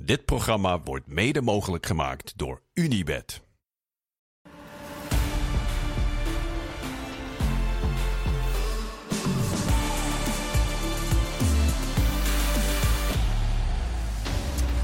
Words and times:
Dit 0.00 0.24
programma 0.24 0.80
wordt 0.84 1.06
mede 1.06 1.40
mogelijk 1.40 1.86
gemaakt 1.86 2.32
door 2.38 2.62
Unibed. 2.74 3.47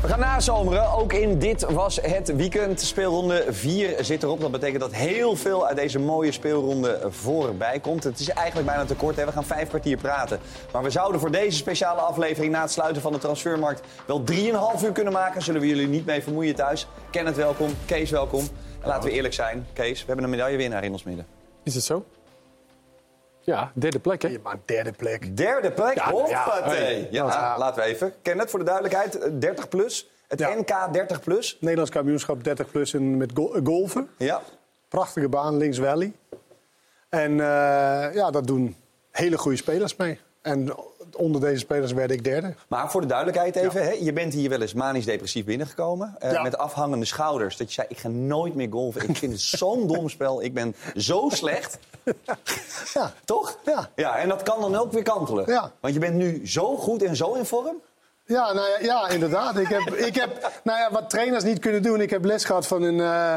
We 0.04 0.11
gaan 0.11 0.21
nazomeren. 0.21 0.93
Ook 0.93 1.12
in 1.12 1.39
dit 1.39 1.62
was 1.62 1.98
het 2.02 2.37
weekend. 2.37 2.80
Speelronde 2.80 3.45
4 3.48 4.05
zit 4.05 4.23
erop. 4.23 4.41
Dat 4.41 4.50
betekent 4.50 4.80
dat 4.80 4.93
heel 4.93 5.37
veel 5.37 5.66
uit 5.66 5.77
deze 5.77 5.98
mooie 5.98 6.32
speelronde 6.32 7.00
voorbij 7.09 7.80
komt. 7.80 8.05
Het 8.05 8.19
is 8.20 8.29
eigenlijk 8.29 8.66
bijna 8.66 8.84
te 8.84 8.95
kort. 8.95 9.16
We 9.16 9.32
gaan 9.32 9.45
vijf 9.45 9.69
kwartier 9.69 9.96
praten. 9.96 10.38
Maar 10.73 10.82
we 10.82 10.91
zouden 10.91 11.20
voor 11.20 11.30
deze 11.30 11.56
speciale 11.56 12.01
aflevering 12.01 12.52
na 12.52 12.61
het 12.61 12.70
sluiten 12.70 13.02
van 13.02 13.12
de 13.12 13.19
transfermarkt 13.19 13.87
wel 14.06 14.23
3,5 14.32 14.84
uur 14.84 14.93
kunnen 14.93 15.12
maken. 15.12 15.43
Zullen 15.43 15.61
we 15.61 15.66
jullie 15.66 15.88
niet 15.88 16.07
mee 16.07 16.23
vermoeien 16.23 16.55
thuis. 16.55 16.87
Kenneth 17.10 17.37
welkom, 17.37 17.71
Kees 17.87 18.10
welkom. 18.10 18.48
En 18.80 18.88
laten 18.88 19.09
we 19.09 19.15
eerlijk 19.15 19.34
zijn, 19.34 19.66
Kees, 19.73 20.01
we 20.01 20.07
hebben 20.07 20.24
een 20.24 20.30
medaillewinnaar 20.30 20.84
in 20.84 20.93
ons 20.93 21.02
midden. 21.05 21.27
Is 21.62 21.74
het 21.74 21.84
zo? 21.84 22.05
Ja, 23.45 23.71
derde 23.75 23.98
plek, 23.98 24.23
hè? 24.23 24.29
Ja, 24.29 24.39
maar 24.43 24.57
derde 24.65 24.93
plek. 24.93 25.37
Derde 25.37 25.73
plek, 25.73 25.95
Ja, 25.95 26.11
hoppatee. 26.11 27.01
ja. 27.01 27.07
Ja, 27.11 27.27
Ja. 27.27 27.59
laten 27.59 27.83
we 27.83 27.89
even. 27.89 28.15
Kenneth, 28.23 28.51
voor 28.51 28.59
de 28.59 28.65
duidelijkheid, 28.65 29.41
30 29.41 29.69
plus. 29.69 30.09
Het 30.29 30.39
Ja. 30.39 30.55
NK 30.55 30.93
30 30.93 31.21
plus. 31.21 31.57
Nederlands 31.61 31.91
kampioenschap 31.91 32.45
30 32.45 32.71
plus 32.71 32.95
in, 32.95 33.16
met 33.16 33.30
go- 33.35 33.61
golfen. 33.65 34.09
Ja. 34.19 34.43
Prachtige 34.88 35.29
baan, 35.29 35.57
links 35.57 35.79
Valley. 35.79 36.12
En 37.09 37.30
eh, 37.30 38.15
ja, 38.15 38.30
dat 38.30 38.47
doen 38.47 38.77
hele 39.11 39.38
goede 39.38 39.57
spelers 39.57 39.97
mee. 39.97 40.21
En 40.43 40.74
onder 41.14 41.41
deze 41.41 41.59
spelers 41.59 41.92
werd 41.92 42.10
ik 42.10 42.24
derde. 42.24 42.54
Maar 42.68 42.91
voor 42.91 43.00
de 43.00 43.06
duidelijkheid 43.06 43.56
even, 43.56 43.82
hè, 43.82 43.91
je 43.91 44.12
bent 44.12 44.32
hier 44.32 44.50
wel 44.50 44.60
eens 44.60 44.74
manisch 44.74 45.04
depressief 45.04 45.45
binnengekomen. 45.45 46.14
eh, 46.18 46.32
Ja. 46.32 46.42
Met 46.42 46.59
afhangende 46.59 47.04
schouders. 47.04 47.56
Dat 47.56 47.66
je 47.68 47.74
zei, 47.74 47.87
ik 47.90 47.98
ga 47.98 48.09
nooit 48.09 48.54
meer 48.54 48.68
golven. 48.71 49.09
Ik 49.09 49.16
vind 49.16 49.32
het 49.32 49.40
zo'n 49.40 49.87
dom 49.93 50.09
spel. 50.09 50.43
Ik 50.43 50.54
ben 50.54 50.74
zo 50.96 51.29
slecht. 51.32 51.79
Ja. 52.95 53.12
Toch? 53.24 53.59
Ja. 53.65 53.90
ja. 53.95 54.16
En 54.16 54.29
dat 54.29 54.43
kan 54.43 54.60
dan 54.60 54.76
ook 54.76 54.93
weer 54.93 55.02
kantelen. 55.02 55.45
Ja. 55.51 55.73
Want 55.80 55.95
je 55.95 56.01
bent 56.01 56.15
nu 56.15 56.48
zo 56.48 56.76
goed 56.76 57.02
en 57.02 57.16
zo 57.16 57.32
in 57.32 57.45
vorm. 57.45 57.76
Ja, 58.26 58.52
nou 58.52 58.68
ja, 58.68 58.78
ja 58.80 59.09
inderdaad. 59.09 59.56
Ik 59.59 59.68
heb, 59.68 59.95
ik 59.95 60.15
heb 60.15 60.52
nou 60.65 60.78
ja, 60.78 60.90
wat 60.93 61.10
trainers 61.10 61.45
niet 61.45 61.59
kunnen 61.59 61.82
doen. 61.82 62.01
Ik 62.01 62.10
heb 62.10 62.24
les 62.24 62.45
gehad 62.45 62.66
van 62.66 62.82
een, 62.82 63.01
eh, 63.01 63.37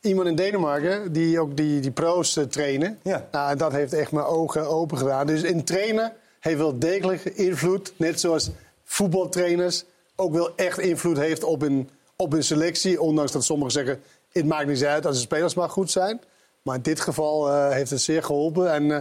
iemand 0.00 0.28
in 0.28 0.34
Denemarken 0.34 1.12
die 1.12 1.40
ook 1.40 1.56
die, 1.56 1.80
die 1.80 1.90
pro's 1.90 2.36
eh, 2.36 2.44
trainen. 2.44 2.98
Ja. 3.02 3.26
Nou, 3.30 3.56
dat 3.56 3.72
heeft 3.72 3.92
echt 3.92 4.12
mijn 4.12 4.26
ogen 4.26 4.68
open 4.68 4.98
gedaan. 4.98 5.26
Dus 5.26 5.42
in 5.42 5.64
trainen 5.64 6.12
heeft 6.42 6.58
wel 6.58 6.78
degelijk 6.78 7.24
invloed. 7.24 7.92
Net 7.96 8.20
zoals 8.20 8.50
voetbaltrainers 8.84 9.84
ook 10.16 10.32
wel 10.32 10.56
echt 10.56 10.78
invloed 10.78 11.16
heeft 11.16 11.44
op 11.44 11.62
een, 11.62 11.90
op 12.16 12.32
een 12.32 12.42
selectie. 12.44 13.00
Ondanks 13.00 13.32
dat 13.32 13.44
sommigen 13.44 13.72
zeggen, 13.72 14.02
het 14.32 14.46
maakt 14.46 14.66
niet 14.66 14.84
uit 14.84 15.06
als 15.06 15.14
de 15.16 15.22
spelers 15.22 15.54
maar 15.54 15.68
goed 15.68 15.90
zijn. 15.90 16.20
Maar 16.62 16.76
in 16.76 16.82
dit 16.82 17.00
geval 17.00 17.48
eh, 17.48 17.70
heeft 17.70 17.90
het 17.90 18.00
zeer 18.00 18.22
geholpen. 18.22 18.72
En 18.72 18.90
eh, 18.90 18.98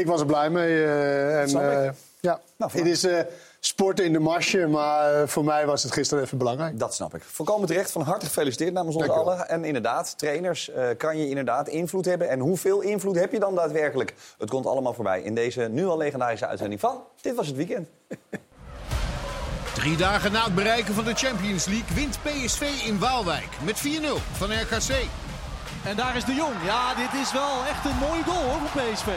ik 0.00 0.06
was 0.06 0.20
er 0.20 0.26
blij 0.26 0.50
mee. 0.50 0.84
eh, 0.84 1.40
en, 1.40 1.94
ja. 2.20 2.40
Nou, 2.56 2.72
het 2.72 2.86
is 2.86 3.06
sporten 3.64 4.04
in 4.04 4.12
de 4.12 4.18
marsje, 4.18 4.66
maar 4.66 5.14
eh, 5.14 5.28
voor 5.28 5.44
mij 5.44 5.66
was 5.66 5.82
het 5.82 5.92
gisteren 5.92 6.24
even 6.24 6.38
belangrijk. 6.38 6.78
Dat 6.78 6.94
snap 6.94 7.14
ik. 7.14 7.22
Volkomen 7.22 7.66
terecht. 7.66 7.90
Van 7.90 8.02
harte 8.02 8.26
gefeliciteerd 8.26 8.72
namens 8.72 8.96
ons 8.96 9.08
allen. 9.08 9.48
En 9.48 9.64
inderdaad, 9.64 10.18
trainers, 10.18 10.70
eh, 10.70 10.88
kan 10.96 11.18
je 11.18 11.28
inderdaad 11.28 11.68
invloed 11.68 12.04
hebben. 12.04 12.28
En 12.28 12.38
hoeveel 12.38 12.80
invloed 12.80 13.16
heb 13.16 13.32
je 13.32 13.38
dan 13.38 13.54
daadwerkelijk? 13.54 14.14
Het 14.38 14.50
komt 14.50 14.66
allemaal 14.66 14.94
voorbij 14.94 15.22
in 15.22 15.34
deze 15.34 15.60
nu 15.60 15.86
al 15.86 15.96
legendarische 15.96 16.46
uitzending 16.46 16.80
van 16.80 17.02
Dit 17.20 17.34
Was 17.34 17.46
Het 17.46 17.56
Weekend. 17.56 17.88
Drie 19.74 19.96
dagen 19.96 20.32
na 20.32 20.44
het 20.44 20.54
bereiken 20.54 20.94
van 20.94 21.04
de 21.04 21.14
Champions 21.14 21.66
League 21.66 21.94
wint 21.94 22.18
PSV 22.22 22.62
in 22.86 22.98
Waalwijk 22.98 23.48
met 23.64 23.78
4-0 23.78 24.22
van 24.32 24.52
RKC. 24.52 25.06
En 25.84 25.96
daar 25.96 26.16
is 26.16 26.24
de 26.24 26.34
Jong. 26.34 26.54
Ja, 26.64 26.94
dit 26.94 27.20
is 27.20 27.32
wel 27.32 27.64
echt 27.68 27.84
een 27.84 27.96
mooie 27.96 28.22
goal 28.22 28.42
hoor 28.42 28.68
voor 28.68 28.82
PSV. 28.82 29.08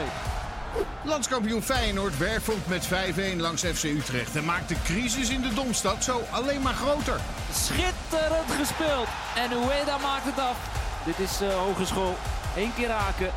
Landskampioen 1.04 1.62
Feyenoord 1.62 2.18
wervelt 2.18 2.66
met 2.66 2.88
5-1 2.88 3.36
langs 3.36 3.62
FC 3.62 3.84
Utrecht 3.84 4.36
en 4.36 4.44
maakt 4.44 4.68
de 4.68 4.76
crisis 4.84 5.28
in 5.28 5.40
de 5.40 5.54
Domstad 5.54 6.04
zo 6.04 6.22
alleen 6.30 6.62
maar 6.62 6.74
groter. 6.74 7.20
Schitterend 7.52 8.50
gespeeld. 8.58 9.08
En 9.36 9.52
Ueda 9.52 9.98
maakt 9.98 10.24
het 10.24 10.38
af. 10.38 10.56
Dit 11.04 11.18
is 11.18 11.40
eh, 11.40 11.54
hogeschool. 11.54 12.16
Eén 12.56 12.72
keer 12.76 12.88
raken. 12.88 13.30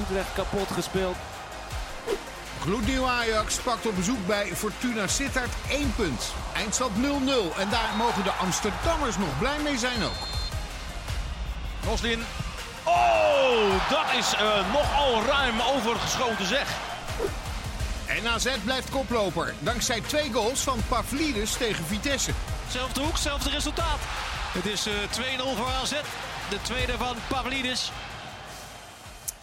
Utrecht 0.00 0.32
kapot 0.34 0.68
gespeeld. 0.72 1.16
Gloednieuw 2.60 3.06
Ajax 3.06 3.56
pakt 3.58 3.86
op 3.86 3.96
bezoek 3.96 4.26
bij 4.26 4.46
Fortuna 4.46 5.06
Sittard 5.06 5.50
1 5.68 5.94
punt. 5.96 6.32
Eindstand 6.54 6.92
0-0 6.96 7.00
en 7.58 7.70
daar 7.70 7.90
mogen 7.96 8.24
de 8.24 8.30
Amsterdammers 8.30 9.18
nog 9.18 9.38
blij 9.38 9.58
mee 9.62 9.78
zijn 9.78 10.02
ook. 10.02 10.26
Roslin. 11.84 12.22
Oh, 12.86 13.90
dat 13.90 14.18
is 14.18 14.34
eh, 14.34 14.72
nogal 14.72 15.22
ruim 15.26 15.54
overgeschoten 15.74 16.46
zeg. 16.46 16.68
En 18.06 18.26
AZ 18.26 18.48
blijft 18.64 18.90
koploper 18.90 19.54
dankzij 19.58 20.00
twee 20.00 20.32
goals 20.32 20.60
van 20.60 20.78
Pavlidis 20.88 21.52
tegen 21.52 21.84
Vitesse. 21.84 22.30
Zelfde 22.68 23.00
hoek, 23.00 23.16
zelfde 23.16 23.50
resultaat. 23.50 23.98
Het 24.52 24.66
is 24.66 24.86
eh 24.86 24.92
2-0 24.92 25.56
voor 25.56 25.70
AZ. 25.82 25.90
De 26.50 26.58
tweede 26.62 26.92
van 26.92 27.16
Pavlidis. 27.28 27.92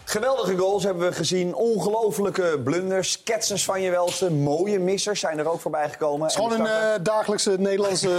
Geweldige 0.04 0.58
goals 0.58 0.84
hebben 0.84 1.10
we 1.10 1.16
gezien. 1.16 1.54
Ongelofelijke 1.56 2.60
blunders. 2.64 3.24
Ketsers 3.24 3.66
van 3.66 3.82
je 3.82 3.92
welste. 3.92 4.32
Mooie 4.32 4.80
missers 4.80 5.20
zijn 5.20 5.40
er 5.40 5.50
ook 5.50 5.60
voorbij 5.60 5.90
gekomen. 5.90 6.22
Het 6.22 6.30
is 6.30 6.36
gewoon 6.36 6.54
En 6.54 6.60
een 6.60 6.94
eh, 6.94 7.04
dagelijkse 7.04 7.56
Nederlandse 7.60 8.10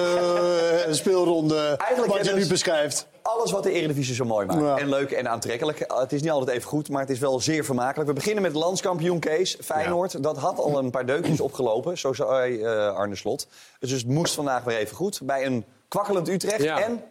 eh, 0.87 0.93
speelronde 1.00 1.75
Eigenlijk 1.78 2.12
wat 2.12 2.27
je 2.27 2.33
nu 2.33 2.47
beschrijft. 2.47 3.06
Alles 3.22 3.50
wat 3.50 3.62
de 3.62 3.72
Eredivisie 3.72 4.15
zo 4.15 4.25
mooi 4.25 4.47
maakt. 4.47 4.60
Ja. 4.60 4.78
En 4.78 4.88
leuk 4.88 5.10
en 5.10 5.28
aantrekkelijk. 5.28 5.81
Uh, 5.81 5.99
Het 5.99 6.12
is 6.12 6.22
niet 6.22 6.31
altijd 6.31 6.56
even 6.56 6.69
goed, 6.69 6.88
maar 6.88 7.00
het 7.00 7.10
is 7.10 7.19
wel 7.19 7.41
zeer 7.41 7.65
vermakelijk. 7.65 8.09
We 8.09 8.15
beginnen 8.15 8.43
met 8.43 8.53
landskampioen 8.55 9.19
Kees. 9.19 9.56
Feyenoord, 9.60 10.22
dat 10.22 10.37
had 10.37 10.59
al 10.59 10.78
een 10.78 10.91
paar 10.91 11.06
deukjes 11.06 11.41
opgelopen. 11.49 11.99
Zo 11.99 12.12
zei 12.12 12.62
eh, 12.62 12.94
Arne 12.94 13.16
Slot. 13.16 13.47
Dus 13.78 13.91
het 13.91 14.06
moest 14.06 14.34
vandaag 14.34 14.65
weer 14.65 14.77
even 14.77 14.97
goed. 14.97 15.21
Bij 15.22 15.47
een 15.47 15.65
kwakkelend 15.88 16.28
Utrecht. 16.28 16.62
Ja. 16.62 16.81
En 16.81 17.03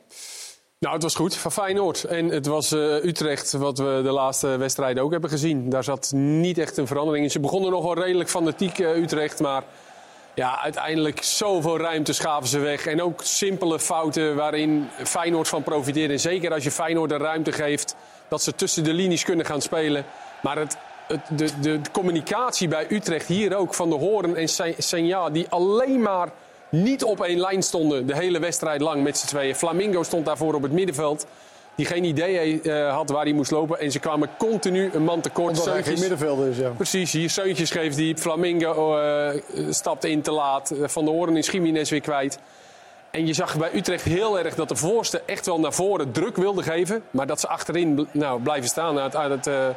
Nou, 0.80 0.94
het 0.94 1.04
was 1.04 1.16
goed 1.16 1.36
van 1.36 1.52
Feyenoord. 1.52 2.04
En 2.04 2.28
het 2.30 2.46
was 2.46 2.72
eh, 2.72 3.04
Utrecht, 3.04 3.52
wat 3.52 3.78
we 3.78 4.00
de 4.04 4.12
laatste 4.12 4.48
wedstrijden 4.48 5.04
ook 5.04 5.12
hebben 5.12 5.30
gezien. 5.30 5.70
Daar 5.70 5.84
zat 5.84 6.12
niet 6.16 6.58
echt 6.58 6.78
een 6.78 6.88
verandering 6.88 7.24
in. 7.26 7.32
Ze 7.32 7.40
begonnen 7.40 7.72
nog 7.72 7.84
wel 7.84 8.04
redelijk 8.04 8.30
fanatiek, 8.30 8.80
eh, 8.80 8.98
Utrecht. 8.98 9.40
Maar 9.40 9.64
ja, 10.34 10.62
uiteindelijk 10.62 11.24
zoveel 11.24 11.78
ruimte 11.78 12.14
schaven 12.14 12.47
ze 12.47 12.59
weg. 12.59 12.86
En 12.86 13.02
ook 13.02 13.22
simpele 13.24 13.80
fouten 13.80 14.36
waarin 14.36 14.90
Feyenoord 15.03 15.47
van 15.47 15.64
profiteerde. 15.64 16.14
En 16.14 16.19
zeker 16.19 16.53
als 16.53 16.64
je 16.64 16.72
Feyenoord 16.72 17.09
de 17.09 17.18
ruimte 17.18 17.52
geeft 17.52 17.96
dat 18.28 18.42
ze 18.42 18.56
tussen 18.56 18.84
de 18.84 18.94
linies 18.94 19.24
kunnen 19.24 19.46
gaan 19.46 19.62
spelen. 19.62 20.06
Maar 20.42 20.58
het, 20.58 20.78
het, 21.08 21.22
de, 21.38 21.59
de 21.59 21.80
communicatie 21.92 22.68
bij 22.68 22.86
Utrecht 22.90 23.28
hier 23.28 23.56
ook 23.56 23.74
van 23.74 23.90
de 23.90 23.96
Horen 23.96 24.36
en 24.36 24.47
Se- 24.47 24.75
Senja... 24.78 25.30
die 25.30 25.46
alleen 25.50 26.02
maar 26.02 26.30
niet 26.69 27.03
op 27.03 27.22
één 27.22 27.40
lijn 27.40 27.63
stonden 27.63 28.08
de 28.08 28.16
hele 28.16 28.40
wedstrijd 28.40 28.81
lang 28.81 29.03
met 29.03 29.18
z'n 29.18 29.28
tweeën. 29.28 29.56
Flamingo 29.56 30.03
stond 30.03 30.25
daarvoor 30.25 30.53
op 30.53 30.62
het 30.62 30.72
middenveld. 30.72 31.25
Die 31.81 31.90
geen 31.90 32.03
idee 32.03 32.62
eh, 32.62 32.94
had 32.94 33.09
waar 33.09 33.24
hij 33.24 33.34
moest 33.34 33.52
lopen. 33.52 33.80
En 33.80 33.92
ze 33.92 34.00
kwamen 34.00 34.30
continu 34.38 34.90
een 34.94 35.03
man 35.03 35.22
tekort. 35.22 35.50
Omdat 35.50 35.66
hij 35.74 35.84
geen 35.84 36.00
middenvelder 36.00 36.47
is, 36.47 36.58
ja. 36.58 36.69
Precies, 36.69 37.12
hier 37.12 37.30
Seuntjes 37.30 37.72
geeft 37.72 37.96
diep. 37.96 38.19
Flamingo 38.19 38.97
eh, 38.97 39.42
stapte 39.69 40.09
in 40.09 40.22
te 40.22 40.31
laat. 40.31 40.72
Eh, 40.72 40.88
Van 40.88 41.06
de 41.06 41.12
Hoorn 41.12 41.38
is 41.38 41.47
Jiménez 41.47 41.90
weer 41.90 42.02
kwijt. 42.02 42.40
En 43.12 43.28
je 43.28 43.34
zag 43.34 43.58
bij 43.58 43.69
Utrecht 43.74 44.03
heel 44.03 44.40
erg 44.40 44.56
dat 44.56 44.69
de 44.69 44.75
voorste 44.75 45.22
echt 45.25 45.46
wel 45.46 45.59
naar 45.59 45.74
voren 45.74 46.12
druk 46.12 46.36
wilde 46.36 46.64
geven. 46.64 47.03
Maar 47.12 47.28
dat 47.28 47.40
ze 47.40 47.47
achterin 47.47 48.08
nou, 48.12 48.42
blijven 48.42 48.69
staan. 48.69 49.00
Uit, 49.00 49.16
uit 49.16 49.31
het, 49.31 49.48
eh, 49.48 49.68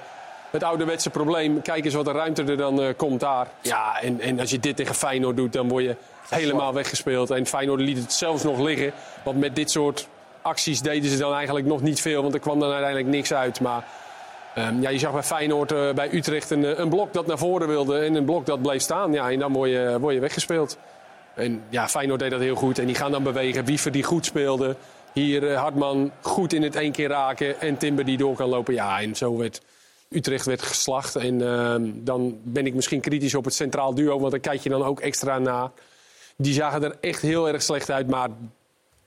het 0.51 0.63
ouderwetse 0.63 1.11
probleem. 1.11 1.63
Kijk 1.63 1.85
eens 1.85 1.95
wat 1.95 2.05
de 2.05 2.13
ruimte 2.13 2.43
er 2.43 2.57
dan 2.57 2.95
komt 2.97 3.21
daar. 3.21 3.49
Ja, 3.61 4.01
en, 4.01 4.21
en 4.21 4.41
als 4.41 4.51
je 4.51 4.59
dit 4.59 4.77
tegen 4.77 4.95
Feyenoord 4.95 5.37
doet, 5.37 5.53
dan 5.53 5.69
word 5.69 5.85
je 5.85 5.97
helemaal 6.29 6.75
weggespeeld. 6.75 7.31
En 7.31 7.47
Feyenoord 7.47 7.81
liet 7.81 7.99
het 7.99 8.13
zelfs 8.13 8.43
nog 8.43 8.59
liggen. 8.59 8.93
Want 9.23 9.39
met 9.39 9.57
dit 9.57 9.71
soort 9.71 10.09
acties 10.45 10.81
deden 10.81 11.11
ze 11.11 11.17
dan 11.17 11.35
eigenlijk 11.35 11.67
nog 11.67 11.83
niet 11.83 12.01
veel. 12.01 12.23
Want 12.23 12.35
er 12.35 12.41
kwam 12.41 12.61
dan 12.61 12.71
uiteindelijk 12.71 13.09
niks 13.09 13.33
uit. 13.33 13.61
Maar 13.61 13.85
Ehm, 14.55 14.81
ja, 14.81 14.91
je 14.91 14.99
zag 14.99 15.13
bij 15.13 15.23
Feyenoord, 15.23 15.73
eh, 15.73 15.93
bij 15.93 16.13
Utrecht 16.13 16.51
een, 16.51 16.65
eh, 16.65 16.79
een 16.79 16.89
blok 16.89 17.13
dat 17.13 17.27
naar 17.27 17.39
voren 17.39 17.69
wilde 17.69 17.99
en 17.99 18.15
een 18.15 18.25
blok 18.25 18.47
dat 18.47 18.63
bleef 18.63 18.83
staan. 18.83 19.13
Ja, 19.13 19.31
en 19.31 19.39
dan 19.39 19.53
word 19.53 19.71
je, 19.71 19.97
word 20.01 20.15
je 20.15 20.21
weggespeeld. 20.21 20.79
En 21.35 21.63
ja, 21.69 21.89
Feyenoord 21.89 22.21
deed 22.21 22.31
dat 22.31 22.41
heel 22.41 22.55
goed. 22.55 22.79
En 22.79 22.87
die 22.87 22.95
gaan 22.95 23.11
dan 23.11 23.23
bewegen. 23.23 23.65
Wiever 23.65 23.93
die 23.93 24.03
goed 24.03 24.25
speelde. 24.25 24.77
Hier 25.13 25.51
eh, 25.51 25.61
Hartman 25.61 26.11
goed 26.21 26.53
in 26.53 26.63
het 26.63 26.77
één 26.77 26.93
keer 26.93 27.09
raken. 27.09 27.61
En 27.61 27.77
Timber 27.77 28.05
die 28.05 28.17
door 28.17 28.37
kan 28.37 28.49
lopen. 28.49 28.75
Ja, 28.75 29.01
en 29.01 29.17
zo 29.17 29.37
werd 29.37 29.61
Utrecht 30.09 30.47
werd 30.47 30.63
geslacht. 30.63 31.17
En 31.17 31.47
ehm, 31.47 31.91
dan 31.95 32.39
ben 32.43 32.67
ik 32.67 32.75
misschien 32.75 33.01
kritisch 33.01 33.35
op 33.35 33.45
het 33.45 33.55
centraal 33.55 33.95
duo. 33.95 34.19
Want 34.19 34.31
daar 34.31 34.41
kijk 34.41 34.61
je 34.61 34.69
dan 34.69 34.85
ook 34.85 35.01
extra 35.01 35.39
naar. 35.39 35.71
Die 36.37 36.53
zagen 36.53 36.85
er 36.85 36.97
echt 37.01 37.23
heel 37.23 37.49
erg 37.49 37.63
slecht 37.63 37.91
uit. 37.91 38.09
Maar 38.09 38.29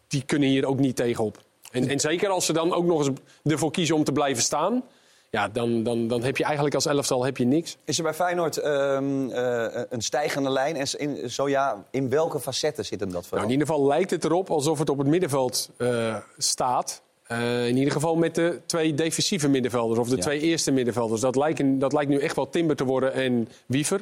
die 0.07 0.23
kunnen 0.25 0.49
hier 0.49 0.65
ook 0.65 0.79
niet 0.79 0.95
tegenop. 0.95 1.37
En, 1.71 1.87
en 1.87 1.99
zeker 1.99 2.29
als 2.29 2.45
ze 2.45 2.53
dan 2.53 2.73
ook 2.73 2.85
nog 2.85 3.07
eens 3.07 3.17
ervoor 3.43 3.71
kiezen 3.71 3.95
om 3.95 4.03
te 4.03 4.11
blijven 4.11 4.43
staan. 4.43 4.83
Ja, 5.29 5.47
dan, 5.47 5.83
dan, 5.83 6.07
dan 6.07 6.23
heb 6.23 6.37
je 6.37 6.43
eigenlijk 6.43 6.75
als 6.75 6.85
elftal 6.85 7.23
heb 7.25 7.37
je 7.37 7.45
niks. 7.45 7.77
Is 7.83 7.97
er 7.97 8.03
bij 8.03 8.13
Feyenoord 8.13 8.57
ehm, 8.57 9.29
eh, 9.29 9.81
een 9.89 10.01
stijgende 10.01 10.49
lijn? 10.49 10.75
En 10.75 10.87
in, 10.97 11.29
zo 11.29 11.49
ja, 11.49 11.85
in 11.91 12.09
welke 12.09 12.39
facetten 12.39 12.85
zit 12.85 12.99
hem 12.99 13.09
dat 13.11 13.17
Nou, 13.17 13.25
vooral? 13.27 13.45
in 13.47 13.51
ieder 13.53 13.67
geval 13.67 13.87
lijkt 13.87 14.11
het 14.11 14.23
erop 14.23 14.49
alsof 14.49 14.79
het 14.79 14.89
op 14.89 14.97
het 14.97 15.07
middenveld 15.07 15.69
eh, 15.77 16.15
staat. 16.37 17.01
Eh, 17.23 17.67
in 17.67 17.77
ieder 17.77 17.91
geval 17.93 18.15
met 18.15 18.35
de 18.35 18.59
twee 18.65 18.93
defensieve 18.93 19.47
middenvelders, 19.49 19.99
of 19.99 20.09
de 20.09 20.15
Ja. 20.15 20.21
twee 20.21 20.39
eerste 20.39 20.71
middenvelders. 20.71 21.21
Dat 21.21 21.35
lijkt, 21.35 21.61
dat 21.79 21.93
lijkt 21.93 22.09
nu 22.09 22.19
echt 22.19 22.35
wel 22.35 22.49
Timber 22.49 22.75
te 22.75 22.83
worden 22.83 23.13
en 23.13 23.47
Wiever. 23.65 24.01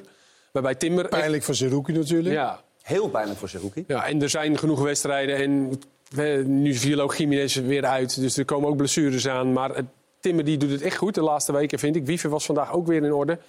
Waarbij 0.51 0.75
Timber... 0.75 1.03
echt- 1.05 1.13
Pijnlijk 1.19 1.43
voor 1.43 1.55
Zerouki 1.55 1.91
natuurlijk. 1.91 2.35
ja, 2.35 2.61
Heel 2.81 3.09
pijnlijk 3.09 3.39
voor 3.39 3.49
Seruki. 3.49 3.83
ja, 3.87 4.05
en 4.07 4.21
er 4.21 4.29
zijn 4.29 4.57
genoeg 4.57 4.81
wedstrijden. 4.81 5.35
En 5.37 5.81
eh, 6.17 6.45
nu 6.45 6.73
viel 6.73 6.99
ook 6.99 7.15
Jiménez 7.15 7.55
weer 7.55 7.85
uit. 7.85 8.19
Dus 8.19 8.37
er 8.37 8.45
komen 8.45 8.69
ook 8.69 8.77
blessures 8.77 9.27
aan. 9.27 9.53
Maar 9.53 9.75
het, 9.75 9.85
Timber 10.19 10.45
die 10.45 10.57
doet 10.57 10.71
het 10.71 10.81
echt 10.81 10.97
goed 10.97 11.15
de 11.15 11.21
laatste 11.21 11.51
weken, 11.51 11.79
vind 11.79 11.95
ik. 11.95 12.05
Wiever 12.05 12.29
was 12.29 12.45
vandaag 12.45 12.73
ook 12.73 12.87
weer 12.87 13.03
in 13.03 13.13
orde. 13.13 13.39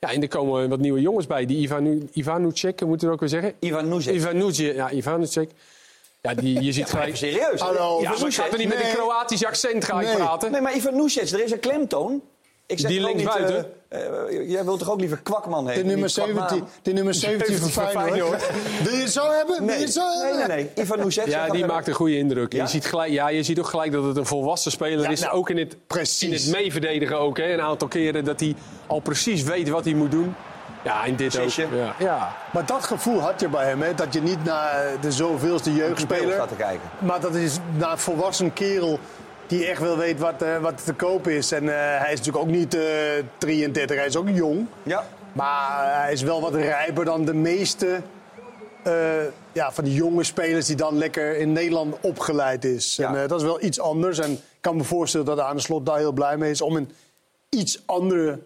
Ja, 0.00 0.12
en 0.12 0.22
er 0.22 0.28
komen 0.28 0.68
wat 0.68 0.78
nieuwe 0.78 1.00
jongens 1.00 1.26
bij. 1.26 1.46
Die 1.46 1.58
Ivanu, 1.58 2.08
Ivanucek, 2.12 2.80
moeten 2.86 3.06
we 3.08 3.14
ook 3.14 3.20
weer 3.20 3.28
zeggen. 3.28 3.54
Ivan 3.60 3.88
Nuzet. 3.88 4.14
Ivanucek, 4.14 4.74
ja, 4.74 4.90
Ivanucek. 4.90 5.50
Ja, 6.22 6.34
die, 6.34 6.62
je 6.62 6.72
ziet 6.72 6.88
gelijk... 6.90 7.16
serieus. 7.16 7.60
Hallo. 7.60 8.00
Ja, 8.00 8.12
ik 8.12 8.34
ga 8.34 8.50
er 8.50 8.58
niet 8.58 8.68
met 8.68 8.82
een. 8.82 8.90
Kroatisch 8.94 9.44
accent 9.44 9.84
ga 9.84 10.00
ik 10.00 10.06
Nee. 10.06 10.16
praten. 10.16 10.52
Nee, 10.52 10.60
maar 10.60 10.76
Ivan 10.76 10.96
Nuzet, 10.96 11.32
er 11.32 11.42
is 11.44 11.50
een 11.50 11.60
klemtoon. 11.60 12.22
Ik 12.66 12.78
zeg 12.78 12.90
Die 12.90 13.00
linksbuiten? 13.00 13.56
Niet, 13.56 13.64
eh, 13.64 13.70
eh, 13.90 14.48
jij 14.50 14.64
wilt 14.64 14.78
toch 14.78 14.90
ook 14.90 15.00
liever 15.00 15.18
kwakman 15.22 15.68
heten? 15.68 15.82
De 15.82 15.88
nummer 15.88 16.04
niet 16.06 16.14
Kwakman? 16.14 16.48
17, 16.48 16.68
de 16.82 16.92
nummer 16.92 17.14
17 17.14 17.56
van 17.56 17.68
17 17.68 17.92
van 17.92 18.02
Feyenoord. 18.02 18.50
Wil 18.82 18.94
je 18.94 19.02
het 19.02 19.12
zo 19.12 19.30
hebben? 19.30 19.66
Wil 19.66 19.76
Nee. 19.76 19.90
zo 19.90 20.00
nee, 20.00 20.30
hebben? 20.32 20.56
nee, 20.56 20.70
nee. 20.74 20.84
Ivan 20.84 20.98
Nuzet. 20.98 21.26
Ja, 21.26 21.48
die 21.48 21.66
maakt 21.66 21.88
een 21.88 21.94
goede 21.94 22.16
indruk. 22.16 22.52
Ja? 22.52 22.62
Je, 22.62 22.68
ziet 22.68 22.86
gelijk, 22.86 23.12
ja, 23.12 23.28
je 23.28 23.42
ziet 23.42 23.58
ook 23.58 23.66
gelijk 23.66 23.92
dat 23.92 24.04
het 24.04 24.16
een 24.16 24.26
volwassen 24.26 24.70
speler 24.70 25.04
Ja, 25.04 25.10
is. 25.10 25.20
nou, 25.20 25.32
ook 25.32 25.50
in 25.50 25.56
het, 25.58 25.76
precies. 25.86 26.22
in 26.22 26.32
het 26.52 26.62
meeverdedigen 26.62 27.18
ook. 27.18 27.36
Hè. 27.36 27.52
Een 27.52 27.60
aantal 27.60 27.88
keren 27.88 28.24
dat 28.24 28.40
hij 28.40 28.54
al 28.86 29.00
precies 29.00 29.42
weet 29.42 29.68
wat 29.68 29.84
hij 29.84 29.94
moet 29.94 30.10
doen. 30.10 30.34
Ja, 30.84 31.04
in 31.04 31.16
dit 31.16 31.38
ook. 31.38 31.50
Ja. 31.50 31.94
ja. 31.98 32.36
Maar 32.52 32.66
dat 32.66 32.84
gevoel 32.84 33.20
had 33.20 33.40
je 33.40 33.48
bij 33.48 33.66
hem, 33.68 33.82
hè? 33.82 33.94
dat 33.94 34.12
je 34.14 34.22
niet 34.22 34.44
naar 34.44 34.96
de 35.00 35.12
zoveelste 35.12 35.70
speler 35.70 35.86
jeugdspeler... 35.86 36.34
gaat 36.34 36.48
te 36.48 36.54
kijken. 36.54 36.90
Maar 36.98 37.20
dat 37.20 37.34
is 37.34 37.58
naar 37.76 37.92
een 37.92 37.98
volwassen 37.98 38.52
kerel 38.52 38.98
die 39.50 39.66
echt 39.66 39.80
wel 39.80 39.96
weet 39.96 40.18
wat, 40.18 40.42
eh, 40.42 40.56
wat 40.56 40.84
te 40.84 40.92
koop 40.92 41.28
is. 41.28 41.52
En 41.52 41.68
eh, 41.68 42.00
hij 42.00 42.12
is 42.12 42.18
natuurlijk 42.18 42.44
ook 42.44 42.50
niet 42.50 42.74
eh 42.74 42.82
33, 43.38 43.96
hij 43.96 44.06
is 44.06 44.16
ook 44.16 44.28
jong. 44.28 44.66
Ja. 44.82 45.04
Maar 45.32 46.00
hij 46.02 46.12
is 46.12 46.22
wel 46.22 46.40
wat 46.40 46.54
rijper 46.54 47.04
dan 47.04 47.24
de 47.24 47.34
meeste 47.34 48.00
eh, 48.82 49.24
ja, 49.52 49.72
van 49.72 49.84
die 49.84 49.94
jonge 49.94 50.24
spelers 50.24 50.66
die 50.66 50.76
dan 50.76 50.96
lekker 50.96 51.36
in 51.36 51.52
Nederland 51.52 51.96
opgeleid 52.00 52.64
is. 52.64 52.96
Ja. 52.96 53.08
En 53.08 53.22
eh, 53.22 53.28
dat 53.28 53.40
is 53.40 53.46
wel 53.46 53.62
iets 53.62 53.80
anders. 53.80 54.18
En 54.18 54.30
ik 54.30 54.40
kan 54.60 54.76
me 54.76 54.84
voorstellen 54.84 55.26
dat 55.26 55.38
Aan 55.38 55.56
de 55.56 55.62
Slot 55.62 55.86
daar 55.86 55.98
heel 55.98 56.12
blij 56.12 56.36
mee 56.36 56.50
is 56.50 56.60
om 56.60 56.76
een 56.76 56.90
iets 57.48 57.82
andere 57.86 58.38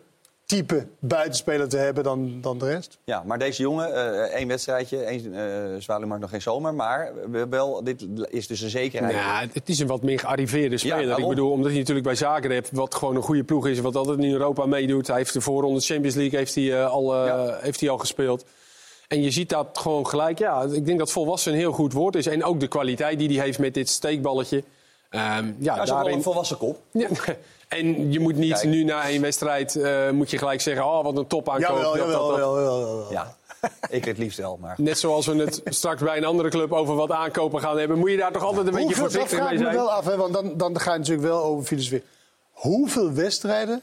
type 0.46 0.86
buitenspeler 0.98 1.68
te 1.68 1.76
hebben 1.76 2.04
dan, 2.04 2.38
dan 2.40 2.58
de 2.58 2.66
rest. 2.66 2.98
Ja, 3.04 3.22
maar 3.26 3.38
deze 3.38 3.62
jongen, 3.62 3.94
eh, 3.94 4.34
één 4.38 4.48
wedstrijdje, 4.48 4.98
één 4.98 5.34
eh 5.34 5.80
Zwaluwmarkt 5.80 6.22
nog 6.22 6.30
geen 6.30 6.42
zomer. 6.42 6.74
Maar 6.74 7.12
we- 7.30 7.48
wel, 7.48 7.84
dit 7.84 8.06
is 8.30 8.46
dus 8.46 8.60
een 8.60 8.70
zekerheid. 8.70 9.14
Ja, 9.14 9.44
het 9.52 9.68
is 9.68 9.78
een 9.78 9.86
wat 9.86 10.02
meer 10.02 10.18
gearriveerde 10.18 10.78
speler. 10.78 11.00
ik 11.00 11.06
daarom. 11.06 11.28
bedoel, 11.28 11.50
omdat 11.50 11.70
hij 11.70 11.78
natuurlijk 11.78 12.06
bij 12.06 12.14
Zagreb, 12.14 12.66
wat 12.72 12.94
gewoon 12.94 13.16
een 13.16 13.22
goede 13.22 13.44
ploeg 13.44 13.66
is, 13.66 13.78
wat 13.80 13.96
altijd 13.96 14.18
in 14.18 14.32
Europa 14.32 14.66
meedoet. 14.66 15.06
Hij 15.06 15.16
heeft 15.16 15.32
de 15.32 15.40
voorronde 15.40 15.80
Champions 15.80 16.14
League 16.16 16.38
heeft 16.38 16.54
hij, 16.54 16.72
eh, 16.80 16.90
al, 16.90 17.14
eh, 17.14 17.26
Ja. 17.26 17.58
heeft 17.60 17.80
hij 17.80 17.88
al 17.90 17.98
gespeeld. 17.98 18.44
En 19.08 19.22
je 19.22 19.30
ziet 19.30 19.48
dat 19.48 19.68
gewoon 19.72 20.06
gelijk. 20.06 20.38
Ja, 20.38 20.62
ik 20.72 20.86
denk 20.86 20.98
dat 20.98 21.12
volwassen 21.12 21.52
een 21.52 21.58
heel 21.58 21.72
goed 21.72 21.92
woord 21.92 22.14
is. 22.14 22.26
En 22.26 22.44
ook 22.44 22.60
de 22.60 22.68
kwaliteit 22.68 23.18
die 23.18 23.36
hij 23.36 23.46
heeft 23.46 23.58
met 23.58 23.74
dit 23.74 23.88
steekballetje. 23.88 24.64
Ehm, 25.14 25.52
ja, 25.58 25.82
is 25.82 25.88
wel 25.88 25.98
daarin, 25.98 26.16
een 26.16 26.22
volwassen 26.22 26.56
kop. 26.58 26.80
Ja, 26.90 27.08
en 27.68 28.12
je 28.12 28.20
moet 28.20 28.36
niet 28.36 28.52
Kijk. 28.52 28.64
nu 28.64 28.84
na 28.84 29.08
één 29.08 29.20
wedstrijd 29.22 29.76
eh, 29.76 30.10
moet 30.10 30.30
je 30.30 30.38
gelijk 30.38 30.60
zeggen: 30.60 30.84
oh, 30.84 31.02
wat 31.02 31.16
een 31.16 31.26
top 31.26 31.48
aankoop. 31.48 31.68
Jawel, 31.68 31.96
Dat, 31.96 32.06
dat, 32.06 32.06
dat. 32.12 32.30
jawel, 32.30 32.58
jawel, 32.58 32.80
jawel. 32.80 33.12
Ja, 33.12 33.36
ik 33.88 34.04
het 34.04 34.18
liefst 34.18 34.38
wel, 34.38 34.58
maar... 34.60 34.74
Net 34.78 34.98
zoals 34.98 35.26
we 35.26 35.36
het 35.36 35.60
straks 35.80 36.02
bij 36.02 36.16
een 36.16 36.24
andere 36.24 36.48
club 36.48 36.72
over 36.72 36.94
wat 36.94 37.10
aankopen 37.10 37.60
gaan 37.60 37.78
hebben, 37.78 37.98
moet 37.98 38.10
je 38.10 38.16
daar 38.16 38.32
toch 38.32 38.42
altijd 38.42 38.66
een 38.66 38.72
beetje 38.72 38.86
Hoeveel, 38.86 39.02
dat 39.02 39.12
voorzichtig 39.12 39.38
vraag 39.38 39.50
mee 39.50 39.58
ik 39.58 39.64
me 39.64 39.72
zijn. 39.72 39.84
wel 39.84 39.92
af, 39.92 40.04
hè, 40.04 40.16
want 40.16 40.32
dan, 40.32 40.56
dan 40.56 40.80
ga 40.80 40.92
je 40.92 40.98
natuurlijk 40.98 41.26
wel 41.26 41.42
over 41.44 41.64
filosofie. 41.66 42.02
Hoeveel 42.50 43.12
wedstrijden 43.12 43.82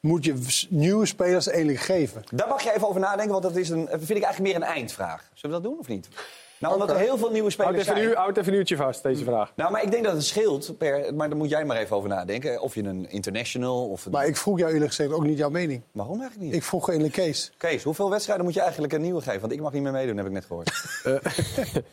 moet 0.00 0.24
je 0.24 0.66
nieuwe 0.68 1.06
spelers 1.06 1.48
eigenlijk 1.48 1.80
geven? 1.80 2.22
Daar 2.30 2.48
mag 2.48 2.62
je 2.62 2.74
even 2.74 2.88
over 2.88 3.00
nadenken, 3.00 3.30
want 3.32 3.42
dat 3.42 3.56
is 3.56 3.68
een, 3.68 3.88
vind 3.90 4.10
ik 4.10 4.22
eigenlijk 4.22 4.40
meer 4.40 4.54
een 4.54 4.74
eindvraag. 4.74 5.30
Zullen 5.34 5.56
we 5.56 5.62
dat 5.62 5.70
doen 5.72 5.80
of 5.80 5.88
niet? 5.88 6.08
Nou, 6.60 6.74
omdat 6.74 6.90
er 6.90 6.96
heel 6.96 7.18
veel 7.18 7.30
nieuwe 7.30 7.52
Houd 7.56 7.68
spelers 7.68 7.88
even, 7.88 8.02
zijn. 8.02 8.16
houd 8.16 8.36
even 8.36 8.52
een 8.52 8.58
uurtje 8.58 8.76
vast, 8.76 9.02
deze 9.02 9.24
vraag. 9.24 9.52
Nou, 9.56 9.70
maar 9.72 9.82
ik 9.82 9.90
denk 9.90 10.04
dat 10.04 10.12
het 10.12 10.24
scheelt, 10.24 10.78
per, 10.78 11.14
maar 11.14 11.28
daar 11.28 11.38
moet 11.38 11.50
jij 11.50 11.64
maar 11.64 11.76
even 11.76 11.96
over 11.96 12.08
nadenken. 12.08 12.60
Of 12.60 12.74
je 12.74 12.82
een 12.82 13.10
international 13.10 13.88
of 13.88 14.06
een... 14.06 14.12
Maar 14.12 14.26
ik 14.26 14.36
vroeg 14.36 14.58
jou 14.58 14.72
eerlijk 14.72 14.90
gezegd 14.90 15.12
ook 15.12 15.24
niet 15.24 15.38
jouw 15.38 15.50
mening. 15.50 15.82
Waarom 15.92 16.20
eigenlijk 16.20 16.50
niet? 16.50 16.54
Ik 16.54 16.66
vroeg 16.66 16.88
eigenlijk 16.88 17.18
Kees. 17.18 17.52
Kees, 17.56 17.82
hoeveel 17.82 18.10
wedstrijden 18.10 18.44
moet 18.44 18.54
je 18.54 18.60
eigenlijk 18.60 18.92
een 18.92 19.02
nieuwe 19.02 19.20
geven? 19.20 19.40
Want 19.40 19.52
ik 19.52 19.60
mag 19.60 19.72
niet 19.72 19.82
meer 19.82 19.92
meedoen, 19.92 20.16
heb 20.16 20.26
ik 20.26 20.32
net 20.32 20.44
gehoord. 20.44 20.70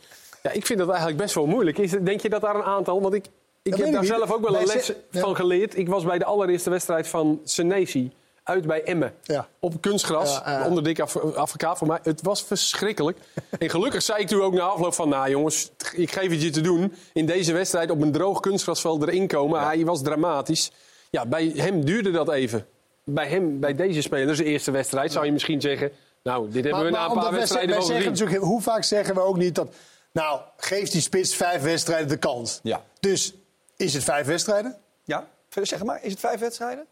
Ja, 0.44 0.50
ik 0.50 0.66
vind 0.66 0.78
dat 0.78 0.88
eigenlijk 0.88 1.18
best 1.18 1.34
wel 1.34 1.46
moeilijk. 1.46 1.78
Is, 1.78 1.90
denk 1.90 2.20
je 2.20 2.28
dat 2.28 2.40
daar 2.40 2.54
een 2.54 2.62
aantal... 2.62 3.00
Want 3.00 3.14
ik, 3.14 3.26
ik 3.62 3.74
heb 3.74 3.92
daar 3.92 4.00
niet. 4.00 4.10
zelf 4.10 4.32
ook 4.32 4.48
wel 4.48 4.60
een 4.60 4.66
les 4.66 4.86
ja. 4.86 5.20
van 5.20 5.36
geleerd. 5.36 5.76
Ik 5.78 5.88
was 5.88 6.04
bij 6.04 6.18
de 6.18 6.24
allereerste 6.24 6.70
wedstrijd 6.70 7.08
van 7.08 7.40
Senesi. 7.44 8.12
Uit 8.44 8.66
bij 8.66 8.82
Emmen. 8.82 9.14
Ja. 9.22 9.48
Op 9.58 9.80
kunstgras. 9.80 10.40
Ja, 10.44 10.50
ja. 10.50 10.66
Onder 10.66 10.84
dik 10.84 11.00
af, 11.00 11.16
advocaat 11.16 11.78
voor 11.78 11.86
mij. 11.86 11.98
Het 12.02 12.22
was 12.22 12.42
verschrikkelijk. 12.42 13.18
en 13.58 13.70
gelukkig 13.70 14.02
zei 14.02 14.20
ik 14.20 14.28
toen 14.28 14.42
ook 14.42 14.54
na 14.54 14.62
afloop 14.62 14.94
van... 14.94 15.08
Nou 15.08 15.30
jongens, 15.30 15.70
ik 15.92 16.12
geef 16.12 16.30
het 16.30 16.42
je 16.42 16.50
te 16.50 16.60
doen. 16.60 16.94
In 17.12 17.26
deze 17.26 17.52
wedstrijd 17.52 17.90
op 17.90 18.02
een 18.02 18.12
droog 18.12 18.40
kunstgrasveld 18.40 19.02
erin 19.02 19.26
komen. 19.26 19.60
Hij 19.60 19.84
was 19.84 20.02
dramatisch. 20.02 20.72
Ja, 21.10 21.26
bij 21.26 21.52
hem 21.56 21.84
duurde 21.84 22.10
dat 22.10 22.30
even. 22.32 22.66
Bij 23.04 23.28
hem, 23.28 23.60
bij 23.60 23.74
deze 23.74 24.02
spelers, 24.02 24.38
de 24.38 24.44
eerste 24.44 24.70
wedstrijd, 24.70 25.12
zou 25.12 25.24
je 25.24 25.32
misschien 25.32 25.60
zeggen... 25.60 25.92
Nou, 26.22 26.50
dit 26.50 26.64
hebben 26.64 26.84
we 26.84 26.90
na 26.90 27.04
een 27.04 27.12
paar 27.12 27.32
wedstrijden 27.32 27.76
wel 27.76 27.86
gezien. 27.86 28.36
hoe 28.36 28.62
vaak 28.62 28.84
zeggen 28.84 29.14
we 29.14 29.20
ook 29.20 29.36
niet 29.36 29.54
dat... 29.54 29.74
Nou, 30.12 30.40
geef 30.56 30.90
die 30.90 31.00
spits 31.00 31.34
vijf 31.34 31.62
wedstrijden 31.62 32.08
de 32.08 32.16
kans. 32.16 32.60
Ja. 32.62 32.82
Dus 33.00 33.34
is 33.76 33.94
het 33.94 34.04
vijf 34.04 34.26
wedstrijden? 34.26 34.76
Ja? 35.04 35.28
Zeg 35.48 35.84
maar, 35.84 36.02
is 36.02 36.10
het 36.10 36.20
vijf 36.20 36.40
wedstrijden? 36.40 36.86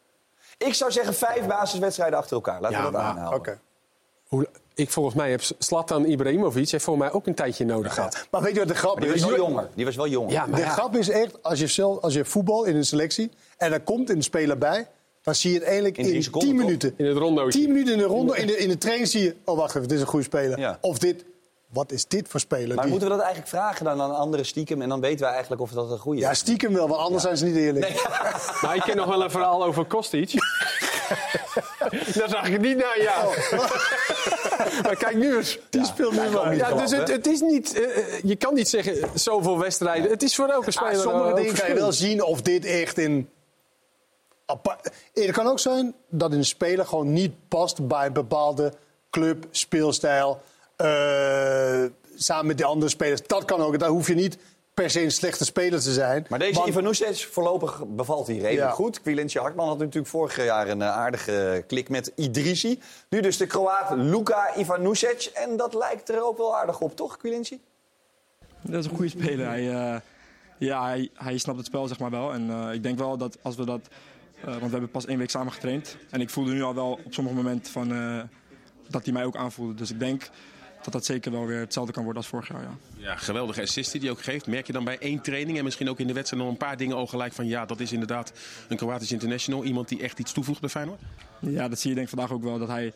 Ik 0.65 0.75
zou 0.75 0.91
zeggen 0.93 1.15
vijf 1.15 1.47
basiswedstrijden 1.47 2.19
achter 2.19 2.35
elkaar. 2.37 2.61
Laten 2.61 2.79
Ja, 2.79 2.85
we 2.87 2.93
dat 2.93 3.03
maar-. 3.15 3.35
Oké. 3.35 3.61
Hoe- 4.29 4.49
Ik, 4.75 4.91
volgens 4.91 5.15
mij 5.15 5.31
heb 5.31 5.41
Slatan 5.59 6.05
Ibrahimovic 6.07 6.69
heeft 6.71 6.85
voor 6.85 6.99
mij 6.99 7.13
ook 7.13 7.27
een 7.27 7.35
tijdje 7.35 7.65
nodig 7.65 7.95
gehad. 7.95 8.27
Maar 8.31 8.43
weet 8.43 8.53
je 8.53 8.59
wat 8.59 8.69
de 8.69 8.75
grap 8.75 8.93
Maar 8.95 9.03
die 9.03 9.13
was 9.13 9.21
is? 9.21 9.27
wel 9.27 9.37
jonger. 9.37 9.69
Die 9.75 9.85
was 9.85 9.97
wel 9.97 10.09
jonger. 10.09 10.33
Ja, 10.33 10.47
maar 10.47 10.59
De 10.61 10.65
ja, 10.67 10.71
grap 10.73 10.97
is 10.97 11.09
echt, 11.09 11.43
als 11.43 11.59
je, 11.59 11.67
zelf, 11.67 12.01
als 12.01 12.15
je 12.15 12.25
voetbal 12.25 12.65
in 12.65 12.77
een 12.77 12.85
selectie... 12.85 13.31
en 13.57 13.73
er 13.73 13.81
komt 13.81 14.11
een 14.11 14.23
speler 14.23 14.59
bij... 14.59 14.89
dan 15.23 15.35
zie 15.35 15.51
je 15.53 15.57
het 15.57 15.65
eigenlijk 15.67 15.97
In 15.99 16.05
in, 16.05 16.11
drie 16.11 16.23
seconden, 16.23 16.49
10 16.49 16.57
toch? 16.59 16.67
minuten. 16.67 16.95
in 16.97 17.07
het 17.07 17.17
rondootje. 17.17 17.59
10 17.59 17.69
minuten 17.69 17.93
in 17.93 17.99
de 17.99 18.05
ronde. 18.05 18.37
In 18.37 18.47
de, 18.47 18.57
in 18.59 18.69
de 18.69 18.79
training 18.79 19.09
zie 19.09 19.23
je... 19.23 19.37
Oh, 19.45 19.57
wacht 19.57 19.75
even, 19.77 19.89
dit 19.89 19.97
is 19.97 20.03
een 20.03 20.09
goede 20.11 20.25
speler. 20.25 20.59
Ja. 20.59 20.79
Of 20.81 20.99
dit... 20.99 21.25
Wat 21.73 21.93
is 21.93 22.07
dit 22.07 22.29
voor 22.29 22.41
speler? 22.41 22.75
Maar 22.75 22.83
Die- 22.85 22.91
moeten 22.91 23.09
we 23.09 23.15
dat 23.15 23.25
eigenlijk 23.25 23.55
vragen 23.55 23.85
dan 23.85 24.01
aan 24.01 24.17
anderen 24.17 24.47
stiekem? 24.47 24.83
En 24.83 24.89
dan 24.89 25.01
weten 25.01 25.27
we 25.27 25.33
eigenlijk 25.33 25.63
of 25.63 25.71
dat 25.71 25.91
een 25.91 25.99
goede 25.99 26.21
is. 26.21 26.27
Ja, 26.27 26.35
stiekem 26.35 26.73
wel, 26.73 26.89
want 26.89 27.01
anders 27.01 27.23
zijn 27.23 27.37
ze 27.37 27.45
niet 27.45 27.57
eerlijk. 27.57 28.03
Maar 28.63 28.77
ik 28.77 28.83
ken 28.83 28.97
nog 28.97 29.07
wel 29.07 29.23
een 29.23 29.31
verhaal 29.31 29.65
over 29.65 29.85
Kostic. 29.85 30.31
Daar 32.15 32.29
zag 32.29 32.49
ik 32.49 32.61
niet 32.61 32.77
naar 32.77 33.03
jou. 33.03 33.35
maar 34.83 34.97
kijk 34.97 35.17
nu 35.17 35.37
eens. 35.37 35.59
Die 35.71 35.85
speelt 35.85 36.13
nu 36.13 36.29
maar. 36.31 36.57
Ja, 36.57 36.73
dus 36.73 36.91
het, 36.91 37.09
het 37.09 37.27
is 37.27 37.41
niet, 37.41 37.75
eh, 37.75 37.99
eh, 37.99 38.23
je 38.23 38.37
kan 38.37 38.55
niet 38.55 38.69
zeggen 38.69 39.09
zoveel 39.15 39.59
wedstrijden. 39.59 40.11
Het 40.11 40.23
is 40.23 40.35
voor 40.35 40.49
elke 40.49 40.67
Ah, 40.67 40.73
speler 40.73 41.01
sommige 41.01 41.29
eh, 41.29 41.35
dingen 41.35 41.55
kan 41.55 41.69
je 41.69 41.75
wel 41.75 41.93
zien 41.93 42.23
of 42.23 42.43
dit 42.43 42.65
echt 42.65 42.99
in... 42.99 43.29
Het 45.13 45.31
kan 45.31 45.47
ook 45.47 45.59
zijn 45.59 45.95
dat 46.09 46.33
een 46.33 46.45
speler 46.45 46.87
gewoon 46.87 47.13
niet 47.13 47.33
past 47.49 47.87
bij 47.87 48.07
een 48.07 48.13
bepaalde 48.13 48.73
club, 49.11 49.47
speelstijl. 49.51 50.41
Eh, 50.83 51.91
samen 52.17 52.47
met 52.47 52.59
de 52.59 52.65
andere 52.65 52.91
spelers. 52.91 53.27
Dat 53.27 53.45
kan 53.45 53.61
ook. 53.61 53.79
Daar 53.79 53.89
hoef 53.89 54.09
je 54.09 54.15
niet 54.15 54.39
per 54.75 54.91
se 54.91 55.03
een 55.03 55.11
slechte 55.11 55.45
speler 55.45 55.81
te 55.81 55.93
zijn. 55.93 56.27
Maar 56.29 56.39
deze 56.39 56.63
Ivanusic, 56.67 57.29
voorlopig 57.31 57.83
bevalt 57.87 58.27
hij 58.27 58.37
redelijk 58.37 58.59
Ja. 58.59 58.71
goed. 58.71 59.01
Quilentje 59.03 59.41
Hartman 59.41 59.69
had 59.69 59.79
natuurlijk 59.79 60.07
vorig 60.07 60.45
jaar 60.45 60.69
een 60.69 60.83
eh, 60.83 60.89
aardige 60.97 61.65
klik 61.67 61.89
met 61.89 62.13
Idrissi. 62.17 62.81
Nu 63.09 63.21
dus 63.21 63.37
de 63.37 63.47
Kroaat 63.47 63.91
Luka 63.97 64.57
Ivanusic. 64.57 65.31
En 65.35 65.57
dat 65.57 65.75
lijkt 65.75 66.09
er 66.09 66.25
ook 66.25 66.37
wel 66.39 66.57
aardig 66.57 66.81
op, 66.81 66.97
toch, 66.97 67.17
Quilentje? 67.17 67.59
Dat 68.63 68.85
is 68.85 68.91
een 68.91 68.97
goede 68.97 69.11
speler. 69.11 69.47
Hij, 69.47 69.71
eh, 69.95 70.01
ja, 70.59 70.85
hij, 70.85 71.11
hij 71.15 71.39
snapt 71.39 71.59
het 71.59 71.67
spel 71.67 71.89
zeg 71.89 71.99
maar 71.99 72.11
wel. 72.11 72.33
En 72.33 72.51
eh, 72.51 72.75
ik 72.75 72.83
denk 72.83 72.99
wel 72.99 73.17
dat 73.17 73.37
als 73.43 73.57
we 73.57 73.65
dat... 73.65 73.81
eh, 74.41 74.45
want 74.47 74.61
we 74.63 74.71
hebben 74.71 74.91
pas 74.91 75.07
één 75.07 75.19
week 75.19 75.31
samen 75.31 75.53
getraind. 75.53 75.97
En 76.11 76.21
ik 76.21 76.31
voelde 76.31 76.53
nu 76.53 76.63
al 76.63 76.75
wel 76.75 76.91
op 77.05 77.13
sommige 77.15 77.37
momenten 77.37 77.73
van, 77.73 77.93
eh, 77.93 78.21
dat 78.89 79.05
hij 79.05 79.13
mij 79.13 79.25
ook 79.25 79.37
aanvoelde. 79.37 79.75
Dus 79.75 79.91
ik 79.91 79.99
denk 79.99 80.31
dat 80.83 80.93
dat 80.93 81.05
zeker 81.05 81.33
wel 81.33 81.47
weer 81.47 81.59
hetzelfde 81.59 81.93
kan 81.93 82.05
worden 82.05 82.23
als 82.23 82.31
vorig 82.31 82.49
jaar. 82.49 82.63
Ja. 82.63 82.77
Ja, 82.97 83.17
geweldige 83.17 83.63
assist 83.63 83.93
die 83.93 84.01
hij 84.01 84.11
ook 84.11 84.23
geeft. 84.23 84.47
Merk 84.47 84.67
je 84.67 84.73
dan 84.73 84.85
bij 84.85 84.99
één 84.99 85.21
training 85.21 85.59
en 85.59 85.65
misschien 85.65 85.89
ook 85.89 85.99
in 86.01 86.07
de 86.07 86.13
wedstrijd 86.13 86.43
nog 86.43 86.53
een 86.53 86.59
paar 86.59 86.77
dingen 86.77 86.97
al 86.97 87.07
gelijk 87.07 87.33
van... 87.33 87.47
ja, 87.47 87.67
dat 87.67 87.81
is 87.81 87.93
inderdaad 87.93 88.33
een 88.69 88.77
Kroatisch 88.77 89.13
international. 89.13 89.65
Iemand 89.65 89.89
die 89.89 90.03
echt 90.03 90.19
iets 90.19 90.33
toevoegt 90.33 90.61
bij 90.61 90.69
Feyenoord? 90.69 91.01
ja, 91.39 91.69
dat 91.69 91.79
zie 91.79 91.89
je 91.89 91.95
denk 91.97 92.09
ik 92.09 92.15
vandaag 92.17 92.33
ook 92.37 92.43
wel. 92.43 92.59
Dat 92.59 92.69
hij 92.69 92.93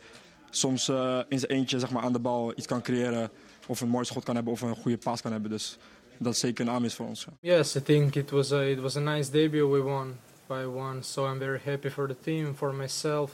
soms 0.49 0.89
eh, 0.89 1.19
in 1.29 1.39
zijn 1.39 1.51
eentje 1.51 1.79
zeg 1.79 1.89
maar, 1.89 2.03
aan 2.03 2.13
de 2.13 2.19
bal 2.19 2.53
iets 2.55 2.67
kan 2.67 2.81
creëren. 2.81 3.29
Of 3.67 3.81
een 3.81 3.89
mooi 3.89 4.05
schot 4.05 4.23
kan 4.23 4.35
hebben 4.35 4.53
of 4.53 4.61
een 4.61 4.75
goede 4.75 4.97
paas 4.97 5.21
kan 5.21 5.31
hebben. 5.31 5.49
Dus 5.49 5.77
dat 6.17 6.33
is 6.33 6.39
zeker 6.39 6.65
een 6.65 6.71
aanwinst 6.71 6.95
voor 6.95 7.05
ons. 7.07 7.27
ja. 7.39 7.57
Yes, 7.57 7.75
I 7.75 7.81
think 7.81 8.15
it 8.15 8.29
was 8.29 8.51
a, 8.51 8.61
it 8.61 8.79
was 8.79 8.95
a 8.95 8.99
nice 8.99 9.31
debut. 9.31 9.69
We 9.71 9.81
won 9.81 10.15
by 10.47 10.63
one. 10.63 11.03
So 11.03 11.31
I'm 11.31 11.39
very 11.39 11.59
happy 11.65 11.89
for 11.89 12.07
the 12.07 12.15
team, 12.21 12.55
for 12.55 12.73
myself, 12.73 13.31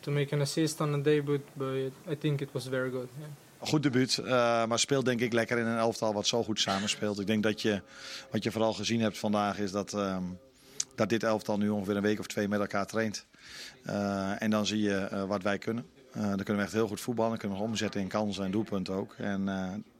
to 0.00 0.10
make 0.10 0.34
an 0.34 0.40
assist 0.40 0.80
on 0.80 0.94
a 0.94 0.98
debut. 1.02 1.40
But 1.52 1.92
I 2.10 2.16
think 2.20 2.40
it 2.40 2.48
was 2.52 2.66
very 2.66 2.90
good. 2.90 3.08
Yeah. 3.18 3.26
Goed 3.60 3.82
debuut, 3.82 4.18
eh, 4.18 4.26
maar 4.66 4.78
speelt 4.78 5.04
denk 5.04 5.20
ik 5.20 5.32
lekker 5.32 5.58
in 5.58 5.66
een 5.66 5.78
elftal 5.78 6.12
wat 6.12 6.26
zo 6.26 6.44
goed 6.44 6.60
samenspeelt. 6.60 7.20
Ik 7.20 7.26
denk 7.26 7.42
dat 7.42 7.62
je, 7.62 7.82
wat 8.30 8.42
je 8.42 8.50
vooral 8.50 8.72
gezien 8.72 9.00
hebt 9.00 9.18
vandaag 9.18 9.58
is 9.58 9.70
dat, 9.70 9.94
ehm, 9.94 10.22
dat 10.94 11.08
dit 11.08 11.22
elftal 11.22 11.58
nu 11.58 11.68
ongeveer 11.68 11.96
een 11.96 12.02
week 12.02 12.18
of 12.18 12.26
twee 12.26 12.48
met 12.48 12.60
elkaar 12.60 12.86
traint. 12.86 13.26
Eh, 13.82 14.42
en 14.42 14.50
dan 14.50 14.66
zie 14.66 14.80
je 14.80 14.96
eh, 14.96 15.24
wat 15.24 15.42
wij 15.42 15.58
kunnen. 15.58 15.86
Dan 16.12 16.36
kunnen 16.36 16.56
we 16.56 16.62
echt 16.62 16.72
heel 16.72 16.88
goed 16.88 17.00
voetballen, 17.00 17.30
dan 17.30 17.40
kunnen 17.40 17.58
we 17.58 17.64
omzetten 17.64 18.00
in 18.00 18.08
kansen 18.08 18.44
en 18.44 18.50
doelpunten 18.50 18.94
ook. 18.94 19.14
En 19.18 19.44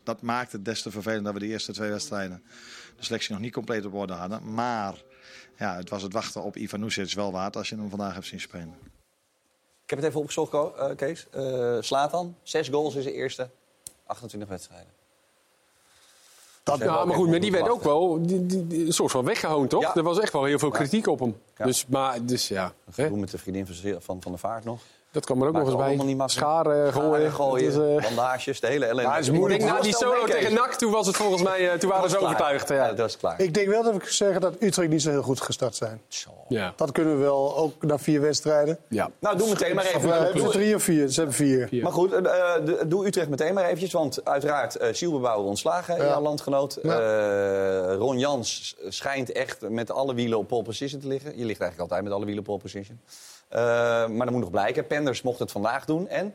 dat 0.02 0.22
maakt 0.22 0.52
het 0.52 0.64
des 0.64 0.82
te 0.82 0.90
vervelend 0.90 1.24
dat 1.24 1.32
we 1.32 1.38
de 1.38 1.46
eerste 1.46 1.72
twee 1.72 1.90
wedstrijden 1.90 2.42
de 2.96 3.04
selectie 3.04 3.32
nog 3.32 3.40
niet 3.40 3.52
compleet 3.52 3.84
op 3.84 3.94
orde 3.94 4.12
hadden. 4.12 4.54
Maar 4.54 4.94
ja, 5.58 5.76
het 5.76 5.90
was 5.90 6.02
het 6.02 6.12
wachten 6.12 6.42
op 6.42 6.56
Ivan 6.56 6.80
Nusic 6.80 7.12
wel 7.12 7.32
waard 7.32 7.56
als 7.56 7.68
je 7.68 7.76
hem 7.76 7.90
vandaag 7.90 8.14
hebt 8.14 8.26
zien 8.26 8.40
spelen. 8.40 8.97
Ik 9.88 9.95
heb 9.95 10.02
het 10.02 10.09
even 10.09 10.21
opgezocht, 10.21 10.52
eh, 10.52 10.87
Kees. 10.97 11.26
Eh 11.30 11.76
Slatan, 11.80 12.37
zes 12.42 12.68
goals 12.68 12.95
in 12.95 13.02
zijn 13.02 13.14
eerste 13.14 13.49
28 14.07 14.49
wedstrijden. 14.50 14.88
Dat, 16.62 16.78
ja, 16.78 17.04
maar 17.04 17.16
goed, 17.16 17.28
maar 17.28 17.40
die 17.40 17.50
werd 17.52 17.68
ook 17.68 17.83
wel 17.83 18.26
die, 18.26 18.47
die, 18.47 18.66
die- 18.66 18.87
een 18.87 18.92
soort 18.92 19.11
van 19.11 19.25
weggehoond, 19.25 19.71
toch? 19.71 19.83
Ja. 19.83 19.95
Er 19.95 20.02
was 20.02 20.18
echt 20.18 20.33
wel 20.33 20.45
heel 20.45 20.59
veel 20.59 20.68
Ja. 20.73 20.75
kritiek 20.78 21.07
op 21.07 21.18
hem. 21.21 21.40
Ja. 21.57 21.64
Dus, 21.64 21.87
maar, 21.87 22.25
dus 22.25 22.49
ja, 22.49 22.73
hè, 22.95 23.09
Doe 23.09 23.18
met 23.18 23.30
de 23.30 23.38
vriendin 23.38 23.66
van, 24.00 24.23
van 24.23 24.33
de 24.33 24.38
Vaart 24.38 24.64
nog. 24.64 24.80
Dat 25.18 25.26
kwam 25.26 25.42
er 25.42 25.48
ook 25.48 25.54
nog 25.54 25.62
eens 25.62 25.72
allemaal 25.75 25.96
bij. 25.96 26.06
niet 26.06 26.16
makkelijk. 26.16 26.46
Scharen 26.46 26.92
gooien. 26.92 27.32
gooien, 27.32 27.96
eh, 27.96 28.02
bandages, 28.02 28.60
de 28.60 28.66
hele 28.66 28.84
ellende. 28.84 29.02
Maar 29.02 29.14
het 29.16 29.22
is 29.25 29.30
ik 29.30 29.37
moeilijk. 29.37 29.60
denk, 29.60 29.72
nou, 29.72 29.82
die 29.84 29.94
solo 29.96 30.25
tegen 30.25 30.54
NAC, 30.54 30.75
toen 30.75 30.90
was 30.92 31.06
het 31.06 31.16
volgens 31.16 31.42
mij, 31.42 31.70
eh, 31.70 31.78
toen 31.78 31.90
waren 31.90 32.10
ze 32.10 32.18
overtuigd. 32.18 32.68
Ja, 32.68 32.75
Ja. 32.75 32.92
dat 32.92 33.08
is 33.08 33.16
klaar. 33.16 33.40
Ik 33.40 33.54
denk 33.54 33.68
wel 33.68 33.82
dat 33.82 33.94
we 33.94 34.00
zeggen 34.04 34.40
dat 34.40 34.54
Utrecht 34.60 34.90
niet 34.90 35.02
zo 35.02 35.10
heel 35.10 35.22
goed 35.22 35.40
gestart 35.40 35.75
zijn. 35.76 36.00
Ja. 36.48 36.72
Dat 36.76 36.92
kunnen 36.92 37.16
we 37.16 37.22
wel, 37.22 37.56
ook 37.56 37.82
na 37.82 37.98
vier 37.98 38.20
wedstrijden. 38.20 38.78
Ja. 38.88 39.10
Nou, 39.20 39.37
doe 39.37 39.48
meteen 39.48 39.75
maar 39.75 39.84
Of 39.84 39.94
even. 39.94 40.12
eh, 40.12 40.20
hebben 40.22 40.42
ze 40.42 40.48
drie 40.48 40.75
of 40.75 40.82
vier? 40.82 41.08
Ze 41.08 41.16
hebben 41.16 41.37
vier. 41.37 41.68
Vier. 41.68 41.82
Maar 41.82 41.92
goed, 41.92 42.12
eh, 42.12 42.18
eh, 42.54 42.64
de- 42.64 42.84
doe 42.88 43.06
Utrecht 43.06 43.28
meteen 43.28 43.54
maar 43.54 43.64
eventjes. 43.64 43.92
Want 43.92 44.25
uiteraard, 44.25 44.76
eh 44.76 44.88
Sielbebouwer 44.92 45.46
ontslagen, 45.48 45.96
Ja. 45.96 46.04
jouw 46.04 46.20
landgenoot. 46.20 46.76
Eh, 46.76 47.94
Ron 47.98 48.18
Jans 48.18 48.76
schijnt 48.88 49.32
echt 49.32 49.68
met 49.68 49.90
alle 49.90 50.14
wielen 50.14 50.38
op 50.38 50.48
pole 50.48 50.62
position 50.62 51.00
te 51.00 51.08
liggen. 51.08 51.30
Je 51.30 51.44
ligt 51.44 51.60
eigenlijk 51.60 51.80
altijd 51.80 52.02
met 52.02 52.12
alle 52.12 52.25
wielen 52.25 52.40
op 52.40 52.46
pole 52.48 52.58
position. 52.58 53.00
Eh, 53.48 53.60
maar 54.08 54.26
dat 54.26 54.30
moet 54.30 54.40
nog 54.40 54.50
blijken. 54.50 54.86
Penders 54.86 55.22
mocht 55.22 55.38
het 55.38 55.52
vandaag 55.52 55.84
doen. 55.84 56.08
En? 56.08 56.34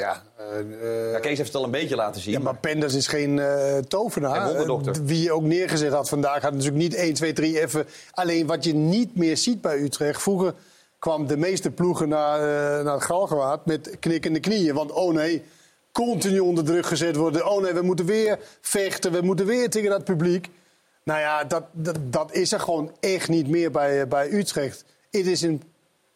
Ja, 0.00 0.22
eh, 0.36 1.12
Ja, 1.12 1.18
Kees 1.18 1.36
heeft 1.36 1.52
het 1.52 1.56
al 1.56 1.64
een 1.64 1.70
beetje 1.70 1.96
laten 1.96 2.20
zien. 2.20 2.32
Ja, 2.32 2.38
maar 2.40 2.56
Penders 2.56 2.94
is 2.94 3.06
geen 3.06 3.38
eh, 3.38 3.78
tovenaar. 3.78 4.48
Geen 4.48 5.04
Wie 5.04 5.22
je 5.22 5.32
ook 5.32 5.42
neergezet 5.42 5.92
had 5.92 6.08
vandaag, 6.08 6.42
had 6.42 6.52
natuurlijk 6.52 6.82
niet 6.82 6.94
1, 6.94 7.14
2, 7.14 7.32
3 7.32 7.60
even. 7.60 7.86
Alleen 8.10 8.46
wat 8.46 8.64
je 8.64 8.74
niet 8.74 9.16
meer 9.16 9.36
ziet 9.36 9.60
bij 9.60 9.78
Utrecht. 9.78 10.22
Vroeger 10.22 10.54
kwam 10.98 11.26
de 11.26 11.36
meeste 11.36 11.70
ploegen 11.70 12.08
naar, 12.08 12.38
eh, 12.38 12.84
naar 12.84 12.94
het 12.94 13.04
Galgenwaard 13.04 13.66
met 13.66 13.96
knikkende 14.00 14.40
knieën. 14.40 14.74
Want 14.74 14.92
oh 14.92 15.14
nee, 15.14 15.42
continu 15.92 16.38
onder 16.38 16.64
druk 16.64 16.86
gezet 16.86 17.16
worden. 17.16 17.50
Oh 17.50 17.62
nee, 17.62 17.72
we 17.72 17.82
moeten 17.82 18.06
weer 18.06 18.38
vechten, 18.60 19.12
we 19.12 19.20
moeten 19.20 19.46
weer 19.46 19.70
tegen 19.70 19.90
dat 19.90 20.04
publiek. 20.04 20.48
Nou 21.02 21.20
ja, 21.20 21.44
dat, 21.44 21.64
dat, 21.72 21.96
dat 22.00 22.32
is 22.32 22.52
er 22.52 22.60
gewoon 22.60 22.92
echt 23.00 23.28
niet 23.28 23.48
meer 23.48 23.70
bij, 23.70 24.08
bij 24.08 24.32
Utrecht. 24.32 24.84
Het 25.10 25.26
is 25.26 25.42
een 25.42 25.62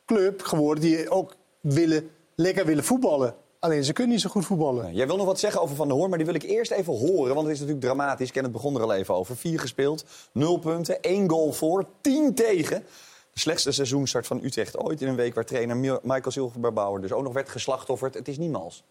club 0.07 0.43
geworden 0.43 0.85
die 0.85 1.11
ook 1.11 1.35
willen, 1.61 2.11
lekker 2.35 2.67
willen 2.67 2.85
voetballen. 2.85 3.35
Alleen 3.59 3.85
ze 3.85 3.93
kunnen 3.93 4.13
niet 4.13 4.23
zo 4.23 4.31
goed 4.31 4.47
voetballen. 4.47 4.95
Jij 4.95 5.07
wil 5.07 5.17
nog 5.17 5.27
wat 5.27 5.39
zeggen 5.39 5.61
over 5.61 5.77
Van 5.77 5.87
der 5.89 5.97
Hoorn, 5.97 6.09
maar 6.09 6.19
die 6.19 6.27
wil 6.27 6.37
ik 6.37 6.43
eerst 6.43 6.71
even 6.71 6.93
horen. 6.93 7.35
Want 7.35 7.47
het 7.47 7.55
is 7.55 7.61
natuurlijk 7.61 7.87
dramatisch. 7.87 8.31
Ken 8.31 8.43
het 8.43 8.53
begon 8.53 8.75
er 8.75 8.83
al 8.83 8.95
even 8.95 9.15
over. 9.15 9.37
Vier 9.37 9.61
gespeeld, 9.61 10.05
nul 10.33 10.59
punten, 10.59 11.01
één 11.03 11.31
goal 11.31 11.53
voor, 11.53 11.87
tien 12.01 12.35
tegen. 12.35 12.85
De 13.33 13.41
slechtste 13.41 13.73
seizoenstart 13.73 14.27
van 14.27 14.41
Utrecht 14.45 14.77
ooit 14.79 15.03
in 15.03 15.09
een 15.09 15.17
week 15.17 15.35
waar 15.35 15.45
trainer 15.45 15.77
Mi- 15.77 15.99
Michael 16.03 16.31
Silverbouwer 16.31 17.01
dus 17.01 17.13
ook 17.13 17.23
nog 17.23 17.33
werd 17.33 17.49
geslachtofferd. 17.49 18.15
Het 18.15 18.29
is 18.29 18.39
niemals. 18.39 18.85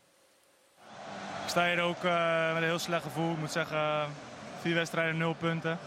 Ik 1.43 1.49
sta 1.49 1.67
hier 1.67 1.81
ook 1.81 2.03
eh, 2.03 2.53
met 2.53 2.61
een 2.61 2.67
heel 2.69 2.79
slecht 2.79 3.03
gevoel. 3.03 3.31
Ik 3.31 3.37
moet 3.37 3.51
zeggen, 3.51 4.07
vier 4.61 4.73
wedstrijden, 4.75 5.17
nul 5.17 5.33
punten. 5.33 5.77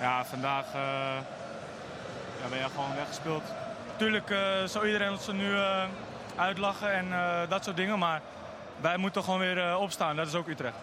Ja, 0.00 0.24
vandaag 0.24 0.74
eh, 0.74 1.16
ja, 2.44 2.50
ben 2.50 2.58
je 2.58 2.68
gewoon 2.74 2.94
weggespeeld. 2.94 3.42
Tuurlijk 3.96 4.30
eh 4.30 4.64
zou 4.64 4.86
iedereen 4.86 5.10
ons 5.10 5.26
nu 5.32 5.54
eh, 5.54 5.88
uitlachen 6.36 6.92
en 6.92 7.12
eh, 7.12 7.48
dat 7.48 7.64
soort 7.64 7.76
dingen. 7.76 7.98
Maar 7.98 8.22
wij 8.80 8.96
moeten 8.96 9.22
gewoon 9.24 9.38
weer 9.38 9.58
eh, 9.58 9.80
opstaan. 9.80 10.16
Dat 10.16 10.26
is 10.26 10.34
ook 10.34 10.48
Utrecht. 10.48 10.76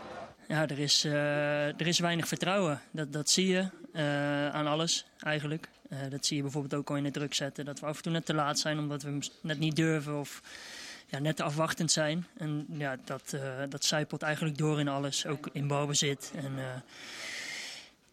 Ja, 0.47 0.67
er 0.67 0.79
is, 0.79 1.03
eh, 1.05 1.65
er 1.67 1.87
is 1.87 1.99
weinig 1.99 2.27
vertrouwen. 2.27 2.81
Dat, 2.91 3.13
dat 3.13 3.29
zie 3.29 3.47
je 3.47 3.67
eh, 3.93 4.49
aan 4.49 4.67
alles 4.67 5.05
eigenlijk. 5.19 5.69
Eh, 5.89 5.97
dat 6.09 6.25
zie 6.25 6.35
je 6.35 6.41
bijvoorbeeld 6.41 6.73
ook 6.73 6.89
al 6.89 6.95
in 6.95 7.03
het 7.05 7.13
druk 7.13 7.33
zetten. 7.33 7.65
Dat 7.65 7.79
we 7.79 7.85
af 7.85 7.97
en 7.97 8.03
toe 8.03 8.11
net 8.11 8.25
te 8.25 8.33
laat 8.33 8.59
zijn 8.59 8.77
omdat 8.79 9.03
we 9.03 9.09
hem 9.09 9.19
net 9.41 9.59
niet 9.59 9.75
durven 9.75 10.19
of 10.19 10.41
ja, 11.07 11.19
net 11.19 11.35
te 11.35 11.43
afwachtend 11.43 11.91
zijn. 11.91 12.27
En 12.37 12.65
ja, 12.69 12.95
dat, 13.05 13.33
eh 13.33 13.41
dat 13.69 13.85
zijpelt 13.85 14.21
eigenlijk 14.21 14.57
door 14.57 14.79
in 14.79 14.87
alles, 14.87 15.25
ook 15.25 15.49
in 15.51 15.67
balbezit. 15.67 16.31
En 16.35 16.53
eh, 16.57 16.65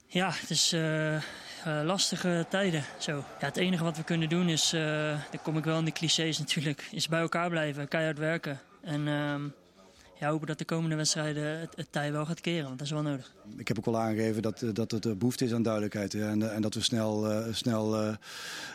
ja, 0.06 0.30
het 0.30 0.50
is 0.50 0.72
eh, 0.72 1.22
eh, 1.64 1.80
lastige 1.84 2.46
tijden 2.48 2.84
zo. 2.98 3.12
Ja, 3.16 3.46
het 3.46 3.56
enige 3.56 3.84
wat 3.84 3.96
we 3.96 4.04
kunnen 4.04 4.28
doen 4.28 4.48
is, 4.48 4.72
eh 4.72 4.82
dan 5.30 5.42
kom 5.42 5.56
ik 5.56 5.64
wel 5.64 5.78
in 5.78 5.84
de 5.84 5.92
clichés 5.92 6.38
natuurlijk, 6.38 6.88
is 6.90 7.08
bij 7.08 7.20
elkaar 7.20 7.50
blijven, 7.50 7.88
keihard 7.88 8.18
werken. 8.18 8.60
En 8.82 9.08
ehm, 9.08 9.42
ja, 10.18 10.30
hopen 10.30 10.46
dat 10.46 10.58
de 10.58 10.64
komende 10.64 10.96
wedstrijden 10.96 11.58
het, 11.58 11.76
het 11.76 11.92
tij 11.92 12.12
wel 12.12 12.26
gaat 12.26 12.40
keren, 12.40 12.64
want 12.64 12.78
dat 12.78 12.86
is 12.86 12.92
wel 12.92 13.02
nodig. 13.02 13.32
Ik 13.56 13.68
heb 13.68 13.78
ook 13.78 13.86
al 13.86 13.98
aangegeven 13.98 14.42
dat, 14.42 14.62
eh, 14.62 14.68
dat 14.72 14.90
het 14.90 15.06
eh, 15.06 15.12
behoefte 15.12 15.44
is 15.44 15.52
aan 15.52 15.62
duidelijkheid. 15.62 16.14
en, 16.14 16.54
en 16.54 16.62
dat 16.62 16.74
we 16.74 16.80
snel, 16.80 17.42
snel, 17.52 17.96
eh, 17.96 18.14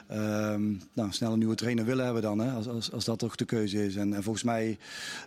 ehm, 0.07 0.71
nou, 0.93 1.11
snel 1.11 1.31
een 1.31 1.39
nieuwe 1.39 1.55
trainer 1.55 1.85
willen 1.85 2.05
hebben 2.05 2.21
dan. 2.21 2.39
Hè, 2.39 2.51
als, 2.51 2.67
als, 2.67 2.91
als 2.91 3.05
dat 3.05 3.19
toch 3.19 3.35
de 3.35 3.45
keuze 3.45 3.85
is. 3.85 3.95
En, 3.95 4.13
en 4.13 4.23
volgens, 4.23 4.43
mij, 4.43 4.77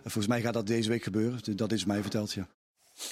volgens 0.01 0.27
mij 0.27 0.41
gaat 0.41 0.53
dat 0.53 0.67
deze 0.67 0.89
week 0.89 1.03
gebeuren. 1.03 1.39
Dat 1.55 1.71
is 1.71 1.85
mij 1.85 2.01
verteld. 2.01 2.35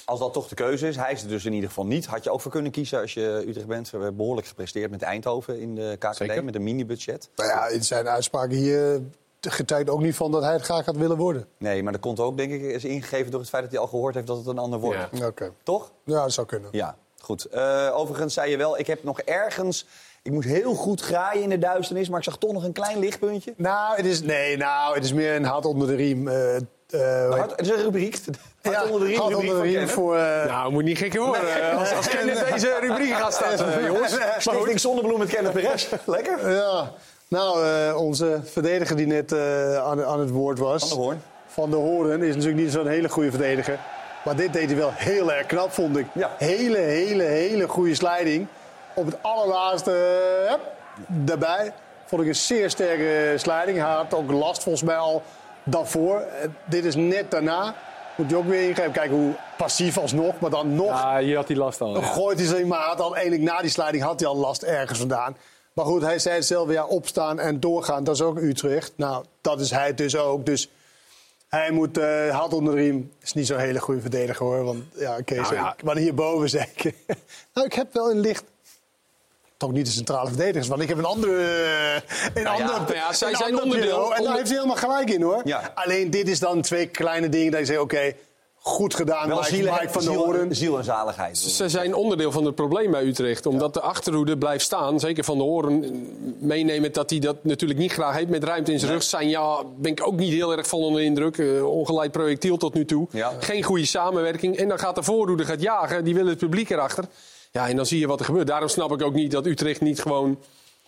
Als 0.04 0.18
dat 0.18 0.32
toch 0.32 0.48
de 0.48 0.54
keuze 0.54 0.88
is, 0.88 0.96
hij 0.96 1.12
is 1.12 1.22
er 1.22 1.28
dus 1.28 1.44
in 1.44 1.52
ieder 1.52 1.68
geval 1.68 1.86
niet. 1.86 2.06
Had 2.06 2.24
je 2.24 2.30
ook 2.30 2.40
voor 2.40 2.50
kunnen 2.50 2.72
kiezen 2.72 3.00
als 3.00 3.14
je 3.14 3.44
Utrecht 3.46 3.66
bent. 3.66 3.90
We 3.90 3.96
hebben 3.96 4.16
behoorlijk 4.16 4.46
gepresteerd 4.46 4.90
met 4.90 5.02
Eindhoven 5.02 5.60
in 5.60 5.74
de 5.74 5.96
KKD, 5.98 6.16
Zeker. 6.16 6.44
met 6.44 6.54
een 6.54 6.62
mini-budget. 6.64 7.28
Nou 7.36 7.48
ja, 7.50 7.66
in 7.66 7.84
zijn 7.84 8.08
uitspraken 8.08 8.56
hier 8.56 9.00
getuigt 9.40 9.90
ook 9.90 10.00
niet 10.00 10.14
van 10.16 10.30
dat 10.30 10.42
hij 10.42 10.52
het 10.52 10.62
graag 10.62 10.84
had 10.84 10.96
willen 10.96 11.16
worden. 11.16 11.46
Nee, 11.58 11.82
maar 11.82 11.92
dat 11.92 12.00
komt 12.00 12.20
ook, 12.20 12.36
denk 12.36 12.52
ik, 12.52 12.62
is 12.62 12.84
ingegeven 12.84 13.30
door 13.30 13.40
het 13.40 13.48
feit 13.48 13.62
dat 13.62 13.72
hij 13.72 13.80
al 13.80 13.86
gehoord 13.86 14.14
heeft 14.14 14.26
dat 14.26 14.36
het 14.36 14.46
een 14.46 14.58
ander 14.58 14.78
wordt. 14.80 15.22
Oké. 15.24 15.52
Toch? 15.62 15.92
Ja, 16.04 16.22
dat 16.22 16.32
zou 16.32 16.46
kunnen. 16.46 16.68
Ja, 16.72 16.96
goed. 17.18 17.44
Eh, 17.44 17.90
overigens 17.94 18.34
zei 18.34 18.50
je 18.50 18.56
wel, 18.56 18.78
ik 18.78 18.86
heb 18.86 19.02
nog 19.04 19.20
ergens... 19.20 19.86
Ik 20.22 20.32
moest 20.32 20.48
heel 20.48 20.74
goed 20.74 21.00
graaien 21.00 21.42
in 21.42 21.48
de 21.48 21.58
duisternis, 21.58 22.08
maar 22.08 22.18
ik 22.18 22.24
zag 22.24 22.38
toch 22.38 22.52
nog 22.52 22.64
een 22.64 22.72
klein 22.72 22.98
lichtpuntje. 22.98 23.54
Nou, 23.56 23.96
het 23.96 24.06
is, 24.06 24.22
nee, 24.22 24.56
nou, 24.56 24.94
het 24.94 25.04
is 25.04 25.12
meer 25.12 25.34
een 25.36 25.44
hart 25.44 25.64
onder 25.64 25.88
de 25.88 25.94
riem. 25.94 26.28
eh, 26.28 26.56
eh, 26.56 26.62
Hart- 27.30 27.50
het 27.50 27.60
is 27.60 27.68
een 27.68 27.82
rubriek. 27.82 28.20
Ja, 28.70 28.84
onder 28.84 29.00
de 29.00 29.06
riem, 29.06 29.20
onder 29.20 29.44
de 29.44 29.60
riem 29.60 29.88
voor... 29.88 30.16
eh, 30.16 30.44
Nou, 30.46 30.72
moet 30.72 30.84
niet 30.84 30.98
gek 30.98 31.16
horen. 31.16 31.44
Nee. 31.44 31.52
eh, 31.52 31.78
Als, 31.78 31.94
als 31.94 32.08
Kenneth 32.08 32.48
deze 32.52 32.78
rubriek 32.80 33.14
gaat 33.14 33.34
starten, 33.34 33.84
jongens. 33.84 34.16
Stichting 34.38 34.80
Zonnebloem 34.80 35.18
met 35.18 35.28
Kenneth 35.28 35.52
Perez. 35.52 35.86
Lekker. 36.04 36.50
Ja, 36.52 36.90
nou, 37.28 37.64
eh, 37.66 37.96
onze 37.96 38.40
verdediger 38.44 38.96
die 38.96 39.06
net 39.06 39.32
eh, 39.32 39.76
aan, 39.76 40.04
aan 40.04 40.20
het 40.20 40.30
woord 40.30 40.58
was... 40.58 40.80
Van 40.80 40.88
der 40.88 40.98
Hoorn. 40.98 41.22
Van 41.46 41.70
der 41.70 41.78
Hoorn 41.80 42.22
is 42.22 42.34
natuurlijk 42.34 42.62
niet 42.62 42.72
zo'n 42.72 42.86
hele 42.86 43.08
goede 43.08 43.30
verdediger. 43.30 43.78
Maar 44.24 44.36
dit 44.36 44.52
deed 44.52 44.66
hij 44.68 44.76
wel 44.76 44.90
heel 44.94 45.32
erg 45.32 45.46
knap, 45.46 45.72
vond 45.72 45.96
ik. 45.96 46.06
Hele, 46.38 46.78
hele, 46.78 47.22
hele 47.22 47.68
goede 47.68 47.94
sliding. 47.94 48.46
Op 48.94 49.06
het 49.06 49.16
allerlaatste, 49.20 49.90
eh, 50.44 50.50
hup, 50.50 50.60
daarbij. 51.06 51.72
Vond 52.06 52.22
ik 52.22 52.28
een 52.28 52.34
zeer 52.34 52.70
sterke 52.70 53.32
sliding. 53.36 53.78
Hij 53.78 53.90
had 53.94 54.14
ook 54.14 54.30
last 54.30 54.62
volgens 54.62 54.84
mij 54.84 54.96
al 54.96 55.22
daarvoor. 55.64 56.20
Eh, 56.20 56.48
dit 56.64 56.84
is 56.84 56.94
net 56.94 57.30
daarna. 57.30 57.74
Moet 58.16 58.30
je 58.30 58.36
ook 58.36 58.46
weer 58.46 58.68
ingrijpen. 58.68 58.94
Kijken 58.94 59.16
hoe 59.16 59.34
passief 59.56 59.98
alsnog, 59.98 60.40
maar 60.40 60.50
dan 60.50 60.74
nog... 60.74 60.88
Ja, 60.88 61.18
hier 61.18 61.36
had 61.36 61.48
hij 61.48 61.56
last 61.56 61.80
al. 61.80 61.92
Dan 61.92 62.02
ja. 62.02 62.08
gooit 62.08 62.38
hij 62.38 62.58
hij 62.58 62.78
had 62.78 63.00
al 63.00 63.16
eindelijk 63.16 63.42
na 63.42 63.60
die 63.60 63.70
sliding 63.70 64.02
had 64.02 64.20
hij 64.20 64.28
al 64.28 64.36
last 64.36 64.62
ergens 64.62 64.98
vandaan. 64.98 65.36
Maar 65.72 65.84
goed, 65.84 66.02
hij 66.02 66.18
zei 66.18 66.42
zelf, 66.42 66.70
ja, 66.70 66.86
opstaan 66.86 67.40
en 67.40 67.60
doorgaan, 67.60 68.04
dat 68.04 68.14
is 68.14 68.22
ook 68.22 68.38
Utrecht. 68.38 68.92
Nou, 68.96 69.24
dat 69.40 69.60
is 69.60 69.70
hij 69.70 69.94
dus 69.94 70.16
ook. 70.16 70.46
Dus 70.46 70.70
hij 71.48 71.70
moet 71.70 71.96
hard 72.30 72.52
onder 72.52 72.74
de 72.74 72.80
riem. 72.80 73.12
Is 73.22 73.32
niet 73.32 73.46
zo'n 73.46 73.58
hele 73.58 73.80
goede 73.80 74.00
verdediger 74.00 74.46
hoor. 74.46 74.64
Want 74.64 74.84
ja, 74.94 75.20
Kees, 75.20 75.36
Nou 75.36 75.54
ja. 75.54 75.76
maar 75.84 75.96
hierboven 75.96 76.60
ik... 76.74 76.94
nou, 77.54 77.66
ik 77.66 77.72
heb 77.72 77.92
wel 77.92 78.10
een 78.10 78.20
licht... 78.20 78.44
Toch 79.56 79.72
niet 79.72 79.86
de 79.86 79.92
centrale 79.92 80.28
verdedigers, 80.28 80.68
want 80.68 80.82
ik 80.82 80.88
heb 80.88 80.98
een 80.98 81.04
andere... 81.04 81.32
eh, 81.42 81.94
Een 82.34 82.42
Nou 82.42 82.56
ja, 82.58 82.62
andere 82.64 82.78
nou 82.78 82.94
ja, 82.94 83.12
zij 83.12 83.30
een 83.30 83.36
zijn 83.36 83.50
ander 83.50 83.64
onderdeel- 83.64 83.86
bureau. 83.88 84.04
En 84.04 84.10
daar 84.10 84.18
onder- 84.20 84.34
heeft 84.36 84.48
hij 84.48 84.56
helemaal 84.56 84.76
gelijk 84.76 85.10
in 85.10 85.22
hoor. 85.22 85.40
Ja. 85.44 85.72
Alleen 85.74 86.10
dit 86.10 86.28
is 86.28 86.38
dan 86.38 86.60
twee 86.62 86.86
kleine 86.86 87.28
dingen 87.28 87.50
dat 87.50 87.60
je 87.60 87.66
zegt, 87.66 87.80
oké, 87.80 88.12
goed 88.54 88.94
gedaan 88.94 89.28
Wel 89.28 89.36
Mike, 89.36 89.48
ziel, 89.54 89.72
Mike 89.72 89.88
van 89.88 90.04
der 90.32 90.54
ziel, 90.56 90.78
en 90.78 90.84
zaligheid. 90.84 91.38
Ze 91.38 91.68
zijn 91.68 91.94
onderdeel 91.94 92.32
van 92.32 92.44
het 92.44 92.54
probleem 92.54 92.90
bij 92.90 93.04
Utrecht. 93.04 93.46
Omdat 93.46 93.74
de 93.74 93.80
achterhoede 93.80 94.38
blijft 94.38 94.64
staan. 94.64 95.00
Zeker 95.00 95.24
van 95.24 95.36
de 95.38 95.42
horen 95.44 95.84
meenemen 96.38 96.92
dat 96.92 97.10
hij 97.10 97.18
dat 97.18 97.44
natuurlijk 97.44 97.80
niet 97.80 97.92
graag 97.92 98.14
heeft. 98.16 98.28
Met 98.28 98.44
ruimte 98.44 98.72
in 98.72 98.78
zijn 98.78 98.92
rug 98.92 99.02
zijn. 99.02 99.28
Ja, 99.28 99.62
ben 99.76 99.90
ik 99.90 100.06
ook 100.06 100.16
niet 100.16 100.32
heel 100.32 100.56
erg 100.56 100.66
van 100.66 100.78
onder 100.78 101.00
de 101.00 101.06
indruk. 101.06 101.38
Eh, 101.38 101.66
ongeleid 101.70 102.12
projectiel 102.12 102.56
tot 102.56 102.74
nu 102.74 102.84
toe. 102.84 103.06
Ja. 103.10 103.32
Geen 103.40 103.62
goede 103.62 103.86
samenwerking. 103.86 104.56
En 104.56 104.68
dan 104.68 104.78
gaat 104.78 104.94
de 104.94 105.02
voorhoede 105.02 105.44
gaat 105.44 105.60
jagen. 105.62 106.04
Die 106.04 106.14
willen 106.14 106.30
het 106.30 106.38
publiek 106.38 106.70
erachter. 106.70 107.04
Ja, 107.56 107.68
en 107.68 107.76
dan 107.76 107.86
zie 107.86 107.98
je 107.98 108.06
wat 108.06 108.18
er 108.20 108.24
gebeurt. 108.24 108.46
Daarom 108.46 108.68
snap 108.68 108.92
ik 108.92 109.02
ook 109.02 109.14
niet 109.14 109.30
dat 109.30 109.46
Utrecht 109.46 109.80
niet 109.80 110.00
gewoon 110.00 110.38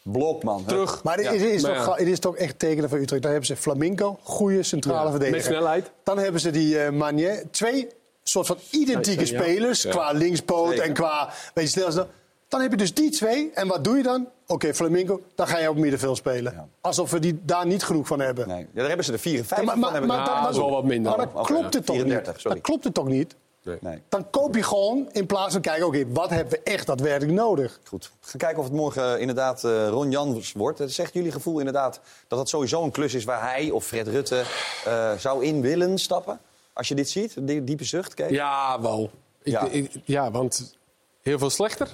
Blokman. 0.02 0.60
hè? 0.60 0.66
Terug. 0.68 1.02
Maar 1.02 1.16
het 1.16 1.24
Ja, 1.24 1.30
is, 1.30 1.42
is 1.42 1.62
maar 1.62 1.84
toch, 1.84 1.96
het 1.96 2.06
is 2.08 2.18
toch 2.18 2.36
echt 2.36 2.58
tekenen 2.58 2.88
van 2.88 2.98
Utrecht. 2.98 3.22
Dan 3.22 3.30
hebben 3.30 3.48
ze 3.48 3.56
Flamenco, 3.56 4.18
goede 4.22 4.62
centrale 4.62 5.04
Ja, 5.04 5.10
verdediger. 5.10 5.36
met 5.36 5.44
snelheid. 5.46 5.90
Dan 6.04 6.18
hebben 6.18 6.40
ze 6.40 6.50
die 6.50 6.78
eh 6.78 6.90
Manier. 6.92 7.42
Twee 7.50 7.88
soort 8.22 8.46
van 8.46 8.56
identieke 8.70 9.20
Ja, 9.20 9.26
spelers. 9.26 9.82
Ja. 9.82 9.90
Qua 9.90 10.12
linkspoot 10.12 10.68
Zeker. 10.68 10.84
en 10.84 10.92
qua 10.92 11.30
beetje 11.54 11.90
snel. 11.90 12.06
Dan 12.48 12.60
heb 12.60 12.70
je 12.70 12.76
dus 12.76 12.94
die 12.94 13.10
twee. 13.10 13.50
En 13.54 13.68
wat 13.68 13.84
doe 13.84 13.96
je 13.96 14.02
dan? 14.02 14.28
Oké, 14.46 14.74
Flamenco, 14.74 15.20
dan 15.34 15.46
ga 15.48 15.58
je 15.58 15.70
op 15.70 15.76
middenveld 15.76 16.16
spelen. 16.16 16.68
Alsof 16.80 17.10
we 17.10 17.18
die 17.18 17.40
daar 17.44 17.66
niet 17.66 17.82
genoeg 17.82 18.06
van 18.06 18.20
hebben. 18.20 18.48
Nee. 18.48 18.58
Ja, 18.58 18.66
daar 18.74 18.86
hebben 18.86 19.04
ze 19.04 19.12
er 19.12 19.18
54 19.18 19.58
Ja, 19.58 19.64
maar, 19.64 19.78
maar, 19.78 19.90
van. 19.90 19.98
hebben 19.98 20.16
maar, 20.16 20.26
dan- 20.34 20.42
dat 20.42 20.52
is 20.52 20.58
wel 20.58 20.70
wat 20.70 20.84
minder. 20.84 21.16
Maar 21.16 21.28
dan 21.34 21.44
klopt 21.44 21.74
het 21.74 21.86
toch 21.86 21.96
34, 21.96 22.32
niet? 22.32 22.40
sorry. 22.42 22.56
Dan 22.56 22.64
klopt 22.66 22.84
het 22.84 22.94
toch 22.94 23.08
niet? 23.08 23.34
Nee. 23.80 24.02
Dan 24.08 24.30
koop 24.30 24.54
je 24.54 24.62
gewoon 24.62 25.08
in 25.12 25.26
plaats 25.26 25.52
van 25.52 25.62
kijken, 25.62 25.86
oké, 25.86 26.04
wat 26.12 26.30
hebben 26.30 26.52
we 26.52 26.60
echt 26.70 26.86
daadwerkelijk 26.86 27.32
nodig? 27.32 27.80
Goed. 27.84 28.10
We 28.20 28.28
gaan 28.28 28.38
kijken 28.40 28.58
of 28.58 28.64
het 28.64 28.74
morgen 28.74 29.14
eh, 29.14 29.20
inderdaad 29.20 29.64
eh, 29.64 29.88
Ron 29.88 30.10
Jans 30.10 30.52
wordt. 30.52 30.78
Het 30.78 30.92
zegt 30.92 31.12
jullie 31.14 31.32
gevoel 31.32 31.58
inderdaad 31.58 32.00
dat 32.28 32.38
dat 32.38 32.48
sowieso 32.48 32.82
een 32.82 32.90
klus 32.90 33.14
is 33.14 33.24
waar 33.24 33.50
hij 33.50 33.70
of 33.70 33.84
Fred 33.84 34.08
Rutte 34.08 34.42
eh, 34.84 35.12
zou 35.12 35.44
in 35.44 35.60
willen 35.60 35.98
stappen? 35.98 36.40
Als 36.72 36.88
je 36.88 36.94
dit 36.94 37.10
ziet, 37.10 37.34
die 37.40 37.64
diepe 37.64 37.84
zucht, 37.84 38.14
Kees? 38.14 38.30
Ja, 38.30 38.80
wel. 38.80 39.10
Ik, 39.42 39.52
Ja. 39.52 39.68
ik- 39.68 39.92
ja, 40.04 40.30
want 40.30 40.76
heel 41.22 41.38
veel 41.38 41.50
slechter. 41.50 41.88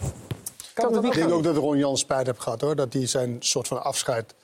Kan 0.75 0.93
Kan 0.93 1.05
Ik 1.05 1.13
denk 1.15 1.31
ook 1.33 1.43
dat 1.43 1.57
Ron 1.57 1.79
Jans 1.79 2.01
spijt 2.01 2.27
heeft 2.27 2.41
gehad, 2.41 2.61
hoor. 2.61 2.77
Dat 2.77 2.93
hij 2.93 3.07
zijn 3.07 3.37
soort 3.41 3.69
van 3.69 3.83
afscheid 3.85 4.35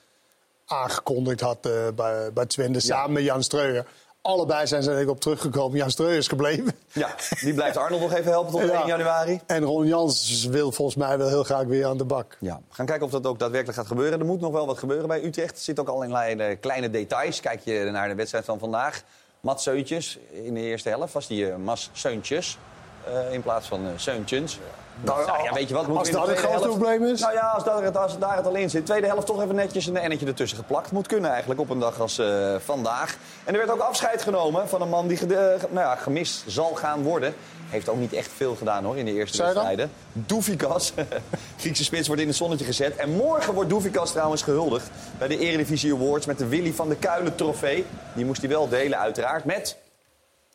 aangekondigd 0.65 1.39
had 1.39 1.65
eh, 1.65 1.71
bij, 1.95 2.33
bij 2.33 2.45
Twente, 2.45 2.79
samen 2.79 3.11
met 3.11 3.23
Jan 3.23 3.43
Streuer. 3.43 3.85
Allebei 4.23 4.67
zijn 4.67 4.83
ze 4.83 4.91
er 4.91 5.09
op 5.09 5.19
teruggekomen. 5.19 5.77
Jan 5.77 5.91
Streuer 5.91 6.17
is 6.17 6.27
gebleven. 6.27 6.71
Ja, 6.91 7.09
die 7.39 7.53
blijft 7.53 7.77
Arnold 7.77 8.01
nog 8.01 8.13
even 8.13 8.31
helpen 8.31 8.51
tot 8.51 8.61
Ja. 8.61 8.79
1 8.79 8.87
januari. 8.87 9.39
En 9.45 9.63
Ron 9.63 9.85
Jans 9.87 10.45
wil 10.45 10.71
volgens 10.71 10.97
mij 10.97 11.17
wel 11.17 11.27
heel 11.27 11.43
graag 11.43 11.63
weer 11.63 11.85
aan 11.85 11.97
de 11.97 12.03
bak. 12.05 12.37
Ja, 12.39 12.55
we 12.69 12.75
gaan 12.75 12.85
kijken 12.85 13.05
of 13.05 13.11
dat 13.11 13.25
ook 13.27 13.39
daadwerkelijk 13.39 13.77
gaat 13.77 13.87
gebeuren. 13.87 14.19
Er 14.19 14.25
moet 14.25 14.41
nog 14.41 14.51
wel 14.51 14.65
wat 14.65 14.77
gebeuren 14.77 15.07
bij 15.07 15.23
Utrecht. 15.23 15.51
Er 15.51 15.61
zitten 15.63 15.87
ook 15.87 15.95
allerlei 15.95 16.55
kleine 16.55 16.89
details. 16.89 17.39
Kijk 17.39 17.61
je 17.63 17.89
naar 17.91 18.07
de 18.07 18.15
wedstrijd 18.15 18.45
van 18.45 18.59
vandaag. 18.59 19.03
Mats 19.39 19.63
Seuntjes 19.63 20.19
in 20.31 20.53
de 20.53 20.59
eerste 20.61 20.89
helft 20.89 21.13
was 21.13 21.27
die 21.27 21.49
eh, 21.51 21.55
Mas 21.55 21.89
Seuntjes. 21.93 22.57
eh, 23.05 23.33
in 23.33 23.41
plaats 23.41 23.67
van 23.67 23.81
Seuntjens. 23.95 24.59
Nou, 25.03 25.25
Nou 25.25 25.43
ja, 25.43 25.53
weet 25.53 25.67
je 25.67 25.73
wat? 25.73 25.87
moeten 25.87 25.99
als 25.99 26.07
in 26.07 26.13
dat 26.13 26.27
het 26.27 26.37
grootste 26.37 26.67
probleem 26.67 27.05
is? 27.05 27.21
Nou 27.21 27.33
ja, 27.33 27.47
als, 27.47 27.63
dat, 27.63 27.97
als 27.97 28.19
daar 28.19 28.35
het 28.35 28.45
al 28.45 28.55
in 28.55 28.69
zit. 28.69 28.85
Tweede 28.85 29.07
helft 29.07 29.27
toch 29.27 29.41
even 29.41 29.55
netjes 29.55 29.85
een 29.85 29.97
ennetje 29.97 30.25
ertussen 30.25 30.57
geplakt. 30.57 30.91
Moet 30.91 31.07
kunnen 31.07 31.29
eigenlijk 31.29 31.59
op 31.59 31.69
een 31.69 31.79
dag 31.79 31.99
als 31.99 32.19
eh, 32.19 32.55
vandaag. 32.59 33.17
En 33.43 33.53
er 33.53 33.59
werd 33.59 33.71
ook 33.71 33.87
afscheid 33.87 34.21
genomen 34.21 34.69
van 34.69 34.81
een 34.81 34.89
man 34.89 35.07
die 35.07 35.25
nou 35.25 35.69
ja, 35.73 35.95
gemist 35.95 36.43
zal 36.47 36.73
gaan 36.75 37.03
worden. 37.03 37.33
Heeft 37.69 37.89
ook 37.89 37.97
niet 37.97 38.13
echt 38.13 38.29
veel 38.35 38.55
gedaan 38.55 38.83
hoor 38.83 38.97
in 38.97 39.05
de 39.05 39.13
eerste 39.13 39.43
wedstrijden. 39.43 39.91
Doefikas, 40.13 40.93
Griekse 41.59 41.83
spits, 41.83 42.07
wordt 42.07 42.21
in 42.21 42.27
het 42.27 42.37
zonnetje 42.37 42.65
gezet. 42.65 42.95
En 42.95 43.09
morgen 43.09 43.53
wordt 43.53 43.69
Doefikas 43.69 44.11
trouwens 44.11 44.41
gehuldigd 44.41 44.89
bij 45.17 45.27
de 45.27 45.37
Eredivisie 45.37 45.93
Awards 45.93 46.25
met 46.25 46.37
de 46.37 46.47
Willy 46.47 46.73
van 46.73 46.89
de 46.89 46.95
Kuilen 46.95 47.35
trofee. 47.35 47.85
Die 48.13 48.25
moest 48.25 48.41
hij 48.41 48.49
wel 48.49 48.69
delen 48.69 48.99
uiteraard 48.99 49.45
met... 49.45 49.77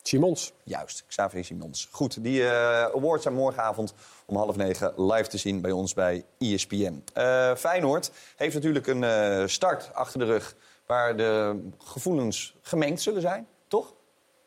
Simons. 0.07 0.53
Juist, 0.63 1.05
Xavier 1.09 1.45
Simons. 1.45 1.89
Goed, 1.91 2.23
die 2.23 2.49
eh, 2.49 2.83
awards 2.83 3.23
zijn 3.23 3.35
morgenavond 3.35 3.95
om 4.27 4.37
half 4.37 4.57
negen 4.57 4.93
live 4.97 5.29
te 5.29 5.39
zien 5.39 5.61
bij 5.61 5.71
ons 5.71 5.95
bij 5.95 6.25
ESPN. 6.39 7.05
Eh, 7.13 7.55
Feyenoord 7.55 8.11
heeft 8.37 8.55
natuurlijk 8.55 8.87
een 8.87 9.05
eh, 9.05 9.47
start 9.47 9.91
achter 9.95 10.19
de 10.19 10.25
rug... 10.25 10.55
waar 10.87 11.17
de 11.17 11.61
gevoelens 11.79 12.55
gemengd 12.63 13.03
zullen 13.03 13.21
zijn, 13.21 13.47
toch? 13.69 13.95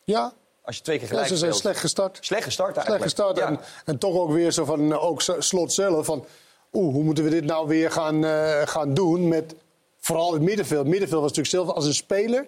Ja, 0.04 0.34
Als 0.62 0.78
je 0.78 0.82
twee 0.82 0.98
keer 0.98 1.06
ja 1.06 1.12
gelijk 1.12 1.30
ze 1.30 1.38
zijn 1.38 1.52
speelt. 1.52 1.64
slecht 1.64 1.80
gestart. 1.80 2.18
Slecht 2.22 2.44
gestart 2.44 2.74
Slecht 2.74 2.90
eigenlijk. 2.90 3.18
gestart. 3.18 3.38
Ja. 3.38 3.48
En, 3.48 3.60
en 3.86 3.98
toch 3.98 4.16
ook 4.16 4.32
weer 4.32 4.52
zo 4.52 4.66
van, 4.66 4.94
ook 4.94 5.22
slot 5.40 5.74
zelf, 5.74 6.06
van... 6.06 6.26
Oeh, 6.74 6.94
hoe 6.94 7.04
moeten 7.04 7.24
we 7.24 7.30
dit 7.30 7.44
nou 7.44 7.68
weer 7.68 7.92
gaan, 7.92 8.24
gaan 8.68 8.94
doen 8.94 9.28
met 9.28 9.56
vooral 10.00 10.34
het 10.34 10.42
middenveld. 10.42 10.80
Het 10.80 10.90
middenveld 10.90 11.22
was 11.22 11.32
natuurlijk 11.36 11.66
zelf 11.66 11.76
als 11.76 11.86
een 11.86 11.94
speler. 11.94 12.48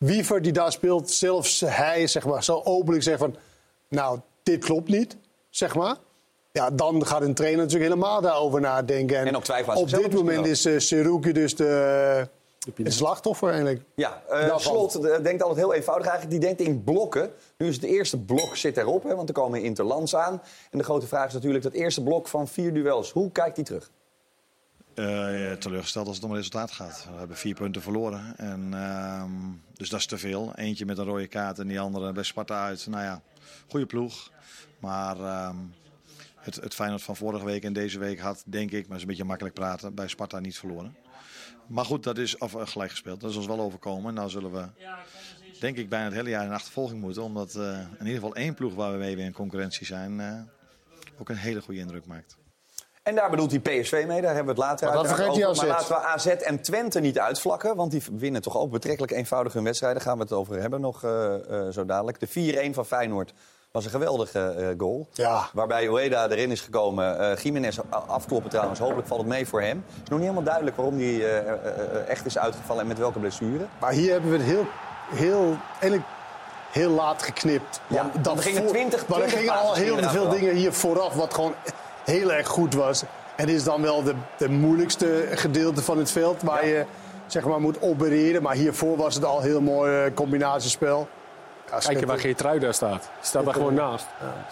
Wiever 0.00 0.42
die 0.42 0.52
daar 0.52 0.72
speelt, 0.72 1.10
zelfs 1.10 1.60
hij 1.60 2.06
zeg 2.06 2.26
maar, 2.26 2.44
zo 2.44 2.60
openlijk 2.64 3.02
zegt 3.02 3.18
van... 3.18 3.36
Nou, 3.88 4.20
dit 4.42 4.64
klopt 4.64 4.88
niet, 4.88 5.16
zeg 5.50 5.74
maar. 5.74 5.96
Ja, 6.52 6.70
dan 6.70 7.06
gaat 7.06 7.22
een 7.22 7.34
trainer 7.34 7.60
natuurlijk 7.60 7.90
helemaal 7.90 8.20
daarover 8.20 8.60
nadenken. 8.60 9.26
En 9.26 9.36
ook 9.36 9.50
aan 9.50 9.76
Op 9.76 9.90
dit 9.90 10.12
moment 10.12 10.46
is 10.46 10.66
uh, 10.66 10.78
Seruki 10.78 11.32
dus 11.32 11.56
de, 11.56 12.28
het 12.76 12.92
slachtoffer 12.92 13.48
eigenlijk. 13.48 13.82
Ja, 13.94 14.22
eh, 14.28 14.40
Daarvan. 14.40 14.60
Slot 14.60 14.94
eh, 14.94 15.22
denkt 15.22 15.42
altijd 15.42 15.66
heel 15.66 15.74
eenvoudig 15.74 16.06
eigenlijk. 16.06 16.40
Die 16.40 16.48
denkt 16.54 16.70
in 16.70 16.84
blokken. 16.84 17.32
Nu 17.56 17.68
is 17.68 17.74
het 17.74 17.84
eerste 17.84 18.18
blok 18.18 18.56
zit 18.56 18.76
erop, 18.76 19.02
hè, 19.02 19.14
want 19.14 19.28
er 19.28 19.34
komen 19.34 19.62
interlands 19.62 20.16
aan. 20.16 20.42
En 20.70 20.78
de 20.78 20.84
grote 20.84 21.06
vraag 21.06 21.26
is 21.26 21.32
natuurlijk 21.32 21.64
dat 21.64 21.72
eerste 21.72 22.02
blok 22.02 22.28
van 22.28 22.48
vier 22.48 22.74
duels. 22.74 23.10
Hoe 23.10 23.30
kijkt 23.30 23.56
hij 23.56 23.64
terug? 23.64 23.90
Eh, 25.00 25.52
teleurgesteld 25.52 26.06
als 26.06 26.16
het 26.16 26.24
om 26.24 26.34
resultaat 26.34 26.70
gaat. 26.70 27.06
We 27.12 27.18
hebben 27.18 27.36
vier 27.36 27.54
punten 27.54 27.82
verloren. 27.82 28.36
En, 28.36 28.74
ehm, 28.74 29.30
dus 29.72 29.88
dat 29.88 30.00
is 30.00 30.06
te 30.06 30.18
veel. 30.18 30.54
Eentje 30.54 30.86
met 30.86 30.98
een 30.98 31.04
rode 31.04 31.26
kaart 31.26 31.58
en 31.58 31.66
die 31.66 31.80
andere 31.80 32.12
bij 32.12 32.22
Sparta 32.22 32.64
uit. 32.64 32.86
Nou 32.86 33.04
ja, 33.04 33.22
goede 33.68 33.86
ploeg. 33.86 34.30
Maar 34.78 35.20
ehm, 35.20 35.56
het, 36.36 36.54
het 36.54 36.74
Feyenoord 36.74 37.02
van 37.02 37.16
vorige 37.16 37.44
week 37.44 37.64
en 37.64 37.72
deze 37.72 37.98
week 37.98 38.18
had, 38.20 38.42
denk 38.46 38.70
ik, 38.70 38.86
maar 38.86 38.96
is 38.96 39.02
een 39.02 39.08
beetje 39.08 39.24
makkelijk 39.24 39.54
praten, 39.54 39.94
bij 39.94 40.08
Sparta 40.08 40.40
niet 40.40 40.58
verloren. 40.58 40.96
Maar 41.66 41.84
goed, 41.84 42.02
dat 42.02 42.18
is 42.18 42.38
of, 42.38 42.54
eh, 42.54 42.66
gelijk 42.66 42.90
gespeeld. 42.90 43.20
Dat 43.20 43.30
is 43.30 43.36
ons 43.36 43.46
wel 43.46 43.60
overkomen. 43.60 44.14
Nou 44.14 44.30
zullen 44.30 44.52
we, 44.52 44.64
denk 45.60 45.76
ik, 45.76 45.88
bijna 45.88 46.04
het 46.04 46.14
hele 46.14 46.30
jaar 46.30 46.44
in 46.44 46.52
achtervolging 46.52 47.00
moeten. 47.00 47.22
Omdat 47.22 47.54
eh, 47.54 47.78
in 47.78 48.06
ieder 48.06 48.14
geval 48.14 48.34
één 48.34 48.54
ploeg 48.54 48.74
waar 48.74 48.92
we 48.92 48.98
mee 48.98 49.16
weer 49.16 49.24
in 49.24 49.32
concurrentie 49.32 49.86
zijn, 49.86 50.48
ook 51.18 51.28
een 51.28 51.36
hele 51.36 51.62
goede 51.62 51.80
indruk 51.80 52.06
maakt. 52.06 52.39
En 53.10 53.16
daar 53.16 53.30
bedoelt 53.30 53.50
hij 53.50 53.60
PSV 53.60 54.04
mee, 54.06 54.20
daar 54.20 54.34
hebben 54.34 54.54
we 54.54 54.60
het 54.60 54.70
later 54.70 54.86
Maar 54.86 54.96
dat 54.96 55.06
uiteraard 55.06 55.32
vergeet 55.32 55.48
over. 55.48 55.66
Maar 55.66 55.76
laten 55.76 55.94
we 55.94 56.02
AZ 56.02 56.26
en 56.26 56.62
Twente 56.62 57.00
niet 57.00 57.18
uitvlakken. 57.18 57.76
Want 57.76 57.90
die 57.90 58.02
winnen 58.12 58.42
toch 58.42 58.56
ook 58.58 58.70
betrekkelijk 58.70 59.12
eenvoudig 59.12 59.52
hun 59.52 59.64
wedstrijden. 59.64 59.98
Daar 59.98 60.08
gaan 60.08 60.18
we 60.18 60.24
het 60.24 60.32
over 60.32 60.60
hebben 60.60 60.80
nog 60.80 61.04
eh, 61.04 61.34
eh, 61.34 61.72
zo 61.72 61.84
dadelijk. 61.84 62.20
De 62.20 62.68
4-1 62.70 62.74
van 62.74 62.86
Feyenoord 62.86 63.32
was 63.70 63.84
een 63.84 63.90
geweldige 63.90 64.40
eh, 64.40 64.66
goal. 64.78 65.08
Ja. 65.12 65.48
Waarbij 65.52 65.88
Ueda 65.88 66.28
erin 66.28 66.50
is 66.50 66.60
gekomen. 66.60 67.18
Eh 67.18 67.36
Jiménez 67.36 67.78
afkloppen 68.06 68.50
trouwens. 68.50 68.78
Hopelijk 68.78 69.08
valt 69.08 69.20
het 69.20 69.28
mee 69.28 69.46
voor 69.46 69.62
hem. 69.62 69.84
Het 69.86 70.02
is 70.02 70.08
nog 70.08 70.18
niet 70.18 70.28
helemaal 70.28 70.42
duidelijk 70.42 70.76
waarom 70.76 70.98
hij 70.98 71.42
echt 72.06 72.26
is 72.26 72.38
uitgevallen 72.38 72.82
en 72.82 72.88
met 72.88 72.98
welke 72.98 73.18
blessure. 73.18 73.66
Maar 73.80 73.92
hier 73.92 74.12
hebben 74.12 74.30
we 74.30 74.36
het 74.36 74.46
heel, 74.46 74.66
heel, 75.14 75.56
eigenlijk 75.70 76.02
heel 76.70 76.90
laat 76.90 77.22
geknipt. 77.22 77.80
Ja, 77.86 78.10
Want 78.12 78.26
want 78.26 78.38
er 78.38 78.44
gingen 78.44 78.62
voor- 78.62 78.72
20 78.72 79.06
Maar 79.06 79.20
er 79.20 79.26
20 79.28 79.38
gingen 79.50 79.62
al 79.62 79.74
heel 79.74 79.98
veel 79.98 80.28
dingen 80.28 80.54
hier 80.54 80.72
vooraf 80.72 81.14
wat 81.14 81.34
gewoon 81.34 81.54
heel 82.04 82.32
erg 82.32 82.46
goed 82.46 82.74
was. 82.74 83.02
En 83.36 83.46
dit 83.46 83.56
is 83.56 83.64
dan 83.64 83.82
wel 83.82 84.02
de, 84.02 84.14
de 84.38 84.48
moeilijkste 84.48 85.24
gedeelte 85.30 85.82
van 85.82 85.98
het 85.98 86.10
veld 86.10 86.42
waar 86.42 86.66
je 86.66 86.84
zeg 87.26 87.44
maar, 87.44 87.60
moet 87.60 87.82
opereren. 87.82 88.42
Maar 88.42 88.54
hiervoor 88.54 88.96
was 88.96 89.14
het 89.14 89.24
al 89.24 89.40
heel 89.40 89.60
mooi 89.60 90.04
eh, 90.04 90.14
combinatiespel. 90.14 91.08
Ja, 91.70 91.78
Kijk 91.78 92.00
je 92.00 92.06
waar 92.06 92.18
Geertruida 92.18 92.72
staat. 92.72 93.00
Die 93.02 93.10
staat 93.20 93.44
daar 93.44 93.54
gewoon 93.54 93.74
naast. 93.74 94.06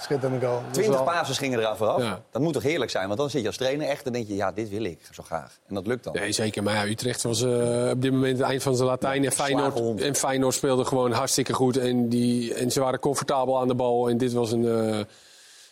Ja, 0.09 0.19
goal. 0.19 0.63
Is 0.67 0.73
20 0.73 0.95
wel- 0.95 1.05
passes 1.05 1.39
gingen 1.39 1.59
eraf 1.59 1.77
vooraf. 1.77 2.03
Ja. 2.03 2.21
Dat 2.31 2.43
moet 2.43 2.53
toch 2.53 2.63
heerlijk 2.63 2.91
zijn? 2.91 3.07
Want 3.07 3.19
dan 3.19 3.31
zit 3.31 3.41
je 3.41 3.47
als 3.47 3.57
trainer 3.57 3.89
echt 3.89 4.07
en 4.07 4.13
denk 4.13 4.27
je, 4.29 4.35
ja, 4.35 4.53
dit 4.53 4.69
wil 4.69 4.85
ik 4.85 4.99
zo 5.11 5.23
graag. 5.23 5.59
En 5.69 5.75
dat 5.75 5.87
lukt 5.87 6.05
dan. 6.05 6.13
Nee, 6.15 6.33
zeker. 6.33 6.63
Maar 6.63 6.75
ja, 6.75 6.85
Utrecht 6.87 7.23
was 7.23 7.43
eh, 7.43 7.91
op 7.91 8.03
dit 8.03 8.13
moment 8.13 8.39
het 8.39 8.47
eind 8.47 8.63
van 8.63 8.77
zijn 8.77 8.89
Latijn. 8.89 9.25
en. 9.25 9.33
Feyenoord, 9.33 10.01
en 10.01 10.15
Feyenoord 10.15 10.55
speelde 10.55 10.85
gewoon 10.85 11.13
hartstikke 11.13 11.53
goed. 11.53 11.77
En, 11.77 12.09
die, 12.09 12.55
en 12.55 12.71
ze 12.71 12.81
waren 12.81 12.99
comfortabel 12.99 13.61
aan 13.61 13.69
de 13.69 13.75
bal. 13.75 14.09
En 14.09 14.19
dit 14.19 14.33
was 14.33 14.53
een, 14.53 14.65
eh, 14.69 14.99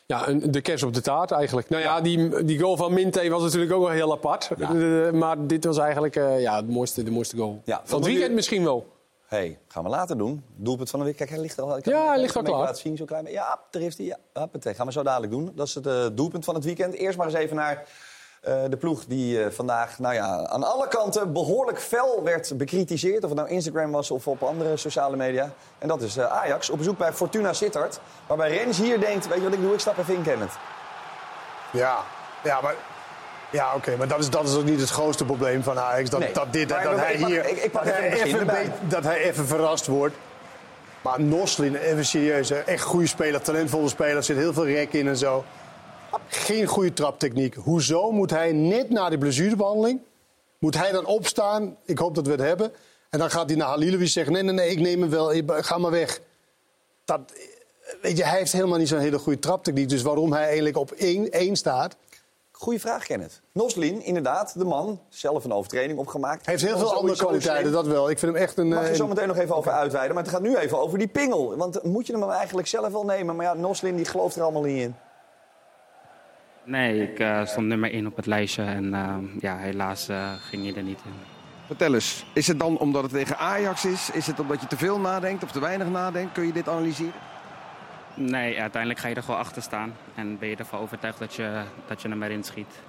ja, 0.06 0.26
de 0.32 0.60
kers 0.60 0.82
op 0.82 0.94
de 0.94 1.00
taart 1.00 1.30
eigenlijk. 1.30 1.68
Nou 1.68 1.82
ja, 1.82 2.00
die, 2.00 2.44
die 2.44 2.58
goal 2.58 2.76
van 2.76 2.92
Minte 2.92 3.28
was 3.28 3.42
natuurlijk 3.42 3.72
ook 3.72 3.82
wel 3.82 3.90
heel 3.90 4.12
apart. 4.12 4.50
Eh, 4.58 5.10
maar 5.10 5.46
dit 5.46 5.64
was 5.64 5.78
eigenlijk 5.78 6.16
eh, 6.16 6.40
ja, 6.40 6.56
het 6.56 6.68
mooiste, 6.68 7.02
de 7.02 7.10
mooiste 7.10 7.36
goal. 7.36 7.60
Ja, 7.64 7.80
van 7.84 7.98
het 7.98 8.08
weekend 8.08 8.34
misschien 8.34 8.64
wel. 8.64 8.86
hey, 9.26 9.58
gaan 9.68 9.82
we 9.82 9.88
later 9.88 10.18
doen. 10.18 10.44
Doelpunt 10.56 10.90
van 10.90 10.98
de 10.98 11.04
week. 11.04 11.16
Kijk, 11.16 11.30
hij 11.30 11.38
ligt 11.38 11.60
al. 11.60 11.76
ik 11.76 11.84
Ja, 11.84 12.06
hij 12.08 12.20
ligt 12.20 12.36
al 12.36 12.42
klaar. 12.42 12.58
Laten 12.58 12.76
zien, 12.76 12.96
zo 12.96 13.04
klein. 13.04 13.30
Ja, 13.30 13.60
daar 13.70 13.82
heeft 13.82 13.98
hij. 13.98 14.06
Ja, 14.06 14.48
gaan 14.52 14.86
we 14.86 14.92
zo 14.92 15.02
dadelijk 15.02 15.32
doen. 15.32 15.52
Dat 15.54 15.66
is 15.66 15.74
het 15.74 15.86
eh, 15.86 16.06
doelpunt 16.12 16.44
van 16.44 16.54
het 16.54 16.64
weekend. 16.64 16.94
Eerst 16.94 17.18
maar 17.18 17.26
eens 17.26 17.36
even 17.36 17.56
naar 17.56 17.88
eh, 18.46 18.54
de 18.70 18.76
ploeg 18.76 19.04
die 19.04 19.42
eh, 19.44 19.50
vandaag 19.50 19.98
nou 19.98 20.14
ja, 20.14 20.46
aan 20.46 20.64
alle 20.64 20.88
kanten 20.88 21.32
behoorlijk 21.32 21.80
fel 21.80 22.22
werd 22.24 22.52
bekritiseerd. 22.56 23.22
Of 23.22 23.28
het 23.30 23.38
nou 23.38 23.48
Instagram 23.50 23.90
was 23.90 24.10
of 24.10 24.26
op 24.26 24.42
andere 24.42 24.76
sociale 24.76 25.16
media. 25.16 25.50
En 25.78 25.88
dat 25.88 26.02
is 26.02 26.16
eh, 26.16 26.24
Ajax 26.26 26.70
op 26.70 26.78
bezoek 26.78 26.98
bij 26.98 27.12
Fortuna 27.12 27.52
Sittard. 27.52 28.00
Waarbij 28.26 28.56
Rens 28.56 28.78
hier 28.78 29.00
denkt, 29.00 29.28
weet 29.28 29.38
je 29.38 29.44
wat 29.44 29.52
ik 29.52 29.60
doe? 29.60 29.72
Ik 29.72 29.80
stap 29.80 29.98
even 29.98 30.14
in, 30.14 30.22
Kenneth. 30.22 30.52
Ja, 31.72 31.96
ja 32.44 32.60
maar, 32.60 32.74
ja, 33.50 33.74
oké, 33.74 33.96
maar 33.96 34.08
dat 34.08 34.18
is, 34.18 34.30
dat 34.30 34.48
is 34.48 34.56
ook 34.56 34.64
niet 34.64 34.80
het 34.80 34.90
grootste 34.90 35.24
probleem 35.24 35.62
van 35.62 35.78
Ajax. 35.78 36.10
Dat, 36.10 36.20
Nee, 36.20 36.32
dat, 36.32 36.52
dit, 36.52 36.68
maar 36.68 36.82
dat, 36.82 36.98
hij 36.98 37.16
pak- 37.18 37.28
hier 37.28 37.48
ik- 37.48 37.62
ik 37.62 37.70
pak 37.72 37.84
dat 37.84 37.94
hij 37.94 38.12
even, 38.22 38.72
dat 38.88 39.04
hij 39.04 39.18
even 39.22 39.46
verrast 39.46 39.86
wordt. 39.86 40.14
Maar 41.02 41.20
Noslin, 41.20 41.74
even 41.76 42.04
serieus, 42.04 42.48
hè. 42.48 42.56
echt 42.58 42.82
goede 42.82 43.06
speler, 43.06 43.42
talentvolle 43.42 43.88
speler, 43.88 44.22
zit 44.22 44.36
heel 44.36 44.52
veel 44.52 44.66
rek 44.66 44.92
in 44.92 45.08
en 45.08 45.16
zo. 45.16 45.44
Geen 46.28 46.66
goede 46.66 46.92
traptechniek. 46.92 47.54
Hoezo 47.54 48.10
moet 48.10 48.30
hij 48.30 48.52
net 48.52 48.90
na 48.90 49.08
die 49.08 49.18
blessurebehandeling, 49.18 50.00
moet 50.58 50.76
hij 50.76 50.92
dan 50.92 51.04
opstaan, 51.06 51.76
ik 51.84 51.98
hoop 51.98 52.14
dat 52.14 52.26
we 52.26 52.32
het 52.32 52.40
hebben, 52.40 52.72
en 53.10 53.18
dan 53.18 53.30
gaat 53.30 53.48
hij 53.48 53.58
naar 53.58 53.68
Halilovic 53.68 54.08
zeggen, 54.08 54.32
nee, 54.32 54.42
nee, 54.42 54.52
nee, 54.54 54.70
ik 54.70 54.80
neem 54.80 55.00
hem 55.00 55.10
wel, 55.10 55.32
ik- 55.32 55.52
ga 55.54 55.78
maar 55.78 55.90
weg. 55.90 56.20
Dat, 57.04 57.20
weet 58.02 58.16
je, 58.16 58.24
hij 58.24 58.38
heeft 58.38 58.52
helemaal 58.52 58.78
niet 58.78 58.88
zo'n 58.88 58.98
hele 58.98 59.18
goede 59.18 59.38
traptechniek. 59.38 59.88
Dus 59.88 60.02
waarom 60.02 60.32
hij 60.32 60.44
eigenlijk 60.44 60.76
op 60.76 60.90
één, 60.90 61.30
één 61.30 61.56
staat, 61.56 61.96
Goeie 62.58 62.80
vraag, 62.80 63.04
Kenneth. 63.06 63.40
Noslin, 63.52 64.04
inderdaad, 64.04 64.58
de 64.58 64.64
man, 64.64 65.00
zelf 65.08 65.44
een 65.44 65.52
overtreding 65.52 65.98
opgemaakt. 65.98 66.46
Heeft 66.46 66.62
heel 66.62 66.78
veel 66.78 66.94
andere 66.94 67.16
kwaliteiten, 67.18 67.72
dat 67.72 67.86
wel. 67.86 68.10
Ik 68.10 68.18
vind 68.18 68.32
hem 68.32 68.42
echt 68.42 68.58
een... 68.58 68.68
Mag 68.68 68.84
je 68.84 68.88
eh, 68.90 68.94
zo 68.96 69.06
meteen 69.06 69.28
nog 69.28 69.36
even 69.36 69.56
over 69.56 69.72
uitweiden. 69.72 70.14
Maar 70.14 70.24
het 70.24 70.32
gaat 70.32 70.42
nu 70.42 70.56
even 70.56 70.78
over 70.78 70.98
die 70.98 71.06
pingel. 71.08 71.56
Want 71.56 71.82
moet 71.82 72.06
je 72.06 72.12
hem 72.12 72.30
eigenlijk 72.30 72.68
zelf 72.68 72.92
wel 72.92 73.04
nemen? 73.04 73.36
Maar 73.36 73.46
ja, 73.46 73.54
Noslin 73.54 73.96
die 73.96 74.04
gelooft 74.04 74.36
er 74.36 74.42
allemaal 74.42 74.62
niet 74.62 74.82
in. 74.82 74.94
Nee, 76.66 77.02
ik 77.02 77.18
eh, 77.18 77.46
stond 77.46 77.66
nummer 77.66 77.90
1 77.90 78.06
op 78.06 78.16
het 78.16 78.26
lijstje 78.26 78.62
en 78.62 78.94
eh, 78.94 79.16
ja, 79.40 79.56
helaas 79.56 80.08
eh, 80.08 80.32
ging 80.32 80.66
je 80.66 80.74
er 80.74 80.82
niet 80.82 81.00
in. 81.04 81.12
Vertel 81.66 81.94
eens, 81.94 82.24
is 82.32 82.46
het 82.46 82.58
dan 82.58 82.78
omdat 82.78 83.02
het 83.02 83.12
tegen 83.12 83.38
Ajax 83.38 83.84
is? 83.84 84.10
Is 84.10 84.26
het 84.26 84.40
omdat 84.40 84.60
je 84.60 84.66
te 84.66 84.76
veel 84.76 85.00
nadenkt 85.00 85.42
of 85.42 85.50
te 85.50 85.60
weinig 85.60 85.88
nadenkt? 85.88 86.32
Kun 86.32 86.46
je 86.46 86.52
dit 86.52 86.68
analyseren? 86.68 87.12
Nee, 88.14 88.60
uiteindelijk 88.60 89.00
ga 89.00 89.08
je 89.08 89.14
er 89.14 89.22
gewoon 89.22 89.40
achter 89.40 89.62
staan 89.62 89.92
en 90.14 90.38
ben 90.38 90.48
je 90.48 90.56
ervan 90.56 90.80
overtuigd 90.80 91.18
dat 91.18 91.34
je, 91.34 91.62
dat 91.86 92.02
je 92.02 92.08
hem 92.08 92.22
erin 92.22 92.44
schiet. 92.44 92.80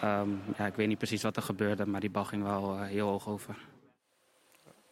Ehm, 0.00 0.28
ja, 0.56 0.66
ik 0.66 0.74
weet 0.74 0.88
niet 0.88 0.98
precies 0.98 1.22
wat 1.22 1.36
er 1.36 1.42
gebeurde, 1.42 1.86
maar 1.86 2.00
die 2.00 2.10
bal 2.10 2.24
ging 2.24 2.42
wel 2.42 2.74
eh, 2.74 2.86
heel 2.86 3.08
hoog 3.08 3.28
over. 3.28 3.56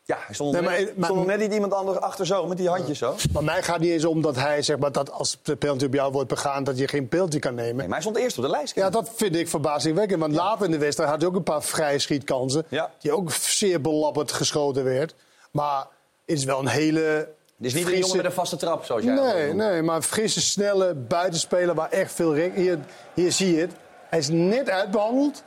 Ja, 0.05 0.19
hij 0.27 0.35
stond, 0.35 0.53
Nee, 0.53 0.63
maar- 0.63 0.79
net, 0.81 0.97
maar- 0.97 1.11
stond 1.11 1.27
net 1.27 1.39
niet 1.39 1.53
iemand 1.53 1.73
anders 1.73 1.99
achter 1.99 2.27
zo, 2.27 2.47
met 2.47 2.57
die 2.57 2.69
handjes 2.69 2.99
zo. 2.99 3.15
Maar 3.33 3.45
mij 3.45 3.63
gaat 3.63 3.79
niet 3.79 3.91
eens 3.91 4.05
om 4.05 4.23
dat 4.23 4.37
hij, 4.37 4.63
zeg 4.63 4.79
maar, 4.79 4.93
dat 4.93 5.11
als 5.11 5.39
de 5.43 5.57
penalty 5.57 5.85
op 5.85 5.95
jou 5.95 6.13
wordt 6.13 6.29
begaan, 6.29 6.65
dat 6.65 6.79
je 6.79 6.89
geen 6.89 7.09
penalty 7.09 7.39
kan 7.39 7.55
nemen. 7.55 7.77
Nee, 7.77 7.85
maar 7.87 7.93
hij 7.93 8.01
stond 8.01 8.17
eerst 8.17 8.39
op 8.39 8.45
de 8.45 8.51
lijst. 8.51 8.75
Ja, 8.75 8.91
dat 8.91 9.11
vind 9.15 9.37
ik 9.37 9.49
verbazingwekkend. 9.49 10.21
Want 10.21 10.33
later 10.35 10.65
in 10.65 10.71
de 10.71 10.79
wedstrijd 10.79 11.11
had 11.11 11.21
hij 11.21 11.29
ook 11.29 11.37
een 11.37 11.43
paar 11.43 11.63
vrije 11.63 11.99
schietkansen. 11.99 12.67
Die 12.99 13.13
ook 13.13 13.33
zeer 13.33 13.81
belabberd 13.81 14.33
geschoten 14.33 14.85
werd. 14.85 15.15
Maar 15.51 15.79
het 15.79 16.39
is 16.39 16.45
wel 16.45 16.59
een 16.59 16.69
hele. 16.69 17.01
Het 17.01 17.67
is 17.67 17.75
niet 17.75 17.87
een 17.87 17.99
jongen 17.99 18.17
met 18.17 18.25
een 18.27 18.33
vaste 18.33 18.57
trap, 18.57 18.85
zoals 18.85 19.03
jij 19.03 19.15
Nee, 19.15 19.53
nee, 19.55 19.83
maar 19.83 20.03
frisse, 20.03 20.41
snelle 20.41 20.95
buitenspeler 20.95 21.75
waar 21.75 21.91
echt 21.91 22.13
veel... 22.13 22.33
Hier, 22.35 22.79
hier 23.15 23.33
zie 23.33 23.55
je 23.55 23.61
het. 23.61 23.71
Hij 24.09 24.19
is 24.19 24.29
net 24.29 24.71
uitbehandeld. 24.71 25.43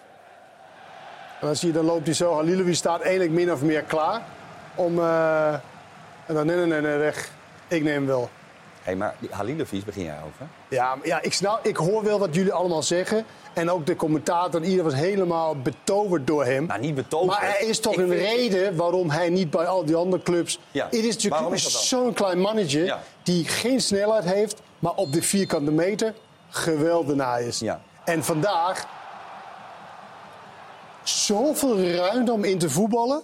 En 1.42 1.48
dan 1.48 1.56
zie 1.56 1.68
je, 1.68 1.74
dan 1.74 1.86
loopt 1.86 2.06
hij 2.06 2.16
zo. 2.16 2.34
Halilovic 2.34 2.76
staat 2.76 3.02
eigenlijk 3.02 3.32
min 3.32 3.52
of 3.52 3.62
meer 3.62 3.82
klaar. 3.84 4.22
Om... 4.76 5.00
eh, 5.00 5.54
en 6.26 6.34
dan 6.34 6.46
nee, 6.46 6.56
nee, 6.56 6.66
nee, 6.66 6.82
nee, 6.82 6.98
weg. 6.98 7.30
Ik 7.68 7.84
neem 7.84 7.94
hem 7.94 8.06
wel. 8.06 8.30
Hé, 8.84 8.96
maar 8.96 9.16
die 9.20 9.30
Halilovic 9.32 9.86
begin 9.86 10.04
jij 10.04 10.18
over. 10.26 10.48
Ja, 10.70 10.96
maar 10.96 11.08
ja 11.08 11.22
ik, 11.22 11.34
snap, 11.34 11.66
ik 11.66 11.76
hoor 11.78 12.04
wel 12.04 12.20
wat 12.20 12.36
jullie 12.36 12.54
allemaal 12.54 12.84
zeggen. 12.84 13.26
En 13.54 13.70
ook 13.72 13.86
de 13.86 13.96
commentator, 13.96 14.62
ieder 14.64 14.84
was 14.84 14.94
helemaal 14.94 15.56
betoverd 15.62 16.28
door 16.28 16.46
hem. 16.46 16.66
Nou, 16.66 16.80
niet 16.80 16.96
betoverd. 16.96 17.40
Maar 17.40 17.50
er 17.50 17.68
is 17.68 17.80
toch 17.80 17.94
Ik 17.94 18.00
een 18.00 18.08
vind- 18.10 18.22
reden 18.22 18.76
waarom 18.76 19.10
hij 19.10 19.30
niet 19.30 19.50
bij 19.50 19.66
al 19.68 19.86
die 19.86 19.96
andere 19.96 20.24
clubs... 20.24 20.60
Ja, 20.72 20.86
Het 20.86 20.94
is 20.94 21.14
natuurlijk 21.24 21.58
zo'n 21.60 22.14
klein 22.14 22.40
mannetje 22.40 22.84
Ja. 22.84 23.00
die 23.24 23.46
geen 23.48 23.82
snelheid 23.82 24.24
heeft... 24.24 24.62
maar 24.80 24.94
op 24.94 25.14
de 25.14 25.22
vierkante 25.22 25.72
meter 25.72 26.14
geweldenaar 26.50 27.42
is. 27.42 27.60
Ja. 27.60 27.82
En 28.04 28.24
vandaag 28.24 28.86
zoveel 31.04 31.80
ruimte 31.82 32.32
om 32.32 32.44
in 32.44 32.58
te 32.58 32.70
voetballen. 32.70 33.24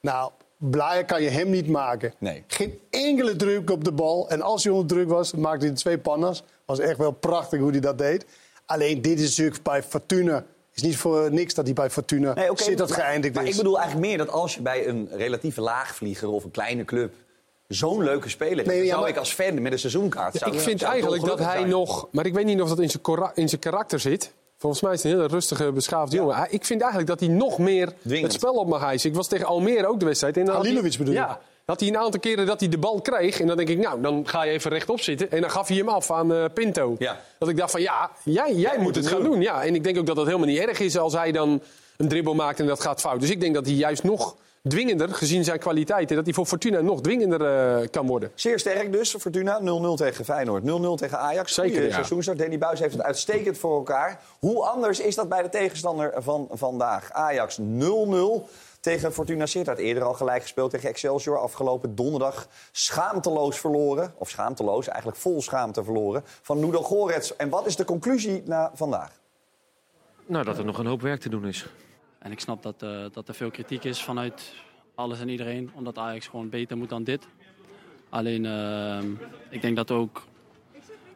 Nou, 0.00 0.30
blijer 0.70 1.04
kan 1.04 1.22
je 1.22 1.28
hem 1.28 1.50
niet 1.50 1.68
maken. 1.68 2.14
Nee. 2.18 2.44
Geen 2.46 2.78
enkele 2.90 3.36
druk 3.36 3.70
op 3.70 3.84
de 3.84 3.92
bal. 3.92 4.28
En 4.30 4.42
als 4.42 4.64
hij 4.64 4.72
onder 4.72 4.86
druk 4.88 5.08
was, 5.08 5.32
maakte 5.32 5.66
hij 5.66 5.74
twee 5.74 5.98
pannas. 5.98 6.42
Was 6.64 6.78
echt 6.78 6.96
wel 6.98 7.10
prachtig 7.12 7.60
hoe 7.60 7.70
hij 7.70 7.80
dat 7.80 7.98
deed. 7.98 8.24
Alleen 8.66 9.02
dit 9.02 9.20
is 9.20 9.28
natuurlijk 9.28 9.62
bij 9.62 9.82
Fortuna. 9.82 10.34
Het 10.34 10.44
is 10.74 10.82
niet 10.82 10.96
voor 10.96 11.32
niks 11.32 11.54
dat 11.54 11.64
hij 11.64 11.74
bij 11.74 11.90
Fortuna 11.90 12.32
Nee, 12.34 12.48
zit 12.54 12.78
dat 12.78 12.88
maar- 12.88 12.98
geëindigd 12.98 13.34
maar 13.34 13.44
is. 13.44 13.50
ik 13.50 13.56
bedoel 13.56 13.78
eigenlijk 13.78 14.06
meer 14.08 14.18
dat 14.18 14.28
als 14.28 14.54
je 14.54 14.60
bij 14.62 14.88
een 14.88 15.08
relatieve 15.12 15.60
laagvlieger 15.60 16.28
of 16.28 16.44
een 16.44 16.50
kleine 16.50 16.84
club 16.84 17.12
zo'n 17.68 18.02
leuke 18.02 18.28
speler 18.28 18.56
hebt, 18.56 18.66
Nee, 18.68 18.76
dan 18.76 18.84
ja, 18.86 18.90
zou 18.90 19.00
maar- 19.02 19.10
ik 19.10 19.16
als 19.16 19.32
fan 19.34 19.62
met 19.62 19.72
een 19.72 19.78
seizoenkaart... 19.78 20.34
zou 20.36 20.52
ik 20.54 20.60
vind 20.60 20.78
zou 20.80 20.92
eigenlijk 20.92 21.24
dat 21.24 21.38
hij 21.38 21.56
zijn. 21.56 21.68
nog... 21.68 22.08
Maar 22.12 22.26
ik 22.26 22.34
weet 22.34 22.44
niet 22.44 22.60
of 22.60 22.68
dat 22.68 22.80
in 22.80 22.90
zijn, 22.90 23.30
in 23.34 23.48
zijn 23.48 23.60
karakter 23.60 24.00
zit. 24.00 24.32
Volgens 24.62 24.82
mij 24.82 24.92
is 24.92 25.02
hij 25.02 25.12
een 25.12 25.16
hele 25.18 25.28
rustige, 25.32 25.72
beschaafde 25.72 26.16
jongen. 26.16 26.34
Hij- 26.36 26.46
Ik 26.50 26.64
vind 26.64 26.80
eigenlijk 26.80 27.10
dat 27.10 27.20
hij 27.20 27.28
nog 27.28 27.58
meer 27.58 27.92
Dwingend. 28.02 28.32
het 28.32 28.40
spel 28.40 28.52
op 28.54 28.68
mag 28.68 28.80
hijsen. 28.80 29.10
Ik 29.10 29.16
was 29.16 29.28
tegen 29.28 29.46
Almere 29.46 29.86
ook 29.86 29.98
de 30.00 30.04
wedstrijd. 30.06 30.36
En 30.36 30.44
dan 30.44 30.54
had 30.54 30.62
hij- 30.64 30.72
Halilovic 30.72 30.98
bedoel 30.98 31.14
je? 31.14 31.20
Ja. 31.20 31.40
Dat 31.64 31.80
hij 31.80 31.88
een 31.88 31.96
aantal 31.96 32.20
keren 32.20 32.46
dat 32.46 32.60
hij 32.60 32.68
de 32.68 32.78
bal 32.78 33.00
kreeg. 33.00 33.40
En 33.40 33.46
dan 33.46 33.56
denk 33.56 33.68
ik, 33.68 33.78
nou, 33.78 34.00
dan 34.00 34.28
ga 34.28 34.42
je 34.42 34.50
even 34.52 34.70
rechtop 34.70 35.00
zitten. 35.00 35.30
En 35.30 35.40
dan 35.40 35.50
gaf 35.50 35.68
hij 35.68 35.76
hem 35.76 35.88
af 35.88 36.10
aan 36.10 36.32
eh, 36.34 36.44
Pinto. 36.54 36.96
Ja. 36.98 37.20
Dat 37.38 37.48
ik 37.48 37.56
dacht 37.56 37.70
van, 37.70 37.80
ja, 37.80 38.10
jij, 38.24 38.52
jij 38.54 38.78
moet 38.78 38.94
het 38.96 39.06
gaan 39.06 39.22
doen. 39.22 39.40
Ja. 39.40 39.62
En 39.64 39.74
ik 39.74 39.84
denk 39.84 39.98
ook 39.98 40.06
dat 40.06 40.16
dat 40.16 40.26
helemaal 40.26 40.46
niet 40.46 40.58
erg 40.58 40.80
is 40.80 40.98
als 40.98 41.12
hij 41.12 41.32
dan 41.32 41.62
een 41.96 42.08
dribbel 42.08 42.34
maakt 42.34 42.60
en 42.60 42.66
dat 42.66 42.80
gaat 42.80 43.00
fout. 43.00 43.20
Dus 43.20 43.30
ik 43.30 43.40
denk 43.40 43.54
dat 43.54 43.66
hij 43.66 43.74
juist 43.74 44.02
nog 44.02 44.36
dwingender, 44.68 45.14
gezien 45.14 45.44
zijn 45.44 45.58
kwaliteiten... 45.58 46.16
dat 46.16 46.24
hij 46.24 46.34
voor 46.34 46.46
Fortuna 46.46 46.80
nog 46.80 47.00
dwingender 47.00 47.40
eh, 47.40 47.88
kan 47.90 48.06
worden. 48.06 48.30
Zeer 48.34 48.58
sterk 48.58 48.92
dus, 48.92 49.14
Fortuna. 49.18 49.60
0-0 49.60 49.64
tegen 49.94 50.24
Feyenoord, 50.24 50.62
0-0 50.62 50.66
tegen 50.94 51.18
Ajax. 51.18 51.54
Zeker, 51.54 51.82
ja. 51.82 51.92
seizoenstart. 51.92 52.38
Danny 52.38 52.58
Buis 52.58 52.80
heeft 52.80 52.92
het 52.92 53.02
uitstekend 53.02 53.58
voor 53.58 53.76
elkaar. 53.76 54.20
Hoe 54.38 54.64
anders 54.64 55.00
is 55.00 55.14
dat 55.14 55.28
bij 55.28 55.42
de 55.42 55.48
tegenstander 55.48 56.12
van 56.16 56.48
vandaag? 56.50 57.12
Ajax 57.12 57.58
0-0 57.60 57.64
tegen 58.80 59.12
Fortuna 59.12 59.46
Sittard. 59.46 59.78
Eerder 59.78 60.02
al 60.02 60.14
gelijk 60.14 60.42
gespeeld 60.42 60.70
tegen 60.70 60.88
Excelsior. 60.88 61.38
Afgelopen 61.38 61.94
donderdag 61.94 62.48
schaamteloos 62.72 63.58
verloren. 63.58 64.14
Of 64.16 64.28
schaamteloos, 64.28 64.88
eigenlijk 64.88 65.18
vol 65.18 65.42
schaamte 65.42 65.84
verloren. 65.84 66.22
Van 66.24 66.60
Nudo 66.60 66.82
Gorets. 66.82 67.36
En 67.36 67.48
wat 67.48 67.66
is 67.66 67.76
de 67.76 67.84
conclusie 67.84 68.42
na 68.44 68.70
vandaag? 68.74 69.10
Nou, 70.26 70.44
dat 70.44 70.58
er 70.58 70.64
nog 70.64 70.78
een 70.78 70.86
hoop 70.86 71.00
werk 71.00 71.20
te 71.20 71.28
doen 71.28 71.46
is. 71.46 71.66
En 72.22 72.32
ik 72.32 72.40
snap 72.40 72.62
dat, 72.62 72.82
eh, 72.82 73.04
dat 73.12 73.28
er 73.28 73.34
veel 73.34 73.50
kritiek 73.50 73.84
is 73.84 74.02
vanuit 74.02 74.54
alles 74.94 75.20
en 75.20 75.28
iedereen. 75.28 75.70
Omdat 75.74 75.98
Ajax 75.98 76.26
gewoon 76.26 76.48
beter 76.48 76.76
moet 76.76 76.88
dan 76.88 77.04
dit. 77.04 77.28
Alleen, 78.08 78.46
eh, 78.46 78.98
ik 79.50 79.62
denk 79.62 79.76
dat 79.76 79.88
we 79.88 79.94
ook 79.94 80.22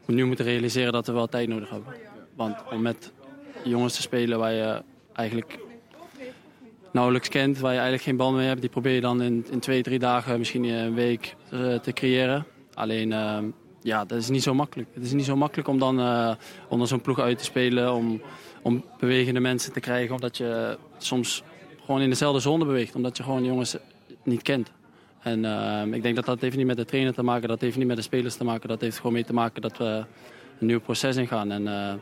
nu 0.05 0.25
moeten 0.25 0.45
realiseren 0.45 0.92
dat 0.92 1.07
we 1.07 1.12
wel 1.12 1.27
tijd 1.27 1.49
nodig 1.49 1.71
hebben. 1.71 1.95
Want 2.35 2.57
om 2.71 2.83
met 2.83 3.12
jongens 3.64 3.95
te 3.95 4.03
spelen 4.03 4.38
waar 4.38 4.53
je 4.53 4.83
eigenlijk 5.12 5.59
nauwelijks 6.97 7.29
kent, 7.29 7.59
waar 7.59 7.73
je 7.73 7.79
eigenlijk 7.79 8.09
geen 8.09 8.16
bal 8.16 8.33
mee 8.33 8.47
hebt, 8.47 8.61
die 8.61 8.71
probeer 8.71 8.92
je 8.92 9.01
dan 9.01 9.23
in, 9.23 9.47
in 9.51 9.61
twee, 9.61 9.83
drie 9.83 9.99
dagen, 9.99 10.38
misschien 10.38 10.64
een 10.64 10.95
week 10.95 11.35
eh, 11.51 11.75
te 11.75 11.92
creëren. 11.92 12.47
Alleen, 12.75 13.12
eh, 13.12 13.38
ja, 13.81 14.05
dat 14.05 14.19
is 14.19 14.29
niet 14.29 14.42
zo 14.42 14.55
makkelijk. 14.55 14.88
Het 14.92 15.05
is 15.05 15.12
niet 15.12 15.25
zo 15.25 15.37
makkelijk 15.37 15.69
om 15.69 15.79
dan 15.79 16.01
eh, 16.01 16.35
onder 16.69 16.88
zo'n 16.88 17.01
ploeg 17.01 17.21
uit 17.21 17.38
te 17.38 17.45
spelen, 17.45 17.95
om, 17.95 18.21
om 18.67 18.85
bewegende 18.99 19.41
mensen 19.41 19.73
te 19.73 19.81
krijgen, 19.81 20.15
omdat 20.15 20.37
je 20.37 20.79
soms 20.99 21.43
gewoon 21.85 22.01
in 22.01 22.09
dezelfde 22.09 22.41
zone 22.41 22.65
beweegt, 22.65 22.95
omdat 22.95 23.17
je 23.17 23.23
gewoon 23.23 23.43
de 23.43 23.49
jongens 23.49 23.77
niet 24.23 24.43
kent. 24.43 24.73
En 25.23 25.45
eh, 25.45 25.95
ik 25.95 26.03
denk 26.03 26.17
dat 26.17 26.25
dat 26.25 26.41
heeft 26.41 26.57
niet 26.57 26.67
met 26.67 26.77
de 26.77 26.85
trainer 26.85 27.15
te 27.15 27.23
maken, 27.23 27.49
dat 27.49 27.61
heeft 27.61 27.77
niet 27.77 27.87
met 27.87 27.97
de 27.97 28.03
spelers 28.03 28.37
te 28.37 28.45
maken, 28.45 28.69
dat 28.69 28.81
heeft 28.81 28.97
gewoon 28.97 29.13
mee 29.13 29.25
te 29.25 29.33
maken 29.33 29.63
dat 29.63 29.79
we 29.79 30.05
een 30.61 30.67
nieuw 30.67 30.81
proces 30.81 31.17
ingaan. 31.17 31.51
En 31.51 31.69
eh, 31.69 31.95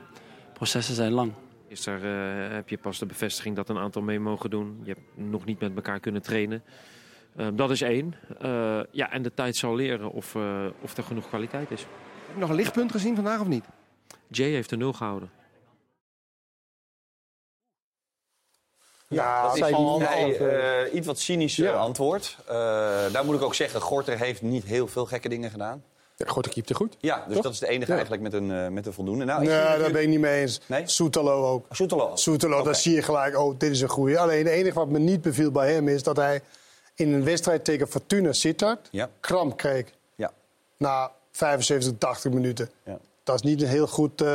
processen 0.52 0.94
zijn 0.94 1.12
lang. 1.12 1.32
Gisteren 1.68 2.48
eh, 2.48 2.54
heb 2.54 2.68
je 2.68 2.78
pas 2.78 2.98
de 2.98 3.06
bevestiging 3.06 3.56
dat 3.56 3.68
een 3.68 3.78
aantal 3.78 4.02
mee 4.02 4.20
mogen 4.20 4.50
doen. 4.50 4.80
Je 4.82 4.92
hebt 4.92 5.28
nog 5.30 5.44
niet 5.44 5.60
met 5.60 5.72
elkaar 5.74 6.00
kunnen 6.00 6.22
trainen. 6.22 6.62
Eh, 7.36 7.46
dat 7.52 7.70
is 7.70 7.80
één. 7.80 8.14
Eh, 8.40 8.80
ja, 8.90 9.10
en 9.10 9.22
de 9.22 9.34
tijd 9.34 9.56
zal 9.56 9.74
leren 9.74 10.10
of, 10.10 10.34
eh, 10.34 10.66
of 10.80 10.96
er 10.96 11.02
genoeg 11.02 11.28
kwaliteit 11.28 11.70
is. 11.70 11.80
Heb 11.80 12.34
je 12.34 12.40
nog 12.40 12.48
een 12.48 12.56
lichtpunt 12.56 12.90
gezien 12.90 13.14
vandaag 13.14 13.40
of 13.40 13.46
niet? 13.46 13.64
Jay 14.28 14.50
heeft 14.50 14.70
de 14.70 14.76
nul 14.76 14.92
gehouden. 14.92 15.30
Ja, 19.14 19.42
dat 19.42 19.56
is 19.56 19.60
een 19.62 19.74
over. 19.74 20.58
eh, 20.58 20.94
iets 20.94 21.06
wat 21.06 21.18
cynisch 21.18 21.58
eh, 21.58 21.80
antwoord. 21.80 22.36
Eh, 22.46 22.54
daar 23.12 23.24
moet 23.24 23.34
ik 23.34 23.42
ook 23.42 23.54
zeggen, 23.54 23.80
Gorter 23.80 24.18
heeft 24.18 24.42
niet 24.42 24.64
heel 24.64 24.86
veel 24.88 25.06
gekke 25.06 25.28
dingen 25.28 25.50
gedaan. 25.50 25.82
Ja, 26.16 26.26
Gorter 26.26 26.52
keepte 26.52 26.74
goed. 26.74 26.96
Ja, 27.00 27.24
dus 27.26 27.34
Toch? 27.34 27.42
dat 27.42 27.52
is 27.52 27.58
de 27.58 27.68
enige 27.68 27.90
Ja. 27.90 27.92
eigenlijk 27.96 28.22
met 28.22 28.32
een, 28.32 28.72
met 28.72 28.86
een 28.86 28.92
voldoende. 28.92 29.24
Nou, 29.24 29.40
nee, 29.40 29.48
daar 29.48 29.62
natuurlijk- 29.64 29.92
ben 29.92 30.02
ik 30.02 30.08
niet 30.08 30.20
mee 30.20 30.40
eens. 30.40 30.60
Nee? 30.66 30.82
Soetalo 30.86 31.46
ook. 31.46 31.66
Soetalo. 31.70 32.10
Soetalo, 32.14 32.62
daar 32.62 32.74
zie 32.74 32.94
je 32.94 33.02
gelijk, 33.02 33.38
oh, 33.38 33.54
dit 33.58 33.70
is 33.70 33.80
een 33.80 33.88
goeie. 33.88 34.18
Alleen 34.18 34.44
het 34.44 34.54
enige 34.54 34.74
wat 34.74 34.88
me 34.88 34.98
niet 34.98 35.22
beviel 35.22 35.50
bij 35.50 35.72
hem 35.72 35.88
is 35.88 36.02
dat 36.02 36.16
hij 36.16 36.40
in 36.94 37.12
een 37.12 37.24
wedstrijd 37.24 37.64
tegen 37.64 37.88
Fortuna 37.88 38.32
Sittard 38.32 38.88
Ja. 38.90 39.08
kramp 39.20 39.56
kreeg. 39.56 39.84
Ja. 40.14 40.32
Na 40.76 41.10
75, 41.32 41.92
80 41.98 42.32
minuten. 42.32 42.70
Ja. 42.84 42.98
Dat 43.24 43.34
is 43.34 43.42
niet 43.42 43.62
een 43.62 43.68
heel 43.68 43.86
goed... 43.86 44.20
eh, 44.20 44.26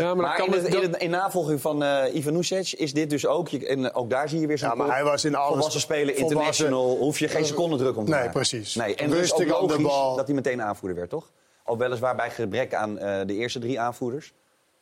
Ja, 0.00 0.14
maar, 0.14 0.36
kan 0.36 0.46
in, 0.46 0.52
het- 0.52 0.74
in, 0.74 0.82
het- 0.82 0.96
in 1.02 1.10
navolging 1.10 1.60
van 1.60 1.82
eh 1.82 2.14
Ivan 2.14 2.32
Nusic 2.32 2.72
is 2.72 2.92
dit 2.92 3.10
dus 3.10 3.26
ook... 3.26 3.48
Je, 3.48 3.66
en 3.66 3.94
ook 3.94 4.10
daar 4.10 4.28
zie 4.28 4.40
je 4.40 4.46
weer 4.46 4.58
zo'n 4.58 4.68
Ja, 4.68 4.74
maar 4.74 4.90
hij 4.90 5.04
was 5.04 5.24
in 5.24 5.34
alles 5.34 5.52
Volwassen 5.54 5.80
spelen, 5.80 6.14
volwassen. 6.14 6.36
international, 6.36 6.96
hoef 6.96 7.18
je 7.18 7.28
geen 7.28 7.44
seconde 7.44 7.76
druk 7.76 7.96
om 7.96 8.04
te 8.04 8.10
Nee, 8.10 8.18
maken. 8.18 8.34
precies. 8.34 8.74
Nee, 8.74 8.94
en 8.94 9.10
Rustig 9.12 9.46
dus 9.46 9.54
ook 9.56 9.68
de 9.76 9.82
bal. 9.82 10.16
dat 10.16 10.26
hij 10.26 10.34
meteen 10.34 10.62
aanvoerder 10.62 10.96
werd, 10.98 11.10
toch? 11.10 11.30
Ook 11.64 11.78
weliswaar 11.78 12.16
bij 12.16 12.30
gebrek 12.30 12.74
aan 12.74 12.98
eh, 12.98 13.26
de 13.26 13.34
eerste 13.34 13.58
drie 13.58 13.80
aanvoerders. 13.80 14.32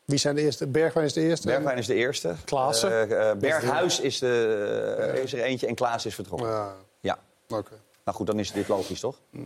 Wie 0.05 0.19
zijn 0.19 0.35
de 0.35 0.41
eerste? 0.43 0.67
Bergwijn 0.67 1.07
is 1.07 1.13
de 1.13 1.21
eerste. 1.21 1.47
Bergwijn 1.47 1.79
is 1.79 1.87
de 1.87 1.95
eerste. 1.95 2.35
Klaassen. 2.45 2.91
Eh, 3.11 3.31
eh, 3.31 3.37
Berghuis 3.39 4.01
is, 4.01 4.19
de, 4.19 5.07
eh, 5.15 5.23
is 5.23 5.33
er 5.33 5.41
eentje 5.43 5.67
en 5.67 5.75
Klaas 5.75 6.07
is 6.07 6.15
vertrokken. 6.15 6.49
Ja, 6.49 6.75
Ja. 7.01 7.19
oké. 7.49 7.73
Nou 8.05 8.17
goed, 8.17 8.27
dan 8.27 8.39
is 8.39 8.53
dit 8.53 8.69
logisch, 8.69 9.01
toch? 9.01 9.17
Ja. 9.31 9.41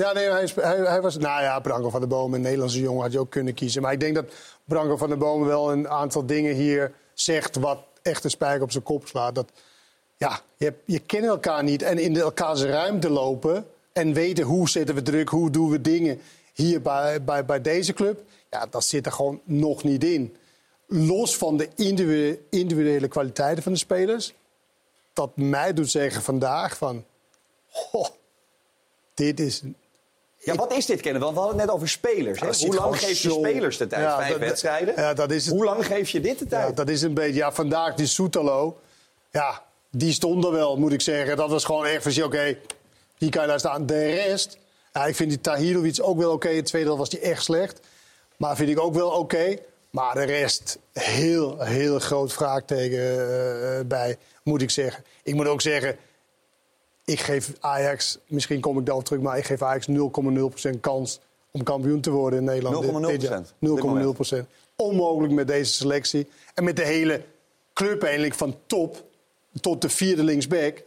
Ja, 0.00 0.12
nee, 0.12 0.30
hij, 0.30 0.50
hij, 0.54 0.76
hij 0.76 1.00
was... 1.00 1.16
Nou 1.16 1.42
ja, 1.42 1.60
Branko 1.60 1.90
van 1.90 2.00
der 2.00 2.08
Boom, 2.08 2.34
een 2.34 2.40
Nederlandse 2.40 2.80
jongen, 2.80 3.02
had 3.02 3.12
je 3.12 3.18
ook 3.18 3.30
kunnen 3.30 3.54
kiezen. 3.54 3.82
Maar 3.82 3.92
ik 3.92 4.00
denk 4.00 4.14
dat 4.14 4.32
Branko 4.64 4.96
van 4.96 5.08
der 5.08 5.18
Boom 5.18 5.44
wel 5.44 5.72
een 5.72 5.88
aantal 5.88 6.26
dingen 6.26 6.54
hier 6.54 6.92
zegt... 7.14 7.56
wat 7.56 7.78
echt 8.02 8.24
een 8.24 8.30
spijker 8.30 8.62
op 8.62 8.70
zijn 8.70 8.82
kop 8.84 9.06
slaat. 9.06 9.34
Dat, 9.34 9.50
ja, 10.16 10.40
je, 10.56 10.74
je 10.84 10.98
kent 10.98 11.24
elkaar 11.24 11.62
niet 11.64 11.82
en 11.82 11.98
in 11.98 12.16
elkaars 12.16 12.62
ruimte 12.62 13.10
lopen... 13.10 13.66
en 13.92 14.12
weten 14.12 14.44
hoe 14.44 14.68
zetten 14.68 14.94
we 14.94 15.02
druk, 15.02 15.28
hoe 15.28 15.50
doen 15.50 15.70
we 15.70 15.80
dingen 15.80 16.20
hier 16.52 16.82
bij, 16.82 17.24
bij, 17.24 17.44
bij 17.44 17.60
deze 17.60 17.92
club... 17.92 18.22
ja, 18.50 18.66
dat 18.70 18.84
zit 18.84 19.06
er 19.06 19.12
gewoon 19.12 19.40
nog 19.44 19.82
niet 19.82 20.04
in. 20.04 20.36
los 20.86 21.36
van 21.36 21.56
de 21.56 21.68
individue- 21.76 22.38
individuele 22.50 23.08
kwaliteiten 23.08 23.62
van 23.62 23.72
de 23.72 23.78
spelers, 23.78 24.34
dat 25.12 25.36
mij 25.36 25.72
doet 25.72 25.90
zeggen 25.90 26.22
vandaag 26.22 26.76
van, 26.76 27.04
"Goh, 27.68 28.06
dit 29.14 29.40
is 29.40 29.62
Ja, 30.52 30.58
wat 30.58 30.72
is 30.72 30.86
dit, 30.86 31.00
Kenneth? 31.00 31.22
Want 31.22 31.34
we 31.34 31.40
hadden 31.40 31.58
het 31.58 31.66
net 31.66 31.74
over 31.76 31.88
spelers. 31.88 32.40
Ziet 32.58 32.66
Hoe 32.66 32.74
lang 32.80 32.98
geef 32.98 33.08
je 33.08 33.28
zo- 33.28 33.38
spelers 33.38 33.76
de 33.76 33.86
tijd? 33.86 34.02
Ja, 34.02 34.16
Vijf 34.16 34.30
dat- 34.30 34.38
wedstrijden? 34.38 34.94
Ja, 34.96 35.14
dat 35.14 35.30
is 35.30 35.44
het. 35.46 35.54
Hoe 35.54 35.64
lang 35.64 35.86
geef 35.86 36.08
je 36.10 36.20
dit 36.20 36.38
de 36.38 36.46
tijd? 36.46 36.68
Ja, 36.68 36.74
dat 36.74 36.88
is 36.88 37.02
een 37.02 37.14
beetje. 37.14 37.34
Ja, 37.34 37.52
vandaag 37.52 37.94
die 37.94 38.06
Soetalo. 38.06 38.78
Ja, 39.30 39.62
die 39.90 40.12
stond 40.12 40.44
er 40.44 40.52
wel, 40.52 40.76
moet 40.76 40.92
ik 40.92 41.00
zeggen. 41.00 41.36
Dat 41.36 41.50
was 41.50 41.64
gewoon 41.64 41.86
echt 41.86 42.02
van, 42.14 42.22
oké, 42.24 42.56
hier 43.18 43.30
kan 43.30 43.42
je 43.42 43.48
daar 43.48 43.58
staan. 43.58 43.86
De 43.86 44.06
rest, 44.10 44.58
ja, 44.92 45.06
ik 45.06 45.16
vind 45.16 45.28
die 45.30 45.40
Tahirovic 45.40 45.98
ook 46.02 46.18
wel 46.18 46.32
oké. 46.32 46.48
In 46.48 46.56
het 46.56 46.66
tweede 46.66 46.88
deel 46.88 46.98
was 46.98 47.10
die 47.10 47.20
echt 47.20 47.42
slecht. 47.42 47.80
Maar 48.36 48.56
vind 48.56 48.68
ik 48.70 48.80
ook 48.80 48.94
wel 48.94 49.10
oké. 49.10 49.56
Maar 49.90 50.14
de 50.14 50.22
rest, 50.24 50.78
heel, 50.92 51.60
heel 51.60 51.98
groot 51.98 52.32
vraagteken 52.32 53.00
eh, 53.00 53.84
bij, 53.86 54.16
moet 54.42 54.62
ik 54.62 54.70
zeggen. 54.70 55.04
Ik 55.22 55.34
moet 55.34 55.46
ook 55.46 55.60
zeggen, 55.60 55.96
ik 57.10 57.20
geef 57.20 57.52
Ajax, 57.60 58.18
misschien 58.26 58.60
kom 58.60 58.78
ik 58.78 58.86
daarop 58.86 59.04
terug, 59.04 59.20
maar 59.22 59.38
ik 59.38 59.44
geef 59.44 59.62
Ajax 59.62 59.86
0,0% 59.88 60.80
kans 60.80 61.20
om 61.50 61.62
kampioen 61.62 62.00
te 62.00 62.10
worden 62.10 62.38
in 62.38 62.44
Nederland. 62.44 63.02
dit- 63.02 63.20
dit 63.20 63.22
jaar. 63.22 63.42
0,0%? 63.58 63.70
Op 63.70 63.76
dit 63.76 63.84
moment. 63.84 64.18
0,0%. 64.18 64.46
Onmogelijk 64.76 65.32
met 65.32 65.46
deze 65.46 65.72
selectie. 65.72 66.26
En 66.54 66.64
met 66.64 66.76
de 66.76 66.84
hele 66.84 67.22
club 67.72 68.02
eigenlijk 68.02 68.34
van 68.34 68.56
top 68.66 69.04
tot 69.60 69.82
de 69.82 69.88
vierde 69.88 70.24
linksback... 70.24 70.82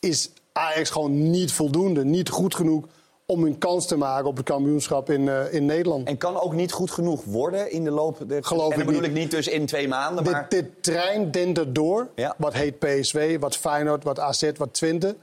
is 0.00 0.30
Ajax 0.52 0.90
gewoon 0.90 1.30
niet 1.30 1.52
voldoende, 1.52 2.04
niet 2.04 2.28
goed 2.28 2.54
genoeg... 2.54 2.84
om 3.26 3.44
een 3.44 3.58
kans 3.58 3.86
te 3.86 3.96
maken 3.96 4.26
op 4.26 4.36
het 4.36 4.46
kampioenschap 4.46 5.10
in, 5.10 5.28
eh, 5.28 5.52
in 5.52 5.66
Nederland. 5.66 6.08
En 6.08 6.18
kan 6.18 6.40
ook 6.40 6.52
niet 6.52 6.72
goed 6.72 6.90
genoeg 6.90 7.24
worden 7.24 7.70
in 7.70 7.84
de 7.84 7.90
loop... 7.90 8.18
De... 8.28 8.42
Geloof 8.42 8.72
en 8.72 8.78
dan 8.78 8.80
ik 8.80 8.86
bedoel 8.86 9.00
niet. 9.00 9.10
ik 9.10 9.16
niet 9.16 9.30
dus 9.30 9.48
in 9.48 9.66
twee 9.66 9.88
maanden, 9.88 10.24
Dit, 10.24 10.32
maar... 10.32 10.46
dit 10.48 10.66
trein 10.80 11.30
dendert 11.30 11.74
door. 11.74 12.08
Wat 12.38 12.52
heet 12.52 12.78
PSV, 12.78 13.38
wat 13.38 13.56
Feyenoord, 13.56 14.04
wat 14.04 14.20
AZ, 14.20 14.50
wat 14.56 14.74
Twente. 14.74 15.16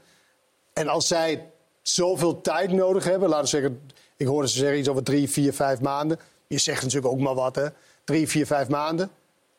En 0.74 0.88
als 0.88 1.06
zij 1.06 1.46
zoveel 1.82 2.40
tijd 2.40 2.72
nodig 2.72 3.04
hebben, 3.04 3.28
laten 3.28 3.44
we 3.44 3.50
zeggen, 3.50 3.80
ik 4.16 4.26
hoorde 4.26 4.48
ze 4.48 4.58
zeggen 4.58 4.78
iets 4.78 4.88
over 4.88 5.02
drie, 5.02 5.30
vier, 5.30 5.52
vijf 5.52 5.80
maanden. 5.80 6.18
Je 6.46 6.58
zegt 6.58 6.82
natuurlijk 6.82 7.12
ook 7.12 7.20
maar 7.20 7.34
wat, 7.34 7.54
hè? 7.56 7.66
Drie, 8.04 8.28
vier, 8.28 8.46
vijf 8.46 8.68
maanden. 8.68 9.10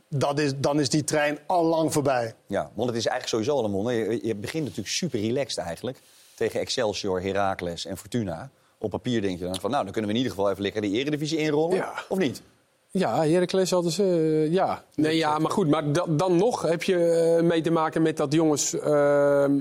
Dat 0.09 0.39
is, 0.39 0.51
dan 0.57 0.79
is 0.79 0.89
die 0.89 1.03
trein 1.03 1.37
al 1.45 1.63
lang 1.65 1.93
voorbij. 1.93 2.33
Ja, 2.47 2.71
want 2.73 2.89
het 2.89 2.97
is 2.97 3.05
eigenlijk 3.07 3.27
sowieso 3.27 3.51
al 3.51 3.65
een 3.65 3.71
monde. 3.71 3.93
Je, 3.93 4.27
je 4.27 4.35
begint 4.35 4.63
natuurlijk 4.63 4.89
super 4.89 5.19
relaxed 5.19 5.57
eigenlijk. 5.65 5.97
Tegen 6.35 6.59
Excelsior, 6.59 7.21
Heracles 7.21 7.85
en 7.85 7.97
Fortuna. 7.97 8.49
Op 8.77 8.89
papier 8.89 9.21
denk 9.21 9.39
je 9.39 9.45
dan 9.45 9.59
van, 9.59 9.71
nou, 9.71 9.83
dan 9.83 9.91
kunnen 9.93 10.11
we 10.11 10.17
in 10.17 10.23
ieder 10.23 10.35
geval 10.37 10.51
even 10.51 10.63
lekker 10.63 10.81
de 10.81 10.89
eredivisie 10.89 11.37
inrollen. 11.37 11.85
Of 12.09 12.17
niet? 12.17 12.41
Ja, 12.91 13.25
Heracles 13.25 13.71
hadden 13.71 13.91
ze, 13.91 14.03
eh, 14.03 14.53
ja. 14.53 14.83
Nee, 14.95 15.17
ja, 15.17 15.39
maar 15.39 15.51
goed, 15.51 15.67
maar 15.69 15.91
da- 15.91 16.05
dan 16.09 16.35
nog 16.35 16.61
heb 16.61 16.83
je 16.83 16.97
eh, 17.37 17.43
mee 17.43 17.61
te 17.61 17.71
maken 17.71 18.01
met 18.01 18.17
dat 18.17 18.33
jongens... 18.33 18.73
ehm, 18.79 19.59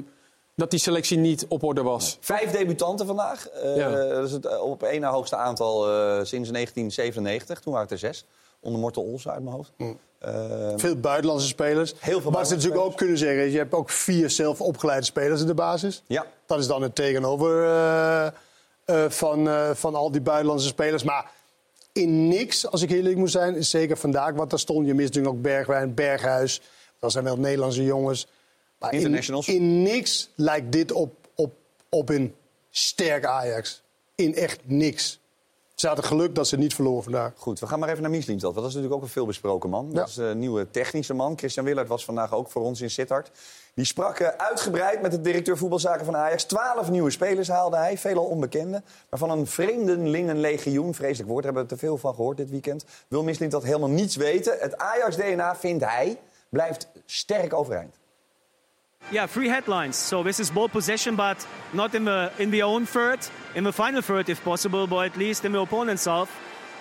dat 0.56 0.70
die 0.70 0.78
selectie 0.80 1.18
niet 1.18 1.46
op 1.48 1.62
orde 1.62 1.82
was. 1.82 2.16
Vijf 2.20 2.50
debutanten 2.50 3.06
vandaag. 3.06 3.48
Eh, 3.48 3.76
Ja. 3.76 3.90
Dat 3.90 4.24
is 4.26 4.32
het 4.32 4.46
eh, 4.46 4.60
op 4.62 4.82
één 4.82 5.00
na 5.00 5.10
hoogste 5.10 5.36
aantal 5.36 5.84
eh, 5.84 5.90
sinds 6.14 6.50
1997. 6.50 7.60
Toen 7.60 7.72
waren 7.72 7.88
het 7.88 8.02
er 8.02 8.08
zes. 8.08 8.24
Onder 8.60 8.80
Morten 8.80 9.02
Olsen 9.02 9.30
uit 9.32 9.42
mijn 9.42 9.56
hoofd. 9.56 9.72
Eh, 10.18 10.72
Veel 10.76 10.96
buitenlandse 10.96 11.46
spelers. 11.46 11.94
Heel 11.98 12.20
veel 12.20 12.30
maar 12.30 12.46
ze 12.46 12.54
natuurlijk 12.54 12.82
ook 12.82 12.96
kunnen 12.96 13.18
zeggen, 13.18 13.50
je 13.50 13.58
hebt 13.58 13.74
ook 13.74 13.90
vier 13.90 14.30
zelf 14.30 14.60
opgeleide 14.60 15.04
spelers 15.04 15.40
in 15.40 15.46
de 15.46 15.54
basis. 15.54 16.02
Ja. 16.06 16.26
Dat 16.46 16.58
is 16.58 16.66
dan 16.66 16.82
het 16.82 16.94
tegenover 16.94 17.64
eh, 17.64 18.26
eh, 18.26 18.32
van, 19.10 19.48
eh, 19.48 19.70
van 19.70 19.94
al 19.94 20.10
die 20.10 20.20
buitenlandse 20.20 20.66
spelers. 20.68 21.02
Maar 21.02 21.30
in 21.92 22.28
niks, 22.28 22.70
als 22.70 22.82
ik 22.82 22.88
heel 22.88 22.98
eerlijk 22.98 23.16
moet 23.16 23.30
zijn, 23.30 23.54
is 23.56 23.70
zeker 23.70 23.96
vandaag 23.96 24.34
wat 24.34 24.50
daar 24.50 24.58
stond. 24.58 24.86
Je 24.86 24.94
mist 24.94 25.08
natuurlijk 25.08 25.34
ook 25.34 25.42
Bergwijn, 25.42 25.94
Berghuis. 25.94 26.60
Dat 26.98 27.12
zijn 27.12 27.24
wel 27.24 27.36
Nederlandse 27.38 27.84
jongens. 27.84 28.26
Maar 28.78 28.92
in, 28.92 28.98
Internationals. 28.98 29.48
in 29.48 29.82
niks 29.82 30.30
lijkt 30.34 30.72
dit 30.72 30.92
op, 30.92 31.28
op, 31.34 31.54
op 31.88 32.08
een 32.08 32.34
sterk 32.70 33.24
Ajax. 33.24 33.82
In 34.14 34.34
echt 34.34 34.60
niks. 34.64 35.20
Ze 35.74 35.87
hadden 35.87 36.04
geluk 36.04 36.34
dat 36.34 36.48
ze 36.48 36.56
niet 36.56 36.74
verloren 36.74 37.02
vandaag. 37.02 37.32
Goed, 37.37 37.60
we 37.60 37.66
gaan 37.66 37.78
maar 37.78 37.88
even 37.88 38.02
naar 38.02 38.10
Mieslienstad. 38.10 38.54
Want 38.54 38.66
dat 38.66 38.68
is 38.68 38.74
natuurlijk 38.74 39.02
ook 39.02 39.08
een 39.08 39.14
veelbesproken 39.14 39.70
man. 39.70 39.92
Dat 39.92 40.08
is 40.08 40.14
de 40.14 40.32
nieuwe 40.37 40.70
technische 40.70 41.14
man. 41.14 41.38
Christian 41.38 41.64
Willard 41.64 41.88
was 41.88 42.04
vandaag 42.04 42.34
ook 42.34 42.50
voor 42.50 42.62
ons 42.62 42.80
in 42.80 42.90
Sittard. 42.90 43.30
Die 43.74 43.84
sprak 43.84 44.18
eh, 44.18 44.28
uitgebreid 44.28 45.02
met 45.02 45.10
de 45.10 45.20
directeur 45.20 45.58
voetbalzaken 45.58 46.04
van 46.04 46.16
Ajax. 46.16 46.44
Twaalf 46.44 46.90
nieuwe 46.90 47.10
spelers 47.10 47.48
haalde 47.48 47.76
hij, 47.76 47.98
veelal 47.98 48.24
onbekende. 48.24 48.82
Maar 49.10 49.18
van 49.18 49.30
een 49.30 49.46
vreemdelingenlegioen, 49.46 50.94
vreselijk 50.94 51.30
woord, 51.30 51.44
hebben 51.44 51.62
we 51.62 51.68
te 51.68 51.76
veel 51.76 51.98
van 51.98 52.14
gehoord 52.14 52.37
dit 52.37 52.50
weekend. 52.50 52.84
Wil 53.08 53.22
Mieslienstad 53.22 53.62
helemaal 53.62 53.88
niets 53.88 54.16
weten. 54.16 54.56
Het 54.58 54.78
Ajax-DNA, 54.78 55.56
vindt 55.56 55.84
hij, 55.84 56.18
blijft 56.48 56.88
sterk 57.06 57.54
overeind. 57.54 57.94
Yeah, 59.10 59.26
three 59.26 59.48
headlines. 59.48 59.96
So 59.96 60.22
this 60.22 60.40
is 60.40 60.50
ball 60.50 60.68
possession, 60.68 61.14
but 61.14 61.46
not 61.72 61.94
in 61.94 62.04
the 62.04 62.32
in 62.38 62.50
the 62.50 62.62
own 62.62 62.86
third, 62.86 63.20
in 63.54 63.64
the 63.64 63.72
final 63.72 64.00
third 64.00 64.28
if 64.28 64.42
possible, 64.42 64.86
but 64.86 65.12
at 65.12 65.16
least 65.16 65.44
in 65.44 65.52
the 65.52 65.60
opponent's 65.60 66.06
half, 66.06 66.30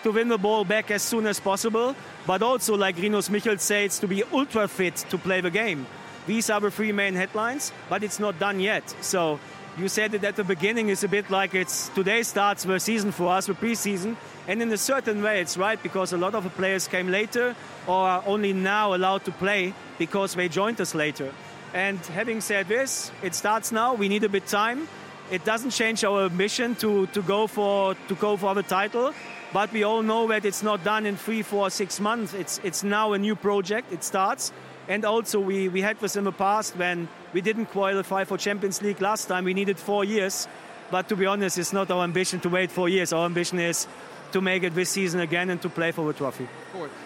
to 0.03 0.11
win 0.11 0.29
the 0.29 0.37
ball 0.37 0.63
back 0.63 0.89
as 0.89 1.01
soon 1.01 1.27
as 1.27 1.39
possible. 1.39 1.95
But 2.25 2.41
also, 2.41 2.77
like 2.77 2.95
Rinos 2.95 3.29
Michel 3.29 3.57
says, 3.57 3.99
to 3.99 4.07
be 4.07 4.23
ultra 4.31 4.67
fit 4.67 4.95
to 5.09 5.17
play 5.17 5.41
the 5.41 5.51
game. 5.51 5.85
These 6.25 6.49
are 6.49 6.61
the 6.61 6.71
three 6.71 6.93
main 6.93 7.15
headlines, 7.15 7.73
but 7.89 8.03
it's 8.03 8.19
not 8.19 8.39
done 8.39 8.61
yet. 8.61 8.95
So 9.01 9.39
you 9.77 9.89
said 9.89 10.13
it 10.13 10.23
at 10.23 10.37
the 10.37 10.45
beginning. 10.45 10.87
It's 10.87 11.03
a 11.03 11.09
bit 11.09 11.29
like 11.29 11.53
it's 11.53 11.89
today 11.89 12.23
starts 12.23 12.63
the 12.63 12.79
season 12.79 13.11
for 13.11 13.27
us, 13.33 13.47
the 13.47 13.53
preseason, 13.53 14.15
and 14.47 14.61
in 14.61 14.71
a 14.71 14.77
certain 14.77 15.21
way 15.21 15.41
it's 15.41 15.57
right 15.57 15.81
because 15.83 16.13
a 16.13 16.17
lot 16.17 16.35
of 16.35 16.45
the 16.45 16.49
players 16.51 16.87
came 16.87 17.11
later 17.11 17.53
or 17.85 18.07
are 18.07 18.23
only 18.25 18.53
now 18.53 18.95
allowed 18.95 19.25
to 19.25 19.31
play 19.31 19.73
because 19.99 20.35
they 20.35 20.47
joined 20.47 20.79
us 20.79 20.95
later. 20.95 21.33
And 21.73 21.97
having 22.05 22.39
said 22.41 22.67
this, 22.67 23.11
it 23.23 23.33
starts 23.33 23.71
now. 23.71 23.95
We 23.95 24.07
need 24.07 24.23
a 24.23 24.29
bit 24.29 24.45
time. 24.45 24.87
It 25.31 25.43
doesn't 25.43 25.71
change 25.71 26.03
our 26.03 26.25
ambition 26.25 26.75
to, 26.75 27.07
to 27.07 27.21
go 27.23 27.47
for 27.47 27.95
to 28.07 28.15
go 28.15 28.37
for 28.37 28.53
the 28.53 28.61
title, 28.61 29.13
but 29.53 29.71
we 29.71 29.83
all 29.83 30.03
know 30.03 30.27
that 30.27 30.45
it's 30.45 30.61
not 30.61 30.83
done 30.83 31.07
in 31.07 31.15
three, 31.17 31.41
four, 31.41 31.69
six 31.71 31.99
months. 31.99 32.33
It's 32.33 32.59
it's 32.63 32.83
now 32.83 33.13
a 33.13 33.17
new 33.17 33.35
project. 33.35 33.91
It 33.91 34.03
starts, 34.03 34.51
and 34.87 35.05
also 35.05 35.39
we 35.39 35.69
we 35.69 35.81
had 35.81 35.99
this 35.99 36.15
in 36.15 36.25
the 36.25 36.31
past 36.31 36.75
when 36.75 37.07
we 37.33 37.41
didn't 37.41 37.67
qualify 37.67 38.25
for 38.25 38.37
Champions 38.37 38.81
League 38.81 39.01
last 39.01 39.27
time. 39.27 39.45
We 39.45 39.53
needed 39.55 39.79
four 39.79 40.05
years, 40.05 40.47
but 40.91 41.09
to 41.09 41.15
be 41.15 41.25
honest, 41.25 41.57
it's 41.57 41.73
not 41.73 41.89
our 41.89 42.03
ambition 42.03 42.39
to 42.41 42.49
wait 42.49 42.69
four 42.69 42.89
years. 42.89 43.13
Our 43.13 43.25
ambition 43.25 43.59
is 43.59 43.87
to 44.33 44.41
make 44.41 44.63
it 44.63 44.75
this 44.75 44.89
season 44.89 45.21
again 45.21 45.49
and 45.49 45.61
to 45.61 45.69
play 45.69 45.91
for 45.91 46.05
the 46.05 46.13
trophy. 46.13 46.47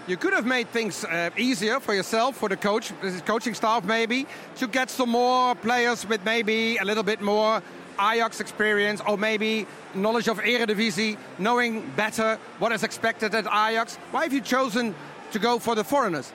You 0.08 0.18
could 0.18 0.34
have 0.34 0.46
made 0.46 0.70
things 0.70 1.06
uh, 1.06 1.30
easier 1.38 1.80
for 1.80 1.94
yourself, 1.94 2.38
for 2.38 2.50
the 2.50 2.58
coach, 2.58 2.92
the 3.02 3.22
coaching 3.26 3.54
staff 3.54 3.84
maybe, 3.84 4.26
to 4.56 4.68
get 4.68 4.90
some 4.90 5.10
more 5.10 5.54
players 5.56 6.08
with 6.08 6.24
maybe 6.26 6.78
a 6.78 6.86
little 6.86 7.04
bit 7.04 7.22
more 7.22 7.62
Ajax 8.00 8.40
experience 8.40 9.02
or 9.08 9.18
maybe 9.18 9.68
knowledge 9.94 10.28
of 10.28 10.40
Eredivisie, 10.40 11.18
knowing 11.38 11.82
better 11.96 12.40
what 12.60 12.72
is 12.72 12.84
expected 12.84 13.36
at 13.36 13.46
Ajax. 13.46 13.98
Why 14.12 14.24
have 14.24 14.34
you 14.34 14.42
chosen 14.42 14.96
to 15.32 15.40
go 15.40 15.60
for 15.60 15.76
the 15.76 15.84
foreigners? 15.84 16.32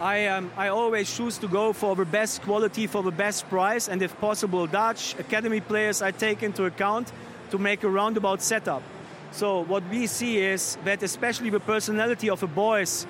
I, 0.00 0.26
um, 0.26 0.50
I 0.56 0.68
always 0.68 1.14
choose 1.14 1.36
to 1.38 1.48
go 1.48 1.72
for 1.72 1.94
the 1.94 2.06
best 2.06 2.42
quality, 2.42 2.86
for 2.86 3.02
the 3.02 3.10
best 3.10 3.48
price, 3.48 3.86
and 3.88 4.02
if 4.02 4.18
possible, 4.18 4.66
Dutch 4.66 5.14
academy 5.18 5.60
players 5.60 6.00
I 6.00 6.10
take 6.10 6.42
into 6.42 6.64
account 6.64 7.12
to 7.50 7.58
make 7.58 7.84
a 7.84 7.88
roundabout 7.88 8.40
setup. 8.40 8.82
So 9.32 9.60
what 9.60 9.88
we 9.88 10.06
see 10.06 10.38
is 10.38 10.76
that 10.84 11.02
especially 11.02 11.50
the 11.50 11.60
personality 11.60 12.30
of 12.30 12.40
the 12.40 12.46
boys 12.46 13.06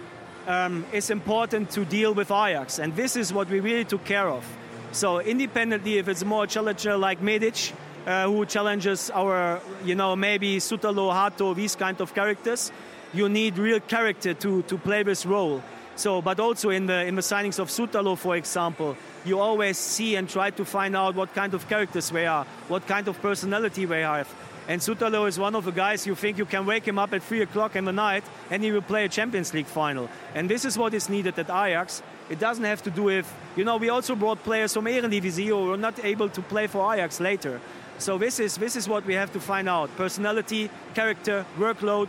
um, 0.47 0.85
is 0.93 1.11
important 1.11 1.71
to 1.71 1.85
deal 1.85 2.15
with 2.15 2.31
Ajax, 2.31 2.79
and 2.79 2.95
this 2.95 3.17
is 3.17 3.33
what 3.33 3.49
we 3.49 3.61
really 3.61 3.85
took 3.85 4.05
care 4.05 4.29
of. 4.29 4.45
So 4.93 5.21
independently, 5.21 5.99
if 5.99 6.09
it's 6.09 6.25
more 6.25 6.47
challenger 6.47 6.97
like 6.97 7.23
Medic, 7.23 7.73
uh, 8.07 8.27
who 8.27 8.45
challenges 8.47 9.11
our, 9.11 9.61
you 9.85 9.95
know, 9.95 10.17
maybe 10.17 10.57
Sutalo, 10.59 11.13
Hato, 11.13 11.55
these 11.55 11.77
kind 11.77 12.01
of 12.01 12.15
characters, 12.15 12.73
you 13.13 13.29
need 13.29 13.59
real 13.59 13.81
character 13.81 14.35
to, 14.35 14.63
to 14.63 14.79
play 14.79 15.03
this 15.03 15.27
role. 15.27 15.63
So, 15.97 16.23
but 16.23 16.41
also 16.41 16.71
in 16.71 16.87
the 16.87 17.05
in 17.05 17.15
the 17.15 17.23
signings 17.23 17.59
of 17.59 17.69
Sutalo, 17.69 18.17
for 18.17 18.35
example, 18.35 18.97
you 19.25 19.39
always 19.39 19.77
see 19.77 20.17
and 20.17 20.29
try 20.29 20.51
to 20.51 20.65
find 20.65 20.97
out 20.97 21.15
what 21.15 21.35
kind 21.35 21.53
of 21.53 21.69
characters 21.69 22.09
they 22.11 22.27
are, 22.27 22.47
what 22.69 22.87
kind 22.87 23.07
of 23.07 23.21
personality 23.21 23.85
they 23.85 24.01
have. 24.01 24.27
And 24.71 24.81
Sutalo 24.81 25.27
is 25.27 25.37
one 25.37 25.57
of 25.57 25.65
the 25.65 25.73
guys 25.73 26.07
you 26.07 26.15
think 26.15 26.39
you 26.39 26.47
can 26.47 26.65
wake 26.65 26.87
him 26.87 26.97
up 26.97 27.13
at 27.13 27.25
three 27.25 27.43
o'clock 27.43 27.75
in 27.75 27.85
the 27.85 27.93
night 27.93 28.23
and 28.51 28.63
he 28.63 28.71
will 28.71 28.83
play 28.83 29.05
a 29.05 29.09
Champions 29.09 29.53
League 29.53 29.67
final. 29.67 30.09
And 30.33 30.49
this 30.49 30.65
is 30.65 30.79
what 30.79 30.95
is 30.95 31.09
needed 31.09 31.37
at 31.41 31.51
Ajax. 31.51 32.05
It 32.29 32.39
doesn't 32.39 32.63
have 32.63 32.81
to 32.85 32.91
do 32.93 33.03
with, 33.03 33.27
you 33.57 33.65
know, 33.65 33.79
we 33.79 33.89
also 33.89 34.15
brought 34.15 34.45
players 34.45 34.73
from 34.73 34.85
Eredivisie 34.85 35.49
who 35.49 35.71
were 35.71 35.77
not 35.77 36.05
able 36.05 36.29
to 36.29 36.41
play 36.43 36.69
for 36.69 36.95
Ajax 36.95 37.19
later. 37.19 37.61
So 37.99 38.17
this 38.17 38.39
is 38.39 38.59
this 38.59 38.77
is 38.77 38.89
what 38.89 39.05
we 39.07 39.15
have 39.15 39.33
to 39.33 39.41
find 39.41 39.69
out: 39.69 39.91
personality, 39.97 40.71
character, 40.95 41.45
workload, 41.59 42.09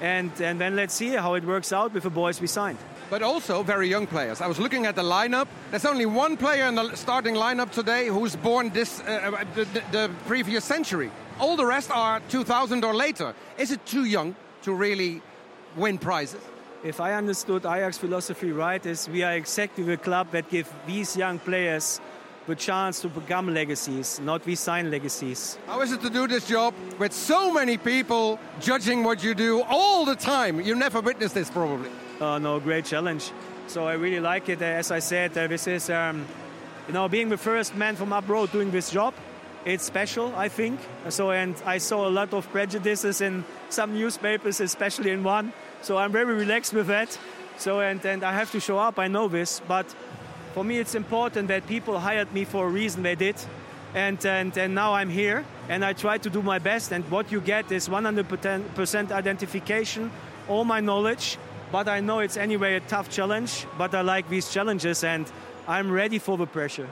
and 0.00 0.32
and 0.40 0.60
then 0.60 0.74
let's 0.74 0.94
see 0.94 1.10
how 1.10 1.34
it 1.34 1.44
works 1.44 1.72
out 1.72 1.94
with 1.94 2.02
the 2.02 2.10
boys 2.10 2.40
we 2.40 2.48
signed. 2.48 2.78
But 3.08 3.22
also 3.22 3.62
very 3.62 3.88
young 3.88 4.08
players. 4.08 4.40
I 4.40 4.48
was 4.48 4.58
looking 4.58 4.84
at 4.86 4.96
the 4.96 5.04
lineup. 5.04 5.46
There's 5.70 5.86
only 5.86 6.06
one 6.06 6.36
player 6.36 6.66
in 6.66 6.74
the 6.74 6.96
starting 6.96 7.36
lineup 7.36 7.70
today 7.70 8.08
who's 8.08 8.34
born 8.34 8.70
this 8.70 9.00
uh, 9.00 9.44
the, 9.54 9.64
the, 9.64 9.82
the 9.92 10.10
previous 10.26 10.64
century. 10.64 11.10
All 11.40 11.56
the 11.56 11.66
rest 11.66 11.90
are 11.90 12.20
2000 12.28 12.84
or 12.84 12.94
later. 12.94 13.34
Is 13.58 13.72
it 13.72 13.84
too 13.86 14.04
young 14.04 14.36
to 14.62 14.72
really 14.72 15.22
win 15.76 15.98
prizes? 15.98 16.40
if 16.82 17.00
I 17.00 17.14
understood 17.14 17.66
Ajax 17.66 17.98
philosophy 17.98 18.52
right, 18.52 18.84
is 18.84 19.08
we 19.08 19.22
are 19.22 19.32
exactly 19.32 19.84
the 19.84 19.96
club 19.96 20.30
that 20.30 20.48
give 20.50 20.72
these 20.86 21.16
young 21.16 21.38
players 21.38 22.00
the 22.46 22.54
chance 22.54 23.00
to 23.02 23.08
become 23.08 23.52
legacies, 23.52 24.18
not 24.20 24.44
we 24.46 24.54
sign 24.54 24.90
legacies. 24.90 25.58
How 25.66 25.82
is 25.82 25.92
it 25.92 26.00
to 26.00 26.10
do 26.10 26.26
this 26.26 26.48
job 26.48 26.74
with 26.98 27.12
so 27.12 27.52
many 27.52 27.76
people 27.76 28.38
judging 28.60 29.04
what 29.04 29.22
you 29.22 29.34
do 29.34 29.62
all 29.68 30.04
the 30.04 30.16
time? 30.16 30.60
You 30.60 30.74
never 30.74 31.00
witnessed 31.00 31.34
this 31.34 31.50
probably. 31.50 31.90
Uh, 32.18 32.38
no, 32.38 32.58
great 32.58 32.86
challenge. 32.86 33.30
So 33.66 33.86
I 33.86 33.92
really 33.92 34.20
like 34.20 34.48
it. 34.48 34.62
As 34.62 34.90
I 34.90 34.98
said, 35.00 35.36
uh, 35.36 35.46
this 35.46 35.66
is, 35.66 35.90
um, 35.90 36.26
you 36.88 36.94
know, 36.94 37.08
being 37.08 37.28
the 37.28 37.36
first 37.36 37.76
man 37.76 37.94
from 37.94 38.12
abroad 38.12 38.50
doing 38.50 38.70
this 38.70 38.90
job. 38.90 39.14
It's 39.64 39.84
special, 39.84 40.32
I 40.36 40.48
think. 40.48 40.80
So, 41.10 41.30
and 41.30 41.54
I 41.66 41.78
saw 41.78 42.08
a 42.08 42.10
lot 42.10 42.32
of 42.32 42.50
prejudices 42.50 43.20
in 43.20 43.44
some 43.68 43.94
newspapers, 43.94 44.60
especially 44.60 45.10
in 45.10 45.22
one. 45.22 45.52
So 45.82 45.98
I'm 45.98 46.12
very 46.12 46.34
relaxed 46.34 46.72
with 46.72 46.86
that. 46.86 47.18
So, 47.58 47.80
and, 47.80 48.04
and 48.06 48.24
I 48.24 48.32
have 48.32 48.50
to 48.52 48.60
show 48.60 48.78
up. 48.78 48.98
I 48.98 49.08
know 49.08 49.28
this, 49.28 49.60
but 49.68 49.86
for 50.54 50.64
me, 50.64 50.78
it's 50.78 50.94
important 50.94 51.48
that 51.48 51.66
people 51.66 51.98
hired 51.98 52.32
me 52.32 52.44
for 52.44 52.66
a 52.66 52.70
reason 52.70 53.02
they 53.02 53.14
did. 53.14 53.36
And, 53.94 54.24
and, 54.24 54.56
and 54.56 54.74
now 54.74 54.94
I'm 54.94 55.10
here 55.10 55.44
and 55.68 55.84
I 55.84 55.92
try 55.92 56.16
to 56.18 56.30
do 56.30 56.42
my 56.42 56.58
best. 56.58 56.92
And 56.92 57.04
what 57.10 57.30
you 57.30 57.40
get 57.40 57.70
is 57.70 57.88
100% 57.88 59.12
identification, 59.12 60.10
all 60.48 60.64
my 60.64 60.80
knowledge. 60.80 61.38
But 61.70 61.86
I 61.86 62.00
know 62.00 62.20
it's 62.20 62.36
anyway 62.36 62.76
a 62.76 62.80
tough 62.80 63.10
challenge. 63.10 63.66
But 63.76 63.94
I 63.94 64.00
like 64.00 64.28
these 64.28 64.50
challenges 64.50 65.04
and 65.04 65.30
I'm 65.68 65.90
ready 65.90 66.18
for 66.18 66.38
the 66.38 66.46
pressure. 66.46 66.88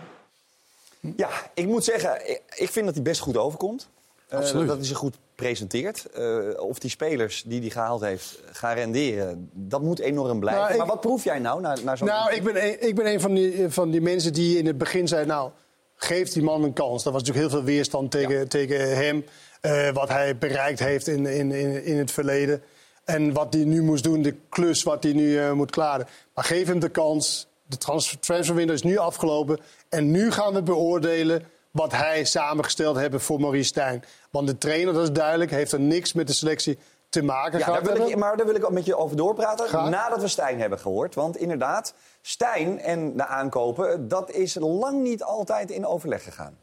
Ja, 1.16 1.28
ik 1.54 1.66
moet 1.66 1.84
zeggen, 1.84 2.28
ik- 2.56 2.68
vind 2.70 2.86
dat 2.86 2.94
hij 2.94 3.02
best 3.04 3.20
goed 3.20 3.36
overkomt. 3.36 3.88
Eh, 4.28 4.38
Absoluut. 4.38 4.66
dat 4.68 4.76
hij 4.76 4.86
zich 4.86 4.96
goed 4.96 5.16
presenteert. 5.34 6.06
Eh, 6.14 6.38
of 6.56 6.78
die 6.78 6.90
spelers 6.90 7.42
die 7.46 7.60
hij 7.60 7.70
gehaald 7.70 8.00
heeft 8.00 8.38
gaan 8.52 8.74
renderen, 8.74 9.50
dat 9.52 9.82
moet 9.82 9.98
enorm 9.98 10.40
blijven. 10.40 10.62
Nou, 10.62 10.72
ik- 10.74 10.78
Maar 10.78 10.88
wat 10.88 11.00
proef 11.00 11.24
jij 11.24 11.38
nou 11.38 11.60
naar, 11.60 11.78
naar 11.84 11.96
zo'n... 11.98 12.06
Nou, 12.06 12.32
ik 12.34 12.42
ben 12.42 12.64
een, 12.66 12.86
ik 12.88 12.94
ben 12.94 13.06
een 13.06 13.20
van, 13.20 13.34
die, 13.34 13.68
van 13.68 13.90
die 13.90 14.00
mensen 14.00 14.32
die 14.32 14.58
in 14.58 14.66
het 14.66 14.78
begin 14.78 15.08
zei... 15.08 15.26
nou, 15.26 15.50
geef 15.96 16.28
die 16.32 16.42
man 16.42 16.62
een 16.64 16.72
kans. 16.72 17.04
Er 17.04 17.12
was 17.12 17.22
natuurlijk 17.22 17.48
heel 17.50 17.58
veel 17.58 17.66
weerstand 17.68 18.10
tegen, 18.10 18.48
tegen 18.48 18.96
hem. 18.96 19.24
eh, 19.60 19.90
wat 19.92 20.08
hij 20.08 20.38
bereikt 20.38 20.78
heeft 20.78 21.06
in, 21.06 21.26
in, 21.26 21.52
in, 21.52 21.84
in 21.84 21.96
het 21.98 22.10
verleden. 22.10 22.62
En 23.04 23.32
wat 23.32 23.54
hij 23.54 23.64
nu 23.64 23.82
moest 23.82 24.04
doen, 24.04 24.22
de 24.22 24.34
klus 24.48 24.82
wat 24.82 25.02
hij 25.02 25.12
nu 25.12 25.38
eh, 25.38 25.52
moet 25.52 25.70
klaren. 25.70 26.06
Maar 26.34 26.44
geef 26.44 26.66
hem 26.66 26.78
de 26.78 26.88
kans. 26.88 27.47
De 27.68 27.76
trans- 27.76 28.16
transferwindow 28.20 28.74
is 28.74 28.82
nu 28.82 28.96
afgelopen. 28.98 29.58
En 29.88 30.10
nu 30.10 30.30
gaan 30.30 30.54
we 30.54 30.62
beoordelen 30.62 31.42
wat 31.70 31.92
hij 31.92 32.24
samengesteld 32.24 32.96
hebben 32.96 33.20
voor 33.20 33.40
Maurice 33.40 33.68
Stijn. 33.68 34.04
Want 34.30 34.46
de 34.46 34.58
trainer, 34.58 34.94
dat 34.94 35.02
is 35.02 35.12
duidelijk, 35.12 35.50
heeft 35.50 35.72
er 35.72 35.80
niks 35.80 36.12
met 36.12 36.26
de 36.26 36.32
selectie 36.32 36.78
te 37.08 37.22
maken 37.22 37.58
Ja, 37.58 37.64
gehad. 37.64 37.84
daar 37.84 37.96
wil 37.96 38.08
ik, 38.08 38.16
maar 38.16 38.36
daar 38.36 38.46
wil 38.46 38.54
ik 38.54 38.64
ook 38.64 38.70
met 38.70 38.84
je 38.84 38.96
over 38.96 39.16
doorpraten. 39.16 39.68
Graag. 39.68 39.90
Nadat 39.90 40.20
we 40.20 40.28
Stijn 40.28 40.60
hebben 40.60 40.78
gehoord. 40.78 41.14
Want 41.14 41.36
inderdaad, 41.36 41.94
Stijn 42.22 42.78
en 42.80 43.16
de 43.16 43.26
aankopen, 43.26 44.08
dat 44.08 44.30
is 44.30 44.54
lang 44.60 45.02
niet 45.02 45.22
altijd 45.22 45.70
in 45.70 45.86
overleg 45.86 46.22
gegaan. 46.22 46.56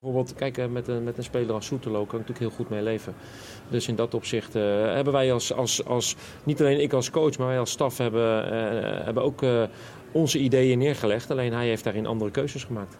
Bijvoorbeeld, 0.00 0.34
kijk, 0.34 0.58
eh, 0.58 0.66
met 0.66 0.88
een, 0.88 1.04
met 1.04 1.16
een 1.18 1.24
speler 1.24 1.54
als 1.54 1.66
Soetelo 1.66 1.94
kan 2.04 2.20
ik 2.20 2.26
natuurlijk 2.26 2.38
heel 2.38 2.50
goed 2.50 2.68
mee 2.68 2.82
leven. 2.82 3.14
Dus 3.68 3.88
in 3.88 3.96
dat 3.96 4.14
opzicht 4.14 4.54
eh, 4.54 4.62
hebben 4.84 5.12
wij 5.12 5.32
als, 5.32 5.54
als, 5.54 5.84
als, 5.86 6.16
niet 6.44 6.60
alleen 6.60 6.80
ik 6.80 6.92
als 6.92 7.10
coach, 7.10 7.38
maar 7.38 7.46
wij 7.46 7.58
als 7.58 7.70
staf 7.70 7.98
hebben, 7.98 8.44
eh, 8.44 9.04
hebben 9.04 9.22
ook 9.22 9.42
eh, 9.42 9.62
onze 10.12 10.38
ideeën 10.38 10.78
neergelegd. 10.78 11.30
Alleen 11.30 11.52
hij 11.52 11.66
heeft 11.66 11.84
daarin 11.84 12.06
andere 12.06 12.30
keuzes 12.30 12.64
gemaakt. 12.64 12.96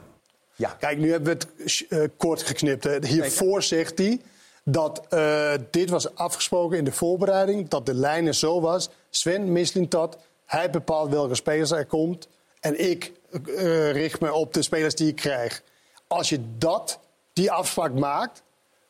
Ja. 0.54 0.76
Kijk, 0.78 0.98
nu 0.98 1.10
hebben 1.10 1.38
we 1.38 1.46
het 1.62 1.86
eh, 1.88 2.02
kort 2.16 2.42
geknipt. 2.42 2.84
Hè. 2.84 3.06
Hiervoor 3.06 3.62
zegt 3.62 3.98
hij 3.98 4.20
dat 4.64 5.06
eh, 5.08 5.52
dit 5.70 5.90
was 5.90 6.14
afgesproken 6.14 6.78
in 6.78 6.84
de 6.84 6.92
voorbereiding. 6.92 7.68
Dat 7.68 7.86
de 7.86 7.94
lijnen 7.94 8.34
zo 8.34 8.60
was. 8.60 8.88
Sven 9.10 9.52
Mislintat, 9.52 10.18
hij 10.44 10.70
bepaalt 10.70 11.10
welke 11.10 11.34
spelers 11.34 11.70
er 11.70 11.86
komt. 11.86 12.28
En 12.60 12.90
ik 12.90 13.12
eh, 13.46 13.92
richt 13.92 14.20
me 14.20 14.32
op 14.32 14.54
de 14.54 14.62
spelers 14.62 14.94
die 14.94 15.08
ik 15.08 15.16
krijg. 15.16 15.62
Als 16.06 16.28
je 16.28 16.40
dat, 16.58 17.00
die 17.32 17.50
afspraak 17.50 17.92
maakt, 17.92 18.42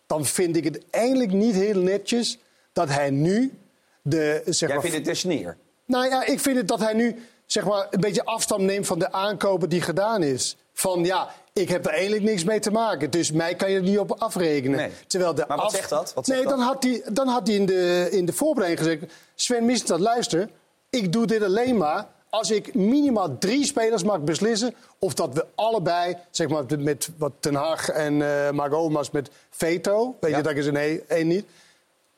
dan 0.07 0.27
vind 0.27 0.57
ik 0.57 0.65
het 0.65 0.85
eigenlijk 0.91 1.33
niet 1.33 1.55
heel 1.55 1.81
netjes 1.81 2.39
dat 2.73 2.89
hij 2.89 3.11
nu 3.11 3.59
de 4.03 4.43
zeg 4.45 4.69
Jij 4.69 4.69
maar, 4.69 4.81
vindt 4.81 4.97
het 4.97 5.09
een 5.09 5.17
sneer. 5.17 5.57
nou 5.85 6.09
ja, 6.09 6.27
ik 6.27 6.41
vind 6.41 6.57
het 6.57 6.69
dat 6.69 6.81
hij 6.81 6.93
nu 6.93 7.17
zeg 7.49 7.65
maar, 7.65 7.87
een 7.91 8.01
beetje 8.01 8.25
afstand 8.25 8.63
neemt 8.63 8.87
van 8.87 8.99
de 8.99 9.13
aankopen 9.13 9.69
die 9.69 9.81
gedaan 9.83 10.23
is. 10.23 10.57
Van 10.73 11.05
ja, 11.05 11.29
ik 11.53 11.69
heb 11.69 11.87
er 11.87 11.93
eigenlijk 11.93 12.23
niks 12.23 12.45
mee 12.45 12.61
te 12.61 12.71
maken. 12.71 13.11
Dus 13.11 13.33
mij 13.33 13.55
kan 13.55 13.71
je 13.71 13.77
er 13.77 13.83
niet 13.83 13.99
op 13.99 14.13
afrekenen. 14.19 14.77
Nee. 14.79 14.91
Terwijl 15.07 15.35
de 15.35 15.45
Maar 15.49 15.57
wat 15.57 15.67
af- 15.67 15.75
zegt 15.75 15.89
dat? 15.89 16.15
Wat 16.15 16.27
zegt 16.27 16.39
nee, 16.39 16.49
dan 16.49 16.59
dat? 16.59 16.69
had 16.69 16.83
hij, 16.83 17.03
dan 17.13 17.29
had 17.29 17.47
hij 17.47 17.57
in, 17.57 17.67
de, 17.67 18.09
in 18.11 18.25
de 18.25 18.33
voorbereiding 18.33 18.87
gezegd... 18.87 19.13
Sven 19.35 19.65
Mislintat, 19.65 20.01
luister, 20.01 20.49
ik 20.91 21.13
doe 21.13 21.27
dit 21.27 21.43
alleen 21.43 21.77
maar... 21.77 22.07
als 22.31 22.51
ik 22.51 22.75
minimaal 22.75 23.39
drie 23.39 23.65
spelers 23.65 24.03
mag 24.03 24.21
beslissen... 24.21 24.75
of 24.99 25.15
dat 25.15 25.35
we 25.35 25.47
allebei, 25.55 26.17
zeg 26.31 26.49
maar 26.49 26.65
met 26.79 27.09
wat 27.17 27.33
Ten 27.41 27.55
Hag 27.55 27.89
en 27.89 28.23
eh 28.23 28.51
Mark 28.51 28.73
Overmars 28.73 29.11
met 29.11 29.31
veto... 29.51 30.17
weet 30.21 30.37
je, 30.37 30.43
dat 30.43 30.57
is 30.57 30.67
een 30.67 30.77
één 30.77 31.09
één 31.09 31.27
niet... 31.27 31.47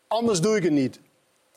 anders 0.08 0.40
doe 0.40 0.56
ik 0.56 0.62
het 0.62 0.72
niet. 0.72 0.98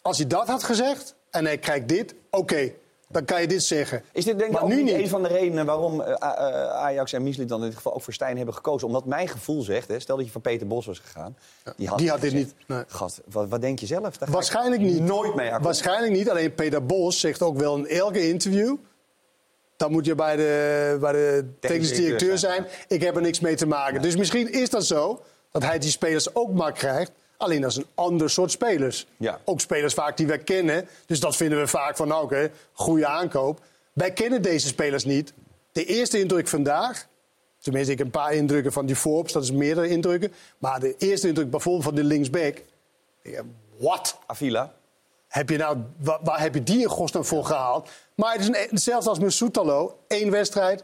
Als 0.02 0.18
hij 0.18 0.28
dat 0.28 0.48
had 0.48 0.64
gezegd 0.64 1.16
en 1.30 1.46
hij 1.46 1.58
krijgt 1.58 1.88
dit, 1.88 2.14
oké, 2.30 2.72
dan 3.14 3.26
kan 3.26 3.42
je 3.42 3.48
dit 3.48 3.64
zeggen. 3.64 4.04
Is 4.12 4.26
dit 4.26 4.38
denk 4.38 4.50
ik 4.50 4.54
Maar 4.56 4.64
ook 4.64 4.70
nu 4.70 4.84
niet 4.84 4.94
een 4.94 5.08
van 5.10 5.22
de 5.24 5.28
redenen 5.28 5.66
waarom 5.66 6.02
eh, 6.02 6.24
A- 6.24 6.36
eh, 6.36 6.70
Ajax 6.70 7.14
en 7.14 7.24
Misli 7.24 7.46
dan 7.46 7.60
in 7.60 7.66
dit 7.66 7.76
geval 7.76 7.94
ook 7.94 8.02
voor 8.02 8.14
Stijn 8.14 8.38
hebben 8.38 8.56
gekozen? 8.56 8.88
Omdat 8.88 9.06
mijn 9.06 9.28
gevoel 9.28 9.62
zegt, 9.62 9.88
hè, 9.88 10.00
stel 10.00 10.16
dat 10.16 10.26
je 10.26 10.32
van 10.32 10.42
Peter 10.42 10.68
Bos 10.68 10.86
was 10.86 11.00
gegaan. 11.00 11.38
Die 11.76 11.88
had, 11.88 11.98
Die 11.98 12.10
had 12.10 12.22
dit 12.22 12.34
niet, 12.34 12.54
nee. 12.68 12.84
Gast, 12.88 13.22
wat, 13.32 13.48
wat 13.50 13.62
denk 13.62 13.80
je 13.80 13.86
zelf? 13.86 14.18
Daar 14.18 14.32
Waarschijnlijk 14.32 14.82
niet. 14.82 15.00
Nooit 15.02 15.36
mee 15.36 15.46
akkoord. 15.46 15.64
Waarschijnlijk 15.64 16.14
niet. 16.14 16.30
Alleen 16.30 16.54
Peter 16.54 16.86
Bos 16.86 17.20
zegt 17.20 17.42
ook 17.42 17.58
wel 17.58 17.76
in 17.78 17.88
elke 17.88 18.28
interview. 18.28 18.76
Dan 19.78 19.92
moet 19.92 20.06
je 20.06 20.16
bij 20.16 20.36
de, 20.36 20.98
bij 21.00 21.12
de 21.12 21.46
technisch 21.60 21.94
directeur 21.94 22.38
zijn. 22.38 22.66
Ik 22.88 23.02
heb 23.02 23.16
er 23.16 23.22
niks 23.22 23.40
mee 23.40 23.56
te 23.56 23.66
maken. 23.68 24.02
Dus 24.02 24.16
misschien 24.16 24.52
is 24.52 24.70
dat 24.70 24.86
zo 24.86 25.24
dat 25.52 25.64
hij 25.64 25.80
die 25.80 25.90
spelers 25.90 26.36
ook 26.36 26.54
maar 26.54 26.72
krijgt. 26.72 27.12
Alleen 27.38 27.62
dat 27.62 27.72
is 27.72 27.78
een 27.78 27.88
ander 27.96 28.30
soort 28.30 28.52
spelers. 28.52 29.08
Ja. 29.18 29.40
Ook 29.44 29.62
spelers 29.62 29.94
vaak 29.94 30.18
die 30.18 30.28
wij 30.28 30.40
kennen. 30.40 30.88
Dus 31.06 31.20
dat 31.20 31.36
vinden 31.36 31.60
we 31.60 31.68
vaak 31.68 31.98
van, 31.98 32.08
nou, 32.08 32.24
oké, 32.24 32.52
goede 32.74 33.08
aankoop. 33.08 33.60
Wij 33.94 34.12
kennen 34.12 34.42
deze 34.42 34.68
spelers 34.68 35.06
niet. 35.06 35.34
De 35.72 35.86
eerste 35.86 36.20
indruk 36.20 36.48
vandaag... 36.48 37.08
Tenminste, 37.60 37.92
ik 37.92 37.98
heb 37.98 38.08
een 38.08 38.22
paar 38.22 38.34
indrukken 38.34 38.72
van 38.72 38.86
die 38.86 38.96
Forbes. 38.96 39.32
Dat 39.32 39.44
is 39.44 39.52
meerdere 39.52 39.88
indrukken. 39.88 40.34
Maar 40.58 40.80
de 40.80 40.96
eerste 40.98 41.28
indruk 41.28 41.50
bijvoorbeeld 41.50 41.84
van 41.84 41.96
de 41.96 42.04
linksback... 42.04 42.62
Wat? 43.78 44.18
Avila. 44.26 44.74
Heb 45.28 45.50
je 45.50 45.58
nou, 45.58 45.78
waar, 46.00 46.20
waar 46.24 46.40
heb 46.40 46.54
je 46.54 46.64
die 46.64 46.82
in 46.82 46.88
godsnaam 46.88 47.26
voor 47.26 47.46
gehaald? 47.46 47.90
Maar 48.16 48.32
het 48.32 48.42
is 48.42 48.48
een, 48.48 48.68
hetzelfde 48.70 49.10
als 49.10 49.20
met 49.20 49.34
Soetalo. 49.34 49.98
Eén 50.08 50.32
wedstrijd. 50.32 50.84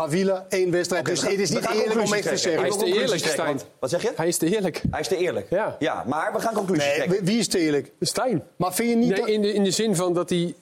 Avila, 0.00 0.46
één 0.48 0.70
wedstrijd. 0.70 1.04
Dus 1.04 1.22
het 1.22 1.38
is 1.38 1.50
niet 1.50 1.70
eerlijk 1.70 1.92
om 2.00 2.12
even 2.12 2.30
te 2.30 2.36
zeggen. 2.36 2.60
Hij 2.60 2.68
is 2.70 2.76
te 2.76 2.84
eerlijk, 2.86 3.20
trekken, 3.22 3.44
want- 3.46 3.66
Wat 3.78 3.90
zeg 3.90 4.02
je? 4.02 4.12
Hij 4.16 4.28
is 4.28 4.36
te 4.36 4.54
eerlijk. 4.56 4.82
Hij 4.90 5.00
is 5.00 5.08
te 5.08 5.16
eerlijk. 5.16 5.50
Ja. 5.50 5.76
Ja, 5.78 6.04
maar 6.06 6.32
we 6.32 6.40
gaan 6.40 6.54
conclusies 6.54 6.84
Nee, 6.84 6.94
trekken. 6.96 7.24
wie- 7.24 7.38
is 7.38 7.48
te 7.48 7.58
eerlijk? 7.58 7.92
Stijn. 8.00 8.42
Maar 8.56 8.74
vind 8.74 8.88
je 8.90 8.96
niet 8.96 9.08
Nee, 9.08 9.18
dat... 9.20 9.28
in, 9.28 9.42
de, 9.42 9.52
in 9.52 9.64
de 9.64 9.70
zin 9.70 9.96
van 9.96 10.14
dat 10.14 10.28
hij... 10.30 10.54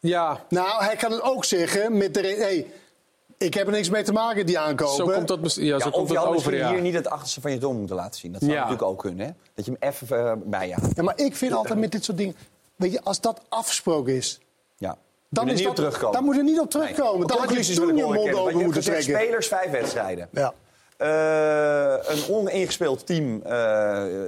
Ja, 0.00 0.44
Nou, 0.48 0.84
hij 0.84 0.96
kan 0.96 1.12
het 1.12 1.22
ook 1.22 1.44
zeggen 1.44 1.96
met 1.96 2.14
de... 2.14 2.20
Hey, 2.20 2.66
ik 3.38 3.54
heb 3.54 3.66
er 3.66 3.72
niks 3.72 3.90
mee 3.90 4.02
te 4.02 4.12
maken, 4.12 4.46
die 4.46 4.58
aankopen. 4.58 4.94
zo 4.94 5.06
komt 5.06 5.28
dat, 5.28 5.54
ja, 5.54 5.78
zo 5.78 5.84
Ja, 5.86 5.90
komt 5.90 6.08
dat 6.08 6.24
over, 6.26 6.54
ja. 6.56 6.70
hier 6.72 6.80
niet 6.80 6.94
het 6.94 7.08
achterste 7.08 7.40
van 7.40 7.50
je 7.52 7.58
dom 7.58 7.76
moeten 7.78 7.96
laten 7.96 8.20
zien. 8.20 8.32
Dat 8.32 8.40
zou 8.40 8.52
Ja. 8.52 8.58
natuurlijk 8.60 8.88
ook 8.88 8.98
kunnen, 8.98 9.26
hè? 9.26 9.32
Dat 9.54 9.64
je 9.64 9.72
hem 9.78 9.90
even 9.92 10.18
eh, 10.26 10.32
bij 10.44 10.68
je 10.68 10.74
houdt. 10.74 10.96
Ja, 10.96 11.02
maar 11.02 11.18
ik 11.20 11.36
vind 11.36 11.52
altijd 11.52 11.78
met 11.78 11.92
dit 11.92 12.04
soort 12.04 12.16
dingen... 12.18 12.34
Weet 12.76 12.92
je, 12.92 13.00
als 13.02 13.20
dat 13.20 13.40
afgesproken 13.48 14.14
is... 14.14 14.40
Ja. 14.76 14.96
Dan, 15.32 15.44
Moet 15.46 15.52
er 15.52 15.58
niet 15.58 15.76
dat, 15.76 15.78
op 15.78 15.84
terugkomen. 15.84 16.14
dan 16.14 16.24
moet 16.24 16.34
je 16.34 16.40
er 16.40 16.46
niet 16.46 16.60
op 16.60 16.70
terugkomen. 16.70 17.26
Dan 17.26 17.38
had 17.38 17.66
je 17.66 17.74
toen 17.74 17.96
je 17.96 18.02
mond 18.02 18.34
open 18.34 18.62
moeten 18.62 18.82
trekken. 18.82 19.02
spelers, 19.02 19.46
vijf 19.48 19.70
wedstrijden. 19.70 20.28
Ja. 20.32 20.52
Eh, 21.00 21.94
een 22.06 22.34
oningespeeld 22.34 23.06
team. 23.06 23.40
eh, 23.44 23.52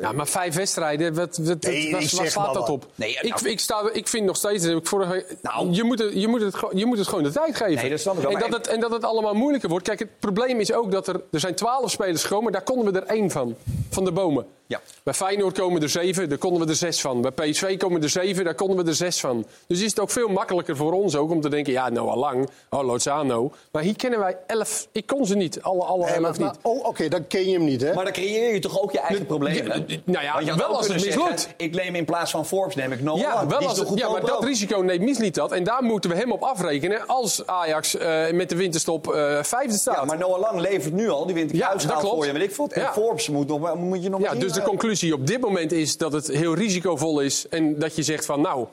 Ja, 0.00 0.12
maar 0.12 0.26
vijf 0.26 0.54
wedstrijden, 0.54 1.14
wat, 1.14 1.37
wat, 1.37 1.46
wat- 1.46 1.62
Nee, 1.62 1.92
waar, 1.92 2.02
slaat 2.02 2.35
maar 2.35 2.52
dat 2.54 2.68
op? 2.68 2.87
Nee, 2.94 3.11
ik, 3.20 3.22
nou- 3.35 3.48
ik, 3.48 3.61
sta, 3.61 3.90
ik 3.92 4.08
vind 4.08 4.26
nog 4.26 4.37
steeds, 4.37 4.64
ik 4.64 4.87
vorige, 4.87 5.26
Nou. 5.42 5.70
je, 5.70 5.82
moet 5.85 5.98
het, 5.98 6.12
je, 6.14 6.28
moet 6.28 6.40
het, 6.40 6.54
gewoon- 6.54 6.76
je 6.78 6.87
moet 6.87 6.98
het 6.98 7.08
gewoon 7.08 7.22
de 7.24 7.30
tijd 7.32 7.56
geven. 7.56 7.74
Nee, 7.74 7.90
dat 7.90 8.00
snap 8.00 8.14
ik 8.16 8.22
wel, 8.22 8.30
en, 8.32 8.38
maar 8.38 8.50
dat 8.50 8.58
het, 8.58 8.68
en 8.68 8.80
dat 8.80 8.90
het 8.90 9.04
allemaal 9.04 9.35
moeilijker 9.35 9.68
wordt. 9.68 9.85
Kijk, 9.85 9.98
het 9.98 10.08
probleem 10.18 10.61
is 10.61 10.72
ook 10.72 10.90
dat 10.92 11.06
er, 11.08 11.20
er 11.30 11.40
zijn 11.40 11.54
twaalf 11.54 11.90
spelers 11.90 12.22
gekomen, 12.24 12.53
daar 12.53 12.62
konden 12.62 12.92
we 12.92 13.01
er 13.01 13.07
één 13.07 13.30
van, 13.30 13.55
van 13.90 14.05
de 14.05 14.12
bomen. 14.12 14.47
Ja. 14.66 14.80
Bij 15.03 15.14
Feyenoord 15.14 15.59
komen 15.59 15.82
er 15.82 15.88
zeven, 15.88 16.28
daar 16.28 16.38
konden 16.38 16.62
we 16.62 16.68
er 16.68 16.74
zes 16.76 17.01
van. 17.01 17.20
Bij 17.20 17.30
PSV 17.30 17.76
komen 17.76 18.03
er 18.03 18.09
zeven, 18.09 18.44
daar 18.44 18.55
konden 18.55 18.76
we 18.84 18.90
er 18.90 18.94
zes 18.97 19.20
van. 19.20 19.47
Dus 19.66 19.80
is 19.80 19.90
het 19.90 20.01
ook 20.01 20.11
veel 20.11 20.28
makkelijker 20.28 20.76
voor 20.76 20.92
ons 20.92 21.16
ook 21.16 21.30
om 21.30 21.40
te 21.40 21.49
denken... 21.49 21.72
ja, 21.72 21.88
nou 21.88 22.09
al 22.09 22.16
lang, 22.18 22.49
oh, 22.70 22.84
Lozano. 22.84 23.53
Maar 23.72 23.82
hier 23.82 23.97
kennen 23.97 24.18
wij 24.18 24.36
elf, 24.47 24.88
ik 24.92 25.07
kon 25.07 25.26
ze 25.26 25.34
niet, 25.36 25.62
alle, 25.62 25.82
alle 25.84 26.05
Nee, 26.05 26.14
elf 26.14 26.38
maar, 26.38 26.49
niet. 26.49 26.59
Oh, 26.62 26.86
Oké, 26.86 27.08
dan 27.08 27.26
ken 27.26 27.44
je 27.48 27.52
hem 27.52 27.64
niet, 27.64 27.80
hè? 27.80 27.94
Maar 27.94 28.04
dan 28.04 28.12
creëer 28.12 28.52
je 28.54 28.58
toch 28.58 28.80
ook 28.82 28.92
je 28.92 29.00
eigen 29.00 29.26
problemen? 29.26 29.84
ja, 29.88 29.96
nou 30.04 30.24
ja, 30.24 30.40
je 30.40 30.56
wel 30.56 30.76
als 30.76 30.88
het 30.88 31.04
mislukt. 31.04 31.48
Ik 31.56 31.74
neem 31.74 31.94
in 31.94 32.04
plaats 32.04 32.30
van 32.30 32.46
Forbes 32.46 32.74
neem 32.74 32.92
ik 32.92 33.02
Noah 33.02 33.18
Ja, 33.18 33.46
wel 33.46 33.68
als 33.68 33.82
ja, 33.94 34.10
maar 34.10 34.20
dat 34.20 34.44
risico 34.44 34.80
neemt 34.80 35.02
Misliet 35.02 35.34
dat. 35.34 35.52
En 35.52 35.64
daar 35.64 35.82
moeten 35.82 36.10
we 36.10 36.16
hem 36.16 36.32
op 36.32 36.42
afrekenen 36.42 37.06
als 37.06 37.46
Ajax 37.46 37.96
eh, 37.96 38.30
met 38.30 38.48
de 38.48 38.56
winterstop 38.56 39.12
eh, 39.12 39.42
vijfde 39.42 39.78
staat. 39.78 39.96
Ja, 39.96 40.04
maar 40.04 40.18
Noah 40.18 40.40
Lang 40.40 40.60
levert 40.60 40.94
nu 40.94 41.08
al. 41.08 41.26
Die 41.26 41.34
wint 41.34 41.50
Ja, 41.52 41.66
kruisschaal 41.66 41.92
dat 41.94 42.02
klopt. 42.02 42.16
voor 42.16 42.26
je, 42.26 42.32
weet 42.32 42.42
ik 42.42 42.54
veel. 42.54 42.68
En 42.70 42.80
Ja. 42.82 42.92
Forbes 42.92 43.28
moet, 43.28 43.48
nog, 43.48 43.74
moet 43.74 44.02
je 44.02 44.08
nog 44.08 44.20
Ja, 44.20 44.34
dus 44.34 44.52
de 44.52 44.60
eh, 44.60 44.66
conclusie 44.66 45.14
op 45.14 45.26
dit 45.26 45.40
moment 45.40 45.72
is 45.72 45.96
dat 45.96 46.12
het 46.12 46.26
heel 46.26 46.54
risicovol 46.54 47.20
is. 47.20 47.46
En 47.48 47.78
dat 47.78 47.96
je 47.96 48.02
zegt 48.02 48.24
van 48.24 48.40
nou, 48.40 48.66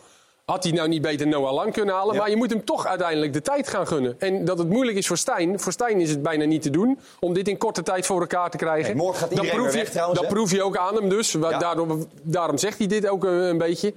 Had 0.49 0.63
hij 0.63 0.71
nou 0.71 0.87
niet 0.87 1.01
beter 1.01 1.27
Noah 1.27 1.53
Lang 1.53 1.73
kunnen 1.73 1.95
halen? 1.95 2.15
Maar 2.15 2.29
je 2.29 2.35
moet 2.35 2.49
hem 2.49 2.65
toch 2.65 2.85
uiteindelijk 2.85 3.33
de 3.33 3.41
tijd 3.41 3.67
gaan 3.67 3.87
gunnen. 3.87 4.15
En 4.19 4.45
dat 4.45 4.57
het 4.57 4.69
moeilijk 4.69 4.97
is 4.97 5.07
voor 5.07 5.17
Stijn. 5.17 5.59
Voor 5.59 5.71
Stijn 5.71 6.01
is 6.01 6.09
het 6.09 6.21
bijna 6.21 6.45
niet 6.45 6.61
te 6.61 6.69
doen 6.69 6.99
om 7.19 7.33
dit 7.33 7.47
in 7.47 7.57
korte 7.57 7.83
tijd 7.83 8.05
voor 8.05 8.21
elkaar 8.21 8.49
te 8.49 8.57
krijgen. 8.57 8.85
Nee, 8.85 9.03
morgen 9.03 9.19
gaat 9.19 9.29
iedereen 9.29 9.49
dat 9.51 9.59
proef 9.59 9.71
weer 9.71 9.77
je, 9.77 9.83
weg 9.83 9.93
trouwens, 9.93 10.19
Dat 10.19 10.29
proef 10.29 10.51
je 10.51 10.63
ook 10.63 10.77
aan 10.77 10.95
hem 10.95 11.09
dus. 11.09 11.31
Ja. 11.31 11.57
Daarom, 11.57 12.07
daarom 12.21 12.57
zegt 12.57 12.77
hij 12.77 12.87
dit 12.87 13.07
ook 13.07 13.23
een, 13.23 13.31
een 13.31 13.57
beetje. 13.57 13.93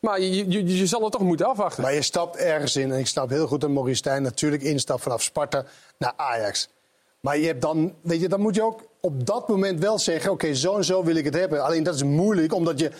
Maar 0.00 0.20
je, 0.20 0.50
je, 0.50 0.78
je 0.78 0.86
zal 0.86 1.02
het 1.02 1.12
toch 1.12 1.22
moeten 1.22 1.46
afwachten. 1.46 1.82
Maar 1.82 1.94
je 1.94 2.02
stapt 2.02 2.36
ergens 2.36 2.76
in. 2.76 2.92
En 2.92 2.98
ik 2.98 3.06
snap 3.06 3.28
heel 3.28 3.46
goed 3.46 3.60
dat 3.60 3.70
Maurice 3.70 3.96
Stijn 3.96 4.22
natuurlijk 4.22 4.62
instapt 4.62 5.02
vanaf 5.02 5.22
Sparta 5.22 5.64
naar 5.98 6.12
Ajax. 6.16 6.68
Maar 7.20 7.38
je 7.38 7.46
hebt 7.46 7.62
dan, 7.62 7.94
weet 8.00 8.20
je, 8.20 8.28
dan 8.28 8.40
moet 8.40 8.54
je 8.54 8.62
ook 8.62 8.80
op 9.00 9.26
dat 9.26 9.48
moment 9.48 9.80
wel 9.80 9.98
zeggen: 9.98 10.30
oké, 10.30 10.54
zo 10.54 10.76
en 10.76 10.84
zo 10.84 11.04
wil 11.04 11.16
ik 11.16 11.24
het 11.24 11.34
hebben. 11.34 11.64
Alleen 11.64 11.82
dat 11.82 11.94
is 11.94 12.02
moeilijk, 12.02 12.54
omdat 12.54 12.78
je 12.78 12.90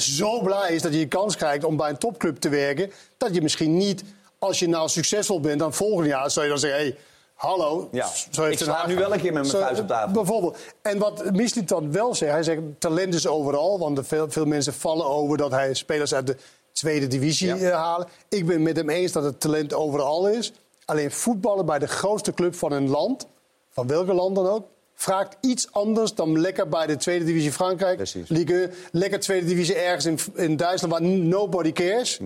zo 0.00 0.42
blij 0.42 0.74
is 0.74 0.82
dat 0.82 0.92
je 0.92 0.98
je 0.98 1.08
kans 1.08 1.36
krijgt 1.36 1.64
om 1.64 1.76
bij 1.76 1.90
een 1.90 1.98
topclub 1.98 2.36
te 2.36 2.48
werken. 2.48 2.92
Dat 3.16 3.34
je 3.34 3.42
misschien 3.42 3.76
niet, 3.76 4.04
als 4.38 4.58
je 4.58 4.68
nou 4.68 4.88
succesvol 4.88 5.40
bent, 5.40 5.58
dan 5.58 5.74
volgend 5.74 6.06
jaar 6.06 6.30
zou 6.30 6.44
je 6.44 6.50
dan 6.50 6.60
zeggen: 6.60 6.80
hé, 6.80 6.86
hey, 6.86 6.96
hallo. 7.34 7.88
Ja, 7.92 8.08
zo 8.30 8.42
heeft 8.42 8.60
ik 8.60 8.86
nu 8.86 8.96
wel 8.96 9.12
een 9.12 9.20
keer 9.20 9.32
met 9.32 9.42
mijn 9.42 9.64
vuist 9.64 9.80
op 9.80 9.86
tafel. 9.86 10.12
Bijvoorbeeld. 10.12 10.58
En 10.82 10.98
wat 10.98 11.32
Mislit 11.32 11.68
dan 11.68 11.92
wel 11.92 12.14
zegt, 12.14 12.32
hij 12.32 12.42
zegt 12.42 12.60
talent 12.78 13.14
is 13.14 13.26
overal. 13.26 13.78
Want 13.78 13.98
er 13.98 14.04
veel, 14.04 14.30
veel 14.30 14.44
mensen 14.44 14.72
vallen 14.72 15.06
over 15.06 15.36
dat 15.36 15.50
hij 15.50 15.74
spelers 15.74 16.14
uit 16.14 16.26
de 16.26 16.36
tweede 16.72 17.06
divisie 17.06 17.52
eh, 17.52 17.74
halen. 17.74 18.08
Ik 18.28 18.46
ben 18.46 18.62
met 18.62 18.76
hem 18.76 18.90
eens 18.90 19.12
dat 19.12 19.24
het 19.24 19.40
talent 19.40 19.74
overal 19.74 20.28
is. 20.28 20.52
Alleen 20.84 21.10
voetballen 21.10 21.66
bij 21.66 21.78
de 21.78 21.88
grootste 21.88 22.32
club 22.32 22.54
van 22.54 22.72
een 22.72 22.88
land, 22.88 23.26
van 23.70 23.86
welke 23.86 24.12
land 24.12 24.34
dan 24.34 24.46
ook, 24.46 24.64
vraagt 25.00 25.36
iets 25.40 25.72
anders 25.72 26.14
dan 26.14 26.40
lekker 26.40 26.68
bij 26.68 26.86
de 26.86 26.96
tweede 26.96 27.24
divisie 27.24 27.52
Frankrijk. 27.52 28.12
Ligue 28.26 28.60
1, 28.60 28.70
lekker 28.92 29.20
tweede 29.20 29.46
divisie 29.46 29.74
ergens 29.74 30.06
in, 30.06 30.18
in 30.34 30.56
Duitsland 30.56 30.92
waar 30.92 31.02
nobody 31.02 31.72
cares. 31.72 32.20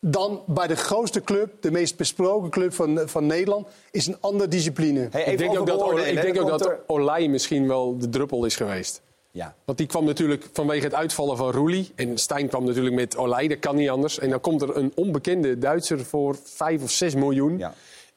Dan 0.00 0.42
bij 0.46 0.66
de 0.66 0.76
grootste 0.76 1.20
club, 1.20 1.62
de 1.62 1.70
meest 1.70 1.96
besproken 1.96 2.50
club 2.50 2.74
van, 2.74 3.00
van 3.04 3.26
Nederland, 3.26 3.66
is 3.90 4.06
een 4.06 4.16
andere 4.20 4.48
discipline. 4.48 5.08
ik 5.24 5.38
denk 5.38 5.58
ook 5.58 5.66
dat, 5.66 5.98
ik 6.06 6.20
denk 6.20 6.40
ook 6.40 6.48
dat 6.48 6.72
Olij 6.86 7.28
misschien 7.28 7.68
wel 7.68 7.98
de 7.98 8.08
druppel 8.08 8.44
is 8.44 8.56
geweest. 8.56 9.02
Ja. 9.30 9.54
Want 9.64 9.78
die 9.78 9.86
kwam 9.86 10.04
natuurlijk 10.04 10.48
vanwege 10.52 10.84
het 10.84 10.94
uitvallen 10.94 11.36
van 11.36 11.50
Roelie. 11.50 11.92
En 11.94 12.18
Stijn 12.18 12.48
kwam 12.48 12.64
natuurlijk 12.64 12.94
met 12.94 13.16
Olij, 13.16 13.48
dat 13.48 13.58
kan 13.58 13.76
niet 13.76 13.88
anders. 13.88 14.18
En 14.18 14.30
dan 14.30 14.40
komt 14.40 14.62
er 14.62 14.76
een 14.76 14.92
onbekende 14.94 15.58
Duitser 15.58 16.04
voor 16.04 16.36
5 16.44 16.82
of 16.82 16.90
6 16.90 17.14
miljoen. 17.14 17.58
Ja. 17.58 17.74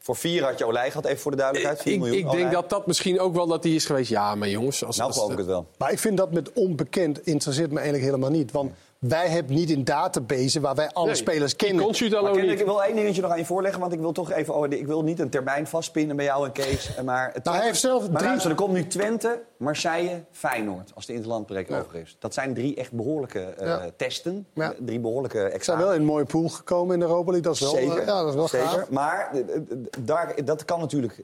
Voor 0.10 0.18
vier 0.18 0.43
had 0.43 0.57
je 0.57 0.66
Olij 0.66 0.88
gehad, 0.91 1.05
even 1.05 1.20
voor 1.20 1.32
de 1.32 1.38
duidelijkheid. 1.38 1.82
4 1.82 1.93
Ik, 1.93 1.99
miljoen. 1.99 2.18
ik 2.18 2.24
denk 2.26 2.38
Olij. 2.39 2.51
dat 2.51 2.70
dat 2.70 2.88
misschien 2.88 3.20
ook 3.20 3.36
wel 3.36 3.47
dat 3.47 3.64
die 3.64 3.76
is 3.76 3.86
geweest. 3.86 4.10
Ja, 4.10 4.36
maar 4.36 4.49
jongens... 4.49 4.84
Als, 4.86 4.97
Nou 4.97 5.14
geloof 5.14 5.32
ik 5.32 5.38
het 5.38 5.45
wel. 5.47 5.68
Maar 5.78 5.91
ik 5.91 5.99
vind 5.99 6.18
dat 6.18 6.32
met 6.32 6.53
onbekend 6.53 7.26
interesseert 7.26 7.70
me 7.70 7.76
eigenlijk 7.76 8.05
helemaal 8.05 8.30
niet. 8.30 8.51
Want 8.51 8.72
wij 9.00 9.28
hebben 9.28 9.56
niet 9.56 9.70
een 9.70 9.84
database 9.84 10.60
waar 10.60 10.76
wij 10.76 10.89
alle 10.91 11.06
Nee, 11.06 11.16
spelers 11.16 11.56
kennen. 11.56 11.84
Maar 11.86 11.93
Ken, 12.34 12.41
niet. 12.47 12.60
ik 12.60 12.66
wil 12.66 12.84
één 12.84 12.95
dingetje 12.95 13.22
nog 13.22 13.32
aan 13.32 13.38
je 13.38 13.45
voorleggen, 13.45 13.80
want 13.80 13.93
ik 13.93 14.00
wil 14.00 14.12
toch 14.12 14.32
even. 14.32 14.54
oh, 14.56 14.66
ik 14.70 14.88
wil 14.88 15.04
niet 15.04 15.20
een 15.20 15.30
termijn 15.30 15.68
vastpinnen 15.68 16.16
bij 16.16 16.26
jou 16.26 16.45
en 16.45 16.52
Kees. 16.52 16.89
Maar, 17.06 17.32
het 17.34 17.43
Nou, 17.43 17.58
hij 17.58 17.66
heeft 17.66 17.80
zelf 17.80 18.02
maar 18.10 18.18
drie- 18.18 18.28
luister, 18.28 18.50
er 18.50 18.56
komt 18.58 18.74
nu 18.74 18.88
Twente, 18.88 19.41
Marseille, 19.58 20.24
Feyenoord. 20.32 20.91
Als 20.95 21.06
de 21.06 21.14
interlandbreek 21.14 21.72
over 21.72 21.95
is. 21.95 22.16
Dat 22.20 22.34
zijn 22.34 22.54
drie 22.54 22.76
echt 22.76 22.91
behoorlijke 22.91 23.39
eh, 23.39 23.68
Ja. 23.68 23.89
testen. 23.97 24.47
Ja. 24.54 24.74
Drie 24.80 25.00
behoorlijke 25.00 25.38
Ze 25.38 25.43
zijn 25.43 25.54
examens. 25.54 25.84
wel 25.84 25.93
in 25.93 26.00
een 26.00 26.06
mooie 26.06 26.26
pool 26.26 26.50
gekomen 26.50 26.93
in 26.93 27.00
de 27.00 27.06
Europa 27.06 27.32
League. 27.32 27.41
Dat 27.41 27.54
is 27.54 27.60
wel, 27.62 27.70
Zeker. 27.70 28.00
eh, 28.00 28.06
ja, 28.06 28.20
dat 28.20 28.30
is 28.30 28.36
wel 28.36 28.47
Zeker. 28.47 28.68
gaaf. 28.68 28.89
Maar 28.89 29.30
eh, 29.34 29.39
eh, 29.39 29.62
daar, 30.00 30.45
dat 30.45 30.66
kan 30.66 30.80
natuurlijk 30.80 31.24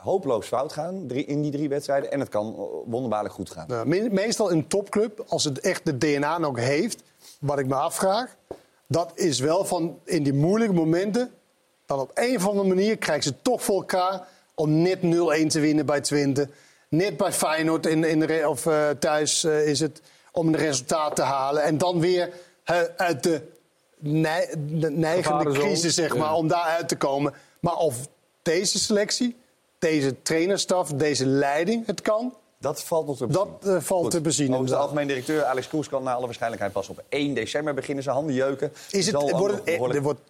hopeloos 0.00 0.46
fout 0.46 0.72
gaan 0.72 1.04
drie, 1.06 1.24
in 1.24 1.42
die 1.42 1.50
drie 1.50 1.68
wedstrijden. 1.68 2.12
En 2.12 2.20
het 2.20 2.28
kan 2.28 2.54
eh, 2.56 2.62
wonderbaarlijk 2.90 3.34
goed 3.34 3.50
gaan. 3.50 3.64
Nou, 3.68 3.86
me- 3.88 4.08
meestal 4.10 4.52
een 4.52 4.66
topclub, 4.68 5.24
als 5.28 5.44
het 5.44 5.60
echt 5.60 5.84
de 5.86 5.98
DNA 5.98 6.38
nog 6.38 6.58
heeft, 6.58 7.02
wat 7.40 7.58
ik 7.58 7.66
me 7.66 7.74
afvraag, 7.74 8.36
dat 8.86 9.12
is 9.14 9.38
wel 9.38 9.64
van 9.64 9.98
in 10.04 10.22
die 10.22 10.32
moeilijke 10.34 10.74
momenten, 10.74 11.30
dan 11.86 11.98
op 12.00 12.10
een 12.14 12.36
of 12.36 12.46
andere 12.48 12.68
manier 12.68 12.96
krijgen 12.98 13.22
ze 13.24 13.34
toch 13.42 13.62
voor 13.64 13.76
elkaar 13.76 14.26
om 14.54 14.82
net 14.82 14.98
0-1 14.98 15.46
te 15.46 15.60
winnen 15.60 15.86
bij 15.86 16.00
Twente. 16.00 16.48
Net 16.88 17.16
bij 17.16 17.32
Feyenoord 17.32 17.86
in, 17.86 18.04
in 18.04 18.20
de 18.20 18.44
of 18.48 18.66
eh, 18.66 18.88
thuis 18.90 19.44
eh, 19.44 19.66
is 19.68 19.80
het 19.80 20.00
om 20.32 20.46
een 20.46 20.56
resultaat 20.56 21.16
te 21.16 21.22
halen. 21.22 21.62
En 21.62 21.78
dan 21.78 22.00
weer 22.00 22.32
uit 22.96 23.22
de, 23.22 23.42
nei- 23.98 24.46
de 24.68 24.90
neigende 24.90 25.22
Gevarenzone. 25.22 25.66
crisis, 25.66 25.94
zeg 25.94 26.16
maar, 26.16 26.28
Ja. 26.28 26.34
om 26.36 26.48
daaruit 26.48 26.88
te 26.88 26.96
komen. 26.96 27.34
Maar 27.60 27.76
of 27.76 27.96
deze 28.42 28.78
selectie, 28.78 29.36
deze 29.78 30.22
trainerstaf, 30.22 30.88
deze 30.92 31.26
leiding 31.26 31.86
het 31.86 32.00
kan, 32.00 32.34
Dat 32.60 32.82
valt 32.82 33.06
nog 33.06 33.16
te 33.16 33.26
dat 33.26 33.48
eh, 33.62 33.76
valt 33.80 34.02
Goed. 34.02 34.10
te 34.10 34.20
bezien. 34.20 34.46
Overigens, 34.46 34.70
de 34.72 34.76
algemeen 34.76 35.06
directeur 35.06 35.44
Alex 35.44 35.68
Kroes 35.68 35.88
kan 35.88 36.02
naar 36.02 36.14
alle 36.14 36.24
waarschijnlijkheid 36.24 36.72
pas 36.72 36.88
op 36.88 37.02
1 37.08 37.34
december 37.34 37.74
beginnen. 37.74 38.02
Zijn 38.04 38.14
handen 38.16 38.34
jeuken. 38.34 38.72
Is 38.90 39.06
het, 39.06 39.20
Zal 39.20 39.30
wordt 39.38 39.54
het, 39.54 39.64
eh, 39.64 39.72
behoorlijk- 39.74 40.02
wordt? 40.02 40.20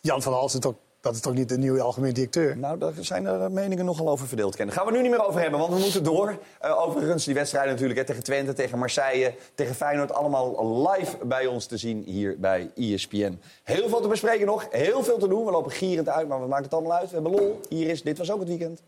Jan 0.00 0.22
van 0.22 0.32
Halsen, 0.32 0.60
toch, 0.60 0.74
dat 1.00 1.14
is 1.14 1.20
toch 1.20 1.34
niet 1.34 1.48
de 1.48 1.58
nieuwe 1.58 1.80
algemeen 1.80 2.12
directeur? 2.12 2.56
Nou, 2.56 2.78
daar 2.78 2.92
zijn 3.00 3.26
er 3.26 3.50
meningen 3.50 3.84
nogal 3.84 4.08
over 4.08 4.26
verdeeld. 4.26 4.56
Ken. 4.56 4.66
Daar 4.66 4.76
gaan 4.76 4.86
we 4.86 4.92
nu 4.92 5.02
niet 5.02 5.10
meer 5.10 5.26
over 5.26 5.40
hebben, 5.40 5.60
want 5.60 5.72
we 5.72 5.78
moeten 5.78 6.04
door. 6.04 6.38
Eh, 6.60 6.82
overigens, 6.86 7.24
die 7.24 7.34
wedstrijden 7.34 7.72
natuurlijk 7.72 7.98
hè, 7.98 8.04
tegen 8.06 8.22
Twente, 8.22 8.52
tegen 8.52 8.78
Marseille, 8.78 9.34
tegen 9.54 9.74
Feyenoord... 9.74 10.12
allemaal 10.12 10.88
live 10.90 11.16
bij 11.24 11.46
ons 11.46 11.66
te 11.66 11.76
zien 11.76 12.02
hier 12.06 12.36
bij 12.38 12.70
ESPN. 12.76 13.40
Heel 13.62 13.88
veel 13.88 14.00
te 14.00 14.08
bespreken 14.08 14.46
nog, 14.46 14.66
heel 14.70 15.02
veel 15.02 15.18
te 15.18 15.28
doen. 15.28 15.44
We 15.44 15.50
lopen 15.50 15.70
gierend 15.70 16.08
uit, 16.08 16.28
maar 16.28 16.40
we 16.40 16.46
maken 16.46 16.64
het 16.64 16.74
allemaal 16.74 16.98
uit. 16.98 17.08
We 17.10 17.14
hebben 17.14 17.32
lol. 17.32 17.60
Hier 17.68 17.88
is 17.88 18.02
Dit 18.02 18.18
Was 18.18 18.30
Ook 18.30 18.38
Het 18.40 18.48
Weekend. 18.48 18.80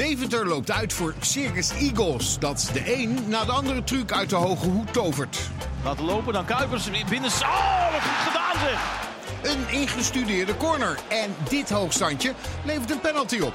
Deventer 0.00 0.46
loopt 0.46 0.70
uit 0.70 0.92
voor 0.92 1.14
Circus 1.20 1.70
Eagles. 1.70 2.38
Dat 2.38 2.70
de 2.72 2.94
een 2.94 3.18
na 3.26 3.44
de 3.44 3.52
andere 3.52 3.84
truc 3.84 4.12
uit 4.12 4.30
de 4.30 4.36
hoge 4.36 4.66
hoed 4.66 4.92
tovert. 4.92 5.38
Laten 5.84 6.04
lopen, 6.04 6.32
dan 6.32 6.44
Kuipers 6.44 6.90
binnen. 6.90 7.30
Oh, 7.30 7.92
wat 7.92 8.02
goed 8.02 8.26
gedaan 8.26 8.60
zeg! 8.60 8.80
Een 9.52 9.80
ingestudeerde 9.80 10.56
corner. 10.56 10.98
En 11.08 11.34
dit 11.48 11.70
hoogstandje 11.70 12.32
levert 12.64 12.90
een 12.90 13.00
penalty 13.00 13.40
op. 13.40 13.54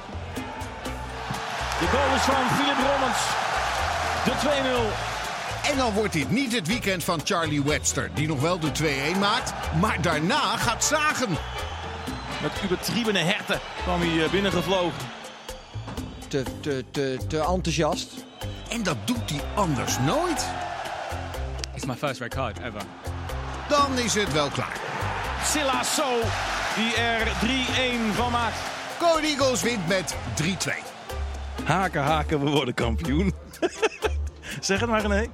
De 1.80 1.86
goal 1.86 2.14
is 2.14 2.22
van 2.22 2.56
Philip 2.56 2.76
Rommens. 2.90 3.18
De 4.24 4.32
2-0. 5.64 5.70
En 5.70 5.76
dan 5.76 5.92
wordt 5.92 6.12
dit 6.12 6.30
niet 6.30 6.52
het 6.52 6.66
weekend 6.66 7.04
van 7.04 7.20
Charlie 7.24 7.62
Webster, 7.62 8.10
die 8.14 8.26
nog 8.26 8.40
wel 8.40 8.58
de 8.58 8.70
2-1 9.14 9.18
maakt. 9.18 9.52
Maar 9.80 10.02
daarna 10.02 10.56
gaat 10.56 10.84
zagen. 10.84 11.28
Met 12.42 12.52
übertriebene 12.64 13.18
herten 13.18 13.60
kwam 13.82 14.00
hij 14.00 14.24
eh, 14.24 14.30
binnengevlogen. 14.30 15.15
Te, 16.28 16.42
te, 16.60 16.84
te, 16.90 17.18
te 17.28 17.38
enthousiast. 17.38 18.12
En 18.68 18.82
dat 18.82 18.96
doet 19.04 19.30
hij 19.30 19.40
anders 19.54 19.98
nooit. 19.98 20.46
It's 21.74 21.84
my 21.84 21.94
first 21.94 22.20
red 22.20 22.34
card 22.34 22.58
ever. 22.58 22.82
Dan 23.68 23.98
is 23.98 24.14
het 24.14 24.32
wel 24.32 24.48
klaar. 24.48 24.80
Silasso, 25.44 26.20
die 26.76 26.94
er 26.94 27.26
3-1 27.26 28.14
van 28.14 28.30
maakt. 28.30 28.56
Go 28.98 29.18
Eagles 29.18 29.62
wint 29.62 29.88
met 29.88 30.14
3-2. 30.42 30.44
Haken, 31.64 32.02
haken, 32.02 32.44
we 32.44 32.50
worden 32.50 32.74
kampioen. 32.74 33.34
zeg 34.60 34.80
het 34.80 34.88
maar, 34.88 35.00
René. 35.00 35.26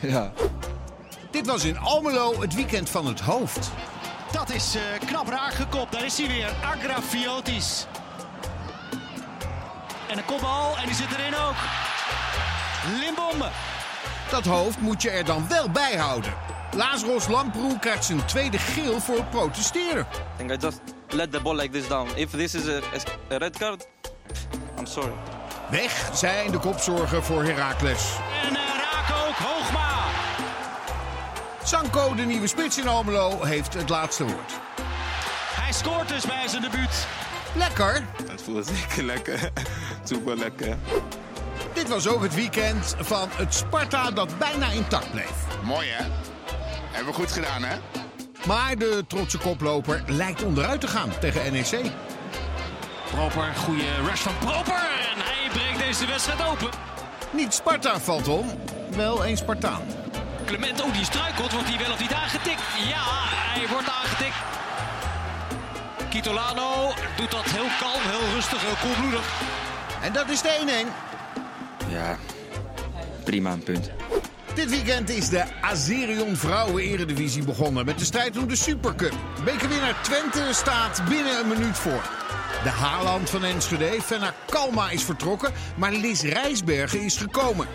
Ja. 0.00 0.32
Dit 1.30 1.46
was 1.46 1.64
in 1.64 1.78
Almelo 1.78 2.40
het 2.40 2.54
weekend 2.54 2.90
van 2.90 3.06
het 3.06 3.20
hoofd. 3.20 3.70
Dat 4.32 4.50
is 4.50 4.74
eh, 4.74 5.06
knap 5.06 5.28
raar 5.28 5.52
gekopt. 5.52 5.92
Daar 5.92 6.04
is 6.04 6.18
hij 6.18 6.28
weer. 6.28 6.52
Agrafiotis. 6.64 7.86
En 10.08 10.18
een 10.18 10.24
kopbal. 10.24 10.76
En 10.78 10.86
die 10.86 10.94
zit 10.94 11.10
erin 11.18 11.34
ook. 11.36 11.54
Limbombe. 13.00 13.48
Dat 14.30 14.44
hoofd 14.44 14.80
moet 14.80 15.02
je 15.02 15.10
er 15.10 15.24
dan 15.24 15.48
wel 15.48 15.70
bij 15.70 15.96
houden. 15.96 16.32
Lazarus 16.76 17.28
Lamproe 17.28 17.78
krijgt 17.78 18.04
zijn 18.04 18.24
tweede 18.24 18.58
geel 18.58 19.00
voor 19.00 19.24
protesteren. 19.24 20.06
I 20.12 20.36
think 20.36 20.50
I 20.50 20.56
just 20.56 20.80
let 21.08 21.32
the 21.32 21.40
ball 21.40 21.56
like 21.56 21.72
this 21.72 21.88
down. 21.88 22.08
If 22.16 22.30
this 22.30 22.54
is 22.54 22.68
a, 22.68 22.80
a 23.32 23.36
red 23.36 23.58
card, 23.58 23.86
I'm 24.78 24.86
sorry. 24.86 25.12
Weg 25.70 26.10
zijn 26.14 26.50
de 26.50 26.58
kopzorgen 26.58 27.24
voor 27.24 27.44
Heracles. 27.44 28.02
En 28.42 28.52
uh, 28.52 28.58
raak 28.58 29.26
ook. 29.26 29.36
Hoogma. 29.36 30.04
Sanko, 31.64 32.14
de 32.14 32.22
nieuwe 32.22 32.46
spits 32.46 32.78
in 32.78 32.88
Almelo, 32.88 33.44
heeft 33.44 33.74
het 33.74 33.88
laatste 33.88 34.24
woord. 34.24 34.52
Hij 35.54 35.72
scoort 35.72 36.08
dus 36.08 36.26
bij 36.26 36.48
zijn 36.48 36.62
debuut. 36.62 37.06
Lekker. 37.54 38.04
Het 38.30 38.42
voelt 38.42 38.66
zeker 38.76 39.02
lekker. 39.02 39.50
Dit 41.72 41.88
was 41.88 42.08
ook 42.08 42.22
het 42.22 42.34
weekend 42.34 42.94
van 42.98 43.28
het 43.32 43.54
Sparta 43.54 44.10
dat 44.10 44.38
bijna 44.38 44.70
intact 44.70 45.10
bleef. 45.10 45.32
Mooi 45.62 45.88
hè? 45.88 46.04
Hebben 46.90 47.12
we 47.12 47.18
goed 47.20 47.32
gedaan 47.32 47.62
hè? 47.62 47.76
Maar 48.46 48.76
de 48.76 49.04
trotse 49.08 49.38
koploper 49.38 50.02
lijkt 50.06 50.42
onderuit 50.42 50.80
te 50.80 50.88
gaan 50.88 51.18
tegen 51.20 51.52
NEC. 51.52 51.90
Proper, 53.10 53.54
goede 53.54 54.02
rush 54.06 54.20
van 54.20 54.38
Proper. 54.38 54.74
En 54.74 55.16
hij 55.16 55.48
breekt 55.52 55.78
deze 55.78 56.06
wedstrijd 56.06 56.42
open. 56.42 56.68
Niet 57.30 57.54
Sparta 57.54 58.00
valt 58.00 58.28
om, 58.28 58.46
wel 58.96 59.26
een 59.26 59.36
Spartaan. 59.36 59.82
Clement, 60.44 60.82
oh 60.82 60.92
die 60.92 61.04
struikelt. 61.04 61.52
Wordt 61.52 61.68
hij 61.68 61.78
wel 61.78 61.92
of 61.92 62.00
niet 62.00 62.12
aangetikt? 62.12 62.62
Ja, 62.88 63.04
hij 63.54 63.68
wordt 63.68 63.88
aangetikt. 63.88 64.36
Kitolano 66.10 66.92
doet 67.16 67.30
dat 67.30 67.44
heel 67.44 67.70
kalm, 67.80 68.02
heel 68.02 68.34
rustig, 68.34 68.60
heel 68.60 68.78
koelbloedig. 68.82 69.26
En 70.04 70.12
dat 70.12 70.30
is 70.30 70.42
de 70.42 70.84
1-1. 71.88 71.90
Ja, 71.90 72.18
prima 73.24 73.52
een 73.52 73.62
punt. 73.62 73.90
Dit 74.54 74.70
weekend 74.70 75.10
is 75.10 75.28
de 75.28 75.44
Azerion 75.60 76.36
Vrouwen 76.36 76.82
Eredivisie 76.82 77.44
begonnen 77.44 77.84
met 77.84 77.98
de 77.98 78.04
strijd 78.04 78.38
om 78.38 78.48
de 78.48 78.56
Supercup. 78.56 79.14
Bekerwinnaar 79.44 80.02
Twente 80.02 80.48
staat 80.52 81.02
binnen 81.08 81.38
een 81.38 81.48
minuut 81.48 81.78
voor. 81.78 82.02
De 82.62 82.68
Haaland 82.68 83.30
van 83.30 83.44
Enschede, 83.44 84.02
Fenna 84.02 84.34
Kalma 84.46 84.90
is 84.90 85.02
vertrokken, 85.02 85.52
maar 85.76 85.92
Liz 85.92 86.22
Rijsbergen 86.22 87.00
is 87.00 87.16
gekomen. 87.16 87.66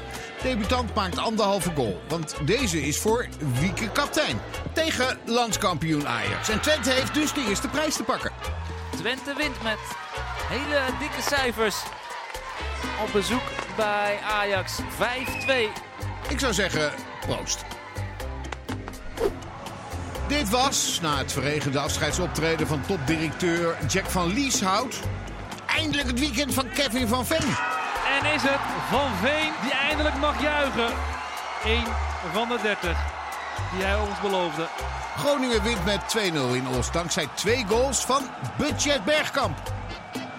Debutant 0.42 0.96
maakt 0.96 1.18
anderhalve 1.18 1.72
goal, 1.76 2.02
want 2.08 2.36
deze 2.46 2.82
is 2.82 3.00
voor 3.00 3.28
Wieke 3.60 3.92
kaptein. 3.92 4.40
Tegen 4.74 5.18
landskampioen 5.26 6.08
Ajax. 6.08 6.50
En 6.50 6.62
Twente 6.62 6.90
heeft 6.90 7.14
dus 7.14 7.34
de 7.34 7.46
eerste 7.48 7.68
prijs 7.68 7.96
te 7.96 8.04
pakken. 8.04 8.32
Twente 8.98 9.34
wint 9.38 9.64
met 9.64 9.80
hele 10.50 10.82
dikke 11.00 11.22
cijfers. 11.22 11.76
Op 13.02 13.12
bezoek 13.14 13.42
bij 13.76 14.20
Ajax 14.24 14.80
5-2. 14.82 14.82
Ik 16.30 16.40
zou 16.40 16.54
zeggen, 16.54 16.92
proost. 17.20 17.66
Dit 20.28 20.50
was, 20.50 21.00
na 21.02 21.18
het 21.18 21.32
verregende 21.32 21.80
afscheidsoptreden 21.80 22.68
van 22.68 22.82
topdirecteur 22.88 23.78
Jack 23.88 24.06
van 24.06 24.34
Lieshout... 24.34 25.00
eindelijk 25.66 26.08
het 26.08 26.20
weekend 26.20 26.54
van 26.54 26.70
Kevin 26.70 27.08
van 27.08 27.26
Ven. 27.26 27.48
En 28.20 28.34
is 28.34 28.42
het 28.42 28.60
Van 28.90 29.12
Veen 29.22 29.52
die 29.62 29.74
eindelijk 29.74 30.16
mag 30.16 30.42
juichen. 30.42 30.94
1 31.64 31.84
van 32.34 32.48
de 32.48 32.60
30 32.62 32.98
die 33.72 33.84
hij 33.84 34.00
ons 34.00 34.22
beloofde. 34.22 34.68
Groningen 35.18 35.64
wint 35.64 35.86
met 35.86 36.02
2-0 36.18 36.22
in 36.56 36.68
Oost, 36.68 36.94
dankzij 36.94 37.28
twee 37.34 37.66
goals 37.68 38.06
van 38.06 38.22
Budget 38.58 39.04
Bergkamp. 39.04 39.79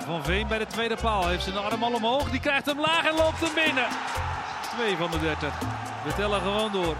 Van 0.06 0.24
Veen 0.24 0.48
bij 0.48 0.58
de 0.58 0.66
tweede 0.66 0.96
paal 0.96 1.28
heeft 1.28 1.42
zijn 1.42 1.56
arm 1.56 1.82
al 1.82 1.92
omhoog. 1.92 2.30
Die 2.30 2.40
krijgt 2.40 2.66
hem 2.66 2.80
laag 2.80 3.04
en 3.04 3.14
loopt 3.14 3.40
hem 3.40 3.54
binnen. 3.54 3.86
2 4.76 4.96
van 4.96 5.10
de 5.10 5.20
30. 5.20 5.58
We 6.04 6.14
tellen 6.14 6.40
gewoon 6.40 6.72
door. 6.72 6.96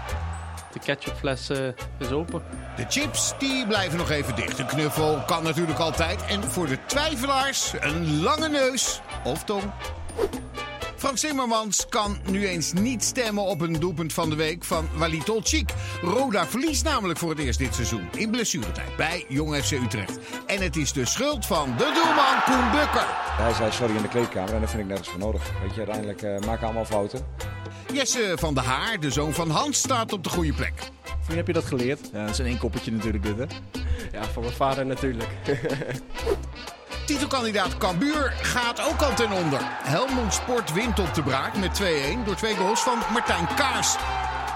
De 0.73 0.79
ketchupfles 0.79 1.49
eh, 1.49 1.67
is 1.97 2.11
open. 2.11 2.43
De 2.75 2.85
chips 2.89 3.33
die 3.37 3.67
blijven 3.67 3.97
nog 3.97 4.09
even 4.09 4.35
dicht. 4.35 4.59
Een 4.59 4.65
knuffel 4.65 5.23
kan 5.25 5.43
natuurlijk 5.43 5.79
altijd. 5.79 6.25
En 6.25 6.43
voor 6.43 6.67
de 6.67 6.77
twijfelaars 6.85 7.73
een 7.79 8.21
lange 8.21 8.49
neus 8.49 9.01
of 9.23 9.43
tong. 9.43 9.63
Frank 11.01 11.17
Zimmermans 11.17 11.85
kan 11.89 12.17
nu 12.29 12.47
eens 12.47 12.73
niet 12.73 13.03
stemmen 13.03 13.43
op 13.43 13.61
een 13.61 13.73
doelpunt 13.73 14.13
van 14.13 14.29
de 14.29 14.35
week 14.35 14.63
van 14.63 14.87
Walid 14.95 15.29
Olcik. 15.29 15.73
Roda 16.01 16.47
verliest 16.47 16.83
namelijk 16.83 17.19
voor 17.19 17.29
het 17.29 17.39
eerst 17.39 17.59
dit 17.59 17.75
seizoen 17.75 18.07
in 18.17 18.31
blessuretijd 18.31 18.95
bij 18.95 19.25
Jong 19.27 19.55
FC 19.55 19.71
Utrecht. 19.71 20.19
En 20.45 20.61
het 20.61 20.75
is 20.75 20.93
de 20.93 21.05
schuld 21.05 21.45
van 21.45 21.77
de 21.77 21.91
doelman 21.93 22.43
Koen 22.45 22.71
Bukker. 22.71 23.05
Hij 23.37 23.53
zei 23.53 23.71
sorry 23.71 23.95
in 23.95 24.01
de 24.01 24.07
kleedkamer 24.07 24.53
en 24.53 24.59
dat 24.59 24.69
vind 24.69 24.81
ik 24.81 24.87
nergens 24.87 25.09
voor 25.09 25.19
nodig. 25.19 25.51
Weet 25.61 25.73
je, 25.73 25.77
uiteindelijk 25.77 26.21
uh, 26.21 26.39
maken 26.39 26.65
allemaal 26.65 26.85
fouten. 26.85 27.25
Jesse 27.93 28.33
van 28.35 28.53
der 28.53 28.63
Haar, 28.63 28.99
de 28.99 29.11
zoon 29.11 29.33
van 29.33 29.49
Hans, 29.49 29.77
staat 29.77 30.13
op 30.13 30.23
de 30.23 30.29
goede 30.29 30.53
plek. 30.53 30.73
Van 31.03 31.19
wie 31.27 31.35
heb 31.35 31.47
je 31.47 31.53
dat 31.53 31.65
geleerd? 31.65 32.09
Ja, 32.13 32.21
dat 32.21 32.29
is 32.29 32.37
een 32.37 32.45
inkoppertje 32.45 32.91
natuurlijk 32.91 33.23
dit, 33.23 33.37
hè? 33.37 33.45
Ja, 34.11 34.23
van 34.23 34.41
mijn 34.41 34.55
vader 34.55 34.85
natuurlijk. 34.85 35.29
Titelkandidaat 37.05 37.77
Cambuur 37.77 38.33
gaat 38.41 38.81
ook 38.89 39.01
al 39.01 39.13
ten 39.13 39.31
onder. 39.31 39.59
Helmond 39.63 40.33
Sport 40.33 40.73
wint 40.73 40.99
op 40.99 41.13
de 41.13 41.23
braak 41.23 41.57
met 41.57 41.81
2-1 41.81 42.25
door 42.25 42.35
twee 42.35 42.55
goals 42.55 42.79
van 42.79 42.97
Martijn 43.13 43.47
Kaars. 43.55 43.95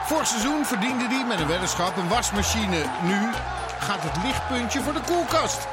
Vorig 0.06 0.28
seizoen 0.28 0.66
verdiende 0.66 1.04
hij 1.08 1.26
met 1.28 1.40
een 1.40 1.48
weddenschap 1.48 1.98
een 1.98 2.08
wasmachine. 2.08 2.84
Nu 3.04 3.32
gaat 3.80 4.04
het 4.04 4.24
lichtpuntje 4.24 4.80
voor 4.82 4.94
de 4.94 5.02
koelkast. 5.06 5.68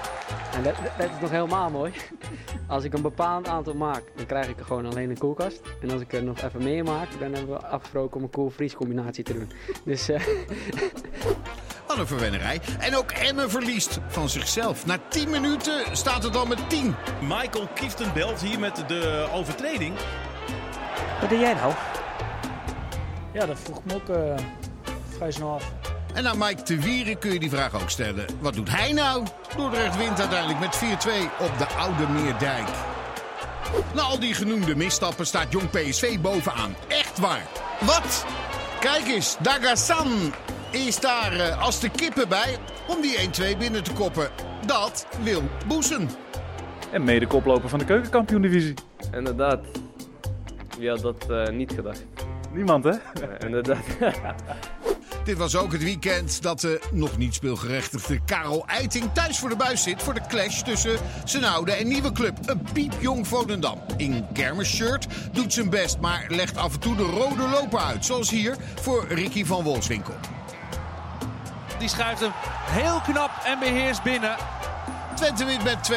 En 0.52 0.62
dat, 0.62 0.74
dat, 0.98 1.10
is 1.10 1.20
nog 1.20 1.30
helemaal 1.30 1.70
mooi. 1.70 1.92
Als 2.66 2.84
ik 2.84 2.92
een 2.92 3.02
bepaald 3.02 3.48
aantal 3.48 3.74
maak, 3.74 4.02
dan 4.16 4.26
krijg 4.26 4.48
ik 4.48 4.58
er 4.58 4.64
gewoon 4.64 4.86
alleen 4.86 5.10
een 5.10 5.18
koelkast. 5.18 5.60
En 5.80 5.90
als 5.90 6.00
ik 6.00 6.12
er 6.12 6.22
nog 6.22 6.42
even 6.42 6.62
meer 6.62 6.84
maak, 6.84 7.08
dan 7.18 7.32
hebben 7.32 7.54
we 7.54 7.66
afgesproken 7.66 8.16
om 8.16 8.22
een 8.22 8.30
koel-vries 8.30 8.74
combinatie 8.74 9.24
te 9.24 9.32
doen. 9.32 9.50
Dus... 9.84 10.08
Uh... 10.08 10.20
Wat 11.92 12.00
een 12.00 12.06
verwennerij. 12.06 12.60
En 12.78 12.96
ook 12.96 13.10
Emmen 13.10 13.50
verliest 13.50 13.98
van 14.08 14.28
zichzelf. 14.28 14.86
Na 14.86 14.98
10 15.08 15.30
minuten 15.30 15.84
staat 15.96 16.22
het 16.22 16.36
al 16.36 16.46
met 16.46 16.58
10. 16.68 16.94
Michael 17.20 17.68
Kieften 17.74 18.12
belt 18.12 18.40
hier 18.40 18.58
met 18.58 18.84
de 18.86 19.28
overtreding. 19.32 19.94
Wat 21.20 21.28
doe 21.28 21.38
jij 21.38 21.54
nou? 21.54 21.72
Ja, 23.32 23.46
dat 23.46 23.58
vroeg 23.62 23.78
ik 23.78 23.84
me 23.84 23.94
ook 23.94 24.08
uh, 24.08 24.44
vrij 25.16 25.30
snel 25.30 25.52
af. 25.52 25.72
En 26.14 26.28
aan 26.28 26.38
Mike 26.38 26.62
de 26.62 26.80
Wieren 26.80 27.18
kun 27.18 27.32
je 27.32 27.38
die 27.38 27.50
vraag 27.50 27.74
ook 27.74 27.90
stellen. 27.90 28.26
Wat 28.40 28.54
doet 28.54 28.70
hij 28.70 28.92
nou? 28.92 29.26
Dordrecht 29.56 29.96
wint 29.96 30.20
uiteindelijk 30.20 30.60
met 30.60 30.76
4-2 30.76 30.80
op 31.38 31.58
de 31.58 31.66
Oude 31.66 32.08
Meerdijk. 32.08 32.68
Na 33.94 34.02
al 34.02 34.18
die 34.18 34.34
genoemde 34.34 34.76
misstappen 34.76 35.26
staat 35.26 35.52
jong 35.52 35.70
PSV 35.70 36.18
bovenaan. 36.18 36.74
Echt 36.88 37.18
waar. 37.18 37.46
Wat? 37.80 38.24
Kijk 38.80 39.06
eens, 39.06 39.36
Dagassan 39.40 40.32
is 40.72 41.00
daar 41.00 41.36
uh, 41.36 41.62
als 41.62 41.80
de 41.80 41.88
kippen 41.88 42.28
bij 42.28 42.56
om 42.88 43.00
die 43.00 43.18
1-2 43.54 43.58
binnen 43.58 43.82
te 43.82 43.92
koppen. 43.92 44.28
Dat 44.66 45.06
wil 45.22 45.42
Boesen. 45.66 46.08
En 46.90 47.04
mede 47.04 47.26
koploper 47.26 47.68
van 47.68 47.78
de 47.78 47.84
keukenkampioen-divisie. 47.84 48.74
Inderdaad. 49.12 49.60
Wie 50.78 50.88
had 50.88 51.00
dat 51.00 51.26
uh, 51.30 51.46
niet 51.46 51.72
gedacht? 51.72 52.04
Niemand, 52.52 52.84
hè? 52.84 52.90
Ja, 52.90 53.38
inderdaad. 53.38 53.84
Dit 55.24 55.36
was 55.36 55.56
ook 55.56 55.72
het 55.72 55.82
weekend 55.82 56.42
dat 56.42 56.60
de 56.60 56.80
nog 56.92 57.18
niet 57.18 57.34
speelgerechtigde 57.34 58.20
Karel 58.24 58.66
Eiting 58.66 59.12
thuis 59.12 59.38
voor 59.38 59.48
de 59.48 59.56
buis 59.56 59.82
zit 59.82 60.02
voor 60.02 60.14
de 60.14 60.26
clash 60.28 60.62
tussen 60.62 60.98
zijn 61.24 61.44
oude 61.44 61.72
en 61.72 61.88
nieuwe 61.88 62.12
club. 62.12 62.38
Een 62.44 62.62
piepjong 62.72 63.26
Volendam. 63.26 63.78
In 63.96 64.24
kermisshirt 64.32 65.06
doet 65.32 65.52
zijn 65.52 65.70
best, 65.70 66.00
maar 66.00 66.26
legt 66.28 66.56
af 66.56 66.72
en 66.74 66.80
toe 66.80 66.96
de 66.96 67.02
rode 67.02 67.48
loper 67.48 67.78
uit. 67.78 68.04
Zoals 68.04 68.30
hier 68.30 68.56
voor 68.80 69.06
Ricky 69.08 69.44
van 69.44 69.62
Wolfswinkel. 69.62 70.14
Die 71.82 71.90
schuift 71.90 72.20
hem 72.20 72.32
heel 72.64 73.00
knap 73.00 73.30
en 73.44 73.58
beheerst 73.58 74.02
binnen. 74.02 74.36
Twente 75.14 75.44
wint 75.44 75.64
met 75.64 75.90
2-0 75.92 75.94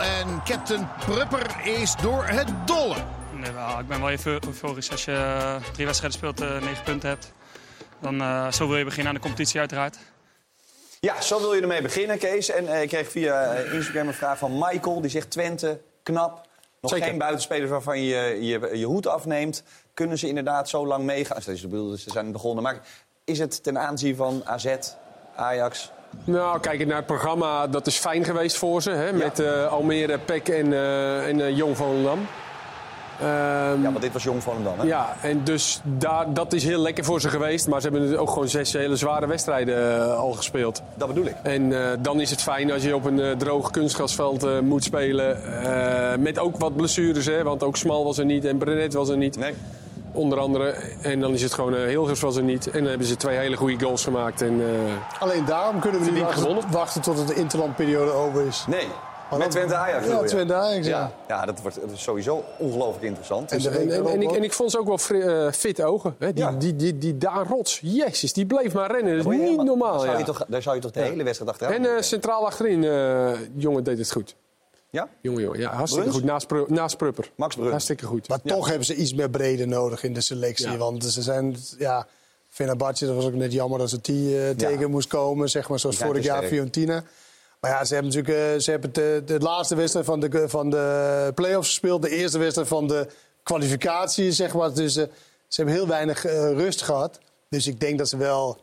en 0.00 0.42
captain 0.44 0.88
Prupper 0.98 1.60
is 1.64 1.96
door 1.96 2.26
het 2.26 2.48
dolle. 2.66 2.96
Nee, 3.32 3.52
wel, 3.52 3.78
ik 3.78 3.88
ben 3.88 4.00
wel 4.00 4.10
even 4.10 4.44
euforisch 4.46 4.90
als 4.90 5.04
je 5.04 5.56
drie 5.72 5.86
wedstrijden 5.86 6.18
speelt, 6.18 6.40
uh, 6.40 6.60
negen 6.60 6.84
punten 6.84 7.08
hebt. 7.08 7.32
Dan 8.00 8.20
uh, 8.20 8.52
zo 8.52 8.68
wil 8.68 8.76
je 8.76 8.84
beginnen 8.84 9.08
aan 9.08 9.14
de 9.14 9.20
competitie 9.20 9.60
uiteraard. 9.60 9.98
Ja, 11.00 11.20
zo 11.20 11.40
wil 11.40 11.54
je 11.54 11.60
ermee 11.60 11.82
beginnen, 11.82 12.18
Kees. 12.18 12.50
En 12.50 12.64
uh, 12.64 12.82
ik 12.82 12.88
kreeg 12.88 13.10
via 13.10 13.52
Instagram 13.52 14.08
een 14.08 14.14
vraag 14.14 14.38
van 14.38 14.58
Michael. 14.58 15.00
Die 15.00 15.10
zegt 15.10 15.30
Twente, 15.30 15.80
knap. 16.02 16.48
Nog 16.80 16.90
Zeker. 16.90 17.06
geen 17.06 17.18
buitenspelers 17.18 17.70
waarvan 17.70 18.00
je, 18.00 18.38
je 18.40 18.78
je 18.78 18.86
hoed 18.86 19.06
afneemt. 19.06 19.62
Kunnen 19.94 20.18
ze 20.18 20.28
inderdaad 20.28 20.68
zo 20.68 20.86
lang 20.86 21.04
meegaan? 21.04 21.42
Dus 21.44 21.60
ze 22.02 22.10
zijn 22.10 22.32
begonnen. 22.32 22.62
Maar 22.62 22.80
is 23.24 23.38
het 23.38 23.62
ten 23.62 23.78
aanzien 23.78 24.16
van 24.16 24.42
AZ, 24.44 24.76
Ajax... 25.38 25.90
Nou, 26.24 26.60
kijk 26.60 26.86
naar 26.86 26.96
het 26.96 27.06
programma. 27.06 27.66
Dat 27.66 27.86
is 27.86 27.96
fijn 27.96 28.24
geweest 28.24 28.56
voor 28.56 28.82
ze. 28.82 28.90
Hè? 28.90 29.12
Met 29.12 29.40
uh, 29.40 29.72
Almere, 29.72 30.18
Pek 30.18 30.48
en, 30.48 30.66
uh, 30.66 31.28
en 31.28 31.38
uh, 31.38 31.56
Jong 31.56 31.76
Volendam. 31.76 32.18
Um, 32.18 33.26
ja, 33.82 33.82
want 33.82 34.00
dit 34.00 34.12
was 34.12 34.22
Jong 34.22 34.42
Volendam, 34.42 34.78
hè? 34.78 34.86
Ja, 34.86 35.16
en 35.22 35.44
dus 35.44 35.80
daar, 35.84 36.32
dat 36.32 36.52
is 36.52 36.64
heel 36.64 36.80
lekker 36.80 37.04
voor 37.04 37.20
ze 37.20 37.28
geweest. 37.28 37.68
Maar 37.68 37.80
ze 37.80 37.88
hebben 37.88 38.18
ook 38.18 38.30
gewoon 38.30 38.48
zes 38.48 38.72
hele 38.72 38.96
zware 38.96 39.26
wedstrijden 39.26 40.16
al 40.16 40.32
gespeeld. 40.32 40.82
Dat 40.94 41.08
bedoel 41.08 41.26
ik. 41.26 41.34
En 41.42 41.72
dan 42.02 42.20
is 42.20 42.30
het 42.30 42.42
fijn 42.42 42.72
als 42.72 42.82
je 42.82 42.94
op 42.94 43.04
een 43.04 43.38
droog 43.38 43.70
kunstgrasveld 43.70 44.62
moet 44.62 44.84
spelen. 44.84 45.38
met 46.22 46.38
ook 46.38 46.56
wat 46.56 46.76
blessures, 46.76 47.26
hè? 47.26 47.42
Want 47.42 47.62
ook 47.62 47.76
Smal 47.76 48.04
was 48.04 48.18
er 48.18 48.24
niet 48.24 48.44
en 48.44 48.58
Brenet 48.58 48.92
was 48.92 49.08
er 49.08 49.16
niet. 49.16 49.38
Nee. 49.38 49.54
Onder 50.18 50.38
andere. 50.38 50.74
En 51.02 51.20
dan 51.20 51.32
is 51.32 51.42
het 51.42 51.54
gewoon 51.54 51.74
uh, 51.74 51.86
Hilgers 51.86 52.20
was 52.20 52.36
er 52.36 52.42
niet. 52.42 52.66
En 52.66 52.78
dan 52.78 52.88
hebben 52.88 53.06
ze 53.06 53.16
twee 53.16 53.36
hele 53.36 53.56
goede 53.56 53.84
goals 53.84 54.04
gemaakt. 54.04 54.42
En, 54.42 54.60
uh, 54.60 54.66
Alleen 55.18 55.44
daarom 55.44 55.80
kunnen 55.80 56.00
we 56.00 56.10
niet 56.10 56.22
wachten, 56.22 56.70
wachten 56.70 57.00
tot 57.00 57.18
het 57.18 57.28
de 57.28 57.34
interlandperiode 57.34 58.10
over 58.10 58.46
is. 58.46 58.64
Nee. 58.68 58.86
Maar 59.30 59.38
met 59.38 59.50
Twente 59.50 59.74
Ajax 59.74 60.06
Ja, 60.06 60.22
Twente 60.22 60.54
Ajax, 60.54 60.86
ja. 60.86 60.98
ja. 60.98 61.36
Ja, 61.36 61.46
dat 61.46 61.60
wordt 61.62 61.78
sowieso 61.94 62.44
ongelooflijk 62.58 63.04
interessant. 63.04 63.52
En, 63.52 63.58
en, 63.58 63.90
en, 63.90 64.06
en, 64.06 64.22
ik, 64.22 64.30
en 64.30 64.42
ik 64.42 64.52
vond 64.52 64.70
ze 64.70 64.78
ook 64.78 64.86
wel 64.86 64.98
fri, 64.98 65.18
uh, 65.18 65.52
fit 65.52 65.82
ogen. 65.82 66.14
Hè? 66.18 66.32
Die, 66.32 66.44
ja. 66.44 66.52
die, 66.52 66.76
die, 66.76 66.98
die, 66.98 67.18
Daan 67.18 67.46
Rots, 67.46 67.80
jezus, 67.82 68.32
die 68.32 68.46
bleef 68.46 68.72
maar 68.72 68.90
rennen. 68.90 69.16
Dat 69.16 69.32
is 69.32 69.38
niet 69.38 69.56
maar, 69.56 69.64
normaal. 69.64 69.92
Daar 69.92 70.00
zou, 70.00 70.12
ja. 70.12 70.18
je 70.18 70.24
toch, 70.24 70.44
daar 70.48 70.62
zou 70.62 70.74
je 70.74 70.82
toch 70.82 70.90
de 70.90 71.00
hele 71.00 71.22
wedstrijd 71.22 71.50
achteraan 71.50 71.74
En 71.74 71.82
uh, 71.82 72.00
centraal 72.00 72.46
achterin, 72.46 72.82
uh, 72.82 73.30
jongen 73.54 73.84
deed 73.84 73.98
het 73.98 74.12
goed. 74.12 74.34
Ja? 74.90 75.08
Jongen, 75.20 75.42
jongen. 75.42 75.60
Ja, 75.60 75.72
hartstikke 75.72 76.10
goed. 76.10 76.24
Naast, 76.24 76.46
Pru 76.46 76.64
naast 76.68 76.96
Prupper. 76.96 77.30
Max 77.34 77.54
Brun. 77.54 77.70
Hartstikke 77.70 78.06
goed. 78.06 78.28
Maar 78.28 78.38
ja. 78.42 78.54
toch 78.54 78.68
hebben 78.68 78.86
ze 78.86 78.94
iets 78.94 79.14
meer 79.14 79.30
brede 79.30 79.66
nodig 79.66 80.02
in 80.02 80.12
de 80.12 80.20
selectie. 80.20 80.70
Ja. 80.70 80.76
Want 80.76 81.04
ze 81.04 81.22
zijn, 81.22 81.56
ja, 81.78 82.06
Fenerbahce, 82.48 83.06
dat 83.06 83.14
was 83.14 83.24
ook 83.24 83.34
net 83.34 83.52
jammer 83.52 83.78
dat 83.78 83.90
ze 83.90 83.98
die 84.00 84.34
uh, 84.34 84.50
tegen 84.50 84.80
ja. 84.80 84.88
moest 84.88 85.08
komen. 85.08 85.50
Zeg 85.50 85.68
maar 85.68 85.78
zoals 85.78 85.96
vorig 85.96 86.24
jaar 86.24 86.42
Fiorentina. 86.42 87.04
Maar 87.60 87.70
ja, 87.70 87.84
ze 87.84 87.94
hebben 87.94 88.12
natuurlijk 88.12 88.54
uh, 88.54 88.60
ze 88.60 88.70
hebben 88.70 88.92
de, 88.92 89.22
de 89.24 89.38
laatste 89.38 89.74
wedstrijd 89.74 90.06
van 90.06 90.20
de, 90.20 90.48
van 90.48 90.70
de 90.70 91.32
play-offs 91.34 91.68
gespeeld. 91.68 92.02
De 92.02 92.10
eerste 92.10 92.38
wedstrijd 92.38 92.68
van 92.68 92.86
de 92.86 93.06
kwalificatie, 93.42 94.32
zeg 94.32 94.54
maar. 94.54 94.74
Dus 94.74 94.96
uh, 94.96 95.04
ze 95.48 95.56
hebben 95.56 95.74
heel 95.74 95.86
weinig 95.86 96.26
uh, 96.26 96.32
rust 96.32 96.82
gehad. 96.82 97.18
Dus 97.48 97.66
ik 97.66 97.80
denk 97.80 97.98
dat 97.98 98.08
ze 98.08 98.16
wel 98.16 98.58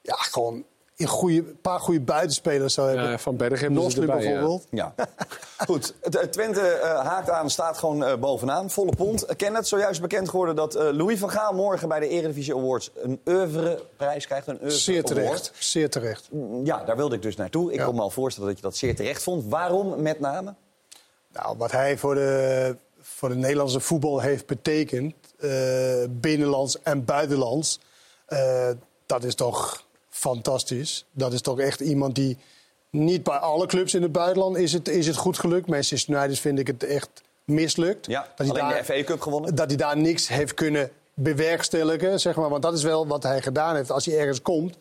ja, 0.00 0.16
gewoon 0.16 0.64
een 0.96 1.06
goede, 1.06 1.42
paar 1.42 1.80
goede 1.80 2.00
buitenspelers 2.00 2.74
zou 2.74 2.88
hebben. 2.88 3.10
Ja, 3.10 3.18
Van 3.18 3.36
Berg 3.36 3.60
hebben 3.60 3.78
ze 3.78 3.84
Nosli 3.84 4.00
erbij, 4.00 4.22
ja. 4.22 4.22
bijvoorbeeld. 4.30 4.66
Ja. 4.70 4.94
Goed, 5.66 5.94
het- 6.00 6.20
het 6.20 6.32
Twente 6.32 6.60
eh, 6.60 7.06
haakt 7.06 7.30
aan, 7.30 7.50
staat 7.50 7.78
gewoon 7.78 8.04
eh, 8.04 8.16
bovenaan. 8.16 8.70
Volle 8.70 8.92
pond. 8.96 9.24
Uh, 9.24 9.36
Kenneth, 9.36 9.68
zojuist 9.68 10.00
bekend 10.00 10.28
geworden 10.28 10.56
dat 10.56 10.74
eh, 10.74 10.88
Louis 10.92 11.18
van 11.18 11.30
Gaal 11.30 11.52
morgen 11.54 11.88
bij 11.88 12.00
de 12.00 12.08
Eredivisie 12.08 12.54
Awards 12.54 12.90
een 12.94 13.20
oeuvreprijs 13.28 14.26
krijgt. 14.26 14.46
Een 14.46 14.70
Zeer 14.70 15.04
terecht. 15.04 15.26
award. 15.26 15.52
Zeer 15.58 15.90
terecht. 15.90 16.28
Ja, 16.64 16.84
daar 16.84 16.96
wilde 16.96 17.14
ik 17.14 17.22
dus 17.22 17.36
naartoe. 17.36 17.72
Ik 17.72 17.78
Ja. 17.78 17.84
kon 17.84 17.94
me 17.94 18.00
al 18.00 18.10
voorstellen 18.10 18.48
dat 18.48 18.58
je 18.58 18.64
dat 18.64 18.76
zeer 18.76 18.96
terecht 18.96 19.22
vond. 19.22 19.44
Waarom 19.48 20.02
met 20.02 20.20
name? 20.20 20.54
Nou, 21.32 21.56
wat 21.56 21.70
hij 21.72 21.98
voor 21.98 22.14
de, 22.14 22.76
voor 23.00 23.28
de 23.28 23.34
Nederlandse 23.34 23.80
voetbal 23.80 24.20
heeft 24.20 24.46
betekend, 24.46 25.14
eh, 25.38 25.50
binnenlands 26.10 26.82
en 26.82 27.04
buitenlands, 27.04 27.80
eh, 28.26 28.68
dat 29.06 29.24
is 29.24 29.34
toch 29.34 29.82
fantastisch. 30.14 31.04
Dat 31.12 31.32
is 31.32 31.40
toch 31.40 31.58
echt 31.58 31.80
iemand 31.80 32.14
die 32.14 32.38
niet 32.90 33.22
bij 33.22 33.36
alle 33.36 33.66
clubs 33.66 33.94
in 33.94 34.02
het 34.02 34.12
buitenland 34.12 34.56
is 34.56 34.72
het, 34.72 34.88
is 34.88 35.06
het 35.06 35.16
goed 35.16 35.38
gelukt. 35.38 35.66
Manchester 35.66 36.14
United 36.14 36.38
vind 36.38 36.58
ik 36.58 36.66
het 36.66 36.84
echt 36.84 37.08
mislukt. 37.44 38.06
Ja, 38.06 38.28
dat 38.36 38.46
hij 38.46 38.56
daar, 38.56 38.78
de 38.78 38.84
FA 38.84 39.04
Cup 39.04 39.20
gewonnen. 39.20 39.54
Dat 39.54 39.68
hij 39.68 39.76
daar 39.76 39.96
niks 39.96 40.28
heeft 40.28 40.54
kunnen 40.54 40.90
bewerkstelligen, 41.14 42.20
zeg 42.20 42.36
maar. 42.36 42.48
Want 42.48 42.62
dat 42.62 42.74
is 42.74 42.82
wel 42.82 43.06
wat 43.06 43.22
hij 43.22 43.42
gedaan 43.42 43.74
heeft 43.76 43.90
als 43.90 44.06
hij 44.06 44.18
ergens 44.18 44.42
komt. 44.42 44.76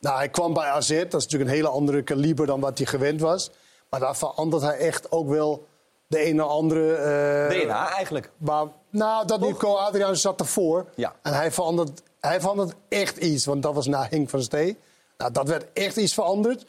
Nou, 0.00 0.16
hij 0.16 0.28
kwam 0.28 0.54
bij 0.54 0.64
AZ, 0.64 0.88
dat 0.88 1.20
is 1.20 1.24
natuurlijk 1.24 1.50
een 1.50 1.56
hele 1.56 1.68
andere 1.68 2.02
kaliber 2.02 2.46
dan 2.46 2.60
wat 2.60 2.78
hij 2.78 2.86
gewend 2.86 3.20
was. 3.20 3.50
Maar 3.90 4.00
daar 4.00 4.16
verandert 4.16 4.62
hij 4.62 4.76
echt 4.76 5.12
ook 5.12 5.28
wel 5.28 5.66
de 6.06 6.26
een 6.26 6.42
of 6.42 6.50
andere... 6.50 6.94
eh, 6.94 7.62
DNA 7.62 7.90
eigenlijk. 7.90 8.30
maar, 8.36 8.66
nou, 8.90 9.26
dat 9.26 9.40
niet. 9.40 9.56
Co 9.56 9.74
Adriaan 9.74 10.16
zat 10.16 10.40
ervoor. 10.40 10.86
Ja. 10.94 11.14
En 11.22 11.32
hij 11.32 11.52
verandert, 11.52 12.02
hij 12.28 12.40
verandert 12.40 12.74
echt 12.88 13.16
iets. 13.16 13.44
Want 13.44 13.62
dat 13.62 13.74
was 13.74 13.86
na 13.86 14.06
Henk 14.10 14.28
van 14.30 14.42
Stee. 14.42 14.76
Nou, 15.18 15.32
dat 15.32 15.48
werd 15.48 15.66
echt 15.72 15.96
iets 15.96 16.14
veranderd. 16.14 16.66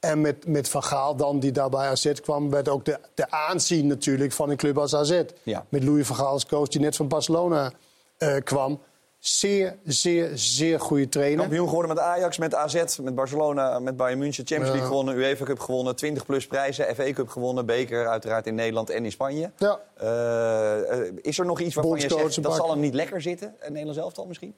En 0.00 0.20
met, 0.20 0.46
met 0.46 0.68
Van 0.68 0.82
Gaal 0.82 1.16
dan, 1.16 1.38
die 1.40 1.52
daar 1.52 1.68
bij 1.68 1.88
AZ 1.88 2.12
kwam... 2.12 2.50
werd 2.50 2.68
ook 2.68 2.84
de, 2.84 2.98
de 3.14 3.30
aanzien 3.30 3.86
natuurlijk 3.86 4.32
van 4.32 4.50
een 4.50 4.56
club 4.56 4.78
als 4.78 4.94
AZ. 4.94 5.22
Ja. 5.42 5.66
Met 5.68 5.84
Louis 5.84 6.06
van 6.06 6.16
Gaal 6.16 6.26
als 6.26 6.46
coach, 6.46 6.68
die 6.68 6.80
net 6.80 6.96
van 6.96 7.08
Barcelona 7.08 7.72
eh, 8.18 8.36
kwam. 8.44 8.80
Zeer, 9.18 9.76
zeer, 9.84 10.30
zeer 10.34 10.80
goede 10.80 11.08
trainer. 11.08 11.40
Kampioen 11.40 11.68
geworden 11.68 11.94
met 11.94 12.04
Ajax, 12.04 12.38
met 12.38 12.54
AZ, 12.54 12.98
met 12.98 13.14
Barcelona, 13.14 13.78
met 13.78 13.96
Bayern 13.96 14.18
München. 14.18 14.46
Champions 14.46 14.66
Ja. 14.66 14.72
League 14.72 14.88
gewonnen, 14.88 15.16
UEFA 15.16 15.44
Cup 15.44 15.58
gewonnen, 15.58 15.96
20 15.96 16.26
plus 16.26 16.46
prijzen. 16.46 16.94
FA 16.94 17.12
Cup 17.12 17.28
gewonnen, 17.28 17.66
beker 17.66 18.08
uiteraard 18.08 18.46
in 18.46 18.54
Nederland 18.54 18.90
en 18.90 19.04
in 19.04 19.12
Spanje. 19.12 19.50
Ja. 19.56 19.80
Eh, 19.94 21.06
eh, 21.06 21.12
is 21.20 21.38
er 21.38 21.46
nog 21.46 21.60
iets 21.60 21.74
waarvan 21.74 21.98
je 21.98 22.08
zegt, 22.08 22.42
dat 22.42 22.54
zal 22.54 22.70
hem 22.70 22.80
niet 22.80 22.94
lekker 22.94 23.22
zitten? 23.22 23.54
Een 23.60 23.72
Nederlands 23.72 24.00
elftal 24.00 24.26
misschien? 24.26 24.54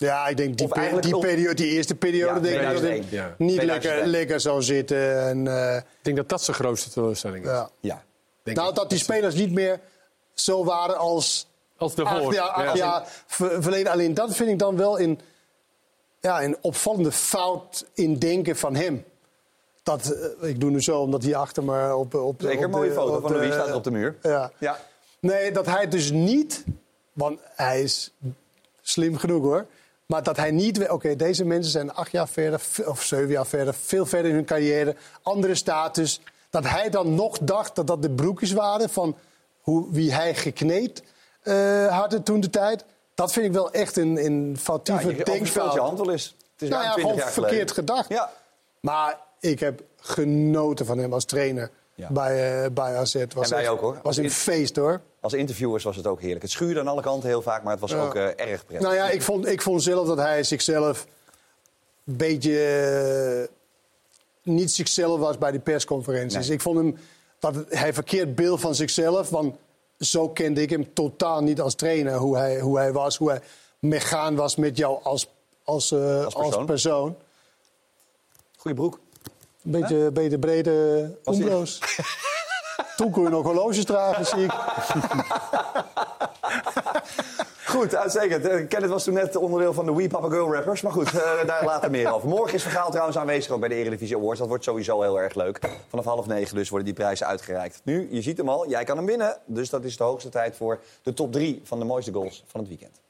Ja, 0.00 0.26
ik 0.28 0.36
denk 0.36 0.58
die, 0.58 0.68
pe- 0.68 1.00
die, 1.00 1.18
periode, 1.18 1.54
die 1.54 1.66
eerste 1.70 1.94
periode 1.94 2.34
Ja, 2.34 2.40
denk 2.40 2.54
ik 2.54 2.60
dat 2.68 2.76
2001. 2.76 3.00
het 3.02 3.10
Ja. 3.10 3.34
niet 3.38 3.54
2001. 3.56 3.92
lekker, 3.94 4.06
lekker 4.06 4.40
zou 4.40 4.62
zitten. 4.62 5.26
En, 5.28 5.46
eh, 5.46 5.76
Ik 5.76 5.84
denk 6.02 6.16
dat 6.16 6.28
dat 6.28 6.42
zijn 6.42 6.56
grootste 6.56 6.90
teleurstelling 6.90 7.44
is. 7.44 7.50
ja. 7.50 7.70
Ja. 7.80 8.02
Denk 8.42 8.56
Nou, 8.56 8.68
ik. 8.68 8.74
dat 8.74 8.90
die 8.90 8.98
spelers 8.98 9.34
niet 9.34 9.52
meer 9.52 9.80
zo 10.34 10.64
waren 10.64 10.96
als 10.98 11.46
Als 11.76 11.94
daarvoor. 11.94 12.38
acht 12.40 12.54
acht 12.54 12.64
Ja. 12.66 12.74
jaar 12.76 13.22
ver- 13.26 13.62
verleden. 13.62 13.92
Alleen 13.92 14.14
dat 14.14 14.34
vind 14.36 14.50
ik 14.50 14.58
dan 14.58 14.76
wel 14.76 15.00
een, 15.00 15.20
ja, 16.20 16.42
een 16.42 16.56
opvallende 16.60 17.12
fout 17.12 17.86
in 17.94 18.18
denken 18.18 18.56
van 18.56 18.74
hem. 18.74 19.04
Dat, 19.82 20.10
eh, 20.40 20.48
ik 20.48 20.60
doe 20.60 20.70
nu 20.70 20.82
zo 20.82 21.00
omdat 21.00 21.22
hij 21.22 21.34
achter 21.36 21.64
me 21.64 21.94
op, 21.96 22.14
op 22.14 22.40
Zeker, 22.42 22.56
op 22.66 22.72
de- 22.72 22.78
mooie 22.78 22.92
foto 22.92 23.14
op 23.14 23.20
van 23.20 23.30
de- 23.32 23.36
Louis 23.38 23.52
staat 23.54 23.72
op 23.74 23.84
de 23.84 23.90
muur. 23.90 24.16
Ja. 24.22 24.52
Ja. 24.58 24.78
Nee, 25.20 25.52
dat 25.52 25.66
hij 25.66 25.88
dus 25.88 26.10
niet, 26.10 26.64
want 27.12 27.40
hij 27.54 27.82
is 27.82 28.12
slim 28.80 29.16
genoeg 29.16 29.42
hoor. 29.42 29.66
Maar 30.10 30.22
dat 30.22 30.36
hij 30.36 30.50
niet, 30.50 30.88
oké, 30.88 31.16
deze 31.16 31.44
mensen 31.44 31.72
zijn 31.72 31.92
acht 31.94 32.10
jaar 32.10 32.28
verder, 32.28 32.60
of 32.86 33.02
zeven 33.02 33.28
jaar 33.30 33.46
verder, 33.46 33.74
veel 33.74 34.06
verder 34.06 34.30
in 34.30 34.36
hun 34.36 34.44
carrière, 34.44 34.96
andere 35.22 35.54
status. 35.54 36.20
Dat 36.50 36.64
hij 36.68 36.90
dan 36.90 37.14
nog 37.14 37.38
dacht 37.38 37.74
dat 37.74 37.86
dat 37.86 38.02
de 38.02 38.10
broekjes 38.10 38.52
waren 38.52 38.88
van 38.90 39.16
hoe, 39.60 39.86
wie 39.90 40.12
hij 40.14 40.34
gekneed 40.34 41.02
eh 41.42 41.98
had 41.98 42.24
toen 42.24 42.40
de 42.40 42.50
tijd. 42.50 42.84
Dat 43.14 43.32
vind 43.32 43.46
ik 43.46 43.52
wel 43.52 43.70
echt 43.70 43.96
een, 43.96 44.24
een 44.24 44.50
Ja, 44.52 44.60
foutieve 44.60 45.24
denkfout. 45.24 45.72
je 45.72 45.80
hand 45.80 45.98
wel 45.98 46.10
eens. 46.10 46.36
Het 46.52 46.62
is 46.62 46.68
nou 46.68 46.82
ja, 46.82 46.92
20 46.92 47.14
gewoon 47.22 47.32
verkeerd 47.32 47.70
gedacht. 47.72 48.08
Ja. 48.08 48.30
Maar 48.80 49.18
ik 49.40 49.60
heb 49.60 49.82
genoten 50.00 50.86
van 50.86 50.98
hem 50.98 51.12
als 51.12 51.24
trainer 51.24 51.70
Ja. 51.94 52.08
bij, 52.10 52.64
eh, 52.64 52.70
bij 52.70 52.96
AZ. 52.96 53.24
Was 53.34 53.50
En 53.50 53.56
wij 53.56 53.68
ook, 53.68 53.80
hoor. 53.80 53.98
was 54.02 54.16
een 54.16 54.30
feest 54.30 54.76
hoor. 54.76 55.00
Als 55.20 55.32
interviewers 55.32 55.84
was 55.84 55.96
het 55.96 56.06
ook 56.06 56.20
heerlijk. 56.20 56.42
Het 56.42 56.50
schuurde 56.50 56.80
aan 56.80 56.88
alle 56.88 57.02
kanten 57.02 57.28
heel 57.28 57.42
vaak, 57.42 57.62
maar 57.62 57.72
het 57.72 57.80
was 57.80 57.90
Ja. 57.90 58.02
ook 58.06 58.14
eh, 58.14 58.24
erg 58.24 58.64
prettig. 58.66 58.80
Nou 58.80 58.94
ja, 58.94 59.10
ik 59.10 59.22
vond, 59.22 59.46
ik 59.46 59.62
vond 59.62 59.82
zelf 59.82 60.06
dat 60.06 60.16
hij 60.16 60.42
zichzelf 60.42 61.06
een 62.06 62.16
beetje 62.16 62.58
eh, 64.42 64.52
niet 64.52 64.72
zichzelf 64.72 65.20
was 65.20 65.38
bij 65.38 65.50
die 65.50 65.60
persconferenties. 65.60 66.46
Nee. 66.46 66.56
Ik 66.56 66.60
vond 66.60 66.76
hem 66.76 66.96
dat 67.38 67.54
hij 67.68 67.92
verkeerd 67.94 68.34
beeld 68.34 68.60
van 68.60 68.74
zichzelf. 68.74 69.28
Want 69.30 69.56
zo 69.98 70.28
kende 70.28 70.62
ik 70.62 70.70
hem 70.70 70.94
totaal 70.94 71.42
niet 71.42 71.60
als 71.60 71.74
trainer. 71.74 72.14
Hoe 72.16 72.36
hij, 72.36 72.60
hoe 72.60 72.78
hij 72.78 72.92
was, 72.92 73.16
hoe 73.16 73.30
hij 73.30 73.40
megaan 73.78 74.36
was 74.36 74.56
met 74.56 74.76
jou 74.76 75.02
als, 75.02 75.28
als, 75.64 75.92
eh, 75.92 76.24
als, 76.24 76.34
persoon. 76.34 76.66
persoon. 76.66 77.16
Goeie 78.56 78.76
broek. 78.76 78.98
Een 79.64 79.70
beetje, 79.70 80.10
beetje 80.10 80.38
brede 80.38 81.10
ombro's. 81.24 81.78
Toen 83.00 83.10
kon 83.10 83.22
je 83.22 83.28
nog 83.28 83.44
horloges 83.44 83.84
dragen, 83.84 84.26
zie 84.26 84.44
ik. 84.44 84.52
Goed, 87.66 87.94
uitstekend. 87.94 88.46
Eh, 88.46 88.68
Kenneth 88.68 88.90
was 88.90 89.04
toen 89.04 89.14
net 89.14 89.36
onderdeel 89.36 89.72
van 89.72 89.84
de 89.84 89.94
We 89.94 90.08
Papa 90.08 90.28
Girl 90.28 90.54
rappers. 90.54 90.80
Maar 90.80 90.92
goed, 90.92 91.06
eh, 91.06 91.46
daar 91.46 91.64
later 91.64 91.90
meer 91.90 92.12
over. 92.12 92.28
Morgen 92.28 92.54
is 92.54 92.62
Vergaal 92.62 92.90
trouwens 92.90 93.18
aanwezig 93.18 93.52
ook 93.52 93.60
bij 93.60 93.68
de 93.68 93.74
Eredivisie 93.74 94.16
Awards. 94.16 94.38
Dat 94.38 94.48
wordt 94.48 94.64
sowieso 94.64 95.02
heel 95.02 95.20
erg 95.20 95.34
leuk. 95.34 95.60
Vanaf 95.88 96.04
half 96.04 96.26
negen 96.26 96.54
dus 96.54 96.68
worden 96.68 96.86
die 96.86 96.96
prijzen 96.96 97.26
uitgereikt. 97.26 97.80
Nu, 97.84 98.08
je 98.10 98.22
ziet 98.22 98.36
hem 98.36 98.48
al, 98.48 98.68
jij 98.68 98.84
kan 98.84 98.96
hem 98.96 99.06
winnen. 99.06 99.36
Dus 99.44 99.70
dat 99.70 99.84
is 99.84 99.96
de 99.96 100.04
hoogste 100.04 100.28
tijd 100.28 100.56
voor 100.56 100.80
de 101.02 101.14
top 101.14 101.32
drie 101.32 101.60
van 101.64 101.78
de 101.78 101.84
mooiste 101.84 102.12
goals 102.12 102.44
van 102.46 102.60
het 102.60 102.68
weekend. 102.68 103.00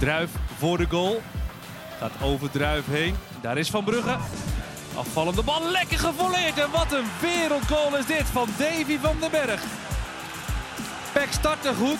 Druif 0.00 0.30
voor 0.58 0.78
de 0.78 0.86
goal. 0.86 1.20
Gaat 1.98 2.12
over 2.22 2.50
Druif 2.50 2.86
heen. 2.86 3.14
Daar 3.40 3.58
is 3.58 3.70
Van 3.70 3.84
Brugge. 3.84 4.16
Afvallende 4.96 5.42
bal, 5.42 5.70
lekker 5.70 5.98
gevolleerd. 5.98 6.58
En 6.58 6.70
wat 6.70 6.92
een 6.92 7.06
wereldgoal 7.20 7.96
is 7.96 8.06
dit 8.06 8.24
van 8.32 8.48
Davy 8.58 8.98
van 8.98 9.16
den 9.20 9.30
Berg. 9.30 9.62
Peck 11.12 11.32
startte 11.32 11.74
goed. 11.74 11.98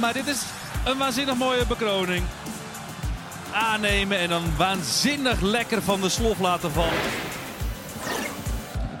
Maar 0.00 0.12
dit 0.12 0.26
is 0.26 0.42
een 0.84 0.98
waanzinnig 0.98 1.36
mooie 1.36 1.66
bekroning. 1.66 2.24
Aannemen 3.52 4.18
en 4.18 4.28
dan 4.28 4.56
waanzinnig 4.56 5.40
lekker 5.40 5.82
van 5.82 6.00
de 6.00 6.08
slof 6.08 6.38
laten 6.38 6.72
vallen. 6.72 6.98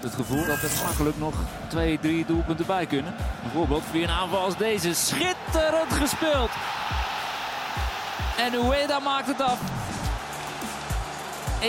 Het 0.00 0.14
gevoel 0.14 0.46
dat 0.46 0.62
er 0.62 0.70
makkelijk 0.84 1.18
nog 1.18 1.34
twee, 1.68 1.98
drie 1.98 2.26
doelpunten 2.26 2.66
bij 2.66 2.86
kunnen. 2.86 3.14
Bijvoorbeeld 3.42 3.82
via 3.90 4.02
een 4.02 4.10
aanval 4.10 4.44
als 4.44 4.56
deze. 4.56 4.94
Schitterend 4.94 5.92
gespeeld. 5.92 6.50
En 8.38 8.54
Ueda 8.54 8.98
maakt 8.98 9.26
het 9.26 9.40
af. 9.40 9.58
1-4. 11.60 11.64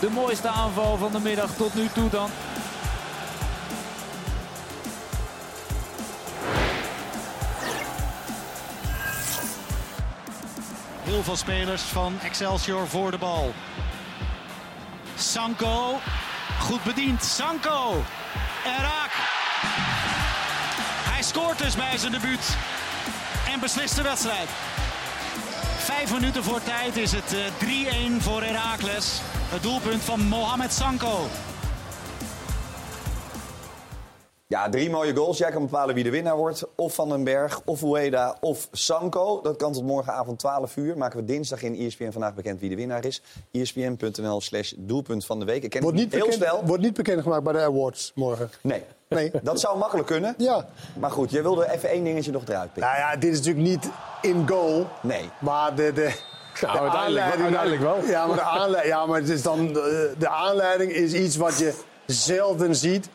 De 0.00 0.10
mooiste 0.10 0.48
aanval 0.48 0.96
van 0.96 1.12
de 1.12 1.20
middag 1.20 1.50
tot 1.54 1.74
nu 1.74 1.88
toe 1.88 2.10
dan. 2.10 2.30
Heel 11.02 11.22
veel 11.22 11.36
spelers 11.36 11.82
van 11.82 12.14
Excelsior 12.22 12.88
voor 12.88 13.10
de 13.10 13.18
bal. 13.18 13.52
Sanko. 15.16 15.98
Goed 16.60 16.82
bediend. 16.84 17.24
Sanko. 17.24 18.04
En 18.64 18.82
raak. 18.82 19.10
Hij 21.10 21.22
scoort 21.22 21.58
dus 21.58 21.74
bij 21.74 21.98
zijn 21.98 22.12
debuut. 22.12 22.56
En 23.52 23.60
beslist 23.60 23.96
de 23.96 24.02
wedstrijd. 24.02 24.48
Vijf 25.78 26.12
minuten 26.12 26.44
voor 26.44 26.62
tijd 26.62 26.96
is 26.96 27.12
het 27.12 27.32
eh, 27.32 28.10
3-1 28.18 28.22
voor 28.22 28.42
Heracles. 28.42 29.20
Het 29.48 29.62
doelpunt 29.62 30.02
van 30.02 30.20
Mohamed 30.20 30.72
Sanko. 30.72 31.28
Ja, 34.50 34.68
drie 34.68 34.90
mooie 34.90 35.14
goals. 35.16 35.38
Jij 35.38 35.50
kan 35.50 35.62
bepalen 35.62 35.94
wie 35.94 36.04
de 36.04 36.10
winnaar 36.10 36.36
wordt. 36.36 36.64
Of 36.74 36.94
Van 36.94 37.08
den 37.08 37.24
Berg, 37.24 37.60
of 37.64 37.82
Ueda, 37.82 38.36
of 38.40 38.68
Sanko. 38.72 39.40
Dat 39.42 39.56
kan 39.56 39.72
tot 39.72 39.84
morgenavond 39.84 40.38
12 40.38 40.76
uur. 40.76 40.96
Maken 40.96 41.18
we 41.18 41.24
dinsdag 41.24 41.62
in 41.62 41.74
ESPN 41.86 42.10
vandaag 42.10 42.34
bekend 42.34 42.60
wie 42.60 42.68
de 42.68 42.76
winnaar 42.76 43.04
is. 43.04 43.22
ESPN.nl 43.52 44.40
slash 44.40 44.72
doelpunt 44.76 45.24
van 45.26 45.38
de 45.38 45.44
week. 45.44 45.62
Ik 45.62 45.70
ken 45.70 45.82
Wordt 45.82 45.96
niet, 45.96 46.12
heel 46.12 46.20
bekend, 46.26 46.42
snel. 46.42 46.64
wordt 46.64 46.82
niet 46.82 46.94
bekendgemaakt 46.94 47.42
bij 47.42 47.52
de 47.52 47.60
awards 47.60 48.12
morgen. 48.14 48.50
Nee. 48.62 48.82
Nee. 49.08 49.30
Dat 49.42 49.60
zou 49.60 49.78
makkelijk 49.78 50.06
kunnen. 50.08 50.34
Ja. 50.38 50.66
Maar 50.98 51.10
goed, 51.10 51.30
jij 51.30 51.42
wilde 51.42 51.70
even 51.72 51.88
één 51.88 52.04
dingetje 52.04 52.30
nog 52.32 52.42
eruit 52.48 52.72
pikken. 52.72 52.92
Nou 52.92 52.96
ja, 53.12 53.16
dit 53.16 53.32
is 53.32 53.38
natuurlijk 53.38 53.66
niet 53.66 53.88
in 54.22 54.48
goal. 54.48 54.86
Nee. 55.02 55.30
Maar 55.40 55.74
de, 55.74 55.82
de, 55.82 55.92
de 56.60 56.66
Nou, 56.66 56.78
uiteindelijk 56.78 57.24
wel- 57.34 57.42
uiteindelijk 57.42 57.82
wel. 57.82 58.04
Ja, 58.04 58.26
maar, 58.26 58.36
de 58.36 58.42
aanleiding, 58.42 58.94
ja, 58.94 59.06
maar 59.06 59.18
het 59.20 59.28
is 59.28 59.42
dan, 59.42 59.66
de, 59.72 60.14
de 60.18 60.28
aanleiding 60.28 60.92
is 60.92 61.12
iets 61.12 61.36
wat 61.36 61.58
je 61.58 61.74
zelden 62.06 62.76
ziet. 62.76 63.08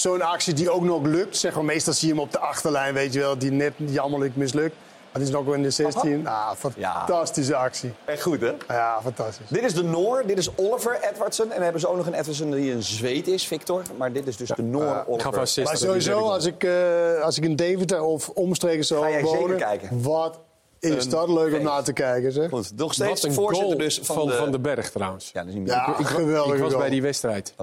Zo'n 0.00 0.22
actie 0.22 0.54
die 0.54 0.70
ook 0.70 0.82
nog 0.82 1.02
lukt. 1.02 1.36
Zeg 1.36 1.54
maar, 1.54 1.64
meestal 1.64 1.92
zie 1.92 2.08
je 2.08 2.14
hem 2.14 2.22
op 2.22 2.32
de 2.32 2.38
achterlijn, 2.38 2.94
weet 2.94 3.12
je 3.12 3.18
wel, 3.18 3.38
die 3.38 3.50
net 3.50 3.72
jammerlijk 3.76 4.36
mislukt. 4.36 4.74
Maar 5.12 5.20
dit 5.20 5.28
is 5.28 5.34
nog 5.34 5.44
wel 5.44 5.54
in 5.54 5.62
de 5.62 5.70
16. 5.70 6.26
Ah, 6.26 6.50
fantastische 6.56 7.56
actie. 7.56 7.92
Echt 8.04 8.22
goed, 8.22 8.40
hè? 8.40 8.52
Ja, 8.68 8.98
fantastisch. 9.02 9.46
Dit 9.48 9.62
is 9.62 9.74
de 9.74 9.82
Noor, 9.84 10.22
dit 10.26 10.38
is 10.38 10.48
Oliver 10.56 10.98
Edwardson. 11.12 11.46
En 11.46 11.52
dan 11.54 11.62
hebben 11.62 11.80
ze 11.80 11.88
ook 11.88 11.96
nog 11.96 12.06
een 12.06 12.14
Edwardson 12.14 12.50
die 12.50 12.72
een 12.72 12.82
zweet 12.82 13.28
is, 13.28 13.46
Victor. 13.46 13.82
Maar 13.96 14.12
dit 14.12 14.26
is 14.26 14.36
dus 14.36 14.48
de 14.48 14.62
Noor 14.62 15.04
Oliver. 15.06 15.32
Maar 15.64 15.76
sowieso, 15.76 16.18
als 16.18 16.44
ik, 16.44 16.64
eh, 16.64 17.20
als 17.22 17.36
ik 17.36 17.44
in 17.44 17.56
Deventer 17.56 18.02
of 18.02 18.28
omstreken 18.28 18.84
zou 18.84 19.02
Ga 19.02 19.10
jij 19.10 19.20
zeker 19.20 19.38
wonen... 19.38 19.56
kijken? 19.56 20.02
Wat 20.02 20.38
is 20.80 21.04
Een 21.04 21.10
dat 21.10 21.28
leuk 21.28 21.56
om 21.56 21.62
naar 21.62 21.82
te 21.82 21.92
kijken, 21.92 22.32
zeg. 22.32 22.48
Goed, 22.48 22.72
nog 22.76 22.92
steeds 22.94 23.20
voorzitter 23.20 23.66
goal 23.66 23.76
dus 23.78 24.00
van, 24.02 24.16
van, 24.16 24.26
de... 24.26 24.34
van 24.34 24.50
de 24.50 24.58
Berg 24.58 24.90
trouwens. 24.90 25.30
Ja, 25.32 25.40
dat 25.40 25.48
is 25.48 25.54
niet 25.54 25.62
meer. 25.62 25.72
Ja, 25.72 25.88
ik, 25.88 25.98
ik- 25.98 26.06
geweldige 26.06 26.54
ik 26.54 26.60
was 26.60 26.68
goal. 26.68 26.80
bij 26.80 26.90
die 26.90 27.02
wedstrijd. 27.02 27.54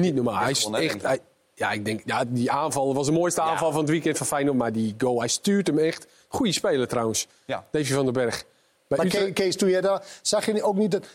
Niet 0.00 0.14
normaal. 0.14 0.36
Hij 0.38 0.50
is 0.50 0.64
echt... 0.72 1.02
hij- 1.02 1.20
ja, 1.54 1.72
ik 1.72 1.84
denk, 1.84 2.02
ja, 2.04 2.24
die 2.28 2.50
aanval 2.50 2.94
was 2.94 3.06
de 3.06 3.12
mooiste 3.12 3.40
aanval 3.40 3.70
van 3.70 3.80
het 3.80 3.90
weekend 3.90 4.16
van 4.16 4.26
Feyenoord. 4.26 4.56
Maar 4.56 4.72
die 4.72 4.94
goal, 4.98 5.18
hij 5.18 5.28
stuurt 5.28 5.66
hem 5.66 5.78
echt. 5.78 6.06
Goeie 6.28 6.52
speler 6.52 6.88
trouwens. 6.88 7.26
Ja. 7.44 7.64
Davy 7.70 7.92
van 7.92 8.04
den 8.04 8.12
Berg. 8.14 8.44
Bij 8.88 8.98
Maar 8.98 9.06
Utrecht- 9.06 9.32
Kees, 9.32 9.56
toen 9.56 9.68
jij 9.68 9.80
daar... 9.80 10.02
Zag 10.22 10.46
je 10.46 10.62
ook 10.62 10.76
niet 10.76 10.90
dat... 10.90 11.06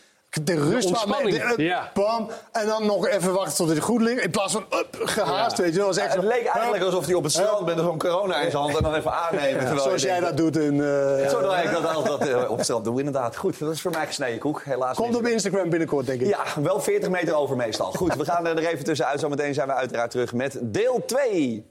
De 0.42 0.54
rust 0.54 0.90
waarmee- 0.90 1.38
de- 1.56 1.62
ja. 1.62 1.90
Bam, 1.94 2.30
en 2.52 2.66
dan 2.66 2.86
nog 2.86 3.08
even 3.08 3.32
wachten 3.32 3.56
tot 3.56 3.68
het 3.68 3.78
goed 3.78 4.00
ligt. 4.02 4.22
In 4.22 4.30
plaats 4.30 4.52
van 4.52 4.64
up, 4.70 4.96
gehaast, 5.00 5.56
Ja. 5.56 5.62
weet 5.62 5.72
je 5.72 5.78
wel. 5.78 5.86
Dat 5.86 5.96
was 5.96 6.04
echt 6.04 6.14
Ja, 6.14 6.20
het 6.20 6.30
zo- 6.30 6.36
leek 6.38 6.46
eigenlijk 6.46 6.84
alsof 6.84 7.04
hij 7.06 7.14
op 7.14 7.22
het 7.22 7.32
strand 7.32 7.64
bent 7.64 7.76
met 7.76 7.86
zo'n 7.86 7.98
corona 7.98 8.40
in 8.40 8.50
zijn 8.50 8.62
hand 8.62 8.76
en 8.76 8.82
dan 8.82 8.94
even 8.94 9.12
aannemen. 9.12 9.80
Zoals 9.80 10.02
jij 10.02 10.20
denkt, 10.20 10.26
dat 10.26 10.36
doet 10.36 10.56
in... 10.62 10.72
eh, 10.80 11.28
Zo 11.30 11.40
doe 11.40 11.54
ik 11.64 11.70
dat 11.70 11.94
altijd 11.94 12.28
eh, 12.28 12.50
op 12.50 12.56
het 12.56 12.64
strand. 12.64 12.84
Doe 12.84 12.98
inderdaad. 12.98 13.36
Goed, 13.36 13.58
dat 13.58 13.72
is 13.72 13.80
voor 13.80 13.90
mij 13.90 14.06
gesneden 14.06 14.38
koek. 14.38 14.62
Helaas 14.64 14.96
Komt 14.96 15.16
op 15.16 15.26
Instagram 15.26 15.70
binnenkort, 15.70 16.06
denk 16.06 16.20
ik. 16.20 16.26
Ja, 16.26 16.44
wel 16.62 16.80
40 16.80 17.08
meter 17.08 17.34
over 17.34 17.56
meestal. 17.56 17.92
Goed, 17.92 18.14
we 18.14 18.24
gaan 18.24 18.46
er 18.46 18.58
even 18.58 18.84
tussenuit. 18.84 19.20
Zometeen 19.20 19.54
zijn 19.54 19.66
we 19.66 19.74
uiteraard 19.74 20.10
terug 20.10 20.32
met 20.32 20.58
deel 20.62 21.02
2. 21.06 21.66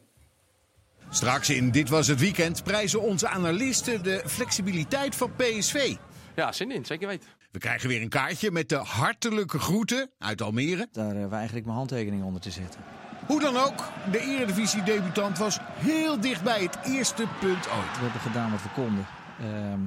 Straks 1.10 1.50
in 1.50 1.72
Dit 1.72 1.90
Was 1.90 2.08
Het 2.08 2.20
Weekend 2.20 2.64
prijzen 2.64 3.02
onze 3.02 3.28
analisten 3.28 4.04
de 4.04 4.22
flexibiliteit 4.26 5.16
van 5.16 5.32
PSV. 5.36 5.96
Ja, 6.36 6.52
zin 6.52 6.72
in, 6.72 6.86
zeker 6.86 7.08
weten. 7.08 7.28
We 7.54 7.60
krijgen 7.60 7.90
weer 7.90 8.02
een 8.02 8.10
kaartje 8.10 8.52
met 8.52 8.70
de 8.70 8.76
hartelijke 8.76 9.60
groeten 9.60 10.10
uit 10.20 10.42
Almere. 10.42 10.88
Daar 10.92 11.06
hebben 11.06 11.30
we 11.30 11.36
eigenlijk 11.36 11.66
mijn 11.66 11.78
handtekening 11.78 12.24
onder 12.24 12.42
te 12.42 12.52
zetten. 12.52 12.82
Hoe 13.26 13.40
dan 13.40 13.58
ook, 13.58 13.90
de 14.12 14.20
Eredivisie-debutant 14.20 15.38
was 15.38 15.60
heel 15.62 16.20
dichtbij 16.20 16.62
het 16.62 16.78
eerste 16.86 17.28
punt 17.40 17.68
ooit. 17.68 17.98
We 17.98 18.04
hebben 18.04 18.22
gedaan 18.22 18.52
wat 18.52 18.64
we 18.64 18.70
konden. 18.74 19.06
Ehm, 19.40 19.80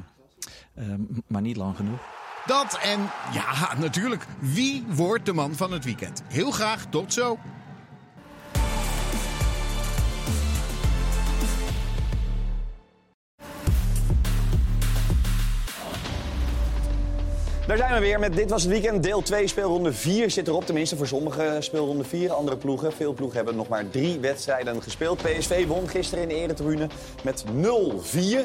ehm, 0.75 1.01
maar 1.27 1.43
niet 1.43 1.57
lang 1.57 1.77
genoeg. 1.77 1.99
Dat 2.45 2.79
en, 2.83 3.11
ja, 3.33 3.75
natuurlijk, 3.79 4.27
wie 4.39 4.85
wordt 4.89 5.27
de 5.27 5.33
man 5.33 5.55
van 5.55 5.73
het 5.73 5.85
weekend? 5.85 6.23
Heel 6.29 6.51
graag, 6.51 6.87
tot 6.91 7.12
zo. 7.12 7.39
Daar 17.67 17.77
zijn 17.77 17.93
we 17.93 18.01
weer 18.01 18.19
met 18.19 18.35
Dit 18.35 18.51
Was 18.51 18.62
Het 18.62 18.71
Weekend. 18.71 19.03
Deel 19.03 19.23
2, 19.23 19.47
speelronde 19.47 19.93
4 19.93 20.31
zit 20.31 20.49
erop. 20.49 20.67
Tenminste 20.67 20.97
voor 20.97 21.07
sommige 21.07 21.57
speelronde 21.59 22.05
4. 22.05 22.33
Andere 22.33 22.57
ploegen, 22.57 22.93
veel 22.93 23.12
ploegen 23.12 23.37
hebben 23.37 23.57
nog 23.57 23.69
maar 23.69 23.91
drie 23.91 24.19
wedstrijden 24.21 24.83
gespeeld. 24.83 25.23
PSV 25.23 25.67
won 25.67 25.89
gisteren 25.89 26.23
in 26.23 26.29
de 26.29 26.35
Eretribune 26.35 26.87
met 27.23 27.45
0-4. 27.45 28.45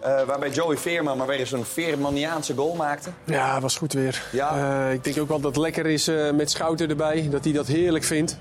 Eh, 0.00 0.22
waarbij 0.22 0.50
Joey 0.50 0.76
Veerman 0.76 1.16
maar 1.16 1.26
weer 1.26 1.38
eens 1.38 1.52
een 1.52 1.64
Veermaniaanse 1.64 2.54
goal 2.54 2.74
maakte. 2.74 3.10
Ja, 3.24 3.52
het 3.52 3.62
was 3.62 3.76
goed 3.76 3.92
weer. 3.92 4.22
Ja. 4.32 4.86
Eh, 4.86 4.92
ik 4.92 5.04
denk 5.04 5.18
ook 5.18 5.28
wel 5.28 5.40
dat 5.40 5.54
het 5.54 5.62
lekker 5.62 5.86
is 5.86 6.08
eh, 6.08 6.30
met 6.30 6.50
Schouten 6.50 6.88
erbij. 6.88 7.28
Dat 7.30 7.44
hij 7.44 7.52
dat 7.52 7.66
heerlijk 7.66 8.04
vindt. 8.04 8.38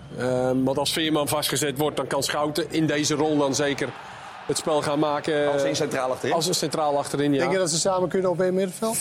Want 0.64 0.78
als 0.78 0.94
Veerman 0.94 1.28
vastgezet 1.28 1.78
wordt, 1.78 1.98
dan 1.98 2.08
kan 2.08 2.24
Schouten 2.24 2.66
in 2.70 2.88
deze 2.88 3.16
rol 3.16 3.38
dan 3.38 3.56
zeker 3.56 3.90
het 4.46 4.58
spel 4.58 4.82
gaan 4.82 5.00
maken. 5.00 5.52
Als 5.52 5.64
een 5.64 5.76
centraal 5.76 6.12
achterin. 6.12 6.36
Als 6.36 6.48
een 6.48 6.56
centraal 6.56 6.98
achterin, 6.98 7.34
ja. 7.34 7.40
Denk 7.40 7.52
je 7.52 7.58
dat 7.58 7.70
ze 7.70 7.80
samen 7.80 8.10
kunnen 8.10 8.30
op 8.30 8.42
één 8.42 8.54
middenveld? 8.54 8.98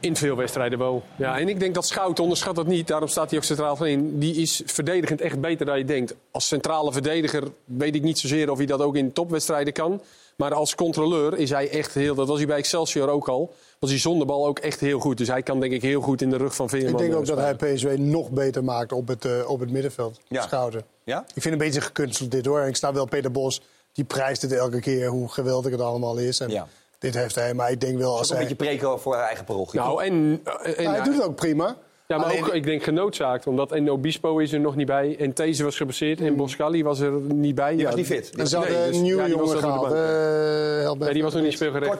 In 0.00 0.16
veel 0.16 0.36
wedstrijden 0.36 0.78
wel. 0.78 1.02
Ja, 1.16 1.38
en 1.38 1.48
ik 1.48 1.60
denk 1.60 1.74
dat 1.74 1.86
Schouten, 1.86 2.22
onderschat 2.22 2.54
dat 2.54 2.66
niet, 2.66 2.86
daarom 2.86 3.08
staat 3.08 3.30
hij 3.30 3.38
ook 3.38 3.44
centraal 3.44 3.70
achterin. 3.70 4.18
Die 4.18 4.34
is 4.34 4.62
verdedigend 4.66 5.20
echt 5.20 5.40
beter 5.40 5.66
dan 5.66 5.78
je 5.78 5.84
denkt. 5.84 6.14
Als 6.30 6.48
centrale 6.48 6.92
verdediger 6.92 7.42
weet 7.64 7.94
ik 7.94 8.02
niet 8.02 8.18
zozeer 8.18 8.50
of 8.50 8.56
hij 8.56 8.66
dat 8.66 8.80
ook 8.80 8.96
in 8.96 9.12
topwedstrijden 9.12 9.72
kan. 9.72 10.00
Maar 10.36 10.54
als 10.54 10.74
controleur 10.74 11.38
is 11.38 11.50
hij 11.50 11.70
echt 11.70 11.94
heel, 11.94 12.14
dat 12.14 12.28
was 12.28 12.38
hij 12.38 12.46
bij 12.46 12.56
Excelsior 12.56 13.08
ook 13.08 13.28
al, 13.28 13.54
was 13.78 13.90
hij 13.90 13.98
zonder 13.98 14.26
bal 14.26 14.46
ook 14.46 14.58
echt 14.58 14.80
heel 14.80 14.98
goed. 15.00 15.18
Dus 15.18 15.28
hij 15.28 15.42
kan 15.42 15.60
denk 15.60 15.72
ik 15.72 15.82
heel 15.82 16.00
goed 16.00 16.22
in 16.22 16.30
de 16.30 16.36
rug 16.36 16.54
van 16.54 16.68
Veerman 16.68 16.92
Ik 16.92 16.98
denk 16.98 17.12
eh, 17.12 17.18
ook 17.18 17.26
dat 17.26 17.38
hij 17.38 17.54
PSV 17.54 17.96
nog 17.98 18.30
beter 18.30 18.64
maakt 18.64 18.92
op 18.92 19.08
het, 19.08 19.24
eh, 19.24 19.50
op 19.50 19.60
het 19.60 19.70
middenveld. 19.70 20.20
Ja. 20.28 20.42
Schouten. 20.42 20.82
Ja? 21.04 21.18
Ik 21.20 21.42
vind 21.42 21.44
het 21.44 21.52
een 21.52 21.58
beetje 21.58 21.80
gekunsteld 21.80 22.30
dit 22.30 22.46
hoor. 22.46 22.60
En 22.60 22.68
ik 22.68 22.76
snap 22.76 22.94
wel 22.94 23.06
Peter 23.06 23.30
Bos, 23.30 23.60
die 23.92 24.04
prijst 24.04 24.42
het 24.42 24.52
elke 24.52 24.80
keer 24.80 25.08
hoe 25.08 25.28
geweldig 25.28 25.72
het 25.72 25.80
allemaal 25.80 26.18
is. 26.18 26.40
En 26.40 26.50
Ja. 26.50 26.68
Dit 26.98 27.14
heeft 27.14 27.34
hij, 27.34 27.54
maar 27.54 27.70
ik 27.70 27.80
denk 27.80 27.98
wel 27.98 28.10
Als 28.10 28.18
als 28.18 28.30
een 28.30 28.36
hij... 28.36 28.46
beetje 28.46 28.64
preken 28.64 29.00
voor 29.00 29.14
haar 29.14 29.26
eigen 29.26 29.44
parochie. 29.44 29.80
Nou, 29.80 30.04
en, 30.04 30.40
en, 30.62 30.82
Ja, 30.82 30.90
hij 30.90 31.02
doet 31.02 31.14
het 31.14 31.22
ook 31.24 31.34
prima. 31.36 31.76
Ja, 32.06 32.16
maar 32.16 32.26
Alleen- 32.26 32.44
ook, 32.44 32.54
ik 32.54 32.64
denk 32.64 32.82
genoodzaakt. 32.82 33.46
Omdat 33.46 33.72
en 33.72 33.90
Obispo 33.90 34.38
is 34.38 34.52
er 34.52 34.60
nog 34.60 34.76
niet 34.76 34.86
bij. 34.86 35.16
En 35.18 35.32
These 35.32 35.64
was 35.64 35.76
geblesseerd. 35.76 36.20
En 36.20 36.36
Boscali 36.36 36.84
was 36.84 37.00
er 37.00 37.10
niet 37.12 37.54
bij. 37.54 37.70
Die 37.70 37.78
ja, 37.80 37.84
was 37.86 37.94
niet 37.94 38.06
fit. 38.06 38.30
En 38.36 38.46
ze 38.46 38.56
hadden 38.56 38.74
Nee, 38.74 38.84
een 38.86 38.92
dus- 38.92 39.00
nieuwe 39.00 39.22
ja, 39.22 39.28
jongen 39.28 39.58
gehaald. 39.58 39.88
bank. 39.88 41.00
eh, 41.02 41.12
die 41.12 41.22
was 41.22 41.34
nog 41.34 41.42
niet 41.42 41.52
speelgerecht. 41.52 41.90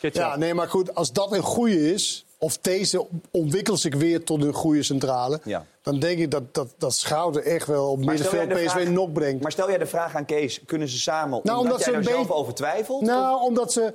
Ketchup. 0.00 0.14
Ja, 0.14 0.36
nee, 0.36 0.54
maar 0.54 0.68
goed, 0.68 0.94
als 0.94 1.12
dat 1.12 1.32
een 1.32 1.42
goede 1.42 1.92
is, 1.92 2.26
of 2.38 2.58
deze 2.58 3.06
ontwikkelt 3.30 3.80
zich 3.80 3.94
weer 3.94 4.24
tot 4.24 4.42
een 4.44 4.52
goede 4.52 4.82
centrale, 4.82 5.40
Ja. 5.44 5.64
dan 5.82 5.98
denk 5.98 6.18
ik 6.18 6.30
dat, 6.30 6.54
dat, 6.54 6.74
dat 6.78 6.94
Schouten 6.94 7.44
echt 7.44 7.66
wel 7.66 7.90
op 7.90 8.04
middenveld 8.04 8.48
PSV 8.48 8.88
nog 8.90 9.12
brengt. 9.12 9.42
Maar 9.42 9.52
stel 9.52 9.68
jij 9.68 9.78
de 9.78 9.86
vraag 9.86 10.14
aan 10.16 10.24
Kees, 10.24 10.60
kunnen 10.66 10.88
ze 10.88 10.98
samen, 10.98 11.40
Nou, 11.42 11.58
omdat, 11.58 11.72
omdat 11.72 11.78
jij 11.84 12.02
ze 12.02 12.08
er 12.10 12.14
zelf 12.16 12.30
over 12.30 12.54
twijfelt? 12.54 13.00
Nou, 13.02 13.42
omdat 13.42 13.72
ze 13.72 13.94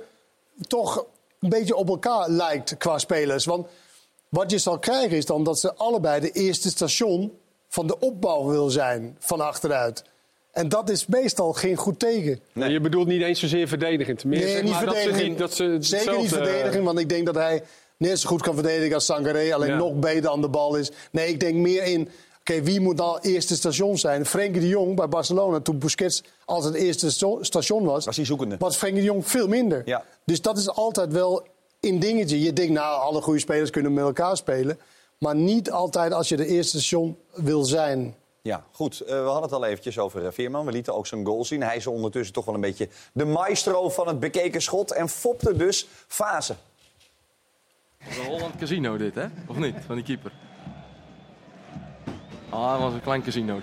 toch 0.66 1.06
een 1.40 1.48
beetje 1.48 1.74
op 1.76 1.88
elkaar 1.88 2.28
lijkt 2.28 2.76
qua 2.76 2.98
spelers. 2.98 3.44
Want 3.44 3.66
wat 4.28 4.50
je 4.50 4.58
zal 4.58 4.78
krijgen 4.78 5.16
is 5.16 5.26
dan 5.26 5.44
dat 5.44 5.58
ze 5.60 5.74
allebei 5.74 6.20
de 6.20 6.30
eerste 6.30 6.68
station 6.68 7.32
van 7.68 7.86
de 7.86 7.98
opbouw 7.98 8.46
wil 8.46 8.70
zijn 8.70 9.16
van 9.18 9.40
achteruit. 9.40 10.04
En 10.52 10.68
dat 10.68 10.90
is 10.90 11.06
meestal 11.06 11.52
geen 11.52 11.76
goed 11.76 11.98
teken. 11.98 12.40
Nee, 12.52 12.70
Je 12.70 12.80
bedoelt 12.80 13.06
niet 13.06 13.22
eens 13.22 13.40
zozeer 13.40 13.68
verdedigend. 13.68 14.24
Meer 14.24 14.38
Nee, 14.38 14.48
zeg 14.48 14.62
niet 14.62 14.72
maar 14.72 14.84
dat 14.84 14.94
ze 14.94 15.00
verdedigend. 15.00 15.28
niet, 15.30 15.38
dat 15.38 15.54
ze 15.54 15.76
Zeker 15.80 16.12
niet 16.12 16.20
hetzelfde- 16.20 16.28
verdedigen, 16.50 16.84
want 16.84 16.98
ik 16.98 17.08
denk 17.08 17.26
dat 17.26 17.34
hij 17.34 17.62
net 17.96 18.18
zo 18.18 18.28
goed 18.28 18.42
kan 18.42 18.54
verdedigen 18.54 18.94
als 18.94 19.04
Sangaré. 19.04 19.54
Alleen 19.54 19.68
Ja. 19.68 19.76
nog 19.76 19.94
beter 19.94 20.30
aan 20.30 20.40
de 20.40 20.48
bal 20.48 20.76
is. 20.76 20.90
Nee, 21.12 21.28
ik 21.28 21.40
denk 21.40 21.54
meer 21.54 21.82
in... 21.82 22.08
Oké, 22.40 22.62
wie 22.62 22.80
moet 22.80 22.96
nou 22.96 23.18
eerste 23.20 23.56
station 23.56 23.98
zijn? 23.98 24.26
Frenkie 24.26 24.60
de 24.60 24.68
Jong 24.68 24.96
bij 24.96 25.08
Barcelona, 25.08 25.60
toen 25.60 25.78
Busquets 25.78 26.22
altijd 26.44 26.74
het 26.74 26.82
eerste 26.82 27.10
station 27.40 27.84
was... 27.84 28.04
Was 28.04 28.16
hij 28.16 28.24
zoekende. 28.24 28.56
was 28.58 28.76
Frenkie 28.76 29.00
de 29.00 29.06
Jong 29.06 29.28
veel 29.28 29.48
minder. 29.48 29.82
Ja. 29.84 30.04
Dus 30.24 30.42
dat 30.42 30.58
is 30.58 30.70
altijd 30.70 31.12
wel 31.12 31.46
een 31.80 31.98
dingetje. 31.98 32.40
Je 32.40 32.52
denkt, 32.52 32.72
nou, 32.72 33.00
alle 33.00 33.22
goede 33.22 33.38
spelers 33.38 33.70
kunnen 33.70 33.94
met 33.94 34.04
elkaar 34.04 34.36
spelen. 34.36 34.78
Maar 35.18 35.34
niet 35.34 35.70
altijd 35.70 36.12
als 36.12 36.28
je 36.28 36.36
de 36.36 36.46
eerste 36.46 36.76
station 36.76 37.18
wil 37.32 37.64
zijn. 37.64 38.14
Ja, 38.42 38.64
goed. 38.72 39.00
Eh, 39.00 39.08
we 39.08 39.14
hadden 39.14 39.42
het 39.42 39.52
al 39.52 39.64
eventjes 39.64 39.98
over 39.98 40.26
eh, 40.26 40.32
Veerman. 40.32 40.66
We 40.66 40.72
lieten 40.72 40.94
ook 40.94 41.06
zijn 41.06 41.26
goal 41.26 41.44
zien. 41.44 41.62
Hij 41.62 41.76
is 41.76 41.86
ondertussen 41.86 42.34
toch 42.34 42.44
wel 42.44 42.54
een 42.54 42.60
beetje 42.60 42.88
de 43.12 43.24
maestro 43.24 43.88
van 43.88 44.08
het 44.08 44.20
bekeken 44.20 44.62
schot. 44.62 44.92
En 44.92 45.08
fopte 45.08 45.56
dus 45.56 45.88
fase. 46.06 46.54
Is 48.08 48.16
een 48.16 48.24
Holland 48.24 48.56
Casino 48.56 48.96
dit, 48.96 49.14
hè? 49.14 49.26
Of 49.46 49.56
niet? 49.56 49.74
Van 49.86 49.94
die 49.94 50.04
keeper. 50.04 50.32
Ah, 52.50 52.70
dat 52.72 52.80
was 52.80 52.92
een 52.92 53.00
klein 53.00 53.22
casino. 53.22 53.60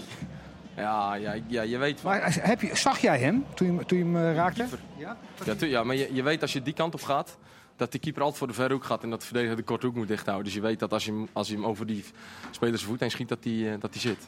Ja, 0.76 1.14
ja, 1.16 1.36
ja, 1.48 1.62
je 1.62 1.78
weet 1.78 2.00
van... 2.00 2.12
Maar 2.12 2.34
heb 2.42 2.62
je, 2.62 2.76
zag 2.76 3.00
jij 3.00 3.20
hem 3.20 3.46
toen 3.56 3.68
je, 3.68 3.74
hem- 3.74 3.86
toen 3.86 3.98
je 3.98 4.04
hem 4.04 4.16
eh, 4.18 4.36
raakte? 4.36 4.66
Ja, 4.98 5.18
tu- 5.58 5.66
ja 5.66 5.84
maar 5.84 5.96
je, 5.96 6.10
je 6.14 6.24
weet 6.24 6.42
als 6.42 6.54
je 6.54 6.62
die 6.62 6.74
kant 6.74 6.94
op 6.94 7.02
gaat, 7.02 7.38
dat 7.76 7.92
die 7.92 8.00
keeper 8.00 8.22
altijd 8.22 8.40
voor 8.40 8.48
de 8.48 8.54
verre 8.54 8.74
hoek 8.74 8.84
gaat 8.84 9.04
en 9.04 9.10
dat 9.10 9.20
de 9.20 9.26
verdediger 9.26 9.56
de 9.56 9.64
korte 9.64 9.86
hoek 9.86 9.96
moet 9.96 10.08
dichthouden. 10.08 10.46
Dus 10.46 10.54
je 10.54 10.62
weet 10.62 10.80
dat 10.80 10.94
als 10.94 11.06
je 11.06 11.12
hem, 11.12 11.28
als 11.34 11.48
je 11.48 11.54
hem 11.54 11.66
over 11.66 11.86
die 11.86 12.06
spelers 12.52 12.84
voet 12.84 13.00
heen 13.00 13.12
schiet, 13.12 13.30
dat 13.30 13.44
die, 13.44 13.70
eh, 13.72 13.80
dat 13.80 13.92
die 13.92 14.02
zit. 14.02 14.28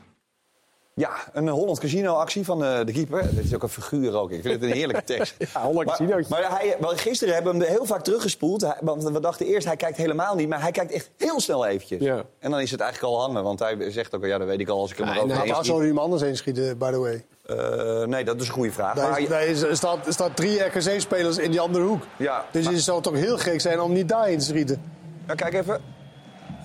Ja, 1.00 1.10
een 1.34 1.48
Holland 1.48 1.80
Casino-actie 1.80 2.46
van 2.46 2.64
eh, 2.64 2.86
de 2.86 2.92
keeper. 2.92 3.36
Dit 3.36 3.44
is 3.46 3.56
ook 3.56 3.64
een 3.64 3.70
figuur 3.70 4.14
ook. 4.18 4.32
Ik 4.32 4.42
vind 4.42 4.54
het 4.54 4.64
een 4.64 4.78
heerlijke 4.78 5.04
tekst. 5.04 5.36
Ja, 5.54 5.62
Holland 5.62 5.86
maar, 5.86 5.98
Casino. 5.98 6.20
maar 6.30 6.58
hij, 6.60 6.78
maar 6.80 6.98
gisteren 6.98 7.34
hebben 7.34 7.58
we 7.58 7.64
hem 7.66 7.74
heel 7.76 7.86
vaak 7.86 8.04
teruggespoeld. 8.04 8.62
Hij- 8.62 8.78
Want 8.82 9.04
we 9.04 9.20
dachten 9.20 9.46
eerst, 9.46 9.68
hij 9.68 9.76
kijkt 9.76 9.98
helemaal 9.98 10.36
niet. 10.36 10.50
Maar 10.50 10.62
hij 10.62 10.72
kijkt 10.72 10.92
echt 10.92 11.10
heel 11.18 11.40
snel 11.40 11.66
eventjes. 11.66 12.02
Ja. 12.02 12.24
En 12.40 12.52
dan 12.52 12.60
is 12.60 12.72
het 12.72 12.80
eigenlijk 12.80 13.14
al 13.14 13.22
hangen. 13.22 13.44
Want 13.44 13.60
hij 13.60 13.92
zegt 13.92 14.16
ook, 14.16 14.26
ja, 14.26 14.38
dat 14.38 14.48
weet 14.48 14.60
ik 14.60 14.70
al 14.70 14.80
als 14.80 14.92
ik 14.92 14.98
hem 14.98 15.06
Nee, 15.06 15.16
er 15.16 15.22
ook 15.22 15.28
nee, 15.28 15.52
Waar 15.52 15.66
zou 15.66 15.78
hij 15.80 15.88
hem 15.88 15.98
anders 15.98 16.22
heen 16.22 16.38
schieten, 16.38 16.78
by 16.78 16.92
the 16.92 17.00
way? 17.00 17.26
Eh, 17.46 18.08
nee, 18.08 18.24
dat 18.24 18.42
is 18.42 18.48
een 18.48 18.54
goede 18.54 18.72
vraag. 18.72 18.96
Daar, 18.96 19.10
Maar 19.10 19.20
is, 19.22 19.28
daar 19.28 19.46
is- 19.46 19.62
er, 19.62 19.76
staat, 19.76 20.08
er 20.08 20.14
staat 20.14 20.36
drie 20.36 20.60
RKC-spelers 20.64 21.38
in 21.38 21.52
die 21.52 21.60
andere 21.60 21.84
hoek. 21.84 22.04
ja, 22.18 22.46
Dus 22.52 22.64
maar- 22.64 22.74
het 22.74 22.82
zou 22.84 23.02
toch 23.02 23.14
heel 23.14 23.38
gek 23.38 23.62
zijn 23.62 23.80
om 23.82 23.94
niet 23.94 24.10
daarin 24.10 24.38
te 24.40 24.46
schieten. 24.46 24.82
ja, 25.28 25.36
kijk 25.36 25.54
even. 25.54 25.82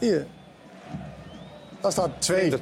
Hier. 0.00 0.26
Daar 1.80 1.92
staat 1.92 2.10
twee. 2.18 2.58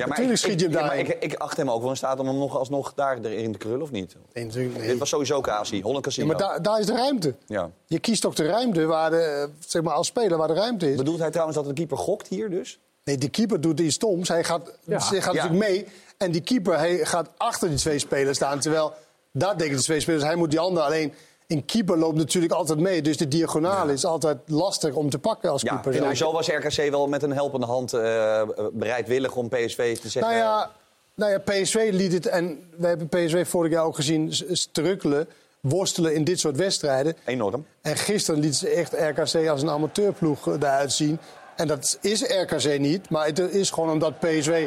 Ja, 0.00 0.06
Natuurlijk 0.06 0.38
ik- 0.38 0.44
schiet 0.44 0.60
je 0.60 0.66
hem 0.66 0.74
ik, 0.74 0.80
ja, 0.80 0.86
maar 0.86 0.96
daarin. 0.96 1.14
ik, 1.22 1.32
ik 1.32 1.38
acht 1.38 1.56
hem 1.56 1.70
ook 1.70 1.80
wel 1.80 1.90
in 1.90 1.96
staat 1.96 2.18
om 2.18 2.26
hem 2.26 2.38
nog 2.38 2.56
alsnog 2.58 2.92
daar 2.94 3.18
erin 3.22 3.52
te 3.52 3.58
krullen, 3.58 3.82
of 3.82 3.90
niet? 3.90 4.16
Nee, 4.32 4.44
natuurlijk 4.44 4.74
niet. 4.78 4.84
Dit 4.86 4.98
was 4.98 5.08
sowieso 5.08 5.40
Kasi, 5.40 5.76
Holland 5.82 5.96
Ja, 5.96 6.00
Casino. 6.10 6.26
maar 6.26 6.36
daar, 6.36 6.62
daar 6.62 6.80
is 6.80 6.86
de 6.86 6.92
ruimte. 6.92 7.34
Ja. 7.46 7.70
Je 7.86 7.98
kiest 7.98 8.24
ook 8.26 8.36
de 8.36 8.46
ruimte 8.46 8.84
waar 8.84 9.10
de, 9.10 9.48
zeg 9.66 9.82
maar 9.82 9.94
als 9.94 10.06
speler 10.06 10.38
waar 10.38 10.48
de 10.48 10.54
ruimte 10.54 10.90
is. 10.90 10.96
Bedoelt 10.96 11.18
hij 11.18 11.30
trouwens 11.30 11.56
dat 11.58 11.66
de 11.66 11.72
keeper 11.72 11.96
gokt 11.98 12.28
hier 12.28 12.50
dus? 12.50 12.78
Nee, 13.04 13.18
de 13.18 13.28
keeper 13.28 13.60
doet 13.60 13.80
iets 13.80 13.94
stoms. 13.94 14.28
Hij 14.28 14.44
gaat, 14.44 14.72
Ja. 14.84 14.98
hij 15.08 15.22
gaat 15.22 15.34
Ja. 15.34 15.42
natuurlijk 15.42 15.70
mee. 15.70 15.86
En 16.16 16.30
die 16.30 16.40
keeper 16.40 16.78
hij 16.78 16.96
gaat 17.04 17.28
achter 17.36 17.68
die 17.68 17.78
twee 17.78 17.98
spelers 17.98 18.36
staan. 18.36 18.58
Terwijl, 18.60 18.92
daar 19.32 19.58
denken 19.58 19.76
de 19.76 19.82
twee 19.82 20.00
spelers, 20.00 20.22
hij 20.24 20.34
moet 20.36 20.50
die 20.50 20.60
andere. 20.60 20.86
Alleen, 20.86 21.12
een 21.50 21.64
keeper 21.64 21.98
loopt 21.98 22.16
natuurlijk 22.16 22.52
altijd 22.52 22.78
mee. 22.78 23.02
Dus 23.02 23.16
de 23.16 23.28
diagonale 23.28 23.92
is 23.92 24.04
altijd 24.04 24.38
lastig 24.46 24.94
om 24.94 25.10
te 25.10 25.18
pakken 25.18 25.50
als 25.50 25.62
Ja, 25.62 25.76
keeper. 25.76 26.02
en 26.02 26.16
zo 26.16 26.32
was 26.32 26.48
RKC 26.48 26.90
wel 26.90 27.08
met 27.08 27.22
een 27.22 27.32
helpende 27.32 27.66
hand 27.66 27.92
eh, 27.92 28.42
bereidwillig 28.72 29.36
om 29.36 29.48
PSV 29.48 29.98
te 29.98 30.08
zeggen... 30.08 30.32
Nou 30.32 30.44
ja, 30.44 30.70
nou 31.14 31.32
ja, 31.32 31.38
PSV 31.38 31.88
liet 31.92 32.12
het, 32.12 32.26
en 32.26 32.68
we 32.76 32.86
hebben 32.86 33.08
PSV 33.08 33.46
vorig 33.48 33.72
jaar 33.72 33.84
ook 33.84 33.94
gezien, 33.94 34.32
strukkelen, 34.50 35.28
worstelen 35.60 36.14
in 36.14 36.24
dit 36.24 36.40
soort 36.40 36.56
wedstrijden. 36.56 37.16
Enorm. 37.24 37.66
En 37.82 37.96
gisteren 37.96 38.40
liet 38.40 38.56
ze 38.56 38.68
echt 38.68 38.92
RKC 38.92 39.48
als 39.48 39.62
een 39.62 39.70
amateurploeg 39.70 40.48
eh, 40.48 40.54
eruit 40.54 40.92
zien. 40.92 41.18
En 41.56 41.66
dat 41.66 41.98
is 42.00 42.22
RKC 42.22 42.78
niet, 42.78 43.10
maar 43.10 43.26
het 43.26 43.38
is 43.38 43.70
gewoon 43.70 43.90
omdat 43.90 44.18
PSV 44.18 44.66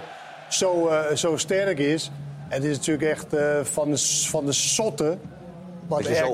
zo, 0.49 0.87
eh, 0.87 1.15
zo 1.15 1.37
sterk 1.37 1.79
is. 1.79 2.11
En 2.49 2.61
het 2.61 2.63
is 2.63 2.77
natuurlijk 2.77 3.09
echt 3.09 3.33
eh, 3.33 3.59
van, 3.63 3.91
de, 3.91 3.97
van 4.27 4.45
de 4.45 4.51
sotten 4.51 5.21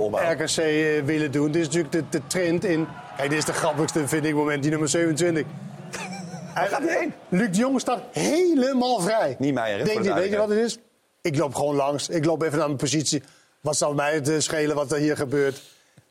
wat. 0.10 0.22
RKC 0.22 0.58
eh, 0.58 1.04
willen 1.04 1.32
doen. 1.32 1.52
Dit 1.52 1.62
is 1.62 1.66
natuurlijk 1.66 1.91
de, 1.91 2.04
de 2.10 2.28
trend 2.28 2.66
in... 2.66 2.88
Kijk, 3.18 3.30
dit 3.30 3.39
is 3.39 3.45
de 3.45 3.54
grappigste, 3.54 4.08
vind 4.08 4.26
ik, 4.26 4.34
moment, 4.34 4.62
die 4.62 4.72
nummer 4.72 4.89
27. 4.89 5.45
Hij 6.54 6.68
gaat 6.68 6.84
heen. 6.84 7.14
Luc 7.30 7.50
de 7.52 7.58
Jong 7.58 7.80
staat 7.80 8.02
helemaal 8.12 9.00
vrij. 9.00 9.36
Niet 9.39 9.54
Meijer, 9.54 9.80
hè, 9.80 9.86
voor 9.86 9.93
Denkt 9.93 10.08
de 10.08 10.14
hij, 10.14 10.22
weet 10.22 10.32
je 10.32 10.38
wat 10.38 10.50
het 10.50 10.58
is? 10.58 10.78
Ik 11.22 11.38
loop 11.38 11.56
gewoon 11.56 11.76
langs. 11.76 12.10
Ik 12.10 12.26
loop 12.26 12.41
even 12.41 12.58
naar 12.58 12.68
mijn 12.68 12.78
positie. 12.78 13.24
Wat 13.62 13.78
zal 13.78 13.93
mij 13.93 14.14
het 14.14 14.30
eh, 14.30 14.39
schelen 14.39 14.76
wat 14.76 14.91
er 14.91 14.97
hier 14.97 15.18
gebeurt? 15.18 15.62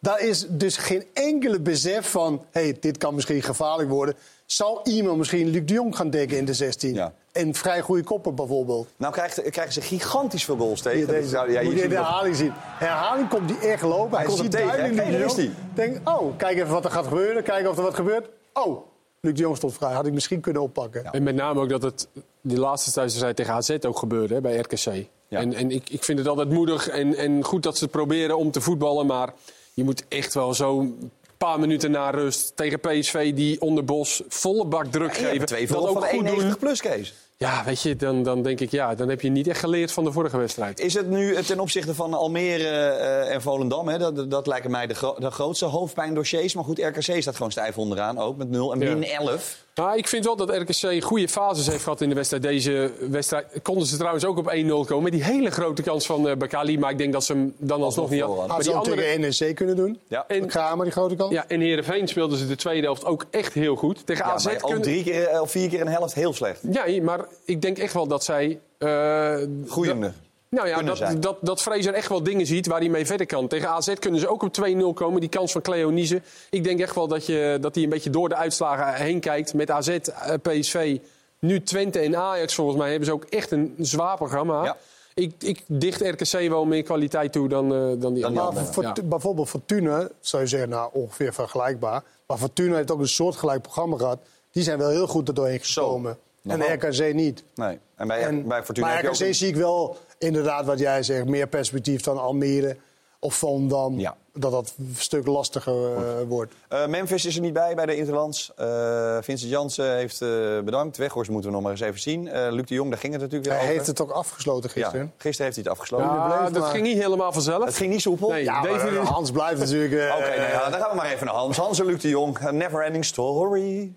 Daar 0.01 0.20
is 0.20 0.47
dus 0.49 0.76
geen 0.76 1.05
enkele 1.14 1.61
besef 1.61 2.11
van... 2.11 2.45
hey, 2.51 2.76
dit 2.80 2.99
kan 2.99 3.14
misschien 3.14 3.43
gevaarlijk 3.43 3.89
worden. 3.89 4.14
Zal 4.49 4.80
iemand 4.84 5.18
misschien 5.18 5.49
Luc 5.49 5.62
de 5.64 5.72
Jong 5.72 5.96
gaan 5.96 6.11
dekken 6.11 6.36
in 6.36 6.44
de 6.44 6.55
16? 6.55 7.01
En 7.32 7.55
vrij 7.55 7.80
goede 7.80 8.03
koppen 8.03 8.34
bijvoorbeeld. 8.34 8.88
Nou 8.96 9.12
krijgt, 9.12 9.42
krijgen 9.51 9.72
ze 9.72 9.80
gigantisch 9.80 10.44
veel 10.44 10.57
goals 10.57 10.80
tegen. 10.82 11.07
Deze, 11.09 11.28
zou- 11.28 11.53
ja, 11.53 11.62
moet 11.62 11.70
je 11.72 11.76
ziet 11.76 11.82
in 11.84 11.88
de 11.90 11.96
nog- 11.96 12.05
herhaling 12.07 12.36
zien. 12.36 12.46
In 12.46 12.53
herhaling 12.78 13.28
komt 13.28 13.51
hij 13.51 13.70
echt 13.70 13.82
lopen. 13.82 14.16
Hij, 14.16 14.26
komt 14.26 14.38
ziet 14.38 14.51
tegen? 14.51 14.94
Luc 14.94 15.34
de 15.34 15.42
Jong. 15.44 15.51
Denk, 15.74 16.09
oh, 16.09 16.36
kijk 16.36 16.57
even 16.59 16.68
wat 16.72 16.84
er 16.84 16.90
gaat 16.90 17.07
gebeuren. 17.07 17.42
Kijken 17.42 17.70
of 17.70 17.76
er 17.76 17.82
wat 17.82 17.94
gebeurt. 17.94 18.28
Oh, 18.53 18.86
Luc 19.20 19.34
de 19.34 19.40
Jong 19.40 19.57
stond 19.57 19.74
vrij. 19.74 19.92
Had 19.92 20.07
ik 20.07 20.12
misschien 20.12 20.40
kunnen 20.40 20.62
oppakken. 20.62 21.05
En 21.05 21.22
met 21.22 21.34
name 21.34 21.61
ook 21.61 21.68
dat 21.68 21.82
het 21.82 22.09
die 22.40 22.59
laatste 22.59 22.90
thuiswedstrijd 22.90 23.36
tegen 23.36 23.53
AZ 23.55 23.76
ook 23.86 23.99
gebeurde 23.99 24.34
hè, 24.34 24.40
bij 24.40 24.57
RKC. 24.57 25.07
En, 25.28 25.55
en 25.55 25.70
ik, 25.70 25.90
ik 25.90 26.05
vind 26.05 26.18
het 26.18 26.28
altijd 26.28 26.51
moedig 26.51 26.88
en, 26.88 27.14
en 27.16 27.44
goed 27.44 27.62
dat 27.62 27.76
ze 27.76 27.82
het 27.84 27.92
proberen 27.92 28.36
om 28.38 28.51
te 28.51 28.61
voetballen. 28.61 29.07
Maar 29.07 29.32
je 29.74 29.84
moet 29.84 30.05
echt 30.09 30.34
wel 30.34 30.55
zo'n 30.55 31.11
paar 31.39 31.61
minuten 31.61 31.91
na 31.91 32.11
rust 32.11 32.57
tegen 32.57 32.80
PSV 32.80 33.32
die 33.34 33.61
onder 33.61 33.84
Bos 33.84 34.22
volle 34.28 34.66
bak 34.66 34.86
druk 34.86 35.16
Ja, 35.16 35.28
geven. 35.28 35.47
twee 35.47 35.66
dat 35.66 35.76
ook 35.76 35.89
goed 35.97 36.05
91 36.05 36.49
doen. 36.49 36.59
plus, 36.59 36.80
Kees. 36.80 37.14
Ja, 37.36 37.64
weet 37.64 37.82
je, 37.82 37.97
dan, 37.97 38.22
dan 38.22 38.43
denk 38.43 38.61
ik, 38.61 38.70
ja, 38.70 38.95
dan 38.95 39.09
heb 39.09 39.20
je 39.20 39.28
niet 39.30 39.47
echt 39.49 39.61
geleerd 39.61 39.93
van 39.93 40.05
de 40.05 40.12
vorige 40.12 40.36
wedstrijd. 40.39 40.80
Is 40.80 40.95
het 40.95 41.09
nu 41.11 41.34
eh, 41.34 41.45
ten 41.45 41.61
opzichte 41.61 41.95
van 41.95 42.14
Almere 42.14 42.68
eh, 42.68 43.34
en 43.34 43.43
Volendam, 43.43 43.89
hè, 43.89 43.99
dat, 43.99 44.30
dat 44.30 44.47
lijken 44.47 44.70
mij 44.70 44.86
de, 44.86 44.95
gro- 44.95 45.16
de 45.18 45.30
grootste 45.30 45.64
hoofdpijndossiers. 45.64 46.55
Maar 46.55 46.64
goed, 46.64 46.78
RKC 46.78 47.22
staat 47.22 47.36
gewoon 47.36 47.51
stijf 47.51 47.78
onderaan 47.78 48.18
ook 48.18 48.36
met 48.36 48.51
0 48.51 48.72
en 48.72 48.78
min 48.78 49.05
11. 49.05 49.57
Nou, 49.79 49.97
ik 49.99 50.09
vind 50.09 50.24
wel 50.24 50.37
dat 50.37 50.51
RKC 50.51 51.03
goede 51.05 51.29
fases 51.29 51.66
heeft 51.66 51.83
gehad 51.83 52.01
in 52.01 52.09
de 52.09 52.14
wedstrijd. 52.14 52.43
Deze 52.43 52.91
wedstrijd 53.11 53.47
konden 53.62 53.87
ze 53.87 53.97
trouwens 53.97 54.24
ook 54.24 54.39
op 54.39 54.53
1-0 54.55 54.68
komen. 54.68 55.03
Met 55.03 55.12
die 55.12 55.24
hele 55.24 55.51
grote 55.51 55.83
kans 55.83 56.07
van 56.07 56.29
eh 56.29 56.37
Bakali. 56.37 56.79
Maar 56.79 56.91
ik 56.91 56.99
denk 56.99 57.12
dat 57.12 57.24
ze 57.24 57.33
hem 57.33 57.55
dan 57.59 57.83
alsnog 57.83 58.11
niet 58.11 58.20
hadden. 58.20 58.39
Had 58.39 58.49
Maar 58.49 58.57
ze 58.62 58.68
die 58.68 58.79
ook 58.79 58.85
andere... 58.87 59.03
tegen 59.03 59.20
NEC 59.41 59.55
kunnen 59.57 59.76
doen. 59.76 59.99
Ja. 60.09 60.24
En, 60.29 60.47
Kramer, 60.47 60.85
die 60.85 60.93
grote 60.93 61.14
kans. 61.16 61.33
ja, 61.33 61.45
in 61.49 61.61
Heerenveen 61.61 62.09
speelden 62.09 62.39
ze 62.39 62.47
de 62.47 62.57
tweede 62.57 62.87
helft 62.87 63.05
ook 63.05 63.26
echt 63.31 63.53
heel 63.53 63.76
goed. 63.76 64.07
Tegen 64.07 64.26
Ja, 64.26 64.33
AZ 64.33 64.47
ook 64.61 64.83
drie 64.83 65.03
keer 65.03 65.26
eh, 65.26 65.41
of 65.41 65.51
vier 65.51 65.68
keer 65.68 65.81
een 65.81 65.89
helft 65.89 66.14
heel 66.14 66.33
slecht. 66.33 66.61
Ja, 66.70 67.03
maar 67.03 67.24
ik 67.45 67.62
denk 67.62 67.79
echt 67.79 67.93
wel 67.93 68.07
dat 68.07 68.24
zij... 68.24 68.59
eh, 68.79 69.37
Groeiende. 69.66 70.12
Nou 70.51 70.68
ja, 70.68 70.82
dat, 70.82 71.22
dat, 71.22 71.36
dat 71.40 71.62
Fraser 71.62 71.94
echt 71.94 72.09
wel 72.09 72.22
dingen 72.22 72.46
ziet 72.46 72.66
waar 72.66 72.78
hij 72.80 72.88
mee 72.88 73.07
verder 73.07 73.26
kan. 73.26 73.49
Tegen 73.49 73.68
AZ 73.68 73.94
kunnen 73.99 74.20
ze 74.20 74.28
ook 74.28 74.42
op 74.42 74.57
2-0 74.68 74.94
komen. 74.94 75.20
Die 75.20 75.28
kans 75.28 75.53
van 75.53 75.62
Cleo 75.62 75.90
Niese. 75.90 76.22
Ik 76.51 76.64
denk 76.64 76.80
echt 76.80 76.94
wel 76.94 77.09
dat, 77.09 77.26
je, 77.26 77.59
dat 77.61 77.74
hij 77.74 77.84
een 77.84 77.90
beetje 77.90 78.11
door 78.11 78.28
de 78.28 78.34
uitslagen 78.34 78.94
heen 79.05 79.20
kijkt. 79.20 79.55
Met 79.55 79.70
AZ, 79.70 79.88
eh, 79.88 80.34
PSV, 80.42 80.99
nu 81.38 81.62
Twente 81.62 81.99
en 81.99 82.16
Ajax 82.16 82.55
volgens 82.55 82.78
mij 82.78 82.88
hebben 82.88 83.07
ze 83.07 83.12
ook 83.12 83.24
echt 83.24 83.51
een 83.51 83.74
zwaar 83.78 84.16
programma. 84.16 84.76
Ik, 85.14 85.32
ik 85.38 85.62
dicht 85.66 86.01
RKC 86.01 86.49
wel 86.49 86.64
meer 86.64 86.82
kwaliteit 86.82 87.32
toe 87.32 87.49
dan, 87.49 87.74
eh, 87.74 87.78
dan 87.99 88.14
die 88.14 88.22
Maar 88.30 88.40
anderen. 88.42 88.66
voor, 88.66 88.82
Ja. 88.82 88.94
bijvoorbeeld 89.05 89.49
Fortuna, 89.49 90.09
zou 90.20 90.42
je 90.42 90.49
zeggen, 90.49 90.68
nou 90.68 90.90
ongeveer 90.92 91.34
vergelijkbaar. 91.34 92.03
Maar 92.26 92.38
Fortuna 92.38 92.76
heeft 92.76 92.90
ook 92.90 93.01
een 93.01 93.09
soortgelijk 93.09 93.62
programma 93.62 93.96
gehad. 93.96 94.18
Die 94.53 94.62
zijn 94.62 94.78
wel 94.78 94.88
heel 94.90 95.07
goed 95.07 95.28
er 95.28 95.34
doorheen 95.34 95.61
gekomen. 95.61 96.18
En. 96.46 96.62
RKC 96.72 97.14
niet. 97.14 97.44
Nee. 97.55 97.78
En 97.96 98.07
bij, 98.07 98.22
En, 98.22 98.49
bij 98.49 98.62
Fortuna 98.62 98.86
maar 98.86 98.96
heb 98.96 99.05
je 99.05 99.11
RKC 99.11 99.28
ook 99.28 99.34
zie 99.34 99.49
ik 99.49 99.57
wel 99.57 99.96
inderdaad 100.18 100.64
wat 100.66 100.78
jij 100.78 101.02
zegt. 101.02 101.24
Meer 101.24 101.46
perspectief 101.46 102.00
dan 102.02 102.18
Almere 102.18 102.76
of 103.20 103.34
Volendam. 103.34 104.00
Dat 104.32 104.50
dat 104.52 104.74
een 104.78 104.94
stuk 104.98 105.26
lastiger 105.26 105.96
eh, 105.96 106.02
wordt. 106.28 106.54
Eh, 106.68 106.86
Memphis 106.86 107.24
is 107.24 107.34
er 107.34 107.40
niet 107.40 107.52
bij 107.52 107.74
bij 107.74 107.86
de 107.86 107.96
Interlands. 107.96 108.52
Eh, 108.56 109.16
Vincent 109.20 109.50
Jansen 109.50 109.96
heeft 109.96 110.22
eh, 110.22 110.28
bedankt. 110.64 110.96
Weghorst 110.96 111.30
moeten 111.30 111.48
we 111.50 111.54
nog 111.54 111.62
maar 111.64 111.72
eens 111.72 111.80
even 111.80 112.00
zien. 112.00 112.28
Eh, 112.28 112.46
Luc 112.52 112.64
de 112.66 112.74
Jong, 112.74 112.90
daar 112.90 112.98
ging 112.98 113.12
het 113.12 113.22
natuurlijk 113.22 113.50
weer 113.50 113.58
Hij 113.58 113.62
over. 113.68 113.76
heeft 113.76 113.86
het 113.98 114.00
ook 114.00 114.10
afgesloten 114.10 114.70
gisteren. 114.70 115.00
Ja, 115.00 115.10
gisteren 115.16 115.44
heeft 115.52 115.54
hij 115.56 115.64
het 115.64 115.72
afgesloten. 115.72 116.06
Ja, 116.06 116.50
dat 116.50 116.64
ging 116.64 116.82
niet 116.86 116.98
helemaal 117.02 117.32
vanzelf. 117.32 117.64
Het 117.64 117.76
ging 117.76 117.90
niet 117.92 118.00
soepel. 118.00 118.28
Nee, 118.30 118.44
Ja, 118.44 118.60
maar. 118.62 118.96
Hans 118.96 119.30
blijft 119.30 119.60
natuurlijk... 119.60 119.92
eh, 119.92 120.16
Oké, 120.18 120.28
nou 120.36 120.50
ja, 120.50 120.70
dan 120.70 120.80
gaan 120.80 120.90
we 120.90 120.96
maar 120.96 121.10
even 121.12 121.26
naar 121.26 121.34
Hans. 121.34 121.56
Hans 121.56 121.78
en 121.80 121.86
Luc 121.86 122.00
de 122.00 122.08
Jong. 122.08 122.42
A 122.46 122.50
never 122.50 122.84
ending 122.84 123.04
story. 123.04 123.92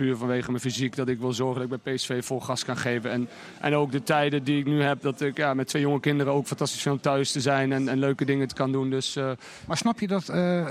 Puur 0.00 0.16
vanwege 0.16 0.50
mijn 0.50 0.62
fysiek, 0.62 0.96
dat 0.96 1.08
ik 1.08 1.18
wil 1.18 1.32
zorgen 1.32 1.60
dat 1.60 1.70
ik 1.70 1.82
bij 1.82 1.94
PSV 1.94 2.24
vol 2.24 2.40
gas 2.40 2.64
kan 2.64 2.76
geven. 2.76 3.10
En, 3.10 3.28
en 3.60 3.74
ook 3.74 3.92
de 3.92 4.02
tijden 4.02 4.44
die 4.44 4.58
ik 4.58 4.66
nu 4.66 4.82
heb, 4.82 5.02
dat 5.02 5.20
ik 5.20 5.36
ja, 5.36 5.54
met 5.54 5.66
twee 5.66 5.82
jonge 5.82 6.00
kinderen 6.00 6.32
ook 6.32 6.46
fantastisch 6.46 6.86
om 6.86 7.00
thuis 7.00 7.32
te 7.32 7.40
zijn 7.40 7.72
en, 7.72 7.88
en 7.88 7.98
leuke 7.98 8.24
dingen 8.24 8.48
te 8.48 8.54
kan 8.54 8.72
doen. 8.72 8.90
Dus, 8.90 9.16
eh, 9.16 9.30
Maar 9.66 9.76
snap 9.76 10.00
je 10.00 10.06
dat 10.06 10.28
eh, 10.28 10.66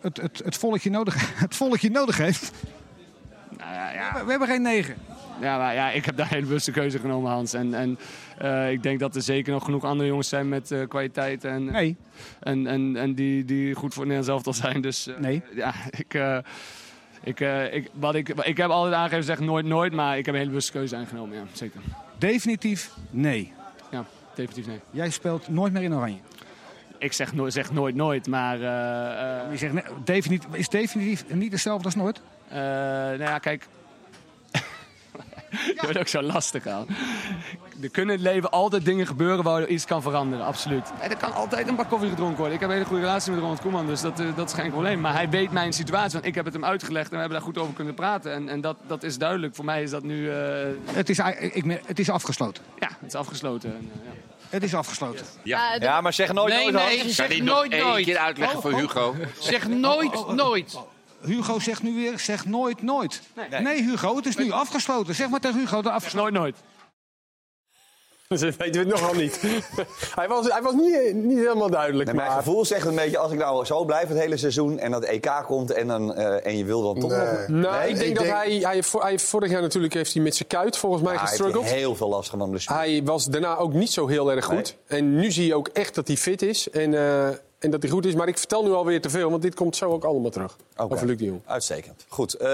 het, 0.00 0.16
het, 0.16 0.42
het, 0.44 0.56
volkje 0.56 0.90
nodig, 0.90 1.14
het 1.46 1.56
volkje 1.56 1.90
nodig 1.90 2.16
heeft? 2.16 2.52
Nou 3.58 3.72
ja, 3.72 3.92
ja. 3.92 4.12
We, 4.12 4.24
we 4.24 4.30
hebben 4.30 4.48
geen 4.48 4.62
negen. 4.62 4.94
Ja, 5.40 5.58
maar 5.58 5.74
ja, 5.74 5.90
ik 5.90 6.04
heb 6.04 6.16
daar 6.16 6.28
hele 6.28 6.46
bewuste 6.46 6.70
keuze 6.70 6.98
genomen, 6.98 7.30
Hans. 7.30 7.52
En, 7.52 7.74
en 7.74 7.98
eh, 8.38 8.70
ik 8.70 8.82
denk 8.82 9.00
dat 9.00 9.14
er 9.14 9.22
zeker 9.22 9.52
nog 9.52 9.64
genoeg 9.64 9.84
andere 9.84 10.08
jongens 10.08 10.28
zijn 10.28 10.48
met 10.48 10.70
eh, 10.70 10.88
kwaliteit. 10.88 11.44
En, 11.44 11.64
Nee. 11.64 11.96
En, 12.40 12.66
en, 12.66 12.96
en 12.96 13.14
die, 13.14 13.44
die 13.44 13.74
goed 13.74 13.94
voor 13.94 14.04
het 14.04 14.12
Nederlands 14.12 14.46
elftal 14.46 14.70
zijn. 14.70 14.80
Dus 14.80 15.08
Nee. 15.18 15.42
ja, 15.54 15.74
ik, 16.04 16.14
ik, 17.24 17.40
eh, 17.40 17.74
ik, 17.74 17.90
wat 17.92 18.14
ik, 18.14 18.28
ik 18.28 18.56
heb 18.56 18.70
altijd 18.70 18.94
aangegeven, 18.94 19.24
zeg 19.24 19.40
nooit 19.40 19.66
nooit. 19.66 19.92
Maar 19.92 20.18
ik 20.18 20.24
heb 20.24 20.34
een 20.34 20.40
hele 20.40 20.50
bewuste 20.50 20.72
keuze 20.72 20.96
aangenomen, 20.96 21.36
ja, 21.36 21.42
zeker. 21.52 21.80
Definitief 22.18 22.90
nee. 23.10 23.52
Ja, 23.90 24.04
definitief 24.34 24.66
nee. 24.66 24.80
Jij 24.90 25.10
speelt 25.10 25.48
nooit 25.48 25.72
meer 25.72 25.82
in 25.82 25.94
oranje. 25.94 26.18
Ik 26.98 27.12
zeg, 27.12 27.32
nooit 27.34 27.52
zeg 27.52 27.72
nooit 27.72 27.94
nooit, 27.94 28.26
maar... 28.26 28.60
eh, 28.60 29.40
eh, 29.44 29.50
Je 29.50 29.56
zegt, 29.56 29.72
nee, 29.72 29.84
definitief, 30.04 30.54
is 30.54 30.68
definitief 30.68 31.24
niet 31.28 31.52
hetzelfde 31.52 31.84
als 31.84 31.94
nooit? 31.94 32.20
Nou 32.50 33.18
ja, 33.18 33.38
kijk. 33.38 33.66
Je 35.74 35.78
wordt 35.82 35.98
ook 35.98 36.08
zo 36.08 36.22
lastig 36.22 36.66
aan. 36.66 36.86
Er 37.82 37.90
kunnen 37.90 38.14
in 38.16 38.22
het 38.24 38.32
leven 38.32 38.50
altijd 38.50 38.84
dingen 38.84 39.06
gebeuren 39.06 39.44
waardoor 39.44 39.68
iets 39.68 39.84
kan 39.84 40.02
veranderen, 40.02 40.44
absoluut. 40.44 40.92
En 41.00 41.10
er 41.10 41.16
kan 41.16 41.32
altijd 41.32 41.68
een 41.68 41.76
bak 41.76 41.88
koffie 41.88 42.08
gedronken 42.08 42.36
worden. 42.36 42.54
Ik 42.54 42.60
heb 42.60 42.68
een 42.68 42.74
hele 42.74 42.88
goede 42.88 43.02
relatie 43.02 43.30
met 43.32 43.40
Ronald 43.40 43.60
Koeman, 43.60 43.86
dus 43.86 44.00
dat, 44.00 44.20
eh, 44.20 44.26
dat 44.36 44.48
is 44.48 44.54
geen 44.54 44.70
probleem. 44.70 45.00
Maar 45.00 45.12
hij 45.12 45.28
weet 45.30 45.50
mijn 45.50 45.72
situatie, 45.72 46.12
want 46.12 46.24
ik 46.24 46.34
heb 46.34 46.44
het 46.44 46.54
hem 46.54 46.64
uitgelegd 46.64 47.04
en 47.06 47.12
we 47.14 47.18
hebben 47.18 47.38
daar 47.38 47.46
goed 47.46 47.58
over 47.58 47.74
kunnen 47.74 47.94
praten. 47.94 48.32
En, 48.32 48.48
en 48.48 48.60
dat, 48.60 48.76
dat 48.86 49.02
is 49.02 49.18
duidelijk. 49.18 49.54
Voor 49.54 49.64
mij 49.64 49.82
is 49.82 49.90
dat 49.90 50.02
nu... 50.02 50.30
eh, 50.30 50.66
Het 50.92 51.08
is, 51.08 51.18
ik, 51.40 51.80
het 51.86 51.98
is 51.98 52.10
afgesloten. 52.10 52.62
ja, 52.80 52.88
het 52.88 53.08
is 53.08 53.14
afgesloten. 53.14 53.70
En, 53.74 53.90
eh, 53.94 54.04
ja. 54.04 54.12
Het 54.48 54.62
is 54.62 54.74
afgesloten. 54.74 55.24
Ja, 55.42 55.76
Ja, 55.80 56.00
maar 56.00 56.12
zeg 56.12 56.32
nooit 56.32 56.54
nee, 56.54 56.70
nooit, 56.70 56.86
nee, 57.02 57.10
zeg 57.10 57.28
nooit 57.28 57.44
nog 57.44 57.78
één 57.80 57.86
nooit. 57.86 58.04
keer 58.04 58.18
uitleggen 58.18 58.60
voor 58.60 58.72
Hugo. 58.72 59.14
Zeg 59.40 59.68
nooit 59.68 60.26
nooit. 60.28 60.78
Hugo 61.24 61.58
zegt 61.58 61.82
nu 61.82 61.94
weer, 61.94 62.18
zeg 62.18 62.46
nooit 62.46 62.82
nooit. 62.82 63.22
Nee, 63.60 63.82
Hugo, 63.82 64.16
het 64.16 64.26
is 64.26 64.36
nu 64.36 64.50
afgesloten. 64.50 65.14
Zeg 65.14 65.28
maar 65.28 65.40
tegen 65.40 65.58
Hugo, 65.58 65.82
de 65.82 65.90
afgesloten. 65.90 66.32
Nooit 66.32 66.54
nooit. 66.54 66.72
Dat 68.40 68.40
weten 68.40 68.72
we 68.72 68.78
het 68.78 68.88
nog 68.88 69.00
wel 69.00 69.14
niet. 69.14 69.40
hij, 70.20 70.28
was, 70.28 70.48
hij 70.48 70.62
was 70.62 70.72
niet, 70.72 71.14
niet 71.14 71.38
helemaal 71.38 71.70
duidelijk. 71.70 72.06
Nee, 72.06 72.14
mijn 72.14 72.28
maar... 72.28 72.38
gevoel 72.38 72.64
zegt 72.64 72.86
een 72.86 72.94
beetje, 72.94 73.18
als 73.18 73.32
ik 73.32 73.38
nou 73.38 73.64
zo 73.64 73.84
blijf 73.84 74.08
het 74.08 74.18
hele 74.18 74.36
seizoen... 74.36 74.78
en 74.78 74.90
dat 74.90 75.04
EK 75.04 75.42
komt 75.46 75.70
en, 75.70 75.86
dan, 75.86 76.14
eh, 76.14 76.46
en 76.46 76.56
je 76.56 76.64
wil 76.64 76.82
dan 76.82 77.00
toch 77.00 77.10
nog... 77.10 77.48
Nou, 77.48 77.88
ik 77.88 77.98
denk 77.98 78.16
dat 78.16 78.26
Hij, 78.26 78.58
hij, 78.62 78.82
hij 78.98 79.18
vorig 79.18 79.50
jaar 79.50 79.62
natuurlijk 79.62 79.94
heeft 79.94 80.14
hij 80.14 80.22
met 80.22 80.36
zijn 80.36 80.48
kuit 80.48 80.76
volgens 80.76 81.02
mij 81.02 81.12
Ja, 81.12 81.18
hij 81.18 81.38
heeft 81.38 81.72
heel 81.72 81.94
veel 81.94 82.08
last 82.08 82.30
van 82.30 82.50
blessure. 82.50 82.78
Hij 82.78 83.02
was 83.04 83.26
daarna 83.26 83.56
ook 83.56 83.72
niet 83.72 83.90
zo 83.90 84.06
heel 84.06 84.32
erg 84.32 84.44
goed. 84.44 84.76
En 84.86 85.14
nu 85.14 85.30
zie 85.30 85.46
je 85.46 85.54
ook 85.54 85.68
echt 85.68 85.94
dat 85.94 86.06
hij 86.06 86.16
fit 86.16 86.42
is. 86.42 86.70
En, 86.70 86.94
eh, 86.94 87.28
en 87.64 87.70
dat 87.70 87.82
hij 87.82 87.90
goed 87.90 88.06
is. 88.06 88.14
Maar 88.14 88.28
ik 88.28 88.38
vertel 88.38 88.64
nu 88.64 88.72
alweer 88.72 89.00
te 89.00 89.10
veel, 89.10 89.30
want 89.30 89.42
dit 89.42 89.54
komt 89.54 89.76
zo 89.76 89.90
ook 89.90 90.04
allemaal 90.04 90.30
terug. 90.30 90.56
Oké. 90.76 90.94
Over 90.94 91.06
Luc 91.06 91.18
de 91.18 91.24
Jong. 91.24 91.40
Uitstekend. 91.46 92.04
Goed, 92.08 92.34
eh, 92.34 92.48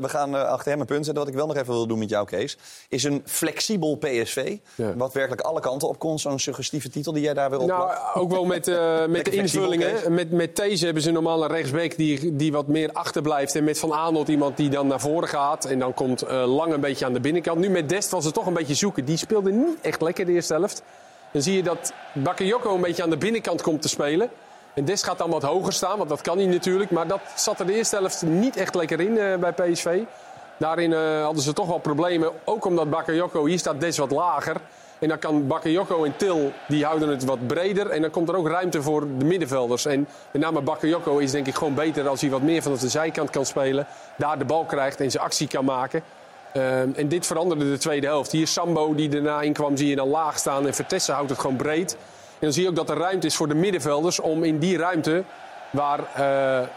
we 0.00 0.08
gaan 0.08 0.36
eh, 0.36 0.44
achter 0.44 0.70
hem 0.70 0.80
een 0.80 0.86
punt 0.86 1.04
zetten. 1.04 1.22
Wat 1.22 1.32
ik 1.32 1.38
wel 1.38 1.46
nog 1.46 1.56
even 1.56 1.72
wil 1.72 1.86
doen 1.86 1.98
met 1.98 2.08
jou, 2.08 2.26
Kees, 2.26 2.58
is 2.88 3.04
een 3.04 3.22
flexibel 3.24 3.96
PSV. 3.96 4.56
Wat 4.96 5.12
werkelijk 5.12 5.40
alle 5.40 5.60
kanten 5.60 5.88
op 5.88 5.98
kon. 5.98 6.18
Zo'n 6.18 6.38
suggestieve 6.38 6.88
titel 6.88 7.12
die 7.12 7.22
jij 7.22 7.34
daar 7.34 7.50
weer 7.50 7.58
op 7.58 7.66
Nou, 7.66 7.90
ook 8.14 8.30
wel 8.30 8.44
met, 8.44 8.68
eh, 8.68 8.76
met 8.76 9.06
de 9.06 9.10
Lekker 9.10 9.32
flexibel, 9.32 9.72
invulling. 9.72 9.92
Kees. 9.92 10.02
hè. 10.02 10.10
Met, 10.10 10.30
met 10.30 10.56
deze 10.56 10.84
hebben 10.84 11.02
ze 11.02 11.10
normaal 11.10 11.42
een 11.42 11.50
rechtsback 11.50 11.96
die, 11.96 12.36
die 12.36 12.52
wat 12.52 12.66
meer 12.66 12.92
achterblijft. 12.92 13.54
En 13.54 13.64
met 13.64 13.78
Van 13.78 13.92
Aanholt 13.92 14.28
iemand 14.28 14.56
die 14.56 14.70
dan 14.70 14.86
naar 14.86 15.00
voren 15.00 15.28
gaat. 15.28 15.64
En 15.64 15.78
dan 15.78 15.94
komt 15.94 16.22
eh, 16.22 16.54
Lang 16.54 16.72
een 16.72 16.80
beetje 16.80 17.04
aan 17.04 17.12
de 17.12 17.20
binnenkant. 17.20 17.58
Nu 17.58 17.70
met 17.70 17.88
Dest 17.88 18.10
was 18.10 18.24
het 18.24 18.34
toch 18.34 18.46
een 18.46 18.54
beetje 18.54 18.74
zoeken. 18.74 19.04
Die 19.04 19.16
speelde 19.16 19.52
niet 19.52 19.80
echt 19.80 20.00
lekker 20.00 20.26
de 20.26 20.32
eerste 20.32 20.54
helft. 20.54 20.82
Dan 21.32 21.42
zie 21.42 21.56
je 21.56 21.62
dat 21.62 21.92
Bakayoko 22.12 22.74
een 22.74 22.80
beetje 22.80 23.02
aan 23.02 23.10
de 23.10 23.16
binnenkant 23.16 23.62
komt 23.62 23.82
te 23.82 23.88
spelen. 23.88 24.30
En 24.74 24.84
Dest 24.84 25.04
gaat 25.04 25.18
dan 25.18 25.30
wat 25.30 25.42
hoger 25.42 25.72
staan, 25.72 25.98
want 25.98 26.08
dat 26.08 26.20
kan 26.20 26.38
hij 26.38 26.46
natuurlijk. 26.46 26.90
Maar 26.90 27.06
dat 27.06 27.20
zat 27.36 27.60
er 27.60 27.66
de 27.66 27.74
eerste 27.74 27.96
helft 27.96 28.22
niet 28.22 28.56
echt 28.56 28.74
lekker 28.74 29.00
in 29.00 29.18
eh, 29.18 29.36
bij 29.36 29.52
PSV. 29.52 30.00
Daarin 30.56 30.92
eh, 30.92 31.22
hadden 31.22 31.42
ze 31.42 31.52
toch 31.52 31.66
wel 31.66 31.78
problemen. 31.78 32.30
Ook 32.44 32.64
omdat 32.64 32.90
Bakayoko, 32.90 33.44
hier 33.44 33.58
staat 33.58 33.80
Des 33.80 33.98
wat 33.98 34.10
lager. 34.10 34.56
En 34.98 35.08
dan 35.08 35.18
kan 35.18 35.46
Bakayoko 35.46 36.04
en 36.04 36.16
Til, 36.16 36.52
die 36.68 36.84
houden 36.84 37.08
het 37.08 37.24
wat 37.24 37.46
breder. 37.46 37.90
En 37.90 38.00
dan 38.00 38.10
komt 38.10 38.28
er 38.28 38.36
ook 38.36 38.48
ruimte 38.48 38.82
voor 38.82 39.00
de 39.18 39.24
middenvelders. 39.24 39.84
En 39.86 40.08
met 40.30 40.42
name 40.42 40.60
Bakayoko 40.60 41.18
is 41.18 41.30
denk 41.30 41.46
ik 41.46 41.54
gewoon 41.54 41.74
beter 41.74 42.08
als 42.08 42.20
hij 42.20 42.30
wat 42.30 42.42
meer 42.42 42.62
vanaf 42.62 42.78
de 42.78 42.88
zijkant 42.88 43.30
kan 43.30 43.46
spelen. 43.46 43.86
Daar 44.16 44.38
de 44.38 44.44
bal 44.44 44.64
krijgt 44.64 45.00
en 45.00 45.10
zijn 45.10 45.24
actie 45.24 45.48
kan 45.48 45.64
maken. 45.64 46.02
Ehm, 46.52 46.88
en 46.94 47.08
dit 47.08 47.26
veranderde 47.26 47.70
de 47.70 47.78
tweede 47.78 48.06
helft. 48.06 48.32
Hier 48.32 48.46
Sambo 48.46 48.94
die 48.94 49.16
erna 49.16 49.40
inkwam, 49.40 49.76
zie 49.76 49.88
je 49.88 49.96
dan 49.96 50.08
laag 50.08 50.38
staan. 50.38 50.66
En 50.66 50.74
Vertessen 50.74 51.14
houdt 51.14 51.30
het 51.30 51.38
gewoon 51.38 51.56
breed. 51.56 51.96
En 52.42 52.48
dan 52.48 52.56
zie 52.56 52.62
je 52.62 52.68
ook 52.68 52.76
dat 52.76 52.90
er 52.90 52.96
ruimte 52.96 53.26
is 53.26 53.36
voor 53.36 53.48
de 53.48 53.54
middenvelders 53.54 54.20
om 54.20 54.44
in 54.44 54.58
die 54.58 54.76
ruimte 54.76 55.24
waar 55.70 56.14
eh, 56.14 56.68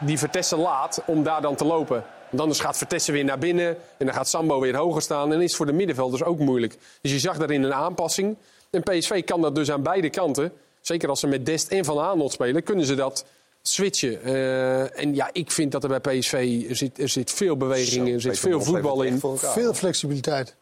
die 0.00 0.18
Vertessen 0.18 0.58
laat, 0.58 1.02
om 1.06 1.22
daar 1.22 1.42
dan 1.42 1.54
te 1.56 1.64
lopen. 1.64 2.04
Want 2.28 2.42
anders 2.42 2.60
gaat 2.60 2.76
Vertessen 2.76 3.12
weer 3.12 3.24
naar 3.24 3.38
binnen 3.38 3.68
en 3.98 4.06
dan 4.06 4.14
gaat 4.14 4.28
Sambo 4.28 4.60
weer 4.60 4.76
hoger 4.76 5.02
staan. 5.02 5.32
En 5.32 5.42
is 5.42 5.56
voor 5.56 5.66
de 5.66 5.72
middenvelders 5.72 6.22
ook 6.22 6.38
moeilijk. 6.38 6.78
Dus 7.00 7.12
je 7.12 7.18
zag 7.18 7.38
daarin 7.38 7.62
een 7.62 7.74
aanpassing. 7.74 8.36
En 8.70 8.82
PSV 8.82 9.24
kan 9.24 9.40
dat 9.40 9.54
dus 9.54 9.70
aan 9.70 9.82
beide 9.82 10.10
kanten. 10.10 10.52
Zeker 10.80 11.08
als 11.08 11.20
ze 11.20 11.26
met 11.26 11.46
Dest 11.46 11.68
en 11.68 11.84
Van 11.84 11.98
Aanholt 11.98 12.32
spelen, 12.32 12.62
kunnen 12.62 12.86
ze 12.86 12.94
dat 12.94 13.24
switchen. 13.62 14.22
Eh, 14.22 14.98
en 14.98 15.14
ja, 15.14 15.30
ik 15.32 15.50
vind 15.50 15.72
dat 15.72 15.84
er 15.84 16.00
bij 16.00 16.18
PSV 16.18 16.64
er 16.68 16.76
zit, 16.76 16.98
er 16.98 17.08
zit 17.08 17.30
veel 17.30 17.56
beweging 17.56 18.06
in, 18.06 18.14
er 18.14 18.20
zit 18.20 18.38
veel 18.38 18.60
voetbal 18.60 19.02
in. 19.02 19.20
Veel 19.36 19.74
flexibiliteit. 19.74 20.54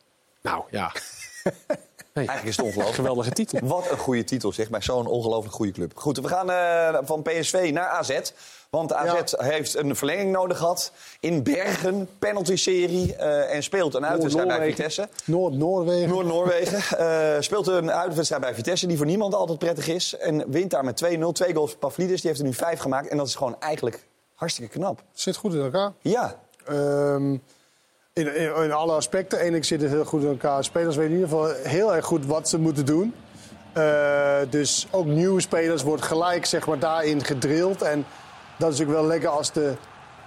Nou 0.42 0.62
ja. 0.70 0.92
Eigenlijk 2.12 2.48
is 2.48 2.56
het 2.56 2.66
ongelooflijk. 2.66 2.96
Geweldige 2.96 3.30
titel. 3.30 3.58
Wat 3.62 3.90
een 3.90 3.98
goede 3.98 4.24
titel, 4.24 4.52
zeg, 4.52 4.70
bij 4.70 4.80
zo'n 4.80 5.06
ongelooflijk 5.06 5.54
goede 5.54 5.72
club. 5.72 5.92
Goed, 5.94 6.18
we 6.18 6.28
gaan 6.28 6.50
eh, 6.50 6.98
van 7.02 7.22
PSV 7.22 7.70
naar 7.72 7.88
AZ. 7.88 8.20
Want 8.70 8.92
AZ 8.92 9.32
heeft 9.36 9.76
een 9.76 9.96
verlenging 9.96 10.32
nodig 10.32 10.58
gehad. 10.58 10.92
In 11.20 11.42
Bergen, 11.42 12.08
penalty-serie. 12.18 13.16
eh, 13.16 13.54
en 13.54 13.62
speelt 13.62 13.94
een 13.94 14.06
uitwedstrijd 14.06 14.48
bij. 14.48 14.68
Vitesse. 14.68 15.08
Noord-Noorwegen. 15.24 16.08
Noord-Noorwegen. 16.08 16.98
eh, 16.98 17.40
speelt 17.40 17.66
een 17.66 17.90
uitwedstrijd 17.92 18.42
bij 18.42 18.54
Vitesse 18.54 18.86
die 18.86 18.96
voor 18.96 19.06
niemand 19.06 19.34
altijd 19.34 19.58
prettig 19.58 19.88
is. 19.88 20.16
En 20.16 20.50
wint 20.50 20.70
daar 20.70 20.84
met 20.84 20.96
2-0. 21.04 21.32
Twee 21.32 21.54
goals 21.54 21.70
voor 21.70 21.78
Pavlidis. 21.80 22.20
Die 22.20 22.30
heeft 22.30 22.42
er 22.42 22.46
nu 22.48 22.54
vijf 22.54 22.78
gemaakt. 22.80 23.08
En 23.08 23.16
dat 23.16 23.26
is 23.26 23.34
gewoon 23.34 23.56
eigenlijk 23.60 24.06
hartstikke 24.34 24.78
knap. 24.78 25.02
Zit 25.12 25.36
goed 25.36 25.54
in 25.54 25.60
elkaar. 25.60 25.92
Ja. 26.00 26.34
Ehm, 26.66 27.36
in, 28.12 28.34
in, 28.36 28.72
alle 28.72 28.92
aspecten. 28.92 29.46
Eén, 29.46 29.64
zit 29.64 29.80
het 29.80 29.90
heel 29.90 30.04
goed 30.04 30.22
in 30.22 30.28
elkaar. 30.28 30.64
Spelers 30.64 30.96
weten 30.96 31.12
in 31.12 31.20
ieder 31.20 31.36
geval 31.36 31.54
heel 31.62 31.94
erg 31.94 32.04
goed 32.04 32.26
wat 32.26 32.48
ze 32.48 32.58
moeten 32.58 32.86
doen. 32.86 33.14
Eh, 33.72 34.38
dus 34.50 34.86
ook 34.90 35.06
nieuwe 35.06 35.40
spelers 35.40 35.82
wordt 35.82 36.02
gelijk 36.02 36.46
zeg 36.46 36.66
maar, 36.66 36.78
daarin 36.78 37.24
gedrild. 37.24 37.82
En 37.82 38.04
dat 38.58 38.72
is 38.72 38.78
natuurlijk 38.78 38.98
wel 38.98 39.08
lekker 39.08 39.28
als 39.28 39.52
de, 39.52 39.74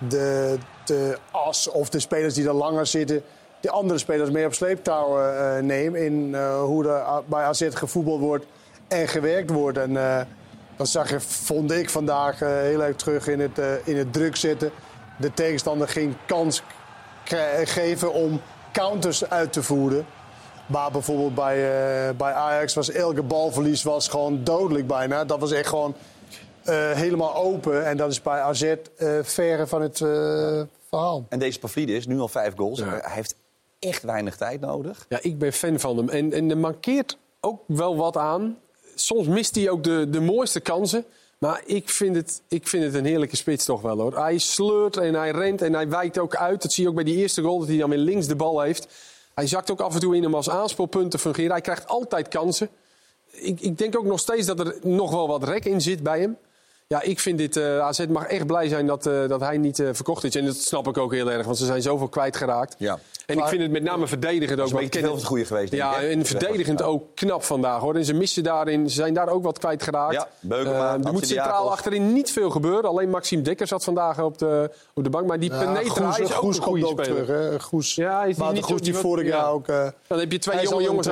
de, 0.09 0.57
de 0.85 1.17
as 1.31 1.69
of 1.69 1.89
de 1.89 1.99
spelers 1.99 2.33
die 2.33 2.47
er 2.47 2.53
langer 2.53 2.85
zitten... 2.85 3.23
die 3.59 3.71
andere 3.71 3.99
spelers 3.99 4.29
mee 4.29 4.45
op 4.45 4.53
sleeptouw 4.53 5.21
eh, 5.21 5.61
nemen... 5.61 6.05
in 6.05 6.35
eh, 6.35 6.61
hoe 6.63 6.87
er 6.87 7.23
bij 7.25 7.43
AZ 7.43 7.67
gevoetbald 7.73 8.19
wordt 8.19 8.45
en 8.87 9.07
gewerkt 9.07 9.49
wordt. 9.49 9.77
En 9.77 9.97
eh, 9.97 10.21
dat 10.75 10.87
zag 10.87 11.09
je, 11.09 11.19
vond 11.19 11.71
ik 11.71 11.89
vandaag 11.89 12.39
heel 12.39 12.83
erg 12.83 12.95
terug 12.95 13.27
in 13.27 13.39
het, 13.39 13.61
in 13.83 13.97
het 13.97 14.13
druk 14.13 14.35
zetten. 14.35 14.71
De 15.17 15.33
tegenstander 15.33 15.87
geen 15.87 16.15
kans 16.25 16.63
kri- 17.33 17.65
geven 17.65 18.13
om 18.13 18.41
counters 18.71 19.29
uit 19.29 19.53
te 19.53 19.63
voeren. 19.63 20.05
Maar 20.65 20.91
bijvoorbeeld 20.91 21.35
bij, 21.35 21.55
eh, 21.55 22.15
bij 22.15 22.31
Ajax 22.33 22.73
was 22.73 22.91
elke 22.91 23.23
balverlies 23.23 23.83
was 23.83 24.07
gewoon 24.07 24.43
dodelijk 24.43 24.87
bijna. 24.87 25.25
Dat 25.25 25.39
was 25.39 25.51
echt 25.51 25.67
gewoon 25.67 25.95
eh, 26.63 26.91
helemaal 26.91 27.35
open. 27.35 27.85
En 27.85 27.97
dat 27.97 28.11
is 28.11 28.21
bij 28.21 28.39
AZ 28.41 28.61
eh 28.61 28.75
verre 29.21 29.67
van 29.67 29.81
het 29.81 30.01
eh, 30.01 30.61
verhaal. 30.89 31.25
En 31.29 31.39
deze 31.39 31.59
Pavlidis, 31.59 32.07
nu 32.07 32.19
al 32.19 32.27
vijf 32.27 32.53
goals. 32.55 32.79
Hij 32.79 33.01
heeft 33.03 33.35
echt 33.79 34.03
weinig 34.03 34.35
tijd 34.35 34.59
nodig. 34.61 35.05
Ja, 35.09 35.17
ik 35.21 35.37
ben 35.37 35.53
fan 35.53 35.79
van 35.79 35.97
hem. 35.97 36.09
En, 36.09 36.33
en 36.33 36.49
er 36.49 36.57
mankeert 36.57 37.17
ook 37.39 37.61
wel 37.67 37.95
wat 37.95 38.17
aan. 38.17 38.57
Soms 38.95 39.27
mist 39.27 39.55
hij 39.55 39.69
ook 39.69 39.83
de, 39.83 40.09
de 40.09 40.21
mooiste 40.21 40.59
kansen. 40.59 41.05
Maar 41.37 41.61
ik 41.65 41.89
vind, 41.89 42.15
het, 42.15 42.41
ik 42.47 42.67
vind 42.67 42.83
het 42.83 42.93
een 42.93 43.05
heerlijke 43.05 43.35
spits 43.35 43.65
toch 43.65 43.81
wel 43.81 43.99
hoor. 43.99 44.17
Hij 44.17 44.37
sleurt 44.37 44.97
en 44.97 45.13
hij 45.13 45.31
rent 45.31 45.61
en 45.61 45.73
hij 45.73 45.89
wijkt 45.89 46.17
ook 46.17 46.35
uit. 46.35 46.61
Dat 46.61 46.71
zie 46.73 46.83
je 46.83 46.89
ook 46.89 46.95
bij 46.95 47.03
die 47.03 47.17
eerste 47.17 47.41
goal, 47.41 47.59
dat 47.59 47.67
hij 47.67 47.77
dan 47.77 47.89
weer 47.89 47.99
links 47.99 48.27
de 48.27 48.35
bal 48.35 48.61
heeft. 48.61 48.87
Hij 49.33 49.47
zakt 49.47 49.71
ook 49.71 49.81
af 49.81 49.93
en 49.93 49.99
toe 49.99 50.15
in 50.15 50.23
hem 50.23 50.35
als 50.35 50.49
aanspoelpunt 50.49 51.11
te 51.11 51.17
fungeren. 51.17 51.51
Hij 51.51 51.61
krijgt 51.61 51.87
altijd 51.87 52.27
kansen. 52.27 52.69
Ik, 53.31 53.59
ik 53.59 53.77
denk 53.77 53.97
ook 53.97 54.05
nog 54.05 54.19
steeds 54.19 54.47
dat 54.47 54.59
er 54.59 54.77
nog 54.81 55.11
wel 55.11 55.27
wat 55.27 55.43
rek 55.43 55.65
in 55.65 55.81
zit 55.81 56.03
bij 56.03 56.19
hem. 56.19 56.37
Ja, 56.87 57.01
ik 57.01 57.19
vind 57.19 57.37
dit. 57.37 57.57
eh 57.57 57.79
AZ 57.79 58.05
mag 58.09 58.25
echt 58.25 58.45
blij 58.45 58.67
zijn 58.67 58.87
dat, 58.87 59.05
eh, 59.05 59.27
dat 59.27 59.39
hij 59.39 59.57
niet 59.57 59.79
eh, 59.79 59.87
verkocht 59.91 60.23
is. 60.23 60.35
En 60.35 60.45
dat 60.45 60.55
snap 60.55 60.87
ik 60.87 60.97
ook 60.97 61.13
heel 61.13 61.31
erg, 61.31 61.45
want 61.45 61.57
ze 61.57 61.65
zijn 61.65 61.81
zoveel 61.81 62.07
kwijtgeraakt. 62.07 62.75
Ja. 62.77 62.99
En 63.25 63.37
ik 63.37 63.45
vind 63.47 63.61
het 63.61 63.71
met 63.71 63.83
name 63.83 64.07
verdedigend 64.07 64.59
ook. 64.59 64.67
te 64.67 64.99
veel 64.99 65.07
van 65.07 65.15
het 65.17 65.25
goede 65.25 65.45
geweest, 65.45 65.71
denk 65.71 65.83
Ja, 65.83 65.97
ik, 65.97 66.11
en 66.11 66.25
verdedigend 66.25 66.81
ook 66.81 67.03
knap 67.15 67.43
vandaag 67.43 67.81
hoor. 67.81 67.95
En 67.95 68.05
ze 68.05 68.13
missen 68.13 68.43
daarin, 68.43 68.89
ze 68.89 68.95
zijn 68.95 69.13
daar 69.13 69.27
ook 69.29 69.43
wat 69.43 69.59
kwijtgeraakt. 69.59 70.13
Ja, 70.13 70.27
Beukema, 70.39 70.93
er 71.03 71.11
moet 71.13 71.27
centraal 71.27 71.71
achterin 71.71 72.13
niet 72.13 72.31
veel 72.31 72.49
gebeuren. 72.49 72.89
Alleen 72.89 73.09
Maxime 73.09 73.41
Dekker 73.41 73.67
zat 73.67 73.83
vandaag 73.83 74.19
op 74.21 74.37
de, 74.37 74.69
op 74.93 75.03
de 75.03 75.09
bank. 75.09 75.27
Maar 75.27 75.39
die 75.39 75.51
Ja, 75.51 75.59
Penetra 75.59 76.05
Goes- 76.11 76.19
is 76.19 76.31
ook 76.33 76.37
Goes 76.39 76.57
een 76.57 76.63
goede 76.63 76.85
ook 76.87 77.03
speler. 77.03 77.25
terug. 77.25 77.51
Hè? 77.51 77.59
Goes, 77.59 77.95
Ja, 77.95 78.23
is 78.23 78.35
die 78.35 78.45
niet 78.51 78.63
Goes 78.63 78.81
die 78.81 78.93
vorig 78.93 79.27
jaar 79.27 79.37
ja. 79.39 79.47
ook... 79.47 79.67
eh, 79.67 79.87
Dan 80.07 80.19
heb 80.19 80.31
je 80.31 80.39
twee 80.39 80.61
jonge 80.67 80.83
jongens. 80.83 81.07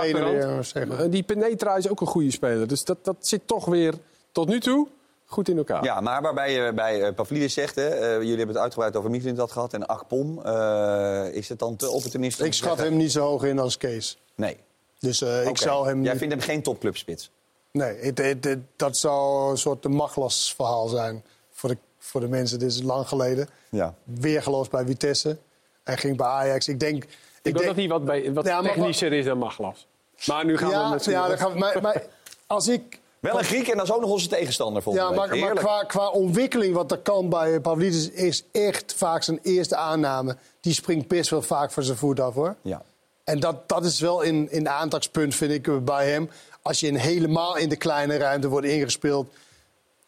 Eh, 0.74 0.86
Die 1.10 1.24
Penetra 1.24 1.76
is 1.76 1.90
ook 1.90 2.02
een 2.02 2.08
goede 2.08 2.32
speler. 2.32 2.68
Dus 2.68 2.84
dat, 2.84 2.98
dat 3.02 3.16
zit 3.20 3.42
toch 3.46 3.66
weer 3.66 3.94
tot 4.32 4.48
nu 4.48 4.60
toe 4.60 4.88
goed 5.32 5.50
in 5.50 5.58
elkaar. 5.58 5.84
Ja, 5.84 6.02
maar 6.02 6.22
waarbij 6.22 6.52
je 6.54 6.74
bij 6.74 7.04
eh, 7.04 7.14
Pavlidis 7.14 7.54
zegt, 7.54 7.76
hè, 7.76 7.88
eh, 7.88 8.14
jullie 8.14 8.28
hebben 8.38 8.48
het 8.56 8.58
uitgebreid 8.64 8.96
over 8.96 9.10
Michelin 9.10 9.36
dat 9.36 9.52
gehad 9.52 9.74
en 9.74 9.86
Akpom. 9.88 10.42
eh, 10.46 11.26
is 11.32 11.50
het 11.50 11.60
dan 11.60 11.76
te 11.76 11.90
opportunistisch? 11.90 12.46
Ik 12.46 12.54
schat 12.54 12.78
hem 12.78 12.98
niet 12.98 13.12
zo 13.12 13.22
hoog 13.28 13.44
in 13.44 13.60
als 13.60 13.78
Kees. 13.78 14.18
Nee. 14.36 14.58
Dus 15.00 15.22
eh, 15.22 15.46
ik 15.48 15.58
zou 15.58 15.88
hem... 15.88 16.04
Jij 16.04 16.18
vindt 16.18 16.34
hem 16.34 16.44
geen 16.44 16.62
topclubspits? 16.62 17.32
Nee, 17.72 17.98
het, 17.98 18.18
het- 18.18 18.44
het- 18.44 18.60
dat 18.76 18.98
zou 18.98 19.52
een 19.52 19.58
soort 19.58 19.84
de 19.84 19.90
Maglas 19.90 20.54
verhaal 20.56 20.88
zijn 20.88 21.24
voor 21.52 21.70
de, 21.70 21.78
voor 22.00 22.22
de 22.22 22.28
mensen. 22.28 22.60
Dit 22.60 22.72
is 22.72 22.82
lang 22.82 23.08
geleden. 23.08 23.48
Ja. 23.70 23.94
Weergeloos 24.04 24.68
bij 24.68 24.86
Vitesse. 24.86 25.38
Hij 25.84 25.98
ging 25.98 26.18
bij 26.18 26.28
Ajax. 26.28 26.68
Ik 26.68 26.80
denk... 26.80 27.04
Ik 27.04 27.10
denk 27.42 27.56
denk- 27.56 27.68
dat 27.68 27.76
hij 27.76 27.88
wat, 27.88 28.06
bij, 28.06 28.34
wat 28.34 28.46
Ja, 28.46 28.62
maar- 28.62 28.72
technischer 28.74 29.14
is 29.14 29.26
dan 29.26 29.38
Maglas. 29.38 29.88
Maar 30.26 30.46
nu 30.46 30.58
gaan 30.58 30.70
we 30.70 30.76
ja, 30.76 30.90
met 30.90 31.06
ja, 31.06 31.28
dan 31.28 31.38
gaan 31.38 31.52
we, 31.54 31.60
maar, 31.60 31.82
maar 31.82 32.04
als 32.48 32.68
ik... 32.68 33.00
Wel 33.22 33.38
een 33.38 33.44
Griek 33.44 33.68
en 33.68 33.78
dat 33.78 33.86
is 33.86 33.94
ook 33.94 34.02
nog 34.02 34.10
onze 34.10 34.28
tegenstander 34.28 34.82
volgens 34.82 35.04
Ja, 35.06 35.10
mij. 35.10 35.28
maar, 35.28 35.38
maar 35.38 35.54
qua, 35.56 35.84
qua 35.84 36.10
ontwikkeling 36.10 36.74
wat 36.74 36.92
er 36.92 36.98
kan 36.98 37.30
bij 37.30 37.60
Pavlidis 37.60 38.10
is 38.10 38.44
echt 38.52 38.94
vaak 38.98 39.24
zijn 39.24 39.40
eerste 39.44 39.76
aanname. 39.76 40.38
Die 40.62 40.74
springt 40.74 41.08
best 41.08 41.30
wel 41.30 41.42
vaak 41.42 41.72
van 41.72 41.84
zijn 41.84 41.98
voet 41.98 42.20
af 42.20 42.34
hoor. 42.34 42.56
Ja. 42.62 42.82
En 43.24 43.40
dat, 43.40 43.70
dat 43.70 43.86
is 43.86 44.00
wel 44.00 44.22
in, 44.22 44.52
in 44.52 44.70
aantakspunt 44.70 45.36
vind 45.36 45.52
ik 45.52 45.86
bij 45.86 46.10
hem. 46.12 46.30
Als 46.62 46.80
je 46.80 46.88
in 46.88 46.96
helemaal 46.96 47.58
in 47.58 47.70
de 47.70 47.76
kleine 47.76 48.18
ruimte 48.18 48.48
wordt 48.48 48.68
ingespeeld. 48.68 49.28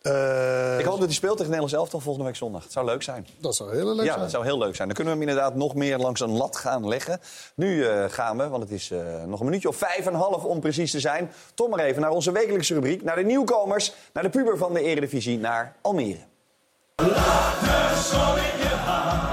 Eh, 0.04 0.80
Ik 0.80 0.86
hoop 0.86 0.97
dat 0.97 1.06
hij 1.06 1.14
speelt 1.14 1.38
tegen 1.38 1.51
Nederlands 1.51 1.74
elftal 1.74 1.99
volgende 1.99 2.28
week 2.28 2.36
zondag. 2.36 2.64
Het 2.64 2.72
zou 2.72 2.86
leuk 2.86 3.04
zijn. 3.04 3.28
Dat 3.38 3.56
zou 3.56 3.76
heel 3.76 3.86
leuk 3.86 4.06
ja, 4.06 4.12
zijn. 4.12 4.20
dat 4.20 4.32
zou 4.32 4.43
heel 4.43 4.58
leuk 4.58 4.76
zijn. 4.76 4.88
Dan 4.88 4.97
kunnen 4.97 5.14
we 5.14 5.20
hem 5.20 5.30
inderdaad 5.30 5.56
nog 5.56 5.76
meer 5.76 5.97
langs 5.97 6.20
een 6.20 6.32
lat 6.32 6.58
gaan 6.58 6.88
leggen. 6.88 7.20
Nu 7.56 7.86
eh, 7.86 8.06
gaan 8.08 8.38
we, 8.38 8.47
want 8.47 8.64
het 8.64 8.72
is 8.72 8.91
eh, 8.91 9.24
nog 9.26 9.39
een 9.39 9.45
minuutje 9.45 9.68
of 9.68 9.76
vijf 9.76 10.06
en 10.06 10.14
een 10.14 10.20
half 10.20 10.43
om 10.43 10.60
precies 10.60 10.91
te 10.91 10.99
zijn. 10.99 11.32
Toch 11.54 11.70
maar 11.70 11.80
even 11.80 12.01
naar 12.01 12.12
onze 12.12 12.32
wekelijkse 12.32 12.74
rubriek. 12.74 13.04
Naar 13.04 13.16
de 13.16 13.24
nieuwkomers, 13.24 13.93
naar 14.14 14.24
de 14.24 14.30
puber 14.30 14.58
van 14.58 14.74
de 14.74 14.82
Eredivisie, 14.82 15.39
naar 15.39 15.76
Almere. 15.82 16.20
De 16.95 18.01
zon 18.12 18.38
in 18.38 18.60
je 18.60 18.76
haar. 18.76 19.24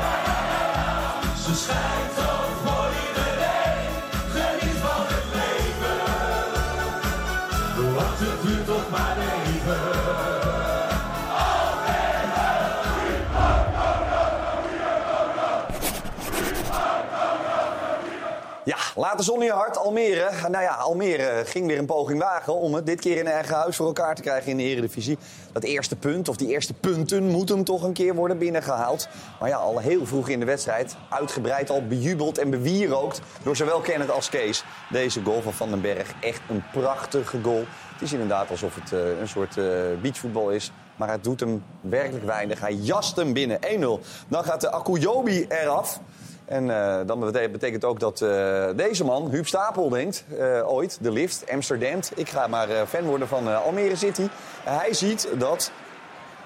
Laat 18.97 19.19
de 19.19 19.25
zon 19.25 19.39
in 19.39 19.45
je 19.45 19.53
hart. 19.53 19.77
Almere. 19.77 20.31
Nou 20.49 20.63
ja, 20.63 20.75
Almere 20.75 21.43
ging 21.45 21.67
weer 21.67 21.79
een 21.79 21.87
poging 21.87 22.21
wagen 22.21 22.55
om 22.55 22.75
het 22.75 22.87
dit 22.87 23.01
keer 23.01 23.17
in 23.17 23.27
eigen 23.27 23.55
huis 23.55 23.77
voor 23.77 23.87
elkaar 23.87 24.15
te 24.15 24.23
krijgen 24.23 24.51
in 24.51 24.57
de 24.57 24.63
Eredivisie. 24.63 25.19
Dat 25.53 25.63
eerste 25.63 25.97
punt, 25.97 26.29
of 26.29 26.37
die 26.37 26.49
eerste 26.49 26.75
punten, 26.75 27.23
moeten 27.23 27.65
toch 27.65 27.83
een 27.83 27.93
keer 27.93 28.15
worden 28.15 28.39
binnengehaald. 28.39 29.09
Maar 29.41 29.49
ja, 29.49 29.57
al 29.57 29.79
heel 29.79 30.07
vroeg 30.07 30.29
in 30.29 30.41
de 30.41 30.47
wedstrijd, 30.47 30.97
uitgebreid 31.11 31.71
al 31.71 31.87
bejubeld 31.87 32.39
en 32.39 32.51
bewierookt 32.51 33.21
door 33.43 33.57
zowel 33.57 33.81
Kenneth 33.81 34.11
als 34.11 34.29
Kees. 34.29 34.65
Deze 34.91 35.23
goal 35.23 35.43
van 35.43 35.53
Van 35.53 35.71
den 35.71 35.81
Berg, 35.81 36.13
echt 36.21 36.41
een 36.49 36.63
prachtige 36.73 37.43
goal. 37.43 37.65
Het 37.93 38.03
is 38.03 38.13
inderdaad 38.13 38.51
alsof 38.51 38.75
het 38.75 38.93
eh, 38.93 39.21
een 39.21 39.29
soort 39.29 39.57
eh, 39.57 39.65
beachvoetbal 40.03 40.51
is. 40.51 40.73
Maar 40.97 41.11
het 41.11 41.25
doet 41.25 41.41
hem 41.41 41.65
werkelijk 41.81 42.25
weinig. 42.25 42.61
Hij 42.61 42.75
jast 42.75 43.17
hem 43.17 43.33
binnen 43.33 43.59
1-0. 43.59 43.69
Dan 44.29 44.45
gaat 44.45 44.61
de 44.61 44.71
Akuyobi 44.71 45.47
eraf. 45.49 46.01
En 46.51 46.71
eh, 46.71 46.97
dan 47.07 47.21
bete- 47.21 47.49
betekent 47.53 47.85
ook 47.85 48.01
dat 48.01 48.21
eh, 48.21 48.65
deze 48.77 49.05
man, 49.05 49.29
Huub 49.31 49.47
Stapel, 49.47 49.89
denkt 49.89 50.25
eh, 50.39 50.73
ooit, 50.73 50.99
de 51.01 51.11
lift, 51.13 51.45
Amsterdam. 51.53 52.01
Ik 52.15 52.29
ga 52.29 52.47
maar 52.47 52.69
eh, 52.71 52.83
fan 52.89 53.03
worden 53.05 53.29
van 53.29 53.49
eh, 53.49 53.65
Almere 53.65 53.97
City. 53.97 54.29
hij 54.65 54.95
ziet 54.95 55.29
dat 55.39 55.71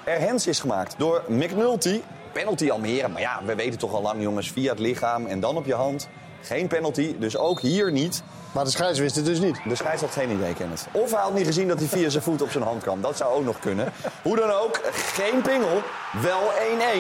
er 0.05 0.19
hens 0.21 0.47
is 0.47 0.61
gemaakt 0.61 0.95
door 0.99 1.23
McNulty. 1.29 2.01
Penalty 2.33 2.71
Almere, 2.71 3.09
maar 3.09 3.21
ja, 3.21 3.41
we 3.45 3.55
weten 3.55 3.79
toch 3.79 3.93
al 3.95 4.03
lang 4.03 4.23
jongens, 4.23 4.51
via 4.53 4.71
het 4.71 4.79
lichaam 4.79 5.27
en 5.27 5.41
dan 5.41 5.57
op 5.57 5.67
je 5.67 5.75
hand. 5.75 6.09
Geen 6.43 6.67
penalty, 6.69 7.17
dus 7.19 7.37
ook 7.37 7.61
hier 7.61 7.93
niet. 7.93 8.23
Maar 8.53 8.65
de 8.65 8.71
scheids 8.71 8.99
wist 8.99 9.17
het 9.17 9.25
dus 9.25 9.39
niet. 9.41 9.61
De 9.69 9.75
scheids 9.75 10.01
had 10.01 10.11
geen 10.11 10.31
idee, 10.31 10.55
Kenneth. 10.55 10.87
Of 10.93 11.11
hij 11.11 11.21
had 11.21 11.35
niet 11.35 11.47
gezien 11.47 11.69
dat 11.69 11.79
hij 11.79 11.89
via 11.89 12.09
zijn 12.09 12.23
voet 12.23 12.43
op 12.43 12.51
zijn 12.51 12.65
hand 12.65 12.83
kwam. 12.83 13.01
Dat 13.01 13.17
zou 13.17 13.35
ook 13.35 13.45
nog 13.45 13.59
kunnen. 13.59 13.93
Hoe 14.23 14.37
dan 14.37 14.51
ook, 14.51 14.81
geen 14.93 15.43
pingel. 15.43 15.83
Wel 16.23 16.41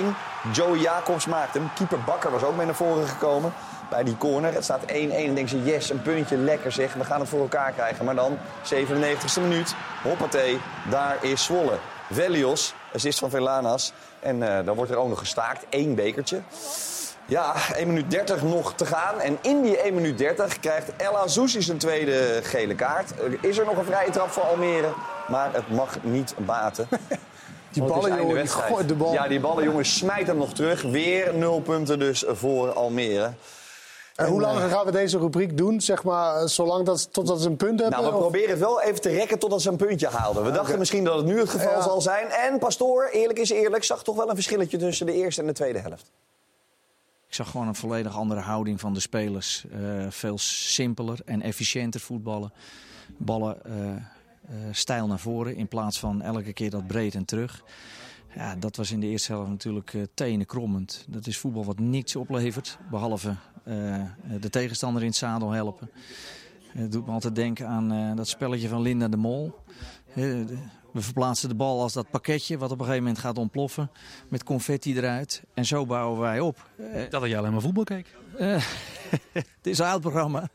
1-1. 0.04 0.33
Joey 0.52 0.78
Jacobs 0.78 1.26
maakt 1.26 1.54
hem. 1.54 1.70
Keeper 1.74 2.00
Bakker 2.04 2.30
was 2.30 2.42
ook 2.42 2.56
mee 2.56 2.66
naar 2.66 2.74
voren 2.74 3.08
gekomen. 3.08 3.52
Bij 3.90 4.04
die 4.04 4.16
corner. 4.16 4.54
Het 4.54 4.64
staat 4.64 4.82
1-1. 4.82 4.84
En 4.86 5.34
denk 5.34 5.48
je, 5.48 5.62
yes, 5.62 5.90
een 5.90 6.02
puntje, 6.02 6.36
lekker 6.36 6.72
zeg. 6.72 6.94
We 6.94 7.04
gaan 7.04 7.20
het 7.20 7.28
voor 7.28 7.40
elkaar 7.40 7.72
krijgen. 7.72 8.04
Maar 8.04 8.14
dan, 8.14 8.38
97e 8.62 9.40
minuut. 9.40 9.74
Hoppatee, 10.02 10.58
daar 10.90 11.16
is 11.20 11.44
Zwolle. 11.44 11.78
Velios, 12.10 12.74
assist 12.94 13.18
van 13.18 13.30
Velanas. 13.30 13.92
En 14.20 14.58
eh, 14.58 14.64
dan 14.64 14.74
wordt 14.76 14.90
er 14.90 14.96
ook 14.96 15.08
nog 15.08 15.18
gestaakt. 15.18 15.66
Eén 15.70 15.94
bekertje. 15.94 16.40
Ja, 17.26 17.54
1 17.74 17.86
minuut 17.86 18.10
30 18.10 18.42
nog 18.42 18.74
te 18.74 18.86
gaan. 18.86 19.20
En 19.20 19.38
in 19.40 19.62
die 19.62 19.78
1 19.78 19.94
minuut 19.94 20.18
30 20.18 20.60
krijgt 20.60 20.96
El 20.96 21.18
Azouzi 21.18 21.62
zijn 21.62 21.78
tweede 21.78 22.40
gele 22.42 22.74
kaart. 22.74 23.12
Is 23.40 23.58
er 23.58 23.64
nog 23.64 23.76
een 23.76 23.84
vrije 23.84 24.10
trap 24.10 24.30
voor 24.30 24.42
Almere, 24.42 24.92
maar 25.28 25.52
het 25.52 25.70
mag 25.70 25.96
niet 26.02 26.34
baten. 26.38 26.88
Die 27.74 27.82
Want 27.82 27.94
het 27.94 28.02
is 28.02 28.08
ballen, 28.08 28.10
einde 28.10 28.34
jongen, 28.34 28.42
die 28.42 28.74
gooit 28.74 28.88
de 28.88 28.94
bal. 28.94 29.12
Ja, 29.12 29.28
die 29.28 29.40
ballen, 29.40 29.64
jongen, 29.64 29.84
smijt 29.86 30.26
hem 30.26 30.36
nog 30.36 30.52
terug. 30.52 30.82
Weer 30.82 31.34
nul 31.34 31.60
punten 31.60 31.98
dus 31.98 32.24
voor 32.28 32.72
Almere. 32.72 33.32
En 34.14 34.26
hoe 34.26 34.40
lang 34.40 34.58
eh, 34.58 34.70
gaan 34.70 34.84
we 34.84 34.90
deze 34.92 35.18
rubriek 35.18 35.56
doen? 35.56 35.80
Zeg 35.80 36.04
maar, 36.04 36.36
eh, 36.36 36.46
zolang 36.46 36.86
dat, 36.86 37.12
totdat 37.12 37.40
ze 37.40 37.48
een 37.48 37.56
punt 37.56 37.80
hebben? 37.80 37.98
Nou, 38.00 38.10
we 38.12 38.16
of- 38.16 38.20
proberen 38.22 38.50
het 38.50 38.58
wel 38.58 38.82
even 38.82 39.00
te 39.00 39.08
rekken 39.08 39.38
totdat 39.38 39.62
ze 39.62 39.68
een 39.70 39.76
puntje 39.76 40.08
haalden. 40.08 40.44
We 40.44 40.50
dachten 40.50 40.78
misschien 40.78 41.04
dat 41.04 41.16
het 41.16 41.26
nu 41.26 41.38
het 41.38 41.48
geval 41.48 41.72
Ja. 41.72 41.82
zal 41.82 42.00
zijn. 42.00 42.26
En 42.30 42.58
Pastoor, 42.58 43.08
eerlijk 43.12 43.38
is 43.38 43.50
eerlijk, 43.50 43.84
zag 43.84 44.02
toch 44.04 44.16
wel 44.16 44.28
een 44.28 44.34
verschilletje 44.34 44.76
tussen 44.78 45.06
de 45.06 45.12
eerste 45.12 45.40
en 45.40 45.46
de 45.46 45.52
tweede 45.52 45.78
helft. 45.78 46.10
Ik 47.28 47.34
zag 47.34 47.50
gewoon 47.50 47.68
een 47.68 47.74
volledig 47.74 48.16
andere 48.16 48.40
houding 48.40 48.80
van 48.80 48.94
de 48.94 49.00
spelers. 49.00 49.64
Eh, 49.72 49.78
veel 50.08 50.38
simpeler 50.38 51.18
en 51.24 51.42
efficiënter 51.42 52.00
voetballen. 52.00 52.52
Ballen 53.16 53.56
stijl 54.70 55.06
naar 55.06 55.18
voren 55.18 55.56
in 55.56 55.68
plaats 55.68 55.98
van 55.98 56.22
elke 56.22 56.52
keer 56.52 56.70
dat 56.70 56.86
breed 56.86 57.14
en 57.14 57.24
terug. 57.24 57.62
Ja, 58.34 58.56
dat 58.56 58.76
was 58.76 58.90
in 58.90 59.00
de 59.00 59.06
eerste 59.06 59.32
helft 59.32 59.48
natuurlijk 59.50 59.94
eh 59.94 60.02
tenen 60.14 60.46
krommend. 60.46 61.04
Dat 61.08 61.26
is 61.26 61.38
voetbal 61.38 61.64
wat 61.64 61.78
niets 61.78 62.16
oplevert, 62.16 62.78
behalve 62.90 63.34
eh, 63.64 64.02
de 64.40 64.50
tegenstander 64.50 65.02
in 65.02 65.08
het 65.08 65.16
zadel 65.16 65.50
helpen. 65.50 65.90
Het 66.68 66.92
doet 66.92 67.06
me 67.06 67.12
altijd 67.12 67.34
denken 67.34 67.68
aan 67.68 67.92
eh, 67.92 68.16
dat 68.16 68.28
spelletje 68.28 68.68
van 68.68 68.80
Linda 68.82 69.08
de 69.08 69.16
Mol. 69.16 69.54
Eh, 70.14 70.14
we 70.92 71.00
verplaatsen 71.00 71.48
de 71.48 71.54
bal 71.54 71.80
als 71.82 71.92
dat 71.92 72.10
pakketje 72.10 72.58
wat 72.58 72.70
op 72.70 72.78
een 72.78 72.84
gegeven 72.84 73.04
moment 73.04 73.22
gaat 73.22 73.38
ontploffen. 73.38 73.90
Met 74.28 74.44
confetti 74.44 74.96
eruit. 74.96 75.42
En 75.54 75.64
zo 75.64 75.86
bouwen 75.86 76.20
wij 76.20 76.40
op. 76.40 76.70
Eh, 76.92 77.10
Dat 77.10 77.24
jij 77.24 77.38
alleen 77.38 77.52
maar 77.52 77.60
voetbal 77.60 77.84
keek. 77.84 78.16
eh, 78.38 78.62
het 79.32 79.46
is 79.62 79.78
een 79.78 79.86
oud 79.86 80.00
programma. 80.00 80.48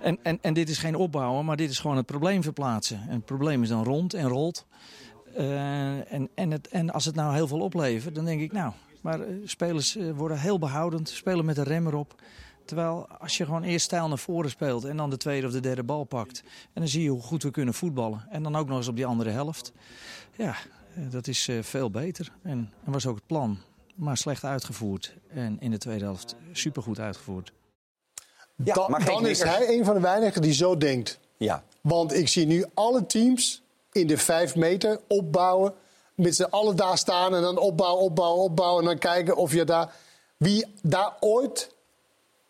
En, 0.00 0.18
en, 0.22 0.38
en 0.40 0.54
dit 0.54 0.68
is 0.68 0.78
geen 0.78 0.94
opbouwen, 0.94 1.44
maar 1.44 1.56
dit 1.56 1.70
is 1.70 1.78
gewoon 1.78 1.96
het 1.96 2.06
probleem 2.06 2.42
verplaatsen. 2.42 3.00
En 3.08 3.14
het 3.14 3.24
probleem 3.24 3.62
is 3.62 3.68
dan 3.68 3.84
rond 3.84 4.14
en 4.14 4.28
rolt. 4.28 4.66
Eh, 5.34 6.12
en, 6.12 6.28
en, 6.34 6.50
het, 6.50 6.68
en 6.68 6.90
als 6.90 7.04
het 7.04 7.14
nou 7.14 7.34
heel 7.34 7.46
veel 7.46 7.60
oplevert, 7.60 8.14
dan 8.14 8.24
denk 8.24 8.40
ik, 8.40 8.52
nou, 8.52 8.72
maar 9.00 9.20
eh, 9.20 9.34
spelers 9.44 9.96
eh, 9.96 10.10
worden 10.10 10.40
heel 10.40 10.58
behoudend, 10.58 11.08
spelen 11.08 11.44
met 11.44 11.56
een 11.56 11.64
rem 11.64 11.86
erop. 11.86 12.22
Terwijl 12.64 13.08
als 13.08 13.36
je 13.36 13.44
gewoon 13.44 13.62
eerst 13.62 13.84
stijl 13.84 14.08
naar 14.08 14.18
voren 14.18 14.50
speelt 14.50 14.84
en 14.84 14.96
dan 14.96 15.10
de 15.10 15.16
tweede 15.16 15.46
of 15.46 15.52
de 15.52 15.60
derde 15.60 15.82
bal 15.82 16.04
pakt. 16.04 16.42
En 16.44 16.80
dan 16.80 16.88
zie 16.88 17.02
je 17.02 17.08
hoe 17.08 17.22
goed 17.22 17.42
we 17.42 17.50
kunnen 17.50 17.74
voetballen. 17.74 18.26
En 18.30 18.42
dan 18.42 18.56
ook 18.56 18.68
nog 18.68 18.76
eens 18.76 18.88
op 18.88 18.96
die 18.96 19.06
andere 19.06 19.30
helft. 19.30 19.72
Ja, 20.36 20.54
dat 21.10 21.26
is 21.26 21.50
veel 21.60 21.90
beter. 21.90 22.32
En, 22.42 22.72
en 22.84 22.92
was 22.92 23.06
ook 23.06 23.16
het 23.16 23.26
plan. 23.26 23.58
Maar 23.94 24.16
slecht 24.16 24.44
uitgevoerd. 24.44 25.14
En 25.28 25.60
in 25.60 25.70
de 25.70 25.78
tweede 25.78 26.04
helft 26.04 26.36
supergoed 26.52 26.98
uitgevoerd. 26.98 27.52
Dan, 28.64 28.90
maar 28.90 29.04
dan 29.04 29.26
is 29.26 29.42
hij 29.42 29.68
een 29.68 29.84
van 29.84 29.94
de 29.94 30.00
weinigen 30.00 30.42
die 30.42 30.52
zo 30.52 30.76
denkt. 30.76 31.18
Ja. 31.36 31.62
Want 31.80 32.14
ik 32.14 32.28
zie 32.28 32.46
nu 32.46 32.64
alle 32.74 33.06
teams 33.06 33.62
in 33.92 34.06
de 34.06 34.18
vijf 34.18 34.56
meter 34.56 35.00
opbouwen. 35.06 35.74
Met 36.14 36.34
z'n 36.36 36.42
allen 36.42 36.76
daar 36.76 36.98
staan 36.98 37.34
en 37.34 37.42
dan 37.42 37.58
opbouwen, 37.58 38.04
opbouwen, 38.04 38.42
opbouwen. 38.42 38.82
En 38.82 38.88
dan 38.88 38.98
kijken 38.98 39.36
of 39.36 39.52
je 39.52 39.64
daar... 39.64 39.94
Wie 40.36 40.66
daar 40.82 41.16
ooit 41.20 41.74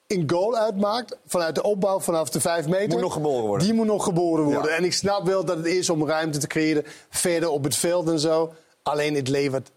een 0.07 0.31
goal 0.31 0.57
uitmaakt, 0.57 1.17
vanuit 1.27 1.55
de 1.55 1.63
opbouw 1.63 2.01
vanaf 2.01 2.31
de 2.31 2.41
vijf 2.41 2.69
meter... 2.69 2.89
Moet 2.89 3.01
nog 3.01 3.13
geboren 3.13 3.47
worden. 3.47 3.67
Die 3.67 3.77
moet 3.77 3.87
nog 3.87 4.05
geboren 4.05 4.45
worden. 4.45 4.71
Ja. 4.71 4.77
En 4.77 4.85
ik 4.85 4.93
snap 4.93 5.27
wel 5.27 5.45
dat 5.45 5.57
het 5.57 5.67
is 5.67 5.91
om 5.91 6.07
ruimte 6.07 6.39
te 6.39 6.47
creëren. 6.47 6.85
Verder 7.09 7.49
op 7.49 7.65
het 7.65 7.77
veld 7.77 8.09
en 8.09 8.19
zo. 8.19 8.53
Alleen 8.83 9.15
het 9.15 9.29
levert 9.29 9.71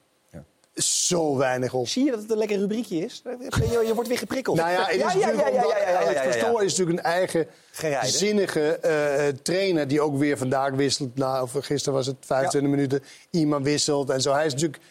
zo 0.76 1.38
weinig 1.38 1.74
op. 1.74 1.88
Zie 1.88 2.06
je 2.06 2.12
dat 2.12 2.22
het 2.22 2.32
een 2.32 2.38
lekker 2.38 2.58
rubriekje 2.58 2.98
is? 2.98 3.22
Je, 3.24 3.84
je 3.86 3.92
wordt 3.94 4.10
weer 4.10 4.18
geprikkeld. 4.18 4.58
Nou 4.58 4.72
ja, 4.72 4.86
het 4.86 4.96
is 4.96 4.98
ja, 4.98 5.06
natuurlijk 5.06 5.50
ja, 5.54 6.12
ja. 6.12 6.24
Pastoor 6.24 6.64
is 6.64 6.78
natuurlijk 6.78 6.98
een 6.98 7.12
eigen 7.12 7.48
zinnige 8.04 8.76
eh, 8.76 9.28
eh, 9.28 9.36
trainer... 9.42 9.88
die 9.88 10.02
ook 10.02 10.18
weer 10.18 10.38
vandaag 10.38 10.72
wisselt. 10.72 11.16
Nou, 11.16 11.44
of 11.44 11.52
gisteren 11.66 11.94
was 11.94 12.06
het 12.06 12.16
25 12.20 12.72
minuten. 12.72 13.04
Iemand 13.30 13.66
wisselt 13.66 14.10
en 14.10 14.22
zo. 14.22 14.34
Hij 14.34 14.46
is 14.46 14.54
natuurlijk... 14.54 14.84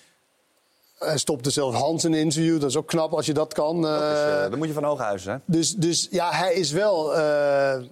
Hij 0.99 1.19
stopte 1.19 1.51
zelfs 1.51 1.77
Hans 1.77 2.05
in 2.05 2.13
een 2.13 2.19
interview. 2.19 2.61
Dat 2.61 2.71
is 2.71 2.77
ook 2.77 2.87
knap 2.87 3.13
als 3.13 3.27
je 3.27 3.33
dat 3.33 3.53
kan. 3.53 3.83
Dat 3.83 4.03
is, 4.03 4.19
eh. 4.19 4.51
dan 4.51 4.59
moet 4.59 4.67
je 4.67 4.75
van 4.75 4.85
Hooghuizen, 4.85 5.33
hè? 5.33 5.39
dus, 5.45 5.75
dus 5.75 6.09
ja, 6.11 6.31
hij 6.33 6.55
is 6.55 6.71
wel 6.71 7.19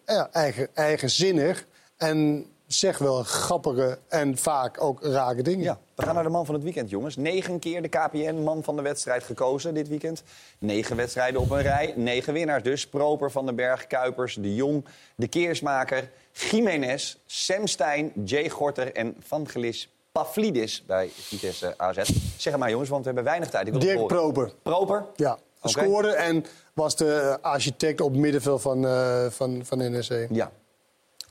ja, 0.07 0.29
eigen, 0.33 0.69
eigenzinnig. 0.75 1.67
En 1.97 2.47
zegt 2.69 3.01
wel 3.01 3.23
grappige 3.23 3.99
en 4.09 4.37
vaak 4.37 4.83
ook 4.83 5.03
rake 5.03 5.43
dingen. 5.43 5.65
Ja, 5.65 5.79
we 5.95 6.03
gaan 6.03 6.15
naar 6.15 6.23
de 6.23 6.29
man 6.29 6.47
van 6.47 6.55
het 6.55 6.65
weekend, 6.65 6.91
jongens. 6.91 7.17
Negen 7.17 7.59
keer 7.59 7.83
de 7.83 7.89
KPN-man 7.89 8.63
van 8.63 8.77
de 8.77 8.83
wedstrijd 8.83 9.23
gekozen 9.23 9.75
dit 9.75 9.89
weekend. 9.89 10.23
Negen 10.59 10.97
wedstrijden 10.97 11.41
op 11.41 11.51
een 11.51 11.63
rij, 11.63 11.93
negen 11.97 12.33
winnaars 12.33 12.63
dus. 12.63 12.87
Proper, 12.87 13.31
Van 13.31 13.47
den 13.47 13.55
Berg, 13.55 13.87
Kuipers, 13.87 14.35
De 14.35 14.55
Jong, 14.55 14.85
De 15.17 15.29
Keersmaker, 15.29 16.11
Jiménez, 16.33 17.17
Sam 17.27 17.67
Stein, 17.67 18.13
Jay 18.25 18.49
Gorter 18.49 18.95
en 18.95 19.17
Vangelis 19.21 19.93
Pavlidis 20.13 20.83
bij 20.87 21.11
Vitesse 21.15 21.75
AZ. 21.77 21.97
Zeg 22.37 22.53
het 22.53 22.57
maar, 22.57 22.71
jongens, 22.71 22.89
want 22.89 23.01
we 23.01 23.07
hebben 23.07 23.25
weinig 23.25 23.51
tijd. 23.51 23.67
Ik 23.67 23.73
wil 23.73 23.83
Dirk. 23.83 24.07
Proper. 24.07 24.53
Proper? 24.63 25.05
Ja, 25.17 25.39
Oké. 25.63 25.69
scoorde 25.69 26.11
en 26.11 26.45
was 26.73 26.97
de 26.97 27.39
architect 27.41 28.01
op 28.01 28.17
middenveld 28.17 28.63
van, 28.63 28.87
eh 28.87 29.27
van, 29.31 29.61
van 29.65 29.79
NEC. 29.79 30.27
Ja. 30.31 30.51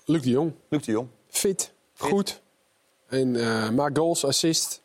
Luc 0.05 0.21
de 0.21 0.29
Jong. 0.29 0.53
Luc 0.69 0.85
de 0.85 0.91
Jong. 0.91 1.07
Fit, 1.38 1.71
goed. 1.97 2.41
En 3.07 3.35
eh 3.35 3.69
maakt 3.69 3.97
goals, 3.97 4.25
assist. 4.25 4.81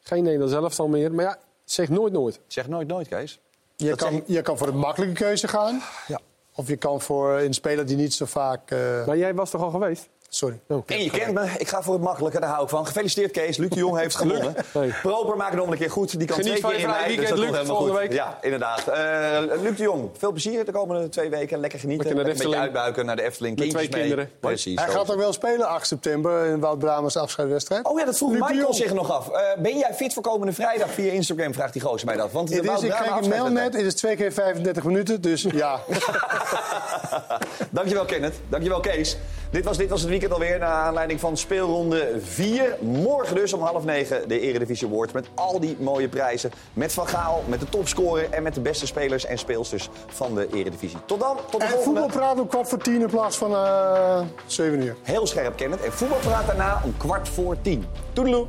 Geen 0.00 0.22
Nederlands 0.22 0.54
elftal 0.54 0.88
meer. 0.88 1.14
Maar 1.14 1.24
ja, 1.24 1.38
zeg 1.64 1.88
nooit 1.88 2.12
nooit. 2.12 2.40
Zeg 2.46 2.68
nooit 2.68 2.88
nooit, 2.88 3.08
Kees. 3.08 3.40
Je 3.76 3.88
Dat 3.88 3.98
kan, 3.98 4.12
zeg 4.12 4.22
je 4.26 4.42
kan 4.42 4.58
voor 4.58 4.66
de 4.66 4.72
makkelijke 4.72 5.14
keuze 5.14 5.48
gaan. 5.48 5.82
Ja. 6.06 6.20
Of 6.54 6.68
je 6.68 6.76
kan 6.76 7.00
voor 7.00 7.38
een 7.38 7.54
speler 7.54 7.86
die 7.86 7.96
niet 7.96 8.14
zo 8.14 8.24
vaak... 8.24 8.70
eh, 8.70 9.06
Maar 9.06 9.16
jij 9.16 9.34
was 9.34 9.50
toch 9.50 9.62
al 9.62 9.70
geweest? 9.70 10.08
Sorry. 10.34 10.60
En 10.86 11.02
je 11.04 11.10
kent 11.10 11.34
me, 11.34 11.48
ik 11.58 11.68
ga 11.68 11.82
voor 11.82 11.94
het 11.94 12.02
makkelijke, 12.02 12.40
daar 12.40 12.50
hou 12.50 12.62
ik 12.62 12.68
van. 12.68 12.86
Gefeliciteerd 12.86 13.30
Kees, 13.30 13.56
Luc 13.56 13.68
de 13.68 13.76
Jong 13.76 13.98
heeft 13.98 14.14
gewonnen. 14.16 14.54
Hey. 14.72 14.94
Proper 15.02 15.36
maakt 15.36 15.50
het 15.50 15.60
nog 15.60 15.70
een 15.70 15.78
keer 15.78 15.90
goed, 15.90 16.18
die 16.18 16.26
kan 16.26 16.36
Geniet 16.36 16.50
twee 16.50 16.60
van 16.62 16.70
keer 16.70 16.80
in 16.80 16.86
mei, 16.86 16.98
dus 16.98 17.06
weekend, 17.06 17.28
dat 17.28 17.38
Luc, 17.38 17.46
helemaal 17.46 17.76
goed. 17.76 17.86
volgende 17.86 18.00
week. 18.00 18.12
Ja, 18.12 18.38
inderdaad. 18.40 18.88
Eh, 18.88 19.60
Luc 19.62 19.76
de 19.76 19.82
Jong, 19.82 20.10
veel 20.18 20.30
plezier 20.30 20.64
de 20.64 20.72
komende 20.72 21.08
twee 21.08 21.30
weken. 21.30 21.60
Lekker 21.60 21.78
genieten, 21.78 22.06
Lekker 22.06 22.24
naar 22.24 22.34
de 22.34 22.40
een 22.40 22.48
beetje 22.48 22.58
Efteling. 22.58 22.62
uitbuiken 22.62 23.06
naar 23.06 23.16
de 23.16 23.22
Efteling. 23.22 23.58
Met 23.58 23.70
twee 23.70 23.88
mee. 23.88 24.00
kinderen. 24.00 24.30
Precies. 24.40 24.80
Hij 24.80 24.90
zo. 24.90 24.98
gaat 24.98 25.10
ook 25.10 25.18
wel 25.18 25.32
spelen 25.32 25.68
8 25.68 25.86
september 25.86 26.46
in 26.46 26.60
Wout 26.60 26.78
Bramers 26.78 27.16
afscheidswedstrijd. 27.16 27.86
Oh 27.86 27.98
ja, 27.98 28.04
dat 28.04 28.16
vroeg 28.16 28.30
Luc 28.30 28.40
Michael 28.40 28.74
zich 28.74 28.92
nog 28.94 29.10
af. 29.10 29.28
Eh, 29.28 29.42
ben 29.58 29.78
jij 29.78 29.94
fit 29.94 30.12
voor 30.12 30.22
komende 30.22 30.52
vrijdag? 30.52 30.90
Via 30.90 31.12
Instagram 31.12 31.54
vraagt 31.54 31.72
die 31.72 31.82
gozer 31.82 32.06
mij 32.06 32.16
dat. 32.16 32.32
Want 32.32 32.48
de 32.48 32.54
Het 32.54 32.64
is, 32.64 32.82
ik 32.82 32.90
kreeg 32.90 33.20
een 33.20 33.28
mail 33.28 33.48
net, 33.48 33.74
het 33.74 33.84
is 33.84 33.94
twee 33.94 34.16
keer 34.16 34.32
35 34.32 34.84
minuten, 34.84 35.20
dus 35.20 35.42
ja. 35.42 35.80
Dankjewel 37.70 38.04
Kenneth, 38.04 38.34
dankjewel 38.48 38.80
Kees. 38.80 39.16
Dit 39.52 39.64
was, 39.64 39.76
dit 39.76 39.90
was 39.90 40.00
het 40.00 40.10
weekend 40.10 40.32
alweer, 40.32 40.58
naar 40.58 40.68
aanleiding 40.68 41.20
van 41.20 41.36
speelronde 41.36 42.18
4. 42.20 42.76
Morgen 42.80 43.36
dus 43.36 43.52
om 43.52 43.60
half 43.60 43.84
negen 43.84 44.28
de 44.28 44.40
Eredivisie 44.40 44.88
Awards 44.88 45.12
met 45.12 45.26
al 45.34 45.60
die 45.60 45.76
mooie 45.80 46.08
prijzen. 46.08 46.50
Met 46.72 46.92
Van 46.92 47.08
Gaal, 47.08 47.42
met 47.48 47.60
de 47.60 47.68
topscorer 47.68 48.30
en 48.30 48.42
met 48.42 48.54
de 48.54 48.60
beste 48.60 48.86
spelers 48.86 49.24
en 49.24 49.38
speelsters 49.38 49.88
van 50.06 50.34
de 50.34 50.48
Eredivisie. 50.52 50.98
Tot 51.06 51.20
dan, 51.20 51.36
tot 51.50 51.60
de 51.60 51.66
En 51.66 51.72
volgende. 51.72 52.00
voetbalpraat 52.00 52.40
om 52.40 52.46
kwart 52.48 52.68
voor 52.68 52.78
tien 52.78 53.00
in 53.00 53.06
plaats 53.06 53.36
van 53.36 53.52
eh 53.54 54.20
7 54.46 54.82
uur. 54.82 54.96
Heel 55.02 55.26
scherp, 55.26 55.56
Kenneth. 55.56 55.84
En 55.84 55.92
voetbalpraat 55.92 56.46
daarna 56.46 56.80
om 56.84 56.96
kwart 56.96 57.28
voor 57.28 57.56
tien. 57.62 57.84
Toedeloe. 58.12 58.46